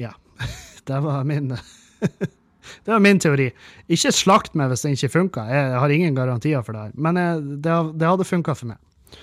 Ja. 0.00 0.12
Det 0.84 0.98
var 1.00 1.24
min 1.24 1.48
Det 2.84 2.92
var 2.92 3.00
min 3.00 3.18
teori. 3.20 3.50
Ikke 3.88 4.12
slakt 4.12 4.54
meg 4.56 4.70
hvis 4.70 4.84
det 4.84 4.94
ikke 4.96 5.12
funka. 5.12 5.44
Jeg 5.48 5.80
har 5.80 5.92
ingen 5.92 6.16
garantier 6.16 6.62
for 6.64 6.76
det 6.76 6.86
her. 6.86 6.94
Men 6.96 7.18
det, 7.64 7.74
det 8.00 8.08
hadde 8.08 8.26
funka 8.28 8.54
for 8.56 8.72
meg. 8.72 9.20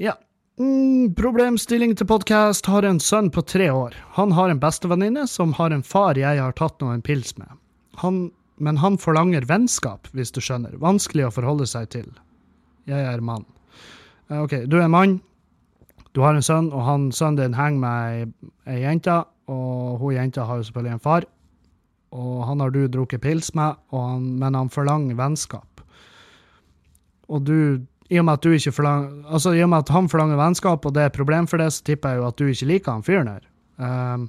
Ja. 0.00 0.16
Mm, 0.60 1.14
problemstilling 1.16 1.94
til 1.96 2.08
podkast. 2.08 2.68
Har 2.68 2.84
en 2.88 3.00
sønn 3.00 3.30
på 3.32 3.44
tre 3.48 3.70
år. 3.72 3.96
Han 4.18 4.32
har 4.36 4.52
en 4.52 4.60
bestevenninne 4.60 5.26
som 5.28 5.54
har 5.56 5.72
en 5.72 5.84
far 5.84 6.20
jeg 6.20 6.40
har 6.40 6.56
tatt 6.58 6.80
noen 6.84 7.04
pils 7.04 7.36
med. 7.40 7.48
Han, 8.04 8.26
men 8.56 8.80
han 8.80 8.98
forlanger 9.00 9.48
vennskap, 9.48 10.08
hvis 10.12 10.32
du 10.32 10.40
skjønner. 10.44 10.76
Vanskelig 10.80 11.28
å 11.28 11.34
forholde 11.40 11.68
seg 11.68 11.88
til. 11.96 12.12
Jeg 12.88 13.04
er 13.14 13.20
mann. 13.24 13.44
Eh, 14.30 14.40
OK, 14.42 14.56
du 14.66 14.78
er 14.78 14.86
en 14.86 14.94
mann. 14.94 15.20
Du 16.12 16.20
har 16.24 16.36
en 16.36 16.44
sønn, 16.44 16.72
og 16.72 16.84
han, 16.84 17.10
sønnen 17.12 17.40
din 17.40 17.56
henger 17.56 17.80
med 17.80 18.32
ei 18.68 18.82
jente. 18.82 19.22
Og 19.52 20.00
hun 20.00 20.16
jenta 20.16 20.46
har 20.48 20.60
jo 20.60 20.66
selvfølgelig 20.68 20.96
en 20.96 21.04
far. 21.04 21.28
Og 22.12 22.42
han 22.46 22.60
har 22.60 22.72
du 22.74 22.84
drukket 22.92 23.22
pils 23.24 23.54
med, 23.56 23.78
han, 23.90 24.26
men 24.40 24.58
han 24.58 24.70
forlanger 24.70 25.16
vennskap. 25.16 25.80
Og 27.32 27.46
du 27.46 27.56
i 28.12 28.18
og 28.20 28.26
med 28.28 28.36
at 28.36 28.44
du 28.44 28.52
ikke 28.52 28.74
forlanger, 28.76 29.12
altså 29.32 29.54
i 29.56 29.62
og 29.64 29.70
med 29.72 29.84
at 29.86 29.92
han 29.94 30.08
forlanger 30.12 30.36
vennskap, 30.36 30.84
og 30.84 30.94
det 30.94 31.02
er 31.02 31.08
et 31.08 31.16
problem 31.16 31.46
for 31.48 31.62
det, 31.62 31.70
så 31.72 31.84
tipper 31.86 32.12
jeg 32.12 32.20
jo 32.20 32.26
at 32.28 32.38
du 32.38 32.44
ikke 32.50 32.68
liker 32.68 32.92
han 32.92 33.04
fyren 33.06 33.30
her. 33.32 33.46
Um, 33.80 34.28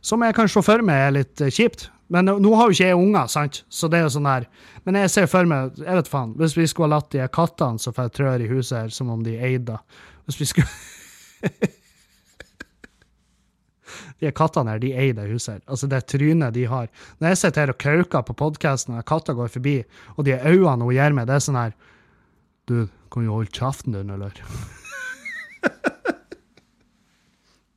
som 0.00 0.24
jeg 0.24 0.34
kan 0.34 0.48
se 0.48 0.62
for 0.64 0.84
meg 0.86 1.08
er 1.08 1.16
litt 1.18 1.42
uh, 1.44 1.50
kjipt. 1.52 1.90
Men 2.12 2.28
nå 2.28 2.50
har 2.58 2.68
jo 2.68 2.74
ikke 2.76 2.88
jeg 2.90 2.98
unger, 2.98 3.28
sant, 3.32 3.62
så 3.72 3.88
det 3.88 3.98
er 3.98 4.02
jo 4.04 4.14
sånn 4.18 4.28
her. 4.28 4.44
Men 4.84 4.98
jeg 5.00 5.12
ser 5.14 5.28
for 5.32 5.48
meg, 5.48 5.78
jeg 5.80 5.96
vet 5.96 6.10
faen, 6.12 6.34
hvis 6.36 6.56
vi 6.58 6.66
skulle 6.68 6.90
ha 6.90 6.98
latt 6.98 7.12
de 7.14 7.24
kattene 7.32 7.80
som 7.80 7.94
får 7.96 8.10
trør 8.18 8.44
i 8.44 8.48
huset 8.50 8.76
her, 8.76 8.90
som 8.92 9.12
om 9.14 9.22
de 9.24 9.38
eide 9.40 9.78
Hvis 10.26 10.40
vi 10.42 10.48
skulle 10.50 10.68
De 14.22 14.30
kattene 14.30 14.70
her, 14.74 14.82
de 14.82 14.92
eier 14.94 15.16
det 15.16 15.24
huset 15.32 15.56
her. 15.56 15.62
Altså, 15.66 15.88
det 15.90 16.04
trynet 16.06 16.54
de 16.54 16.66
har. 16.70 16.86
Når 17.18 17.32
jeg 17.32 17.40
sitter 17.40 17.64
her 17.64 17.72
og 17.72 17.80
kauker 17.82 18.22
på 18.28 18.36
podkasten, 18.38 18.94
og 19.00 19.08
katta 19.08 19.34
går 19.34 19.50
forbi, 19.50 19.80
og 20.14 20.28
de 20.28 20.36
øynene 20.36 20.84
hun 20.84 20.94
gir 20.94 21.16
meg, 21.16 21.26
det 21.26 21.38
er 21.38 21.46
sånn 21.48 21.58
her 21.58 21.74
Du, 22.70 22.86
kan 23.10 23.26
du 23.26 23.32
holde 23.32 23.50
kjeften 23.50 23.96
din, 23.96 24.12
eller? 24.14 24.36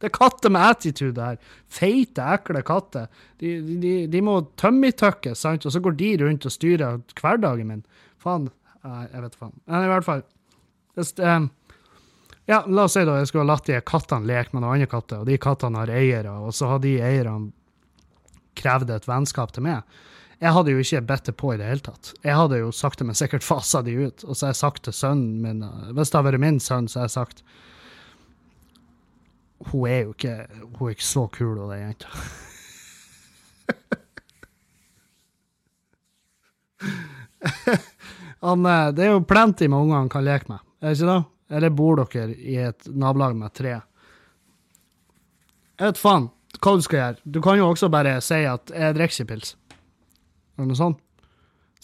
det 0.06 0.12
er 0.12 0.18
katter 0.20 0.52
med 0.54 0.62
attitude 0.62 1.28
her. 1.32 1.38
Feite, 1.72 2.22
ekle 2.36 2.62
katter. 2.66 3.08
De, 3.42 3.56
de, 3.82 3.94
de 4.12 4.22
må 4.22 4.38
tømmitøkkes, 4.62 5.42
sant, 5.42 5.66
og 5.66 5.74
så 5.74 5.82
går 5.82 5.98
de 5.98 6.12
rundt 6.22 6.46
og 6.46 6.54
styrer 6.54 7.00
hverdagen 7.18 7.72
min. 7.72 7.84
Faen. 8.22 8.52
Jeg 8.86 9.24
vet 9.24 9.38
faen. 9.40 9.56
Men 9.66 9.88
i 9.88 9.90
hvert 9.90 10.06
fall 10.06 10.20
Hvis, 10.94 11.16
um, 11.18 11.48
ja, 12.46 12.60
La 12.70 12.86
oss 12.86 12.94
si 12.94 13.02
da 13.02 13.18
jeg 13.18 13.32
skulle 13.32 13.48
ha 13.48 13.56
latt 13.56 13.66
de 13.66 13.80
kattene 13.82 14.30
leke 14.30 14.54
med 14.54 14.62
noen 14.62 14.76
andre 14.76 14.90
katter, 14.92 15.24
og 15.24 15.30
de 15.30 15.40
kattene 15.42 15.82
har 15.82 15.90
eiere, 15.90 16.36
og 16.38 16.54
så 16.54 16.70
har 16.70 16.84
de 16.84 16.94
eierne 17.02 17.50
krevd 18.56 18.94
et 18.94 19.10
vennskap 19.10 19.56
til 19.56 19.66
meg. 19.66 19.98
Jeg 20.38 20.54
hadde 20.54 20.76
jo 20.76 20.84
ikke 20.84 21.02
bedt 21.10 21.32
det 21.32 21.36
på 21.42 21.56
i 21.56 21.58
det 21.58 21.68
hele 21.72 21.84
tatt. 21.84 22.14
Jeg 22.22 22.38
hadde 22.38 22.62
jo 22.62 22.70
sakte, 22.76 23.08
men 23.08 23.18
sikkert 23.18 23.48
fasa 23.50 23.82
de 23.82 23.98
ut. 24.06 24.28
Og 24.28 24.38
så 24.38 24.46
har 24.46 24.54
jeg 24.54 24.62
sagt 24.62 24.86
til 24.86 24.94
sønnen 24.94 25.42
min 25.42 25.66
Hvis 25.98 26.14
det 26.14 26.20
hadde 26.20 26.30
vært 26.30 26.46
min 26.46 26.62
sønn, 26.62 26.92
så 26.92 27.02
har 27.02 27.10
jeg 27.10 27.18
sagt 27.18 27.42
Hun 29.72 29.90
er 29.90 30.02
jo 30.04 30.14
ikke 30.14 30.36
Hun 30.78 30.88
er 30.88 30.96
ikke 30.96 31.08
så 31.08 31.28
kul, 31.34 31.58
hun 31.58 31.70
der 31.70 31.82
jenta. 31.82 32.08
Han, 38.46 38.66
eh, 38.66 38.92
det 38.94 39.06
er 39.06 39.16
jo 39.16 39.24
plenty 39.26 39.68
med 39.68 39.80
unger 39.80 39.98
han 39.98 40.10
kan 40.12 40.26
leke 40.26 40.52
med, 40.52 40.64
er 40.82 40.92
det 40.92 41.00
ikke 41.00 41.12
det? 41.12 41.24
Eller 41.56 41.78
bor 41.78 42.02
dere 42.02 42.36
i 42.36 42.58
et 42.62 42.88
nabolag 42.90 43.36
med 43.38 43.54
tre? 43.54 43.76
Jeg 45.76 45.88
vet 45.88 46.02
faen 46.02 46.30
hva 46.56 46.74
du 46.78 46.84
skal 46.86 47.00
gjøre. 47.00 47.22
Du 47.24 47.42
kan 47.44 47.60
jo 47.60 47.70
også 47.70 47.90
bare 47.94 48.18
si 48.24 48.42
at 48.48 48.72
jeg 48.74 48.96
drikker 48.96 49.22
ikke 49.22 49.32
pils 49.34 49.56
eller 50.56 50.72
noe 50.72 50.80
sånt. 50.80 51.02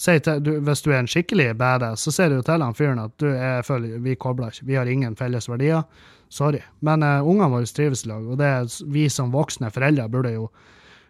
Til, 0.02 0.40
du, 0.42 0.56
hvis 0.66 0.82
du 0.82 0.90
er 0.90 1.04
en 1.04 1.10
skikkelig 1.10 1.52
badass, 1.60 2.08
så 2.08 2.14
sier 2.16 2.32
du 2.32 2.40
jo 2.40 2.46
til 2.48 2.64
han 2.66 2.78
fyren 2.78 3.04
at 3.04 3.14
du, 3.22 3.28
er, 3.30 3.62
vi 4.02 4.16
kobler 4.18 4.50
ikke, 4.50 4.66
vi 4.66 4.78
har 4.80 4.90
ingen 4.90 5.14
felles 5.20 5.50
verdier. 5.50 5.84
Sorry. 6.32 6.62
Men 6.82 7.04
uh, 7.06 7.20
ungene 7.28 7.52
våre 7.52 7.68
trives 7.70 8.06
i 8.06 8.10
lag, 8.10 8.26
og 8.26 8.40
det 8.40 8.48
er 8.48 8.70
vi 8.90 9.08
som 9.12 9.34
voksne 9.36 9.70
foreldre 9.74 10.08
burde 10.10 10.32
jo, 10.34 10.48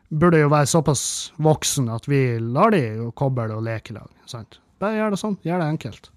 burde 0.09 0.41
jo 0.41 0.49
være 0.51 0.67
såpass 0.67 1.03
voksne 1.39 1.93
at 1.95 2.09
vi 2.09 2.23
lar 2.41 2.73
de 2.75 3.11
koble 3.15 3.47
og 3.53 3.63
leke 3.67 3.93
i 3.93 3.99
lag. 3.99 4.09
Sant? 4.27 4.59
Bare 4.81 4.97
gjør 4.97 5.13
det 5.13 5.21
sånn. 5.21 5.37
Gjør 5.45 5.61
det 5.61 5.69
enkelt. 5.75 6.09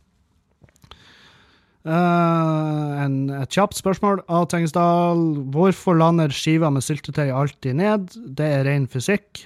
Uh, 1.84 3.04
en, 3.04 3.18
et 3.42 3.52
kjapt 3.52 3.76
spørsmål 3.76 4.22
av 4.32 4.48
Tengesdal. 4.50 5.20
Hvorfor 5.52 6.00
lander 6.00 6.32
skiva 6.32 6.72
med 6.72 6.82
syltetøy 6.82 7.28
alltid 7.28 7.76
ned? 7.76 8.16
Det 8.24 8.48
er 8.56 8.64
ren 8.66 8.88
fysikk. 8.90 9.44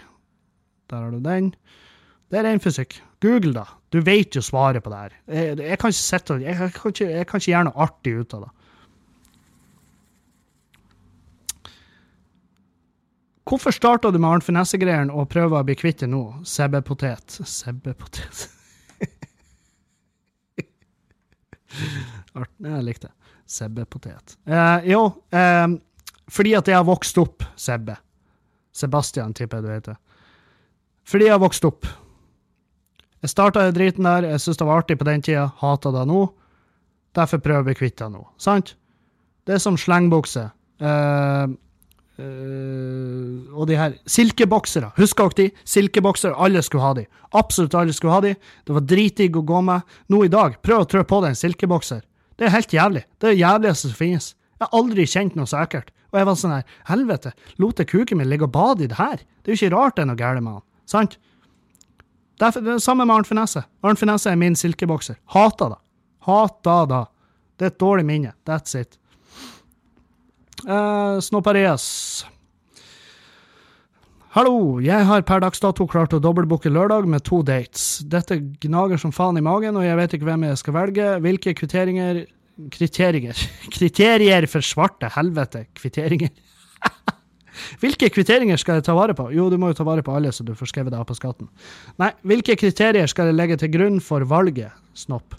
Der 0.88 1.02
har 1.02 1.12
du 1.12 1.18
den. 1.20 1.50
Det 2.30 2.38
er 2.38 2.46
ren 2.46 2.62
fysikk. 2.62 3.00
Google, 3.20 3.52
da. 3.56 3.66
Du 3.90 4.00
vet 4.04 4.36
jo 4.36 4.42
svaret 4.44 4.84
på 4.84 4.92
det 4.92 4.98
her. 4.98 5.16
Jeg, 5.26 5.58
jeg 5.64 5.78
kan 5.80 5.92
ikke 5.92 5.98
sette, 5.98 6.38
jeg, 6.42 6.54
jeg, 6.54 6.72
kan 6.76 6.94
ikke, 6.94 7.24
kan 7.30 7.42
ikke 7.42 7.52
gjøre 7.52 7.66
noe 7.70 7.84
artig 7.86 8.14
ut 8.20 8.36
av 8.36 8.46
det. 8.46 8.52
Hvorfor 13.48 13.72
starta 13.72 14.10
du 14.12 14.18
med 14.20 14.28
Arnt 14.28 14.44
Finesse-greiene 14.44 15.14
og 15.14 15.30
prøver 15.32 15.62
å 15.62 15.64
bli 15.64 15.76
kvitt 15.78 16.02
det 16.02 16.10
nå? 16.12 16.20
Sebbepotet. 16.44 17.38
Sebbepotet. 17.48 18.50
jeg 22.68 22.84
likte 22.84 23.08
det. 23.08 23.14
Sebbepotet. 23.48 24.36
Eh, 24.44 24.90
jo, 24.92 25.00
eh, 25.32 25.64
fordi 26.28 26.52
at 26.58 26.68
jeg 26.68 26.76
har 26.76 26.84
vokst 26.84 27.16
opp 27.22 27.46
Sebbe. 27.56 27.96
Sebastian, 28.76 29.32
tipper 29.34 29.62
jeg 29.62 29.64
du 29.64 29.72
heter. 29.72 29.96
Fordi 31.08 31.24
jeg 31.30 31.32
har 31.38 31.40
vokst 31.40 31.64
opp. 31.64 31.88
Jeg 33.24 33.32
starta 33.32 33.70
driten 33.74 34.06
der, 34.06 34.28
jeg 34.30 34.42
syntes 34.42 34.60
det 34.60 34.66
var 34.68 34.82
artig 34.82 34.98
på 34.98 35.06
den 35.08 35.24
tida, 35.24 35.48
hater 35.58 35.94
det 35.94 36.04
nå. 36.06 36.26
Derfor 37.18 37.40
prøver 37.42 37.58
jeg 37.58 37.64
å 37.64 37.68
bli 37.70 37.78
kvitt 37.80 37.96
det 37.98 38.10
nå. 38.12 38.22
Sant? 38.38 38.76
Det 39.48 39.56
er 39.56 39.62
som 39.62 39.78
slengbukse. 39.80 40.44
Uh, 40.78 41.50
uh, 42.20 43.56
og 43.58 43.66
de 43.70 43.78
her 43.80 43.96
silkeboksere. 44.06 44.92
Husker 45.00 45.32
dere 45.32 45.48
de? 45.48 45.64
Silkeboksere. 45.66 46.36
Alle 46.38 46.62
skulle 46.62 46.84
ha 46.84 46.92
de. 47.00 47.06
Absolutt 47.38 47.74
alle 47.74 47.96
skulle 47.96 48.14
ha 48.14 48.22
de. 48.22 48.34
Det 48.38 48.76
var 48.76 48.86
dritdigg 48.86 49.40
å 49.40 49.46
gå 49.48 49.62
med. 49.66 49.98
Nå 50.12 50.22
i 50.26 50.32
dag, 50.32 50.60
prøv 50.62 50.84
å 50.84 50.90
trø 50.90 51.02
på 51.08 51.22
deg 51.24 51.34
en 51.34 51.42
silkebokser. 51.42 52.04
Det 52.38 52.46
er 52.46 52.54
helt 52.54 52.74
jævlig. 52.76 53.06
Det 53.18 53.32
er 53.32 53.34
det 53.34 53.42
jævligste 53.42 53.90
som 53.90 53.98
finnes. 53.98 54.34
Jeg 54.58 54.66
har 54.66 54.78
aldri 54.78 55.06
kjent 55.10 55.38
noe 55.38 55.50
så 55.50 55.64
ekkelt. 55.64 55.90
Og 56.12 56.20
jeg 56.20 56.28
var 56.28 56.36
sånn 56.40 56.54
her, 56.54 56.76
helvete, 56.88 57.32
lot 57.60 57.80
jeg 57.82 57.90
kuken 57.90 58.20
min 58.20 58.30
ligge 58.30 58.46
og 58.46 58.54
bade 58.54 58.86
i 58.86 58.88
det 58.88 58.96
her? 58.96 59.18
Det 59.42 59.50
er 59.50 59.56
jo 59.56 59.58
ikke 59.58 59.74
rart 59.74 59.98
det 59.98 60.04
er 60.04 60.08
noe 60.08 60.20
galt 60.20 60.40
med 60.44 60.56
han. 60.56 60.64
Sant? 60.88 61.18
Det 62.38 62.48
er 62.54 62.62
det 62.62 62.78
samme 62.82 63.06
med 63.06 63.16
Arnt 63.16 63.28
Finesse. 63.28 63.64
Arnt 63.82 63.98
Finesse 63.98 64.30
er 64.30 64.38
min 64.38 64.56
silkebokser. 64.56 65.18
Hata 65.34 65.72
det. 65.74 65.78
Hata 66.28 66.78
det. 66.86 67.04
Det 67.58 67.66
er 67.66 67.72
et 67.72 67.80
dårlig 67.82 68.06
minne. 68.06 68.34
That's 68.46 68.78
it. 68.78 68.98
Uh, 70.62 71.18
Snopparias. 71.22 72.26
Hallo, 74.36 74.78
jeg 74.84 75.06
har 75.08 75.24
per 75.26 75.40
dags 75.42 75.58
dato 75.58 75.86
klart 75.88 76.12
å 76.14 76.20
dobbeltbooke 76.22 76.70
lørdag 76.70 77.08
med 77.10 77.24
to 77.26 77.40
dates. 77.42 78.04
Dette 78.06 78.36
gnager 78.62 79.00
som 79.00 79.14
faen 79.14 79.40
i 79.40 79.42
magen, 79.42 79.78
og 79.80 79.86
jeg 79.86 79.98
vet 79.98 80.14
ikke 80.14 80.28
hvem 80.28 80.44
jeg 80.46 80.60
skal 80.60 80.76
velge. 80.76 81.06
Hvilke 81.24 81.54
kvitteringer 81.58 82.26
Kriterier 82.74 83.38
Kriterier 83.74 84.46
for 84.50 84.66
svarte 84.66 85.10
helvete. 85.14 85.64
Kvitteringer. 85.78 86.30
Hvilke 87.82 88.10
kvitteringer 88.14 88.60
skal 88.60 88.78
jeg 88.78 88.88
ta 88.88 88.94
vare 88.98 89.16
på? 89.18 89.28
Jo, 89.34 89.48
du 89.52 89.58
må 89.60 89.72
jo 89.72 89.78
ta 89.80 89.86
vare 89.88 90.04
på 90.06 90.14
alle, 90.14 90.32
så 90.34 90.46
du 90.46 90.54
får 90.58 90.72
skrevet 90.72 90.94
det 90.94 91.00
av 91.00 91.08
på 91.08 91.16
skatten. 91.18 91.50
Nei, 92.00 92.12
hvilke 92.28 92.56
kriterier 92.60 93.10
skal 93.10 93.30
jeg 93.30 93.38
legge 93.38 93.58
til 93.60 93.72
grunn 93.74 94.00
for 94.04 94.26
valget, 94.28 94.74
Snopp? 94.98 95.36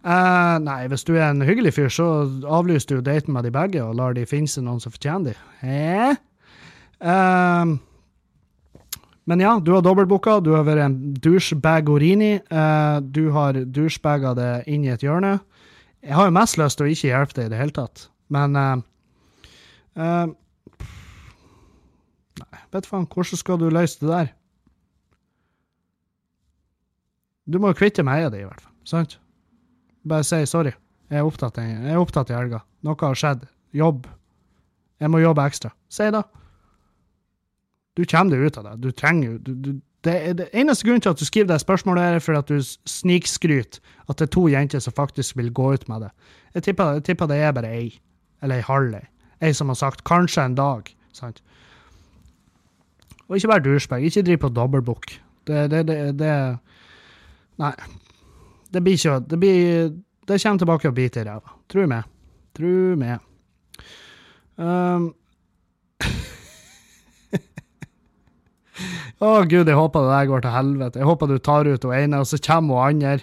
Uh, 0.00 0.56
nei, 0.64 0.86
hvis 0.88 1.04
du 1.04 1.12
er 1.18 1.26
en 1.26 1.44
hyggelig 1.44 1.74
fyr, 1.76 1.90
så 1.92 2.06
avlyser 2.48 2.96
du 2.96 3.04
daten 3.04 3.34
med 3.36 3.44
de 3.44 3.52
begge 3.52 3.82
og 3.84 3.98
lar 3.98 4.14
de 4.16 4.24
finne 4.28 4.48
seg 4.48 4.64
noen 4.64 4.80
som 4.80 4.94
fortjener 4.94 5.34
de. 5.34 5.34
Eh? 5.68 6.14
Uh, 7.04 7.76
men 9.28 9.44
ja, 9.44 9.58
du 9.60 9.74
har 9.74 9.84
dobbeltbooka, 9.84 10.38
du 10.40 10.54
har 10.56 10.64
vært 10.64 10.86
en 10.86 10.96
douchebagorini. 11.20 12.38
Uh, 12.48 13.04
du 13.04 13.28
har 13.36 13.60
douchebaga 13.60 14.32
det 14.38 14.52
inn 14.72 14.88
i 14.88 14.92
et 14.94 15.04
hjørne. 15.04 15.36
Jeg 16.00 16.16
har 16.16 16.30
jo 16.30 16.36
mest 16.38 16.56
lyst 16.56 16.80
til 16.80 16.88
å 16.88 16.94
ikke 16.94 17.10
hjelpe 17.12 17.36
deg 17.36 17.50
i 17.50 17.52
det 17.52 17.60
hele 17.60 17.76
tatt, 17.76 18.06
men 18.32 18.56
Nei, 22.40 22.60
vet 22.72 22.88
faen, 22.88 23.08
hvordan 23.10 23.40
skal 23.40 23.58
du 23.60 23.68
løse 23.72 24.00
det 24.02 24.10
der? 24.10 24.30
Du 27.50 27.58
må 27.58 27.72
jo 27.72 27.78
kvitte 27.80 28.04
med 28.06 28.30
det, 28.32 28.42
i 28.42 28.46
hvert 28.46 28.62
fall. 28.62 28.74
Sant? 28.86 29.18
Bare 30.08 30.24
si 30.24 30.40
sorry. 30.46 30.72
Jeg 31.10 31.18
er 31.18 31.26
opptatt, 31.26 31.58
jeg 31.58 31.90
er 31.90 31.98
opptatt 31.98 32.30
i 32.30 32.36
helga. 32.36 32.62
Noe 32.86 32.96
har 33.00 33.18
skjedd. 33.18 33.46
Jobb. 33.74 34.06
Jeg 35.00 35.10
må 35.10 35.20
jobbe 35.22 35.44
ekstra. 35.48 35.72
Si 35.90 36.06
det. 36.14 36.22
Du 37.98 38.04
kommer 38.06 38.36
deg 38.36 38.46
ut 38.46 38.58
av 38.60 38.68
det. 38.68 38.74
Du 38.84 38.90
trenger 38.94 39.32
jo 39.32 39.80
det, 40.04 40.14
det 40.38 40.46
eneste 40.56 40.86
grunnen 40.86 41.02
til 41.04 41.12
at 41.12 41.20
du 41.20 41.26
skriver 41.26 41.50
det 41.50 41.60
spørsmålet, 41.60 42.04
er 42.04 42.22
for 42.24 42.38
at 42.38 42.48
du 42.48 42.60
snikskryter 42.88 43.82
at 44.08 44.18
det 44.18 44.28
er 44.28 44.32
to 44.32 44.46
jenter 44.48 44.80
som 44.80 44.96
faktisk 44.96 45.36
vil 45.36 45.50
gå 45.52 45.72
ut 45.74 45.88
med 45.90 46.06
det. 46.06 46.10
Jeg 46.54 46.68
tipper, 46.70 46.94
jeg 46.98 47.04
tipper 47.10 47.28
det 47.28 47.40
er 47.42 47.52
bare 47.56 47.72
ei. 47.74 47.90
Eller 48.40 48.60
ei 48.60 48.64
halv 48.64 48.96
ei. 48.96 49.04
Ei 49.42 49.52
som 49.52 49.68
har 49.68 49.76
sagt 49.76 50.04
'kanskje 50.04 50.44
en 50.44 50.56
dag'. 50.56 50.94
sant? 51.12 51.42
Og 53.30 53.38
ikke 53.38 53.48
vær 53.52 53.62
douchebag. 53.62 54.04
Ikke 54.04 54.26
driv 54.26 54.38
på 54.42 54.50
dobbeltbook. 54.50 55.06
Det, 55.46 55.70
det, 55.70 55.86
det, 55.88 55.98
det 56.18 56.34
Nei. 57.60 57.72
Det 58.70 58.82
blir 58.82 58.94
ikke 58.98 59.20
Det, 59.30 59.38
blir, 59.40 59.90
det 60.28 60.42
kommer 60.42 60.58
tilbake 60.58 60.88
og 60.88 60.94
biter 60.94 61.20
i 61.22 61.28
ræva. 61.28 61.56
Tru 61.70 61.86
meg. 61.86 62.02
Tru 62.56 62.96
meg. 62.98 63.18
Um. 64.58 65.14
Å, 69.20 69.26
oh, 69.26 69.44
gud, 69.44 69.68
jeg 69.68 69.76
håper 69.76 70.00
det 70.06 70.12
der 70.14 70.28
går 70.30 70.40
til 70.44 70.54
helvete. 70.54 70.98
Jeg 71.00 71.08
håper 71.08 71.26
du 71.28 71.38
tar 71.38 71.68
ut 71.68 71.84
hun 71.84 71.94
ene, 71.96 72.20
og 72.22 72.26
så 72.26 72.36
kommer 72.40 72.74
hun 72.80 72.86
andre 73.04 73.18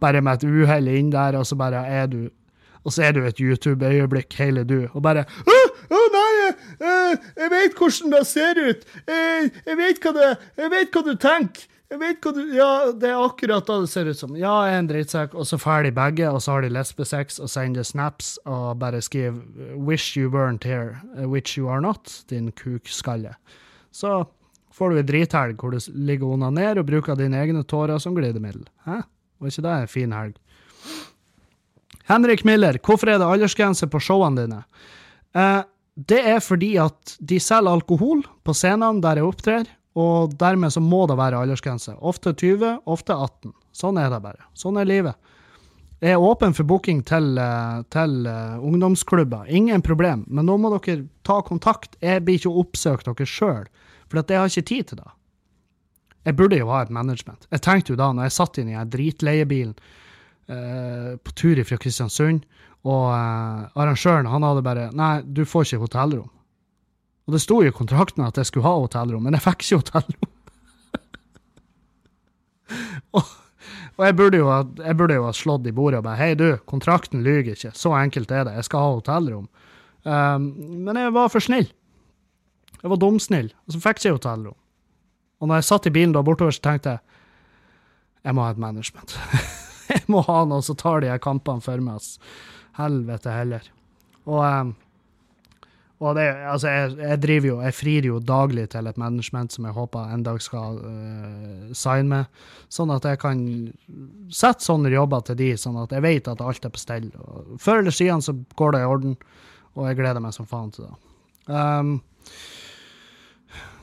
bare 0.00 0.20
med 0.22 0.38
et 0.38 0.44
uhell 0.46 0.88
inn 0.92 1.10
der, 1.12 1.38
og 1.38 1.46
så 1.48 1.54
bare 1.58 1.86
er 1.86 2.06
du 2.06 2.20
Og 2.86 2.92
så 2.94 3.02
er 3.08 3.12
du 3.12 3.24
et 3.26 3.40
YouTube-øyeblikk, 3.40 4.32
hele 4.38 4.64
du, 4.64 4.88
og 4.92 5.02
bare 5.02 5.24
Å, 5.26 5.56
oh, 5.90 6.06
nei, 6.14 6.27
jeg, 6.82 7.18
jeg 7.38 7.50
vet 7.54 7.80
hvordan 7.80 8.14
det 8.14 8.22
ser 8.28 8.60
ut! 8.60 8.86
Jeg, 9.08 9.50
jeg, 9.64 9.80
vet 9.80 10.00
hva 10.04 10.14
det, 10.16 10.30
jeg 10.62 10.72
vet 10.76 10.94
hva 10.94 11.04
du 11.06 11.12
tenker! 11.16 11.66
Jeg 11.88 12.00
vet 12.02 12.18
hva 12.20 12.32
du 12.36 12.40
Ja, 12.52 12.70
det 12.92 13.08
er 13.08 13.22
akkurat 13.22 13.64
da 13.64 13.78
det 13.80 13.88
ser 13.88 14.10
ut 14.10 14.18
som. 14.18 14.34
Ja, 14.36 14.52
jeg 14.68 14.76
er 14.76 14.82
en 14.82 14.90
drittsekk, 14.90 15.32
og 15.32 15.46
så 15.48 15.56
ferdig 15.60 15.94
begge, 15.96 16.28
og 16.28 16.42
så 16.44 16.56
har 16.58 16.66
de 16.66 16.72
lesbesex 16.74 17.38
og 17.40 17.48
sender 17.48 17.86
snaps 17.86 18.34
og 18.44 18.76
bare 18.82 19.00
skriver 19.00 19.40
'Wish 19.72 20.18
you 20.18 20.28
weren't 20.28 20.68
here', 20.68 21.00
which 21.24 21.56
you 21.56 21.68
are 21.68 21.80
not, 21.80 22.24
din 22.28 22.52
kukskalle. 22.52 23.34
Så 23.90 24.26
får 24.72 24.90
du 24.90 24.96
ei 24.96 25.02
drithelg 25.02 25.56
hvor 25.56 25.72
du 25.72 25.80
ligger 25.94 26.26
og 26.26 26.36
onanerer 26.36 26.78
og 26.78 26.86
bruker 26.86 27.16
dine 27.16 27.40
egne 27.40 27.64
tårer 27.64 27.98
som 27.98 28.14
glidemiddel. 28.14 28.68
Hæ? 28.84 29.00
Var 29.40 29.48
ikke 29.48 29.62
det 29.62 29.80
en 29.80 29.88
fin 29.88 30.12
helg? 30.12 30.36
Henrik 32.08 32.44
Miller, 32.44 32.78
hvorfor 32.84 33.08
er 33.08 33.18
det 33.18 33.26
aldersgrense 33.26 33.86
på 33.86 34.00
showene 34.00 34.44
dine? 34.44 34.62
Eh, 35.36 35.62
det 35.98 36.20
er 36.30 36.38
fordi 36.44 36.76
at 36.78 37.16
de 37.18 37.40
selger 37.42 37.74
alkohol 37.74 38.22
på 38.46 38.54
scenene 38.54 39.02
der 39.02 39.18
jeg 39.18 39.26
opptrer, 39.26 39.70
og 39.98 40.36
dermed 40.38 40.70
så 40.70 40.82
må 40.84 41.06
det 41.10 41.16
være 41.18 41.40
aldersgrense. 41.42 41.96
Ofte 41.98 42.32
20, 42.38 42.84
ofte 42.86 43.16
18. 43.16 43.50
Sånn 43.74 43.98
er 43.98 44.12
det 44.12 44.20
bare. 44.22 44.46
Sånn 44.54 44.78
er 44.78 44.86
livet. 44.86 45.18
Jeg 45.98 46.14
er 46.14 46.22
åpen 46.22 46.54
for 46.54 46.68
booking 46.68 47.00
til, 47.02 47.32
eh, 47.42 47.80
til 47.90 48.28
uh, 48.30 48.60
ungdomsklubber, 48.62 49.48
ingen 49.50 49.82
problem, 49.82 50.22
men 50.30 50.46
nå 50.46 50.54
må 50.62 50.70
dere 50.76 51.08
ta 51.26 51.40
kontakt. 51.42 51.96
Jeg 51.98 52.22
blir 52.22 52.38
ikke 52.38 52.54
oppsøkt 52.62 53.08
dere 53.10 53.26
sjøl, 53.26 53.66
for 54.06 54.22
jeg 54.22 54.38
har 54.38 54.52
ikke 54.52 54.68
tid 54.70 54.92
til 54.92 55.00
det. 55.00 55.10
Jeg 56.28 56.36
burde 56.38 56.60
jo 56.60 56.70
ha 56.70 56.84
et 56.84 56.94
management. 56.94 57.48
Jeg 57.50 57.64
tenkte 57.66 57.94
jo 57.94 57.98
da, 57.98 58.12
når 58.12 58.28
jeg 58.28 58.36
satt 58.36 58.60
inn 58.62 58.70
i 58.70 58.76
den 58.76 58.92
dritleiebilen 58.94 59.74
eh, 60.46 61.12
på 61.18 61.34
tur 61.34 61.58
fra 61.66 61.80
Kristiansund, 61.82 62.46
og 62.86 63.06
eh, 63.10 63.62
arrangøren 63.74 64.28
han 64.30 64.46
hadde 64.46 64.64
bare 64.66 64.88
Nei, 64.96 65.14
du 65.22 65.44
får 65.48 65.66
ikke 65.66 65.86
hotellrom. 65.86 66.30
Og 67.28 67.34
det 67.34 67.42
sto 67.44 67.58
i 67.60 67.72
kontrakten 67.74 68.24
at 68.24 68.38
jeg 68.40 68.48
skulle 68.48 68.68
ha 68.68 68.78
hotellrom, 68.78 69.26
men 69.26 69.36
jeg 69.36 69.44
fikk 69.44 69.64
ikke 69.64 69.80
hotellrom. 69.82 70.30
og, 73.18 73.34
og 73.98 74.06
jeg, 74.06 74.16
burde 74.16 74.44
ha, 74.46 74.60
jeg, 74.84 74.98
burde 75.00 75.18
jo 75.18 75.26
ha, 75.26 75.34
slått 75.36 75.68
i 75.68 75.74
bordet 75.76 76.00
og 76.00 76.06
bare 76.06 76.20
Hei, 76.22 76.30
du, 76.38 76.46
kontrakten 76.70 77.24
lyver 77.26 77.52
ikke. 77.52 77.74
Så 77.76 77.92
enkelt 77.98 78.32
er 78.32 78.48
det. 78.48 78.56
Jeg 78.60 78.70
skal 78.70 78.86
ha 78.86 78.94
hotellrom. 78.96 79.50
Um, 80.08 80.48
men 80.86 80.96
jeg 80.96 81.12
var 81.18 81.28
for 81.34 81.44
snill. 81.44 81.68
Jeg 82.78 82.92
var 82.94 83.00
dumsnill, 83.02 83.50
og 83.66 83.74
så 83.74 83.80
fikk 83.82 84.00
jeg 84.00 84.14
ikke 84.14 84.20
hotellrom. 84.22 84.56
Og 85.42 85.50
når 85.50 85.60
jeg 85.60 85.68
satt 85.68 85.86
i 85.90 85.94
bilen 85.94 86.14
da 86.14 86.22
bortover, 86.24 86.54
så 86.54 86.62
tenkte 86.64 86.96
jeg 86.96 87.04
jeg 88.26 88.34
må 88.34 88.44
ha 88.44 88.52
et 88.52 88.60
management. 88.60 89.14
jeg 89.92 90.04
må 90.10 90.22
ha 90.26 90.42
noe 90.48 90.64
som 90.64 90.76
tar 90.78 91.02
de 91.02 91.10
her 91.10 91.20
kampene 91.22 91.62
for 91.64 91.80
meg. 91.82 92.02
Helvete 92.78 93.34
heller. 93.34 93.72
Og 94.28 94.42
um, 94.44 94.76
og 95.98 96.14
det, 96.14 96.28
altså 96.46 96.70
jeg, 96.70 96.90
jeg, 97.00 97.18
driver 97.22 97.48
jo, 97.48 97.56
jeg 97.66 97.74
frir 97.74 98.06
jo 98.06 98.18
daglig 98.22 98.68
til 98.70 98.86
et 98.86 98.98
management 99.02 99.54
som 99.54 99.64
jeg 99.66 99.74
håper 99.74 100.12
en 100.14 100.22
dag 100.22 100.38
skal 100.42 100.76
uh, 100.78 101.72
signe 101.74 102.06
med, 102.12 102.44
sånn 102.70 102.92
at 102.94 103.08
jeg 103.08 103.18
kan 103.18 103.40
sette 104.30 104.62
sånne 104.62 104.92
jobber 104.94 105.24
til 105.26 105.40
de, 105.40 105.48
sånn 105.58 105.80
at 105.82 105.94
jeg 105.96 106.04
vet 106.06 106.30
at 106.30 106.44
alt 106.44 106.68
er 106.68 106.74
på 106.74 106.82
stell. 106.82 107.08
Før 107.58 107.82
eller 107.82 107.94
siden 107.94 108.22
så 108.22 108.36
går 108.58 108.76
det 108.76 108.84
i 108.84 108.92
orden, 108.92 109.16
og 109.74 109.90
jeg 109.90 109.98
gleder 109.98 110.22
meg 110.22 110.36
som 110.36 110.46
faen 110.46 110.70
til 110.76 110.86
det. 110.86 110.94
Um, 111.50 111.96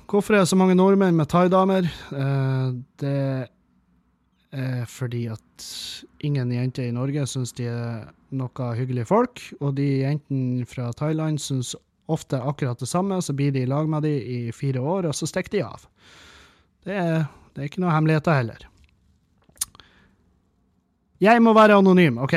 hvorfor 0.07 0.37
er 0.37 0.45
det 0.45 0.53
så 0.53 0.59
mange 0.59 0.79
nordmenn 0.79 1.19
med 1.19 1.27
thaidamer? 1.35 1.91
Uh, 2.15 2.79
det 3.03 3.19
fordi 4.87 5.25
at 5.33 5.65
ingen 6.23 6.51
jenter 6.53 6.85
i 6.87 6.93
Norge 6.95 7.25
syns 7.27 7.51
de 7.57 7.65
er 7.67 8.05
noe 8.35 8.67
hyggelige 8.77 9.07
folk, 9.09 9.41
og 9.59 9.73
de 9.75 9.87
jentene 10.05 10.67
fra 10.69 10.91
Thailand 10.95 11.41
syns 11.43 11.73
ofte 12.05 12.39
akkurat 12.41 12.79
det 12.79 12.87
samme, 12.89 13.21
så 13.21 13.33
blir 13.33 13.51
de 13.51 13.63
i 13.65 13.69
lag 13.69 13.89
med 13.89 14.05
de 14.05 14.13
i 14.15 14.39
fire 14.55 14.81
år, 14.81 15.09
og 15.09 15.15
så 15.15 15.27
stikker 15.29 15.57
de 15.57 15.63
av. 15.65 15.85
Det 16.85 16.95
er, 16.95 17.25
det 17.53 17.63
er 17.63 17.69
ikke 17.69 17.83
noe 17.83 17.93
hemmeligheter 17.93 18.37
heller. 18.37 18.67
Jeg 21.23 21.41
må 21.41 21.55
være 21.55 21.77
anonym, 21.79 22.19
OK. 22.21 22.35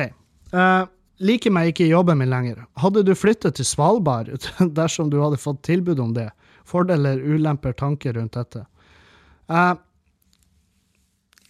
Uh, 0.55 0.87
liker 1.21 1.53
meg 1.53 1.73
ikke 1.73 1.89
i 1.89 1.93
jobben 1.93 2.21
min 2.21 2.31
lenger. 2.33 2.63
Hadde 2.81 3.03
du 3.05 3.13
flyttet 3.19 3.59
til 3.59 3.67
Svalbard 3.69 4.31
dersom 4.79 5.11
du 5.13 5.19
hadde 5.21 5.41
fått 5.41 5.65
tilbud 5.67 6.01
om 6.01 6.15
det? 6.17 6.31
Fordeler, 6.69 7.21
ulemper, 7.21 7.75
tanker 7.77 8.17
rundt 8.17 8.39
dette? 8.39 8.65
Uh, 9.51 9.75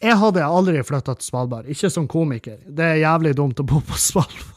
jeg 0.03 0.19
hadde 0.21 0.45
aldri 0.47 0.83
flytta 0.87 1.17
til 1.19 1.27
Svalbard, 1.27 1.67
ikke 1.71 1.91
som 1.91 2.07
komiker. 2.11 2.61
Det 2.65 2.85
er 2.85 3.01
jævlig 3.03 3.35
dumt 3.39 3.61
å 3.63 3.67
bo 3.67 3.81
på 3.83 3.99
Svalbard. 4.09 4.55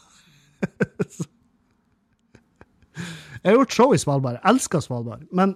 Jeg 3.42 3.50
har 3.50 3.58
gjort 3.58 3.74
show 3.74 3.94
i 3.96 3.98
Svalbard. 3.98 4.38
Jeg 4.38 4.54
elsker 4.54 4.84
Svalbard. 4.86 5.26
Men 5.34 5.56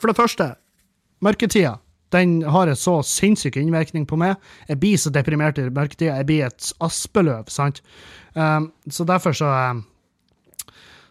for 0.00 0.08
det 0.08 0.16
første, 0.16 0.54
mørketida. 1.20 1.76
Den 2.10 2.40
har 2.42 2.66
en 2.66 2.78
så 2.78 2.96
sinnssyk 3.06 3.54
innvirkning 3.60 4.06
på 4.08 4.16
meg. 4.18 4.40
Jeg 4.66 4.80
blir 4.82 4.98
så 4.98 5.12
deprimert 5.14 5.60
i 5.60 5.68
mørketida. 5.68 6.16
Jeg 6.18 6.26
blir 6.26 6.46
et 6.48 6.72
aspeløv, 6.82 7.44
sant. 7.52 7.82
Um, 8.34 8.72
så 8.90 9.04
derfor 9.06 9.36
så 9.36 9.50
um, 9.70 9.84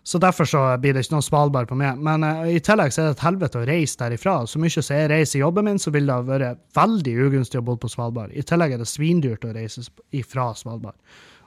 Så 0.10 0.18
derfor 0.18 0.46
så 0.46 0.60
blir 0.82 0.96
det 0.96 1.04
ikke 1.04 1.14
noe 1.20 1.22
Svalbard 1.22 1.68
på 1.70 1.76
meg. 1.78 2.00
Men 2.02 2.24
uh, 2.26 2.48
i 2.50 2.58
tillegg 2.66 2.90
så 2.90 3.04
er 3.04 3.12
det 3.12 3.20
et 3.20 3.28
helvete 3.28 3.60
å 3.60 3.66
reise 3.70 4.00
derifra. 4.00 4.40
Så 4.50 4.58
mye 4.58 4.74
som 4.74 4.96
jeg 4.98 5.10
reiser 5.12 5.38
i 5.38 5.42
jobben 5.44 5.68
min, 5.68 5.78
så 5.78 5.92
vil 5.94 6.08
det 6.10 6.16
ha 6.16 6.24
vært 6.26 6.62
veldig 6.74 7.12
ugunstig 7.28 7.60
å 7.60 7.66
bo 7.68 7.76
på 7.78 7.92
Svalbard. 7.94 8.32
I 8.34 8.42
tillegg 8.42 8.74
er 8.74 8.80
det 8.82 8.88
svindyrt 8.90 9.44
å 9.46 9.52
reise 9.54 9.84
ifra 10.18 10.48
Svalbard 10.58 10.98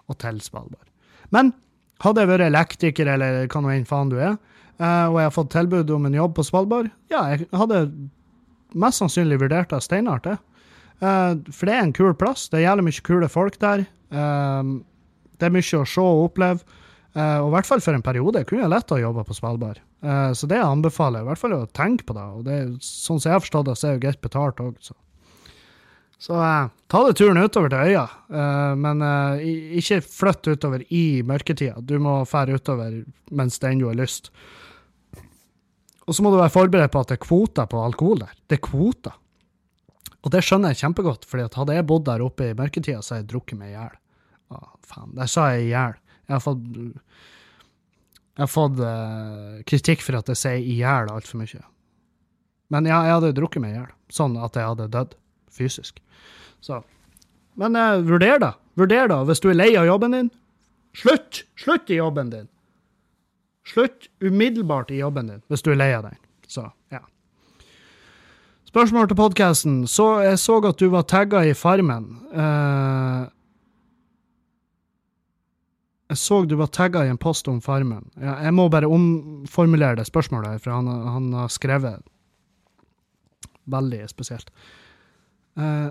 og 0.06 0.18
til 0.22 0.38
Svalbard. 0.44 0.86
Men 1.34 1.50
hadde 2.04 2.22
jeg 2.22 2.30
vært 2.30 2.44
elektriker, 2.46 3.10
eller 3.16 3.48
hva 3.50 3.62
nå 3.64 3.72
enn 3.72 3.88
faen 3.88 4.12
du 4.12 4.14
er, 4.20 4.36
uh, 4.78 5.08
og 5.08 5.18
jeg 5.18 5.26
har 5.26 5.34
fått 5.34 5.50
tilbud 5.56 5.90
om 5.96 6.06
en 6.06 6.18
jobb 6.20 6.36
på 6.36 6.44
Svalbard, 6.46 6.92
ja, 7.10 7.24
jeg 7.32 7.48
hadde 7.58 7.80
mest 8.78 9.02
sannsynlig 9.02 9.40
vurdert 9.42 9.74
det 9.74 9.80
steinart, 9.82 10.28
det. 10.28 10.36
Uh, 11.02 11.34
for 11.50 11.66
det 11.66 11.74
er 11.74 11.82
en 11.88 11.96
kul 11.98 12.14
plass. 12.14 12.46
Det 12.46 12.60
er 12.60 12.68
jævlig 12.68 12.86
mye 12.92 13.04
kule 13.10 13.32
folk 13.32 13.58
der. 13.58 13.82
det 14.12 15.48
er 15.48 15.54
mye 15.58 15.82
å 15.82 15.90
se 15.96 16.06
og 16.06 16.28
oppleve. 16.28 16.78
Uh, 17.12 17.42
og 17.44 17.50
i 17.50 17.52
hvert 17.58 17.68
fall 17.68 17.82
for 17.84 17.92
en 17.92 18.04
periode 18.04 18.40
kunne 18.48 18.64
jeg 18.64 18.72
lett 18.72 18.92
ha 18.94 18.96
jobba 18.96 19.22
på 19.28 19.34
Svalbard. 19.36 19.82
Uh, 20.00 20.32
så 20.32 20.48
det 20.48 20.62
anbefaler 20.64 21.20
jeg 21.20 21.26
i 21.26 21.28
hvert 21.28 21.40
fall 21.42 21.54
å 21.58 21.66
tenke 21.76 22.06
på 22.08 22.16
det. 22.16 22.24
Og 22.38 22.46
det 22.46 22.58
sånn 22.86 23.20
som 23.20 23.28
jeg 23.28 23.36
har 23.36 23.44
forstått 23.44 23.68
det, 23.68 23.74
så 23.76 23.88
er 23.88 23.98
det 23.98 24.04
greit 24.06 24.22
betalt 24.24 24.62
òg. 24.64 24.78
Så, 24.80 24.96
så 26.16 26.38
uh, 26.40 26.72
ta 26.88 27.02
det 27.04 27.18
turen 27.20 27.42
utover 27.42 27.72
til 27.72 27.92
øya, 27.92 28.06
men 28.80 29.04
ikke 29.80 30.00
flytt 30.04 30.48
utover 30.54 30.84
i 30.92 31.20
mørketida. 31.26 31.80
Du 31.84 31.98
må 32.00 32.18
fære 32.28 32.56
utover 32.60 33.02
mens 33.32 33.56
det 33.60 33.70
ennå 33.72 33.92
er 33.92 33.98
lyst. 34.00 34.32
Og 36.04 36.16
så 36.16 36.24
må 36.24 36.32
du 36.32 36.36
være 36.40 36.52
forberedt 36.52 36.92
på 36.92 37.00
at 37.00 37.12
det 37.12 37.16
er 37.16 37.24
kvoter 37.24 37.68
på 37.70 37.80
alkohol 37.80 38.24
der. 38.24 38.36
Det 38.48 38.58
er 38.58 38.64
kvoter. 38.66 39.16
Og 40.22 40.32
det 40.34 40.44
skjønner 40.44 40.72
jeg 40.72 40.84
kjempegodt, 40.84 41.24
for 41.28 41.42
hadde 41.42 41.76
jeg 41.76 41.88
bodd 41.88 42.04
der 42.06 42.24
oppe 42.24 42.50
i 42.50 42.56
mørketida, 42.58 43.00
så 43.02 43.16
hadde 43.16 43.24
jeg 43.24 43.32
drukket 43.32 43.60
meg 43.60 43.72
i 43.72 43.76
hjel. 43.76 43.96
Faen, 44.86 45.14
der 45.16 45.30
sa 45.32 45.48
jeg 45.54 45.64
i 45.66 45.72
hjel. 45.72 45.96
Jeg 46.32 46.38
har 46.38 46.40
fått, 46.40 46.68
jeg 48.32 48.40
har 48.40 48.48
fått 48.48 48.78
uh, 48.80 49.58
kritikk 49.68 50.00
for 50.00 50.16
at 50.16 50.30
jeg 50.32 50.40
sier 50.40 50.62
i 50.64 50.78
hjel 50.78 51.10
altfor 51.12 51.42
mye. 51.42 51.60
Men 52.72 52.88
ja, 52.88 53.02
jeg 53.04 53.18
hadde 53.18 53.34
drukket 53.36 53.60
meg 53.60 53.74
i 53.74 53.76
hjel, 53.76 53.90
sånn 54.08 54.38
at 54.40 54.56
jeg 54.56 54.70
hadde 54.70 54.88
dødd 54.94 55.12
fysisk. 55.52 56.00
Så. 56.64 56.80
Men 57.60 57.76
uh, 57.76 58.00
vurder 58.00 58.40
da. 58.40 58.54
Vurder 58.80 59.12
da. 59.12 59.20
Hvis 59.28 59.44
du 59.44 59.50
er 59.52 59.58
lei 59.60 59.74
av 59.76 59.84
jobben 59.90 60.16
din, 60.16 60.32
slutt! 60.96 61.42
Slutt 61.60 61.92
i 61.92 62.00
jobben 62.00 62.32
din! 62.32 62.48
Slutt 63.68 64.08
umiddelbart 64.24 64.90
i 64.90 65.02
jobben 65.02 65.28
din 65.28 65.44
hvis 65.52 65.62
du 65.62 65.74
er 65.74 65.82
lei 65.82 65.92
av 65.92 66.08
den. 66.08 66.16
Så, 66.48 66.64
ja. 66.88 67.04
Spørsmål 68.72 69.12
til 69.12 69.20
podkasten. 69.20 69.76
Så 69.84 70.08
jeg 70.24 70.40
så 70.40 70.56
at 70.64 70.80
du 70.80 70.88
var 70.96 71.04
tagga 71.04 71.44
i 71.44 71.52
Farmen. 71.52 72.08
Uh, 72.32 73.28
jeg 76.12 76.20
så 76.20 76.42
du 76.44 76.58
var 76.60 76.68
tagga 76.68 77.06
i 77.06 77.10
en 77.12 77.20
post 77.20 77.48
om 77.48 77.60
Farmen. 77.64 78.04
Jeg 78.20 78.52
må 78.52 78.68
bare 78.72 78.90
omformulere 78.90 79.96
det 79.96 80.06
spørsmålet, 80.08 80.60
for 80.60 80.74
han, 80.74 80.88
han 80.88 81.30
har 81.36 81.52
skrevet 81.52 82.02
veldig 83.72 84.02
spesielt. 84.10 84.50
Uh, 85.56 85.88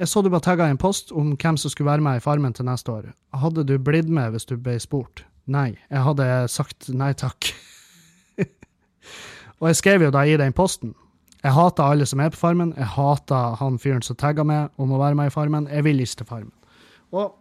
jeg 0.00 0.10
så 0.10 0.24
du 0.24 0.30
var 0.32 0.42
tagga 0.42 0.66
i 0.66 0.74
en 0.74 0.80
post 0.80 1.12
om 1.14 1.36
hvem 1.38 1.58
som 1.60 1.70
skulle 1.70 1.92
være 1.92 2.02
med 2.02 2.18
i 2.18 2.24
Farmen 2.24 2.56
til 2.56 2.66
neste 2.66 2.90
år. 2.90 3.12
Hadde 3.36 3.62
du 3.68 3.76
blitt 3.78 4.10
med 4.10 4.34
hvis 4.34 4.48
du 4.50 4.56
ble 4.58 4.74
spurt? 4.82 5.22
Nei. 5.46 5.76
Jeg 5.86 6.02
hadde 6.02 6.26
sagt 6.50 6.88
nei 6.90 7.12
takk. 7.14 7.52
og 9.60 9.70
jeg 9.70 9.78
skrev 9.78 10.08
jo 10.08 10.10
da 10.14 10.24
i 10.26 10.38
den 10.40 10.56
posten. 10.56 10.96
Jeg 11.44 11.54
hater 11.54 11.94
alle 11.94 12.08
som 12.10 12.22
er 12.24 12.32
på 12.34 12.40
Farmen. 12.40 12.74
Jeg 12.74 12.90
hater 12.96 13.54
han 13.60 13.78
fyren 13.78 14.02
som 14.02 14.18
tagga 14.18 14.42
meg 14.48 14.74
om 14.80 14.96
å 14.96 14.98
være 14.98 15.18
med 15.20 15.30
i 15.30 15.34
Farmen. 15.34 15.70
Jeg 15.70 15.86
vil 15.86 16.02
ikke 16.02 16.22
til 16.24 16.30
Farmen. 16.32 16.54
Og 17.14 17.36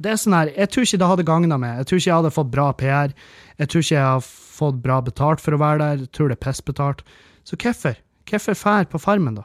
det 0.00 0.12
er 0.12 0.20
sånn 0.20 0.36
her, 0.36 0.50
Jeg 0.56 0.72
tror 0.72 0.86
ikke 0.86 1.00
det 1.00 1.08
hadde 1.10 1.28
gagna 1.28 1.58
meg. 1.60 1.76
Jeg 1.80 1.88
tror 1.88 2.00
ikke 2.00 2.10
jeg 2.10 2.16
hadde 2.16 2.36
fått 2.36 2.52
bra 2.54 2.66
PR. 2.72 3.12
Jeg 3.60 3.68
tror 3.68 3.84
ikke 3.84 3.96
jeg 3.96 4.06
har 4.06 4.24
fått 4.24 4.78
bra 4.84 5.00
betalt 5.04 5.42
for 5.44 5.56
å 5.56 5.60
være 5.60 5.80
der. 5.82 6.04
Jeg 6.06 6.12
tror 6.16 6.30
det 6.30 6.38
er 6.38 6.44
pissbetalt. 6.46 7.02
Så 7.44 7.58
hvorfor? 7.60 7.98
Hvorfor 8.30 8.56
fær 8.56 8.88
på 8.88 9.00
Farmen, 9.02 9.36
da? 9.36 9.44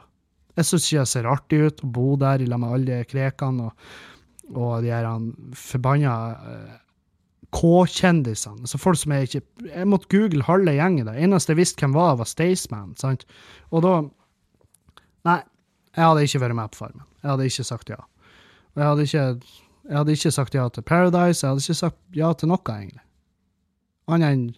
Jeg 0.56 0.68
syns 0.70 0.86
ikke 0.88 1.02
det 1.02 1.12
ser 1.12 1.28
artig 1.28 1.60
ut 1.60 1.82
å 1.84 1.90
bo 1.92 2.16
der 2.20 2.40
i 2.40 2.48
med 2.48 2.64
alle 2.64 2.86
de 3.02 3.08
krekene 3.10 3.68
og, 3.68 3.88
og 4.54 4.84
de 4.84 4.92
her 4.94 5.08
forbanna 5.52 6.14
uh, 6.40 6.78
K-kjendisene. 7.52 8.64
Altså 8.64 8.80
folk 8.80 8.98
som 8.98 9.12
jeg 9.12 9.28
ikke 9.28 9.42
Jeg 9.68 9.88
måtte 9.88 10.08
google 10.12 10.46
halve 10.48 10.72
gjengen. 10.72 11.10
Det 11.10 11.20
eneste 11.20 11.52
jeg 11.52 11.60
visste 11.60 11.84
hvem 11.84 11.96
var, 11.96 12.16
var 12.16 12.28
Staysman. 12.30 12.96
sant? 12.96 13.28
Og 13.70 13.84
da 13.84 13.98
Nei, 15.26 15.40
jeg 15.96 16.04
hadde 16.06 16.22
ikke 16.22 16.40
vært 16.44 16.56
med 16.56 16.72
på 16.72 16.84
Farmen. 16.84 17.06
Jeg 17.20 17.30
hadde 17.32 17.46
ikke 17.50 17.64
sagt 17.66 17.88
ja. 17.90 18.00
Og 18.76 18.82
jeg 18.82 18.86
hadde 18.86 19.06
ikke 19.08 19.24
jeg 19.88 19.98
hadde 19.98 20.16
ikke 20.16 20.34
sagt 20.34 20.54
ja 20.54 20.66
til 20.68 20.82
Paradise, 20.86 21.42
jeg 21.42 21.52
hadde 21.52 21.64
ikke 21.64 21.80
sagt 21.82 22.18
ja 22.18 22.32
til 22.32 22.50
noe, 22.50 22.62
egentlig. 22.66 23.04
Annet 24.06 24.34
enn 24.34 24.50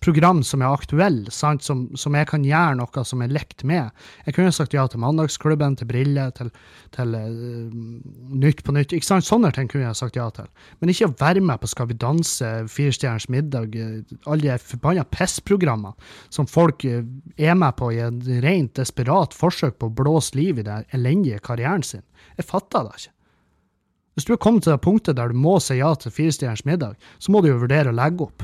program 0.00 0.40
som 0.46 0.62
er 0.64 0.72
aktuelle, 0.72 1.30
som, 1.32 1.58
som, 1.60 2.16
jeg 2.16 2.28
kan 2.30 2.44
gjøre 2.44 2.78
noe 2.78 3.04
som 3.06 3.20
er 3.20 3.32
lekt 3.32 3.64
med. 3.68 3.90
Jeg 4.26 4.36
kunne 4.36 4.52
sagt 4.54 4.74
ja 4.76 4.86
til 4.88 5.02
Mandagsklubben, 5.02 5.76
til 5.76 5.88
Briller, 5.90 6.32
til, 6.36 6.50
til 6.96 7.16
uh, 7.16 7.74
Nytt 8.40 8.64
på 8.64 8.74
Nytt. 8.76 8.94
ikke 8.96 9.06
sant? 9.06 9.28
Sånne 9.28 9.52
ting 9.56 9.68
kunne 9.70 9.86
jeg 9.86 10.00
sagt 10.00 10.16
ja 10.16 10.30
til. 10.34 10.48
Men 10.80 10.92
ikke 10.92 11.10
å 11.10 11.14
være 11.20 11.44
med 11.44 11.60
på 11.60 11.70
Skal 11.70 11.90
vi 11.90 11.98
danse, 12.00 12.48
Firestjerners 12.72 13.28
middag, 13.32 13.76
uh, 13.76 14.16
alle 14.26 14.56
de 14.56 14.72
forbanna 14.72 15.04
pissprogrammene 15.12 15.92
som 16.32 16.48
folk 16.48 16.86
uh, 16.88 17.04
er 17.36 17.56
med 17.60 17.76
på 17.76 17.92
i 17.92 18.00
et 18.06 18.34
rent 18.44 18.76
desperat 18.80 19.36
forsøk 19.36 19.78
på 19.78 19.90
å 19.90 19.96
blåse 20.02 20.36
liv 20.38 20.60
i 20.60 20.66
den 20.66 20.88
elendige 20.96 21.44
karrieren 21.44 21.84
sin. 21.84 22.06
Jeg 22.40 22.48
fatter 22.48 22.88
det 22.88 23.02
ikke. 23.02 23.16
Hvis 24.20 24.28
du 24.28 24.34
er 24.34 24.40
kommet 24.44 24.66
til 24.66 24.74
det 24.74 24.82
punktet 24.84 25.16
der 25.16 25.30
du 25.32 25.36
må 25.40 25.54
si 25.64 25.78
ja 25.78 25.94
til 25.96 26.12
Firestjerners 26.12 26.66
middag, 26.68 26.98
så 27.16 27.32
må 27.32 27.40
du 27.40 27.46
jo 27.48 27.62
vurdere 27.62 27.88
å 27.88 27.96
legge 27.96 28.26
opp. 28.26 28.42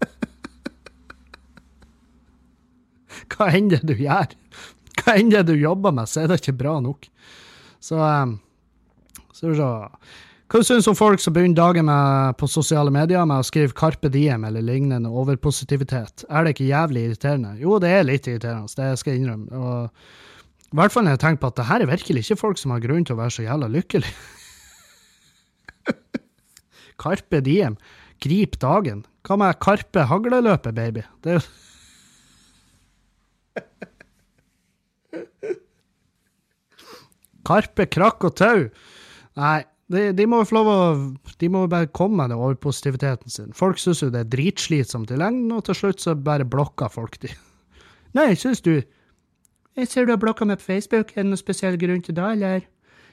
Hva 3.34 3.50
enn 3.52 3.68
det 3.68 3.82
du 3.84 3.92
gjør, 3.92 4.32
hva 5.02 5.16
enn 5.20 5.28
det 5.28 5.42
du 5.50 5.52
jobber 5.58 5.92
med, 5.92 6.08
så 6.08 6.22
er 6.22 6.30
det 6.30 6.38
ikke 6.40 6.56
bra 6.56 6.78
nok. 6.80 7.04
Så, 7.84 8.00
um, 8.00 8.40
så, 9.36 9.52
så 9.60 9.68
Hva 10.48 10.64
du 10.64 10.88
om 10.88 10.96
folk 10.96 11.20
som 11.20 11.36
begynner 11.36 11.60
dagen 11.60 11.84
med, 11.90 12.40
på 12.40 12.48
sosiale 12.48 12.88
medier 12.94 13.28
med 13.28 13.44
å 13.44 13.46
skrive 13.46 13.76
Carpe 13.76 14.08
Diem 14.12 14.44
eller 14.48 14.64
lignende 14.64 15.12
overpositivitet? 15.12 16.24
Er 16.32 16.48
det 16.48 16.56
ikke 16.56 16.72
jævlig 16.72 17.10
irriterende? 17.10 17.58
Jo, 17.60 17.76
det 17.76 17.92
er 17.92 18.08
litt 18.08 18.24
irriterende, 18.24 18.72
det 18.72 18.96
skal 19.00 19.12
jeg 19.12 19.26
innrømme. 19.26 19.52
Og, 19.52 19.92
I 20.72 20.80
hvert 20.80 20.96
fall 20.96 21.04
når 21.04 21.18
jeg 21.18 21.26
tenker 21.26 21.44
på 21.44 21.52
at 21.52 21.60
det 21.60 21.68
her 21.68 21.84
er 21.84 21.92
virkelig 21.92 22.24
ikke 22.24 22.40
folk 22.46 22.56
som 22.60 22.72
har 22.72 22.84
grunn 22.84 23.04
til 23.04 23.18
å 23.18 23.20
være 23.20 23.36
så 23.36 23.44
jævla 23.50 23.68
lykkelige. 23.76 24.16
Karpe 27.00 27.40
Diem. 27.44 27.76
Grip 28.22 28.58
dagen. 28.62 29.04
Hva 29.26 29.38
med 29.40 29.58
Karpe 29.62 30.06
hagleløpet, 30.10 30.74
baby? 30.74 31.02
Det 31.22 31.36
er 31.36 31.40
jo 31.40 31.44
Karpe 37.46 37.88
krakk 37.90 38.24
og 38.28 38.36
tau. 38.38 38.66
Nei, 39.38 39.58
de, 39.92 40.02
de 40.16 40.26
må 40.30 40.40
få 40.46 40.56
lov 40.60 40.68
å 40.70 40.76
De 41.40 41.48
må 41.52 41.64
bare 41.70 41.90
komme 41.94 42.20
med 42.20 42.32
den 42.32 42.40
overpositiviteten 42.40 43.32
sin. 43.32 43.54
Folk 43.56 43.80
syns 43.82 44.02
jo 44.04 44.10
det 44.14 44.24
er 44.24 44.30
dritslitsomt 44.32 45.10
i 45.12 45.18
lengden, 45.18 45.50
og 45.56 45.66
til 45.66 45.78
slutt 45.78 46.04
så 46.04 46.14
bare 46.14 46.46
blokker 46.48 46.92
folk 46.92 47.18
de. 47.24 47.32
Nei, 48.16 48.32
syns 48.38 48.62
du 48.64 48.74
Jeg 48.76 49.88
ser 49.88 50.04
du 50.04 50.12
har 50.12 50.20
blokka 50.20 50.44
meg 50.44 50.60
på 50.60 50.68
Facebook. 50.68 51.14
Er 51.16 51.24
det 51.24 51.30
noen 51.30 51.40
spesiell 51.40 51.78
grunn 51.80 52.02
til 52.04 52.16
det, 52.18 52.28
eller? 52.36 52.66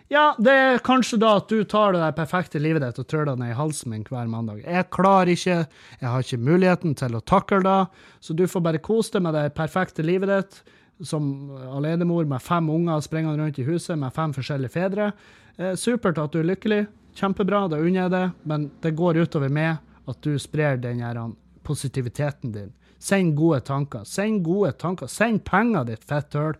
Ja, 0.09 0.31
det 0.41 0.53
er 0.57 0.79
kanskje 0.81 1.19
da 1.21 1.35
at 1.37 1.51
du 1.51 1.59
tar 1.69 1.93
det 1.93 1.99
der 2.01 2.15
perfekte 2.17 2.57
livet 2.57 2.81
ditt 2.81 2.97
og 2.97 3.05
trør 3.11 3.27
det 3.29 3.35
ned 3.37 3.51
i 3.53 3.57
halsen 3.57 3.91
min 3.93 4.05
hver 4.07 4.25
mandag. 4.31 4.63
Jeg 4.65 4.87
klarer 4.89 5.29
ikke, 5.35 5.57
jeg 6.01 6.09
har 6.09 6.25
ikke 6.25 6.39
muligheten 6.41 6.95
til 6.97 7.13
å 7.13 7.21
takle 7.21 7.59
det, 7.61 7.79
så 8.25 8.33
du 8.33 8.47
får 8.49 8.63
bare 8.65 8.81
kose 8.81 9.13
deg 9.13 9.27
med 9.27 9.37
det 9.37 9.51
perfekte 9.57 10.05
livet 10.05 10.31
ditt 10.33 10.57
som 11.05 11.51
alenemor 11.77 12.25
med 12.25 12.41
fem 12.41 12.71
unger 12.73 13.05
springende 13.05 13.37
rundt 13.37 13.59
i 13.61 13.67
huset 13.67 14.01
med 14.01 14.15
fem 14.15 14.33
forskjellige 14.33 14.73
fedre. 14.73 15.11
Eh, 15.59 15.75
supert 15.77 16.17
at 16.17 16.33
du 16.33 16.41
er 16.41 16.49
lykkelig. 16.55 16.81
Kjempebra, 17.19 17.67
det 17.69 17.77
unner 17.77 18.01
jeg 18.01 18.13
det, 18.15 18.25
men 18.49 18.65
det 18.81 18.95
går 18.97 19.21
utover 19.21 19.53
meg 19.53 19.77
at 20.09 20.25
du 20.25 20.33
sprer 20.41 20.81
den 20.81 21.05
her 21.05 21.21
positiviteten 21.63 22.57
din. 22.57 22.73
Send 22.97 23.37
gode 23.37 23.61
tanker. 23.69 24.03
Send 24.09 24.41
gode 24.43 24.73
tanker. 24.81 25.07
Send 25.07 25.45
penger, 25.45 25.85
ditt 25.85 26.03
fetthøl. 26.09 26.57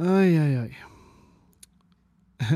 Oi, 0.00 0.38
oi, 0.40 0.52
oi. 0.56 0.72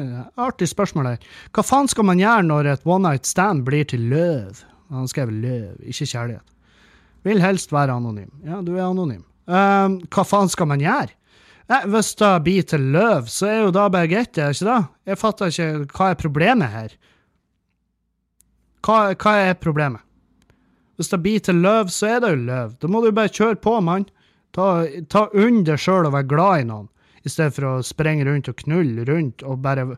Artig 0.47 0.71
spørsmål 0.71 1.11
her. 1.13 1.27
Hva 1.53 1.65
faen 1.67 1.91
skal 1.91 2.07
man 2.09 2.21
gjøre 2.21 2.47
når 2.49 2.71
et 2.73 2.87
one 2.89 3.05
night 3.11 3.29
stand 3.29 3.67
blir 3.67 3.85
til 3.89 4.09
løv? 4.11 4.63
Han 4.95 5.09
skrev 5.11 5.33
løv, 5.35 5.77
ikke 5.85 6.09
kjærlighet. 6.09 6.55
Vil 7.27 7.43
helst 7.43 7.75
være 7.75 7.93
anonym. 7.99 8.31
Ja, 8.47 8.63
du 8.65 8.77
er 8.77 8.87
anonym. 8.87 9.25
Um, 9.47 10.01
hva 10.09 10.25
faen 10.27 10.51
skal 10.51 10.71
man 10.71 10.83
gjøre? 10.83 11.13
Eh, 11.67 11.85
hvis 11.91 12.15
det 12.17 12.33
blir 12.47 12.67
til 12.71 12.89
løv, 12.95 13.29
så 13.31 13.51
er 13.51 13.61
jo 13.67 13.75
da 13.75 13.89
bare 13.93 14.09
greit, 14.11 14.39
er 14.39 14.55
ikke 14.55 14.71
det? 14.71 14.81
Jeg 15.11 15.21
fatter 15.21 15.53
ikke 15.53 15.71
hva 15.93 16.11
er 16.11 16.21
problemet 16.23 16.73
her. 16.73 16.99
Hva, 18.87 18.99
hva 19.13 19.39
er 19.43 19.57
problemet? 19.59 20.03
Hvis 20.97 21.13
det 21.13 21.21
blir 21.21 21.43
til 21.45 21.59
løv, 21.61 21.91
så 21.93 22.15
er 22.15 22.21
det 22.23 22.33
jo 22.33 22.45
løv. 22.47 22.77
Da 22.81 22.89
må 22.89 23.03
du 23.05 23.11
bare 23.13 23.35
kjøre 23.35 23.59
på, 23.61 23.75
mann. 23.85 24.07
Ta, 24.57 24.87
ta 25.13 25.27
unn 25.37 25.67
deg 25.67 25.83
sjøl 25.83 26.07
og 26.09 26.15
være 26.15 26.31
glad 26.31 26.63
i 26.63 26.69
noen 26.71 26.87
i 27.27 27.33
stedet 27.33 27.57
for 27.57 27.67
å 27.69 27.75
sprenge 27.85 28.27
rundt 28.29 28.51
og 28.51 28.59
knulle 28.63 29.05
rundt 29.09 29.43
og 29.47 29.59
bare, 29.65 29.89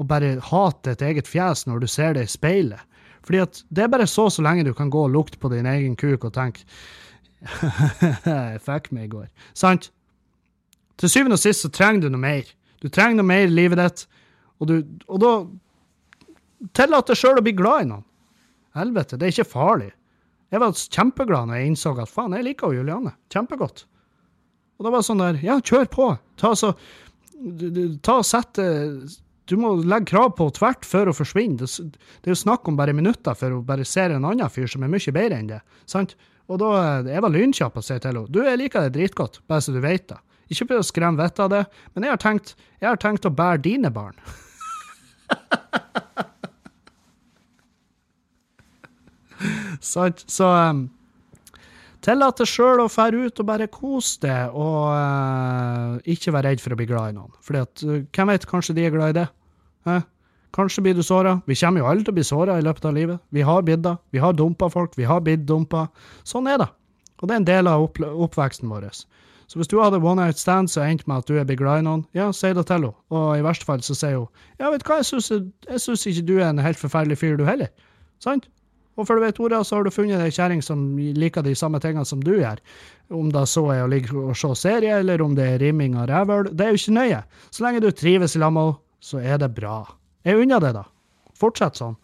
og 0.00 0.08
bare 0.08 0.38
hate 0.48 0.94
et 0.94 1.04
eget 1.04 1.28
fjes 1.28 1.66
når 1.68 1.84
du 1.84 1.88
ser 1.90 2.16
det 2.16 2.24
i 2.26 2.32
speilet. 2.32 2.80
Fordi 3.26 3.42
at 3.44 3.62
det 3.68 3.84
er 3.84 3.92
bare 3.92 4.08
så 4.08 4.30
så 4.32 4.42
lenge 4.44 4.64
du 4.64 4.72
kan 4.74 4.90
gå 4.92 5.04
og 5.04 5.12
lukte 5.12 5.38
på 5.40 5.50
din 5.52 5.68
egen 5.68 5.96
kuk 6.00 6.24
og 6.24 6.34
tenke 6.34 6.64
Jeg 8.24 8.60
fikk 8.64 8.90
meg 8.96 9.08
i 9.08 9.12
går. 9.14 9.28
Sant? 9.56 9.90
Til 11.00 11.12
syvende 11.12 11.36
og 11.36 11.42
sist 11.42 11.64
så 11.64 11.70
trenger 11.72 12.04
du 12.04 12.14
noe 12.14 12.20
mer. 12.20 12.48
Du 12.80 12.88
trenger 12.88 13.20
noe 13.20 13.28
mer 13.28 13.46
i 13.46 13.52
livet 13.52 13.80
ditt, 13.80 14.06
og, 14.60 14.68
du, 14.68 14.80
og 15.08 15.20
da 15.22 15.34
Tillat 16.76 17.08
deg 17.08 17.16
sjøl 17.16 17.38
å 17.40 17.44
bli 17.44 17.54
glad 17.56 17.86
i 17.86 17.88
noen. 17.88 18.02
Helvete, 18.76 19.16
det 19.16 19.26
er 19.26 19.32
ikke 19.32 19.48
farlig. 19.48 19.86
Jeg 20.52 20.60
var 20.60 20.74
kjempeglad 20.76 21.48
når 21.48 21.56
jeg 21.56 21.70
innså 21.70 21.92
at 21.96 22.10
faen, 22.10 22.34
jeg 22.36 22.46
liker 22.46 22.74
Juliane 22.74 23.14
kjempegodt. 23.32 23.86
Og 24.80 24.86
da 24.86 24.94
var 24.94 25.02
det 25.02 25.08
sånn 25.10 25.20
der, 25.20 25.36
ja, 25.44 25.58
kjør 25.60 25.90
på. 25.92 26.04
Ta 26.40 26.54
så, 26.56 26.70
ta 28.00 28.14
og 28.22 28.24
sett 28.24 28.56
Du 29.50 29.54
må 29.60 29.74
legge 29.76 30.08
krav 30.08 30.30
på 30.38 30.46
tvert 30.56 30.86
før 30.88 31.10
å 31.12 31.16
forsvinner. 31.18 31.68
Det, 31.68 32.00
det 32.24 32.30
er 32.30 32.32
jo 32.32 32.44
snakk 32.46 32.68
om 32.70 32.78
bare 32.80 32.96
minutter 32.96 33.36
før 33.36 33.58
å 33.58 33.66
bare 33.66 33.84
ser 33.84 34.14
en 34.14 34.24
annen 34.24 34.48
fyr 34.48 34.70
som 34.72 34.86
er 34.86 34.92
mye 34.92 35.12
bedre 35.12 35.36
enn 35.36 35.52
det. 35.52 35.60
sant? 35.84 36.16
Og 36.48 36.58
da 36.62 37.02
Jeg 37.06 37.22
var 37.22 37.34
lynkjapp 37.34 37.76
og 37.76 37.84
sa 37.84 37.98
til 37.98 38.10
henne 38.10 38.32
du, 38.32 38.40
jeg 38.46 38.58
liker 38.58 38.88
det 38.88 38.96
dritgodt, 38.96 39.42
bare 39.46 39.62
så 39.62 39.72
du 39.76 39.80
vet 39.84 40.08
det. 40.08 40.18
Ikke 40.50 40.66
prøv 40.72 40.80
å 40.82 40.88
skremme 40.88 41.20
vettet 41.20 41.44
av 41.44 41.50
det, 41.52 41.64
men 41.94 42.06
jeg 42.06 42.12
har 42.16 42.22
tenkt, 42.24 42.56
jeg 42.80 42.88
har 42.88 42.98
tenkt 42.98 43.28
å 43.28 43.30
bære 43.30 43.62
dine 43.68 43.90
barn. 43.94 44.16
Sant? 49.92 50.24
Så 50.26 50.48
um, 50.48 50.88
tillat 52.04 52.40
deg 52.40 52.48
sjøl 52.48 52.84
å 52.84 52.88
fære 52.90 53.26
ut 53.26 53.42
og 53.42 53.48
bare 53.48 53.68
kose 53.72 54.22
deg, 54.24 54.54
og 54.56 54.88
uh, 54.94 55.98
ikke 56.08 56.34
være 56.34 56.52
redd 56.54 56.64
for 56.64 56.74
å 56.74 56.80
bli 56.80 56.88
glad 56.90 57.12
i 57.12 57.18
noen. 57.18 57.34
Fordi 57.44 57.62
at, 57.66 57.84
uh, 57.84 58.00
hvem 58.14 58.32
vet, 58.32 58.48
kanskje 58.50 58.76
de 58.78 58.86
er 58.86 58.94
glad 58.94 59.14
i 59.14 59.18
det? 59.20 59.28
Eh? 59.90 60.02
Kanskje 60.56 60.82
blir 60.82 60.94
du 60.98 61.02
såra. 61.06 61.36
Vi 61.46 61.54
kommer 61.54 61.82
jo 61.82 61.86
alle 61.86 62.02
til 62.02 62.12
å 62.12 62.18
bli 62.18 62.26
såra 62.26 62.58
i 62.58 62.64
løpet 62.66 62.88
av 62.88 62.96
livet. 62.96 63.22
Vi 63.30 63.44
har 63.46 63.62
blitt 63.62 63.84
det. 63.84 63.94
Vi 64.10 64.18
har 64.18 64.34
dumpa 64.34 64.68
folk. 64.72 64.96
Vi 64.98 65.06
har 65.06 65.22
blitt 65.22 65.46
dumpa. 65.46 65.86
Sånn 66.26 66.48
er 66.50 66.58
det. 66.58 66.66
Og 67.20 67.28
det 67.28 67.36
er 67.36 67.42
en 67.42 67.48
del 67.48 67.70
av 67.70 67.84
opp 67.84 68.00
oppveksten 68.00 68.70
vår. 68.70 68.88
Så 69.50 69.58
hvis 69.58 69.70
du 69.70 69.76
hadde 69.82 69.98
one 70.02 70.22
night 70.22 70.38
stand 70.38 70.70
som 70.70 70.86
endte 70.86 71.06
med 71.10 71.22
at 71.22 71.30
du 71.30 71.38
er 71.38 71.46
blitt 71.46 71.60
glad 71.60 71.82
i 71.82 71.86
noen, 71.86 72.04
ja, 72.14 72.28
si 72.34 72.50
det 72.54 72.64
til 72.66 72.80
henne. 72.80 72.92
Og 73.14 73.38
i 73.38 73.44
verste 73.46 73.66
fall 73.66 73.82
så 73.86 73.96
sier 73.98 74.18
hun 74.18 74.28
ja, 74.58 74.70
vet 74.70 74.82
du 74.82 74.90
hva, 74.90 75.00
jeg 75.02 75.82
syns 75.82 76.06
ikke 76.06 76.26
du 76.26 76.36
er 76.38 76.48
en 76.48 76.62
helt 76.62 76.78
forferdelig 76.78 77.18
fyr, 77.22 77.36
du 77.38 77.46
heller. 77.46 77.70
Sant? 78.22 78.46
Og 79.00 79.08
før 79.08 79.16
du 79.16 79.24
vet 79.24 79.40
ordet, 79.40 79.62
så 79.64 79.78
har 79.78 79.86
du 79.86 79.92
funnet 79.94 80.20
ei 80.20 80.32
kjerring 80.34 80.60
som 80.64 80.82
liker 81.16 81.44
de 81.46 81.54
samme 81.56 81.80
tingene 81.80 82.04
som 82.08 82.20
du 82.20 82.34
gjør. 82.36 82.60
Om 83.16 83.30
det 83.32 83.46
så 83.48 83.64
er 83.72 83.84
å 83.84 83.88
ligge 83.90 84.12
og 84.12 84.36
se 84.36 84.52
serie, 84.60 85.00
eller 85.00 85.24
om 85.24 85.32
det 85.38 85.46
er 85.54 85.62
rimming 85.62 85.96
av 85.96 86.10
rævøl, 86.10 86.50
det 86.52 86.66
er 86.66 86.74
jo 86.74 86.82
ikke 86.82 86.96
nøye. 86.98 87.22
Så 87.48 87.64
lenge 87.64 87.80
du 87.80 87.88
trives 87.96 88.36
i 88.36 88.42
lag 88.42 88.60
så 89.00 89.22
er 89.24 89.40
det 89.40 89.54
bra. 89.56 89.82
Jeg 90.28 90.36
unner 90.42 90.60
det, 90.60 90.74
da. 90.76 90.84
Fortsett 91.40 91.80
sånn. 91.80 91.96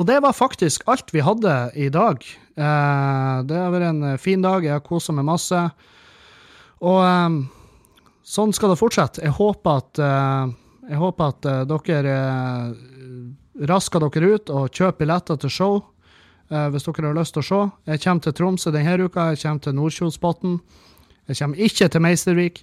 Og 0.00 0.06
det 0.08 0.16
var 0.24 0.32
faktisk 0.32 0.86
alt 0.88 1.12
vi 1.12 1.20
hadde 1.20 1.54
i 1.76 1.90
dag. 1.92 2.24
Eh, 2.56 3.34
det 3.44 3.58
har 3.60 3.74
vært 3.74 3.90
en 3.90 4.04
fin 4.22 4.40
dag, 4.40 4.64
jeg 4.64 4.78
har 4.78 4.86
kosa 4.86 5.12
meg 5.12 5.28
masse. 5.28 5.60
Og 6.80 7.02
um, 7.04 7.42
sånn 8.24 8.54
skal 8.56 8.72
det 8.72 8.80
fortsette. 8.80 9.20
Jeg 9.20 9.36
håper 9.36 9.82
at, 9.82 10.00
jeg 10.88 11.00
håper 11.02 11.34
at 11.34 11.50
dere 11.68 12.14
rasker 13.68 14.02
dere 14.06 14.36
ut 14.36 14.52
og 14.52 14.70
kjøper 14.70 15.02
billetter 15.04 15.40
til 15.40 15.52
show 15.52 15.80
hvis 16.50 16.82
dere 16.82 17.06
har 17.06 17.14
lyst 17.14 17.36
til 17.36 17.44
å 17.44 17.46
se. 17.46 17.58
Jeg 17.86 18.00
kommer 18.02 18.24
til 18.24 18.32
Tromsø 18.34 18.72
denne 18.74 18.96
uka, 19.06 19.28
jeg 19.30 19.38
kommer 19.44 19.62
til 19.62 19.76
Nordkjosbotn. 19.78 20.56
Jeg 21.30 21.38
kommer 21.38 21.60
ikke 21.62 21.86
til 21.86 22.02
Meistervik. 22.02 22.56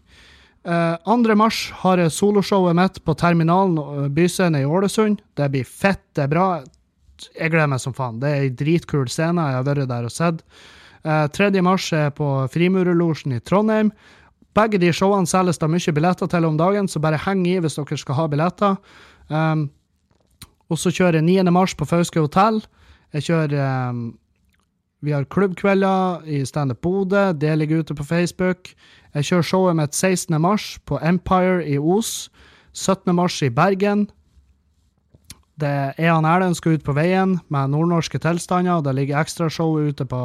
2. 0.67 1.35
mars 1.39 1.61
har 1.85 2.01
jeg 2.01 2.11
soloshowet 2.11 2.75
mitt 2.75 2.99
på 3.07 3.15
Terminalen 3.15 4.09
byscene 4.11 4.59
i 4.59 4.67
Ålesund. 4.67 5.21
Det 5.39 5.47
blir 5.53 5.63
fett, 5.63 6.03
det 6.19 6.25
er 6.25 6.33
bra. 6.33 6.47
Jeg 7.37 7.53
gleder 7.53 7.71
meg 7.71 7.81
som 7.81 7.95
faen. 7.95 8.19
Det 8.19 8.29
er 8.29 8.43
ei 8.45 8.51
dritkul 8.53 9.07
scene. 9.07 9.45
Jeg 9.47 9.59
har 9.61 9.65
vært 9.69 9.87
der 9.89 10.09
og 10.09 10.13
sett. 10.13 10.43
3. 11.07 11.47
Eh, 11.47 11.63
mars 11.63 11.87
er 11.95 12.11
på 12.11 12.27
Frimurerlosjen 12.51 13.37
i 13.37 13.39
Trondheim. 13.39 13.93
Begge 14.57 14.79
de 14.81 14.91
showene 14.93 15.29
selges 15.29 15.61
det 15.61 15.69
mye 15.69 15.93
billetter 15.93 16.27
til 16.27 16.45
om 16.45 16.57
dagen, 16.57 16.87
så 16.89 16.99
bare 16.99 17.19
heng 17.21 17.45
i 17.47 17.59
hvis 17.61 17.77
dere 17.77 17.97
skal 17.97 18.17
ha 18.17 18.27
billetter. 18.27 18.77
Um, 19.29 19.67
og 20.69 20.79
så 20.79 20.91
kjører 20.91 21.21
jeg 21.21 21.27
9. 21.45 21.51
mars 21.55 21.75
på 21.77 21.87
Fauske 21.87 22.21
hotell. 22.23 22.61
Jeg 23.15 23.27
kjører 23.29 23.89
um, 23.89 24.17
Vi 25.01 25.13
har 25.13 25.27
klubbkvelder 25.29 26.25
i 26.25 26.43
Standup 26.45 26.81
Bodø, 26.81 27.31
det 27.31 27.57
ligger 27.57 27.79
ute 27.79 27.95
på 27.95 28.03
Facebook. 28.03 28.73
Jeg 29.13 29.25
kjører 29.29 29.45
showet 29.45 29.77
mitt 29.77 29.95
16. 29.95 30.41
mars 30.41 30.77
på 30.85 30.99
Empire 31.01 31.63
i 31.65 31.77
Os. 31.77 32.29
17. 32.73 33.15
mars 33.15 33.41
i 33.41 33.49
Bergen. 33.49 34.07
Det 35.57 35.73
er 35.97 36.11
han 36.13 36.25
Erlend 36.25 36.57
skal 36.57 36.77
ut 36.77 36.85
på 36.85 36.93
veien 36.93 37.39
med 37.49 37.71
nordnorske 37.73 38.19
tilstander. 38.21 38.83
Det 38.85 38.93
ligger 38.93 39.21
ekstrashow 39.21 39.79
ute 39.89 40.05
på 40.05 40.21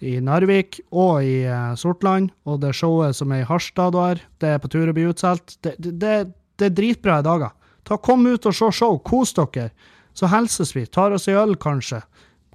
i 0.00 0.18
Narvik 0.22 0.78
og 0.94 1.24
i 1.26 1.42
uh, 1.44 1.74
Sortland. 1.76 2.30
Og 2.48 2.60
det 2.62 2.74
showet 2.78 3.16
som 3.18 3.32
er 3.34 3.42
i 3.42 3.48
Harstad 3.48 3.96
der, 3.96 4.22
det 4.40 4.54
er 4.54 4.62
på 4.62 4.70
tur 4.72 4.88
å 4.88 4.94
bli 4.96 5.08
utsolgt. 5.10 5.58
Det, 5.64 5.74
det, 5.78 5.98
det, 6.00 6.70
er 6.70 6.76
dritbra 6.76 7.20
dager. 7.24 7.52
Ta 7.88 7.96
Kom 7.96 8.26
ut 8.26 8.46
og 8.46 8.54
se 8.54 8.68
show, 8.72 8.98
kos 9.00 9.32
dere. 9.36 9.70
Så 10.14 10.28
hilses 10.28 10.74
vi, 10.76 10.84
tar 10.86 11.14
oss 11.16 11.28
en 11.28 11.38
øl 11.40 11.56
kanskje. 11.56 12.02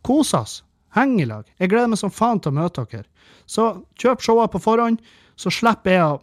Kos 0.05 0.33
oss. 0.37 0.61
Heng 0.93 1.15
i 1.21 1.25
lag. 1.25 1.47
Jeg 1.57 1.71
gleder 1.71 1.89
meg 1.89 2.01
som 2.01 2.13
faen 2.13 2.41
til 2.43 2.53
å 2.53 2.59
møte 2.59 2.85
dere. 2.91 3.07
Så 3.49 3.69
kjøp 3.99 4.21
showa 4.21 4.45
på 4.51 4.61
forhånd, 4.61 5.01
så 5.35 5.51
slipper 5.51 5.97
jeg 5.97 6.05
å 6.11 6.21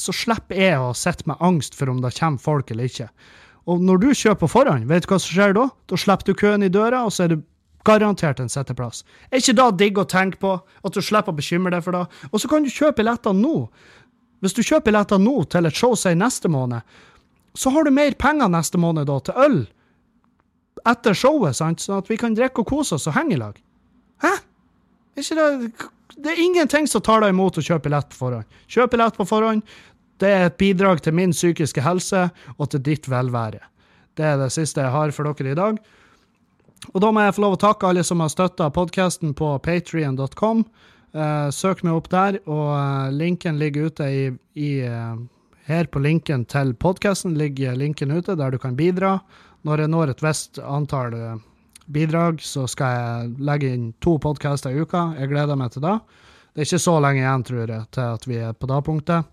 så 0.00 0.14
slipper 0.16 0.56
jeg 0.56 0.80
å 0.80 0.94
sitte 0.96 1.26
med 1.28 1.40
angst 1.44 1.74
for 1.76 1.90
om 1.92 1.98
det 2.00 2.14
kommer 2.16 2.40
folk 2.40 2.70
eller 2.72 2.88
ikke. 2.88 3.08
Og 3.68 3.82
når 3.84 3.98
du 4.00 4.06
kjøper 4.16 4.46
på 4.46 4.48
forhånd, 4.48 4.86
vet 4.88 5.04
du 5.04 5.10
hva 5.10 5.18
som 5.20 5.34
skjer 5.34 5.52
da? 5.58 5.66
Da 5.90 5.98
slipper 6.00 6.30
du 6.30 6.38
køen 6.40 6.64
i 6.64 6.70
døra, 6.72 7.02
og 7.04 7.12
så 7.12 7.26
er 7.26 7.34
du 7.34 7.42
Garantert 7.84 8.40
en 8.40 8.50
setteplass. 8.52 9.04
Er 9.30 9.40
ikke 9.40 9.56
da 9.56 9.70
digg 9.72 9.98
å 9.98 10.04
tenke 10.04 10.36
på? 10.40 10.52
At 10.84 10.96
du 10.96 11.00
slipper 11.00 11.32
å 11.32 11.36
bekymre 11.36 11.72
deg 11.72 11.84
for 11.84 11.96
det? 11.96 12.02
Og 12.28 12.42
så 12.42 12.50
kan 12.50 12.64
du 12.64 12.68
kjøpe 12.68 13.00
billetter 13.00 13.32
nå. 13.36 13.54
Hvis 14.44 14.56
du 14.56 14.60
kjøper 14.60 14.90
billetter 14.90 15.20
nå 15.20 15.32
til 15.52 15.68
et 15.68 15.76
show 15.76 15.96
som 15.96 16.12
er 16.12 16.18
neste 16.20 16.50
måned, 16.52 16.84
så 17.54 17.70
har 17.74 17.84
du 17.84 17.90
mer 17.94 18.14
penger 18.18 18.50
neste 18.52 18.78
måned 18.78 19.08
da 19.10 19.18
til 19.26 19.44
øl 19.44 19.60
etter 20.88 21.16
showet, 21.16 21.56
sant? 21.58 21.82
sånn 21.82 22.00
at 22.00 22.10
vi 22.10 22.16
kan 22.20 22.34
drikke 22.36 22.62
og 22.62 22.70
kose 22.70 22.96
oss 22.96 23.08
og 23.10 23.16
henge 23.16 23.36
i 23.36 23.40
lag. 23.40 23.56
Hæ? 24.24 24.32
Ikke 25.20 25.36
det, 25.36 25.70
det 26.16 26.32
er 26.32 26.42
ingenting 26.42 26.88
som 26.88 27.02
tar 27.04 27.24
deg 27.24 27.34
imot 27.34 27.58
å 27.60 27.64
kjøpe 27.64 27.88
billett 27.88 28.08
på 28.12 28.20
forhånd. 28.20 28.60
Kjøp 28.70 28.94
billett 28.94 29.18
på 29.18 29.26
forhånd. 29.28 29.64
Det 30.20 30.30
er 30.30 30.46
et 30.48 30.58
bidrag 30.60 31.02
til 31.04 31.16
min 31.16 31.34
psykiske 31.36 31.84
helse 31.84 32.28
og 32.56 32.70
til 32.72 32.84
ditt 32.84 33.08
velvære. 33.10 33.62
Det 34.16 34.26
er 34.26 34.38
det 34.40 34.50
siste 34.52 34.84
jeg 34.84 34.92
har 34.92 35.12
for 35.16 35.30
dere 35.30 35.54
i 35.54 35.58
dag. 35.58 35.80
Og 36.94 37.02
da 37.02 37.10
må 37.12 37.24
jeg 37.24 37.36
få 37.36 37.44
lov 37.44 37.56
å 37.56 37.60
takke 37.60 37.90
alle 37.90 38.04
som 38.06 38.22
har 38.24 38.32
støtta 38.32 38.70
podkasten 38.72 39.34
på 39.36 39.52
patrion.com. 39.64 40.64
Eh, 41.10 41.48
søk 41.52 41.82
meg 41.84 41.96
opp 41.96 42.08
der, 42.12 42.38
og 42.46 42.68
uh, 42.70 43.10
linken 43.10 43.58
ligger 43.58 43.90
ute 43.90 44.06
i, 44.06 44.22
i 44.54 44.70
uh, 44.86 45.18
Her 45.68 45.88
på 45.90 46.00
linken 46.02 46.46
til 46.48 46.72
podkasten 46.74 47.36
ligger 47.38 47.76
linken 47.78 48.10
ute, 48.10 48.36
der 48.36 48.50
du 48.50 48.58
kan 48.58 48.76
bidra. 48.76 49.18
Når 49.62 49.84
jeg 49.84 49.92
når 49.92 50.14
et 50.14 50.22
visst 50.24 50.58
antall 50.58 51.16
bidrag, 51.90 52.40
så 52.40 52.66
skal 52.70 52.96
jeg 52.96 53.34
legge 53.44 53.74
inn 53.74 53.90
to 54.00 54.16
podkaster 54.22 54.72
i 54.72 54.80
uka. 54.80 55.10
Jeg 55.18 55.32
gleder 55.32 55.58
meg 55.58 55.74
til 55.74 55.84
det. 55.84 55.98
Det 56.54 56.62
er 56.62 56.70
ikke 56.70 56.82
så 56.86 56.96
lenge 57.02 57.22
igjen, 57.22 57.46
tror 57.46 57.62
jeg, 57.62 57.86
til 57.92 58.16
at 58.16 58.26
vi 58.26 58.40
er 58.40 58.56
på 58.56 58.70
det 58.70 58.82
punktet. 58.86 59.30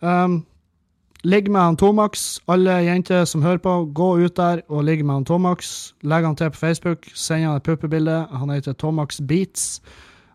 Um, 0.00 0.42
Ligg 1.22 1.50
med 1.52 1.60
han 1.60 1.76
Tomax. 1.76 2.40
Alle 2.48 2.78
jenter 2.86 3.26
som 3.28 3.42
hører 3.44 3.60
på, 3.60 3.72
gå 3.92 4.06
ut 4.24 4.36
der 4.38 4.62
og 4.72 4.86
ligg 4.88 5.02
med 5.04 5.18
han 5.18 5.26
Tomax. 5.28 5.92
Legg 6.00 6.24
han 6.24 6.36
til 6.36 6.48
på 6.54 6.56
Facebook. 6.56 7.10
Send 7.12 7.44
han 7.44 7.58
et 7.58 7.66
puppebilde. 7.66 8.22
Han 8.32 8.50
heter 8.50 8.72
Tomax 8.72 9.20
Beats. 9.28 9.82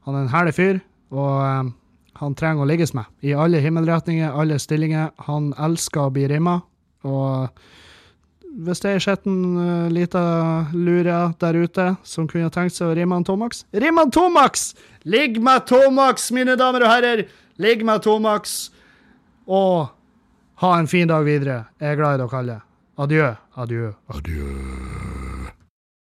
Han 0.05 0.13
er 0.13 0.27
en 0.27 0.29
herlig 0.29 0.53
fyr, 0.53 0.79
og 1.09 1.41
um, 1.41 1.71
han 2.19 2.35
trenger 2.35 2.63
å 2.63 2.69
ligges 2.69 2.93
med. 2.95 3.07
I 3.25 3.33
alle 3.35 3.59
himmelretninger, 3.63 4.31
alle 4.31 4.59
stillinger. 4.61 5.11
Han 5.27 5.51
elsker 5.59 6.05
å 6.05 6.13
bli 6.15 6.27
rimma. 6.31 6.59
Og 7.05 7.49
hvis 8.65 8.79
det 8.83 8.93
er 8.95 9.03
skitten 9.03 9.39
uh, 9.59 9.87
lita 9.91 10.21
lure 10.71 11.17
der 11.41 11.59
ute 11.59 11.89
som 12.07 12.29
kunne 12.31 12.51
tenkt 12.53 12.77
seg 12.77 12.87
å 12.87 12.95
rimme 12.95 13.17
han 13.19 13.27
Tomax, 13.27 13.65
Rimm 13.75 13.99
han 13.99 14.13
Tomax! 14.15 14.71
Ligg 15.03 15.41
med 15.43 15.67
Tomax, 15.67 16.31
mine 16.31 16.55
damer 16.59 16.87
og 16.87 16.93
herrer! 16.93 17.25
Ligg 17.61 17.83
med 17.87 18.03
Tomax. 18.03 18.55
Og 19.47 19.91
ha 20.63 20.71
en 20.79 20.87
fin 20.91 21.07
dag 21.11 21.27
videre. 21.27 21.65
Jeg 21.79 21.93
er 21.95 21.99
glad 21.99 22.17
i 22.17 22.23
dere 22.23 22.41
alle. 22.41 22.57
Adjø, 23.05 23.29
adjø, 23.59 23.93
adjø. 24.15 25.24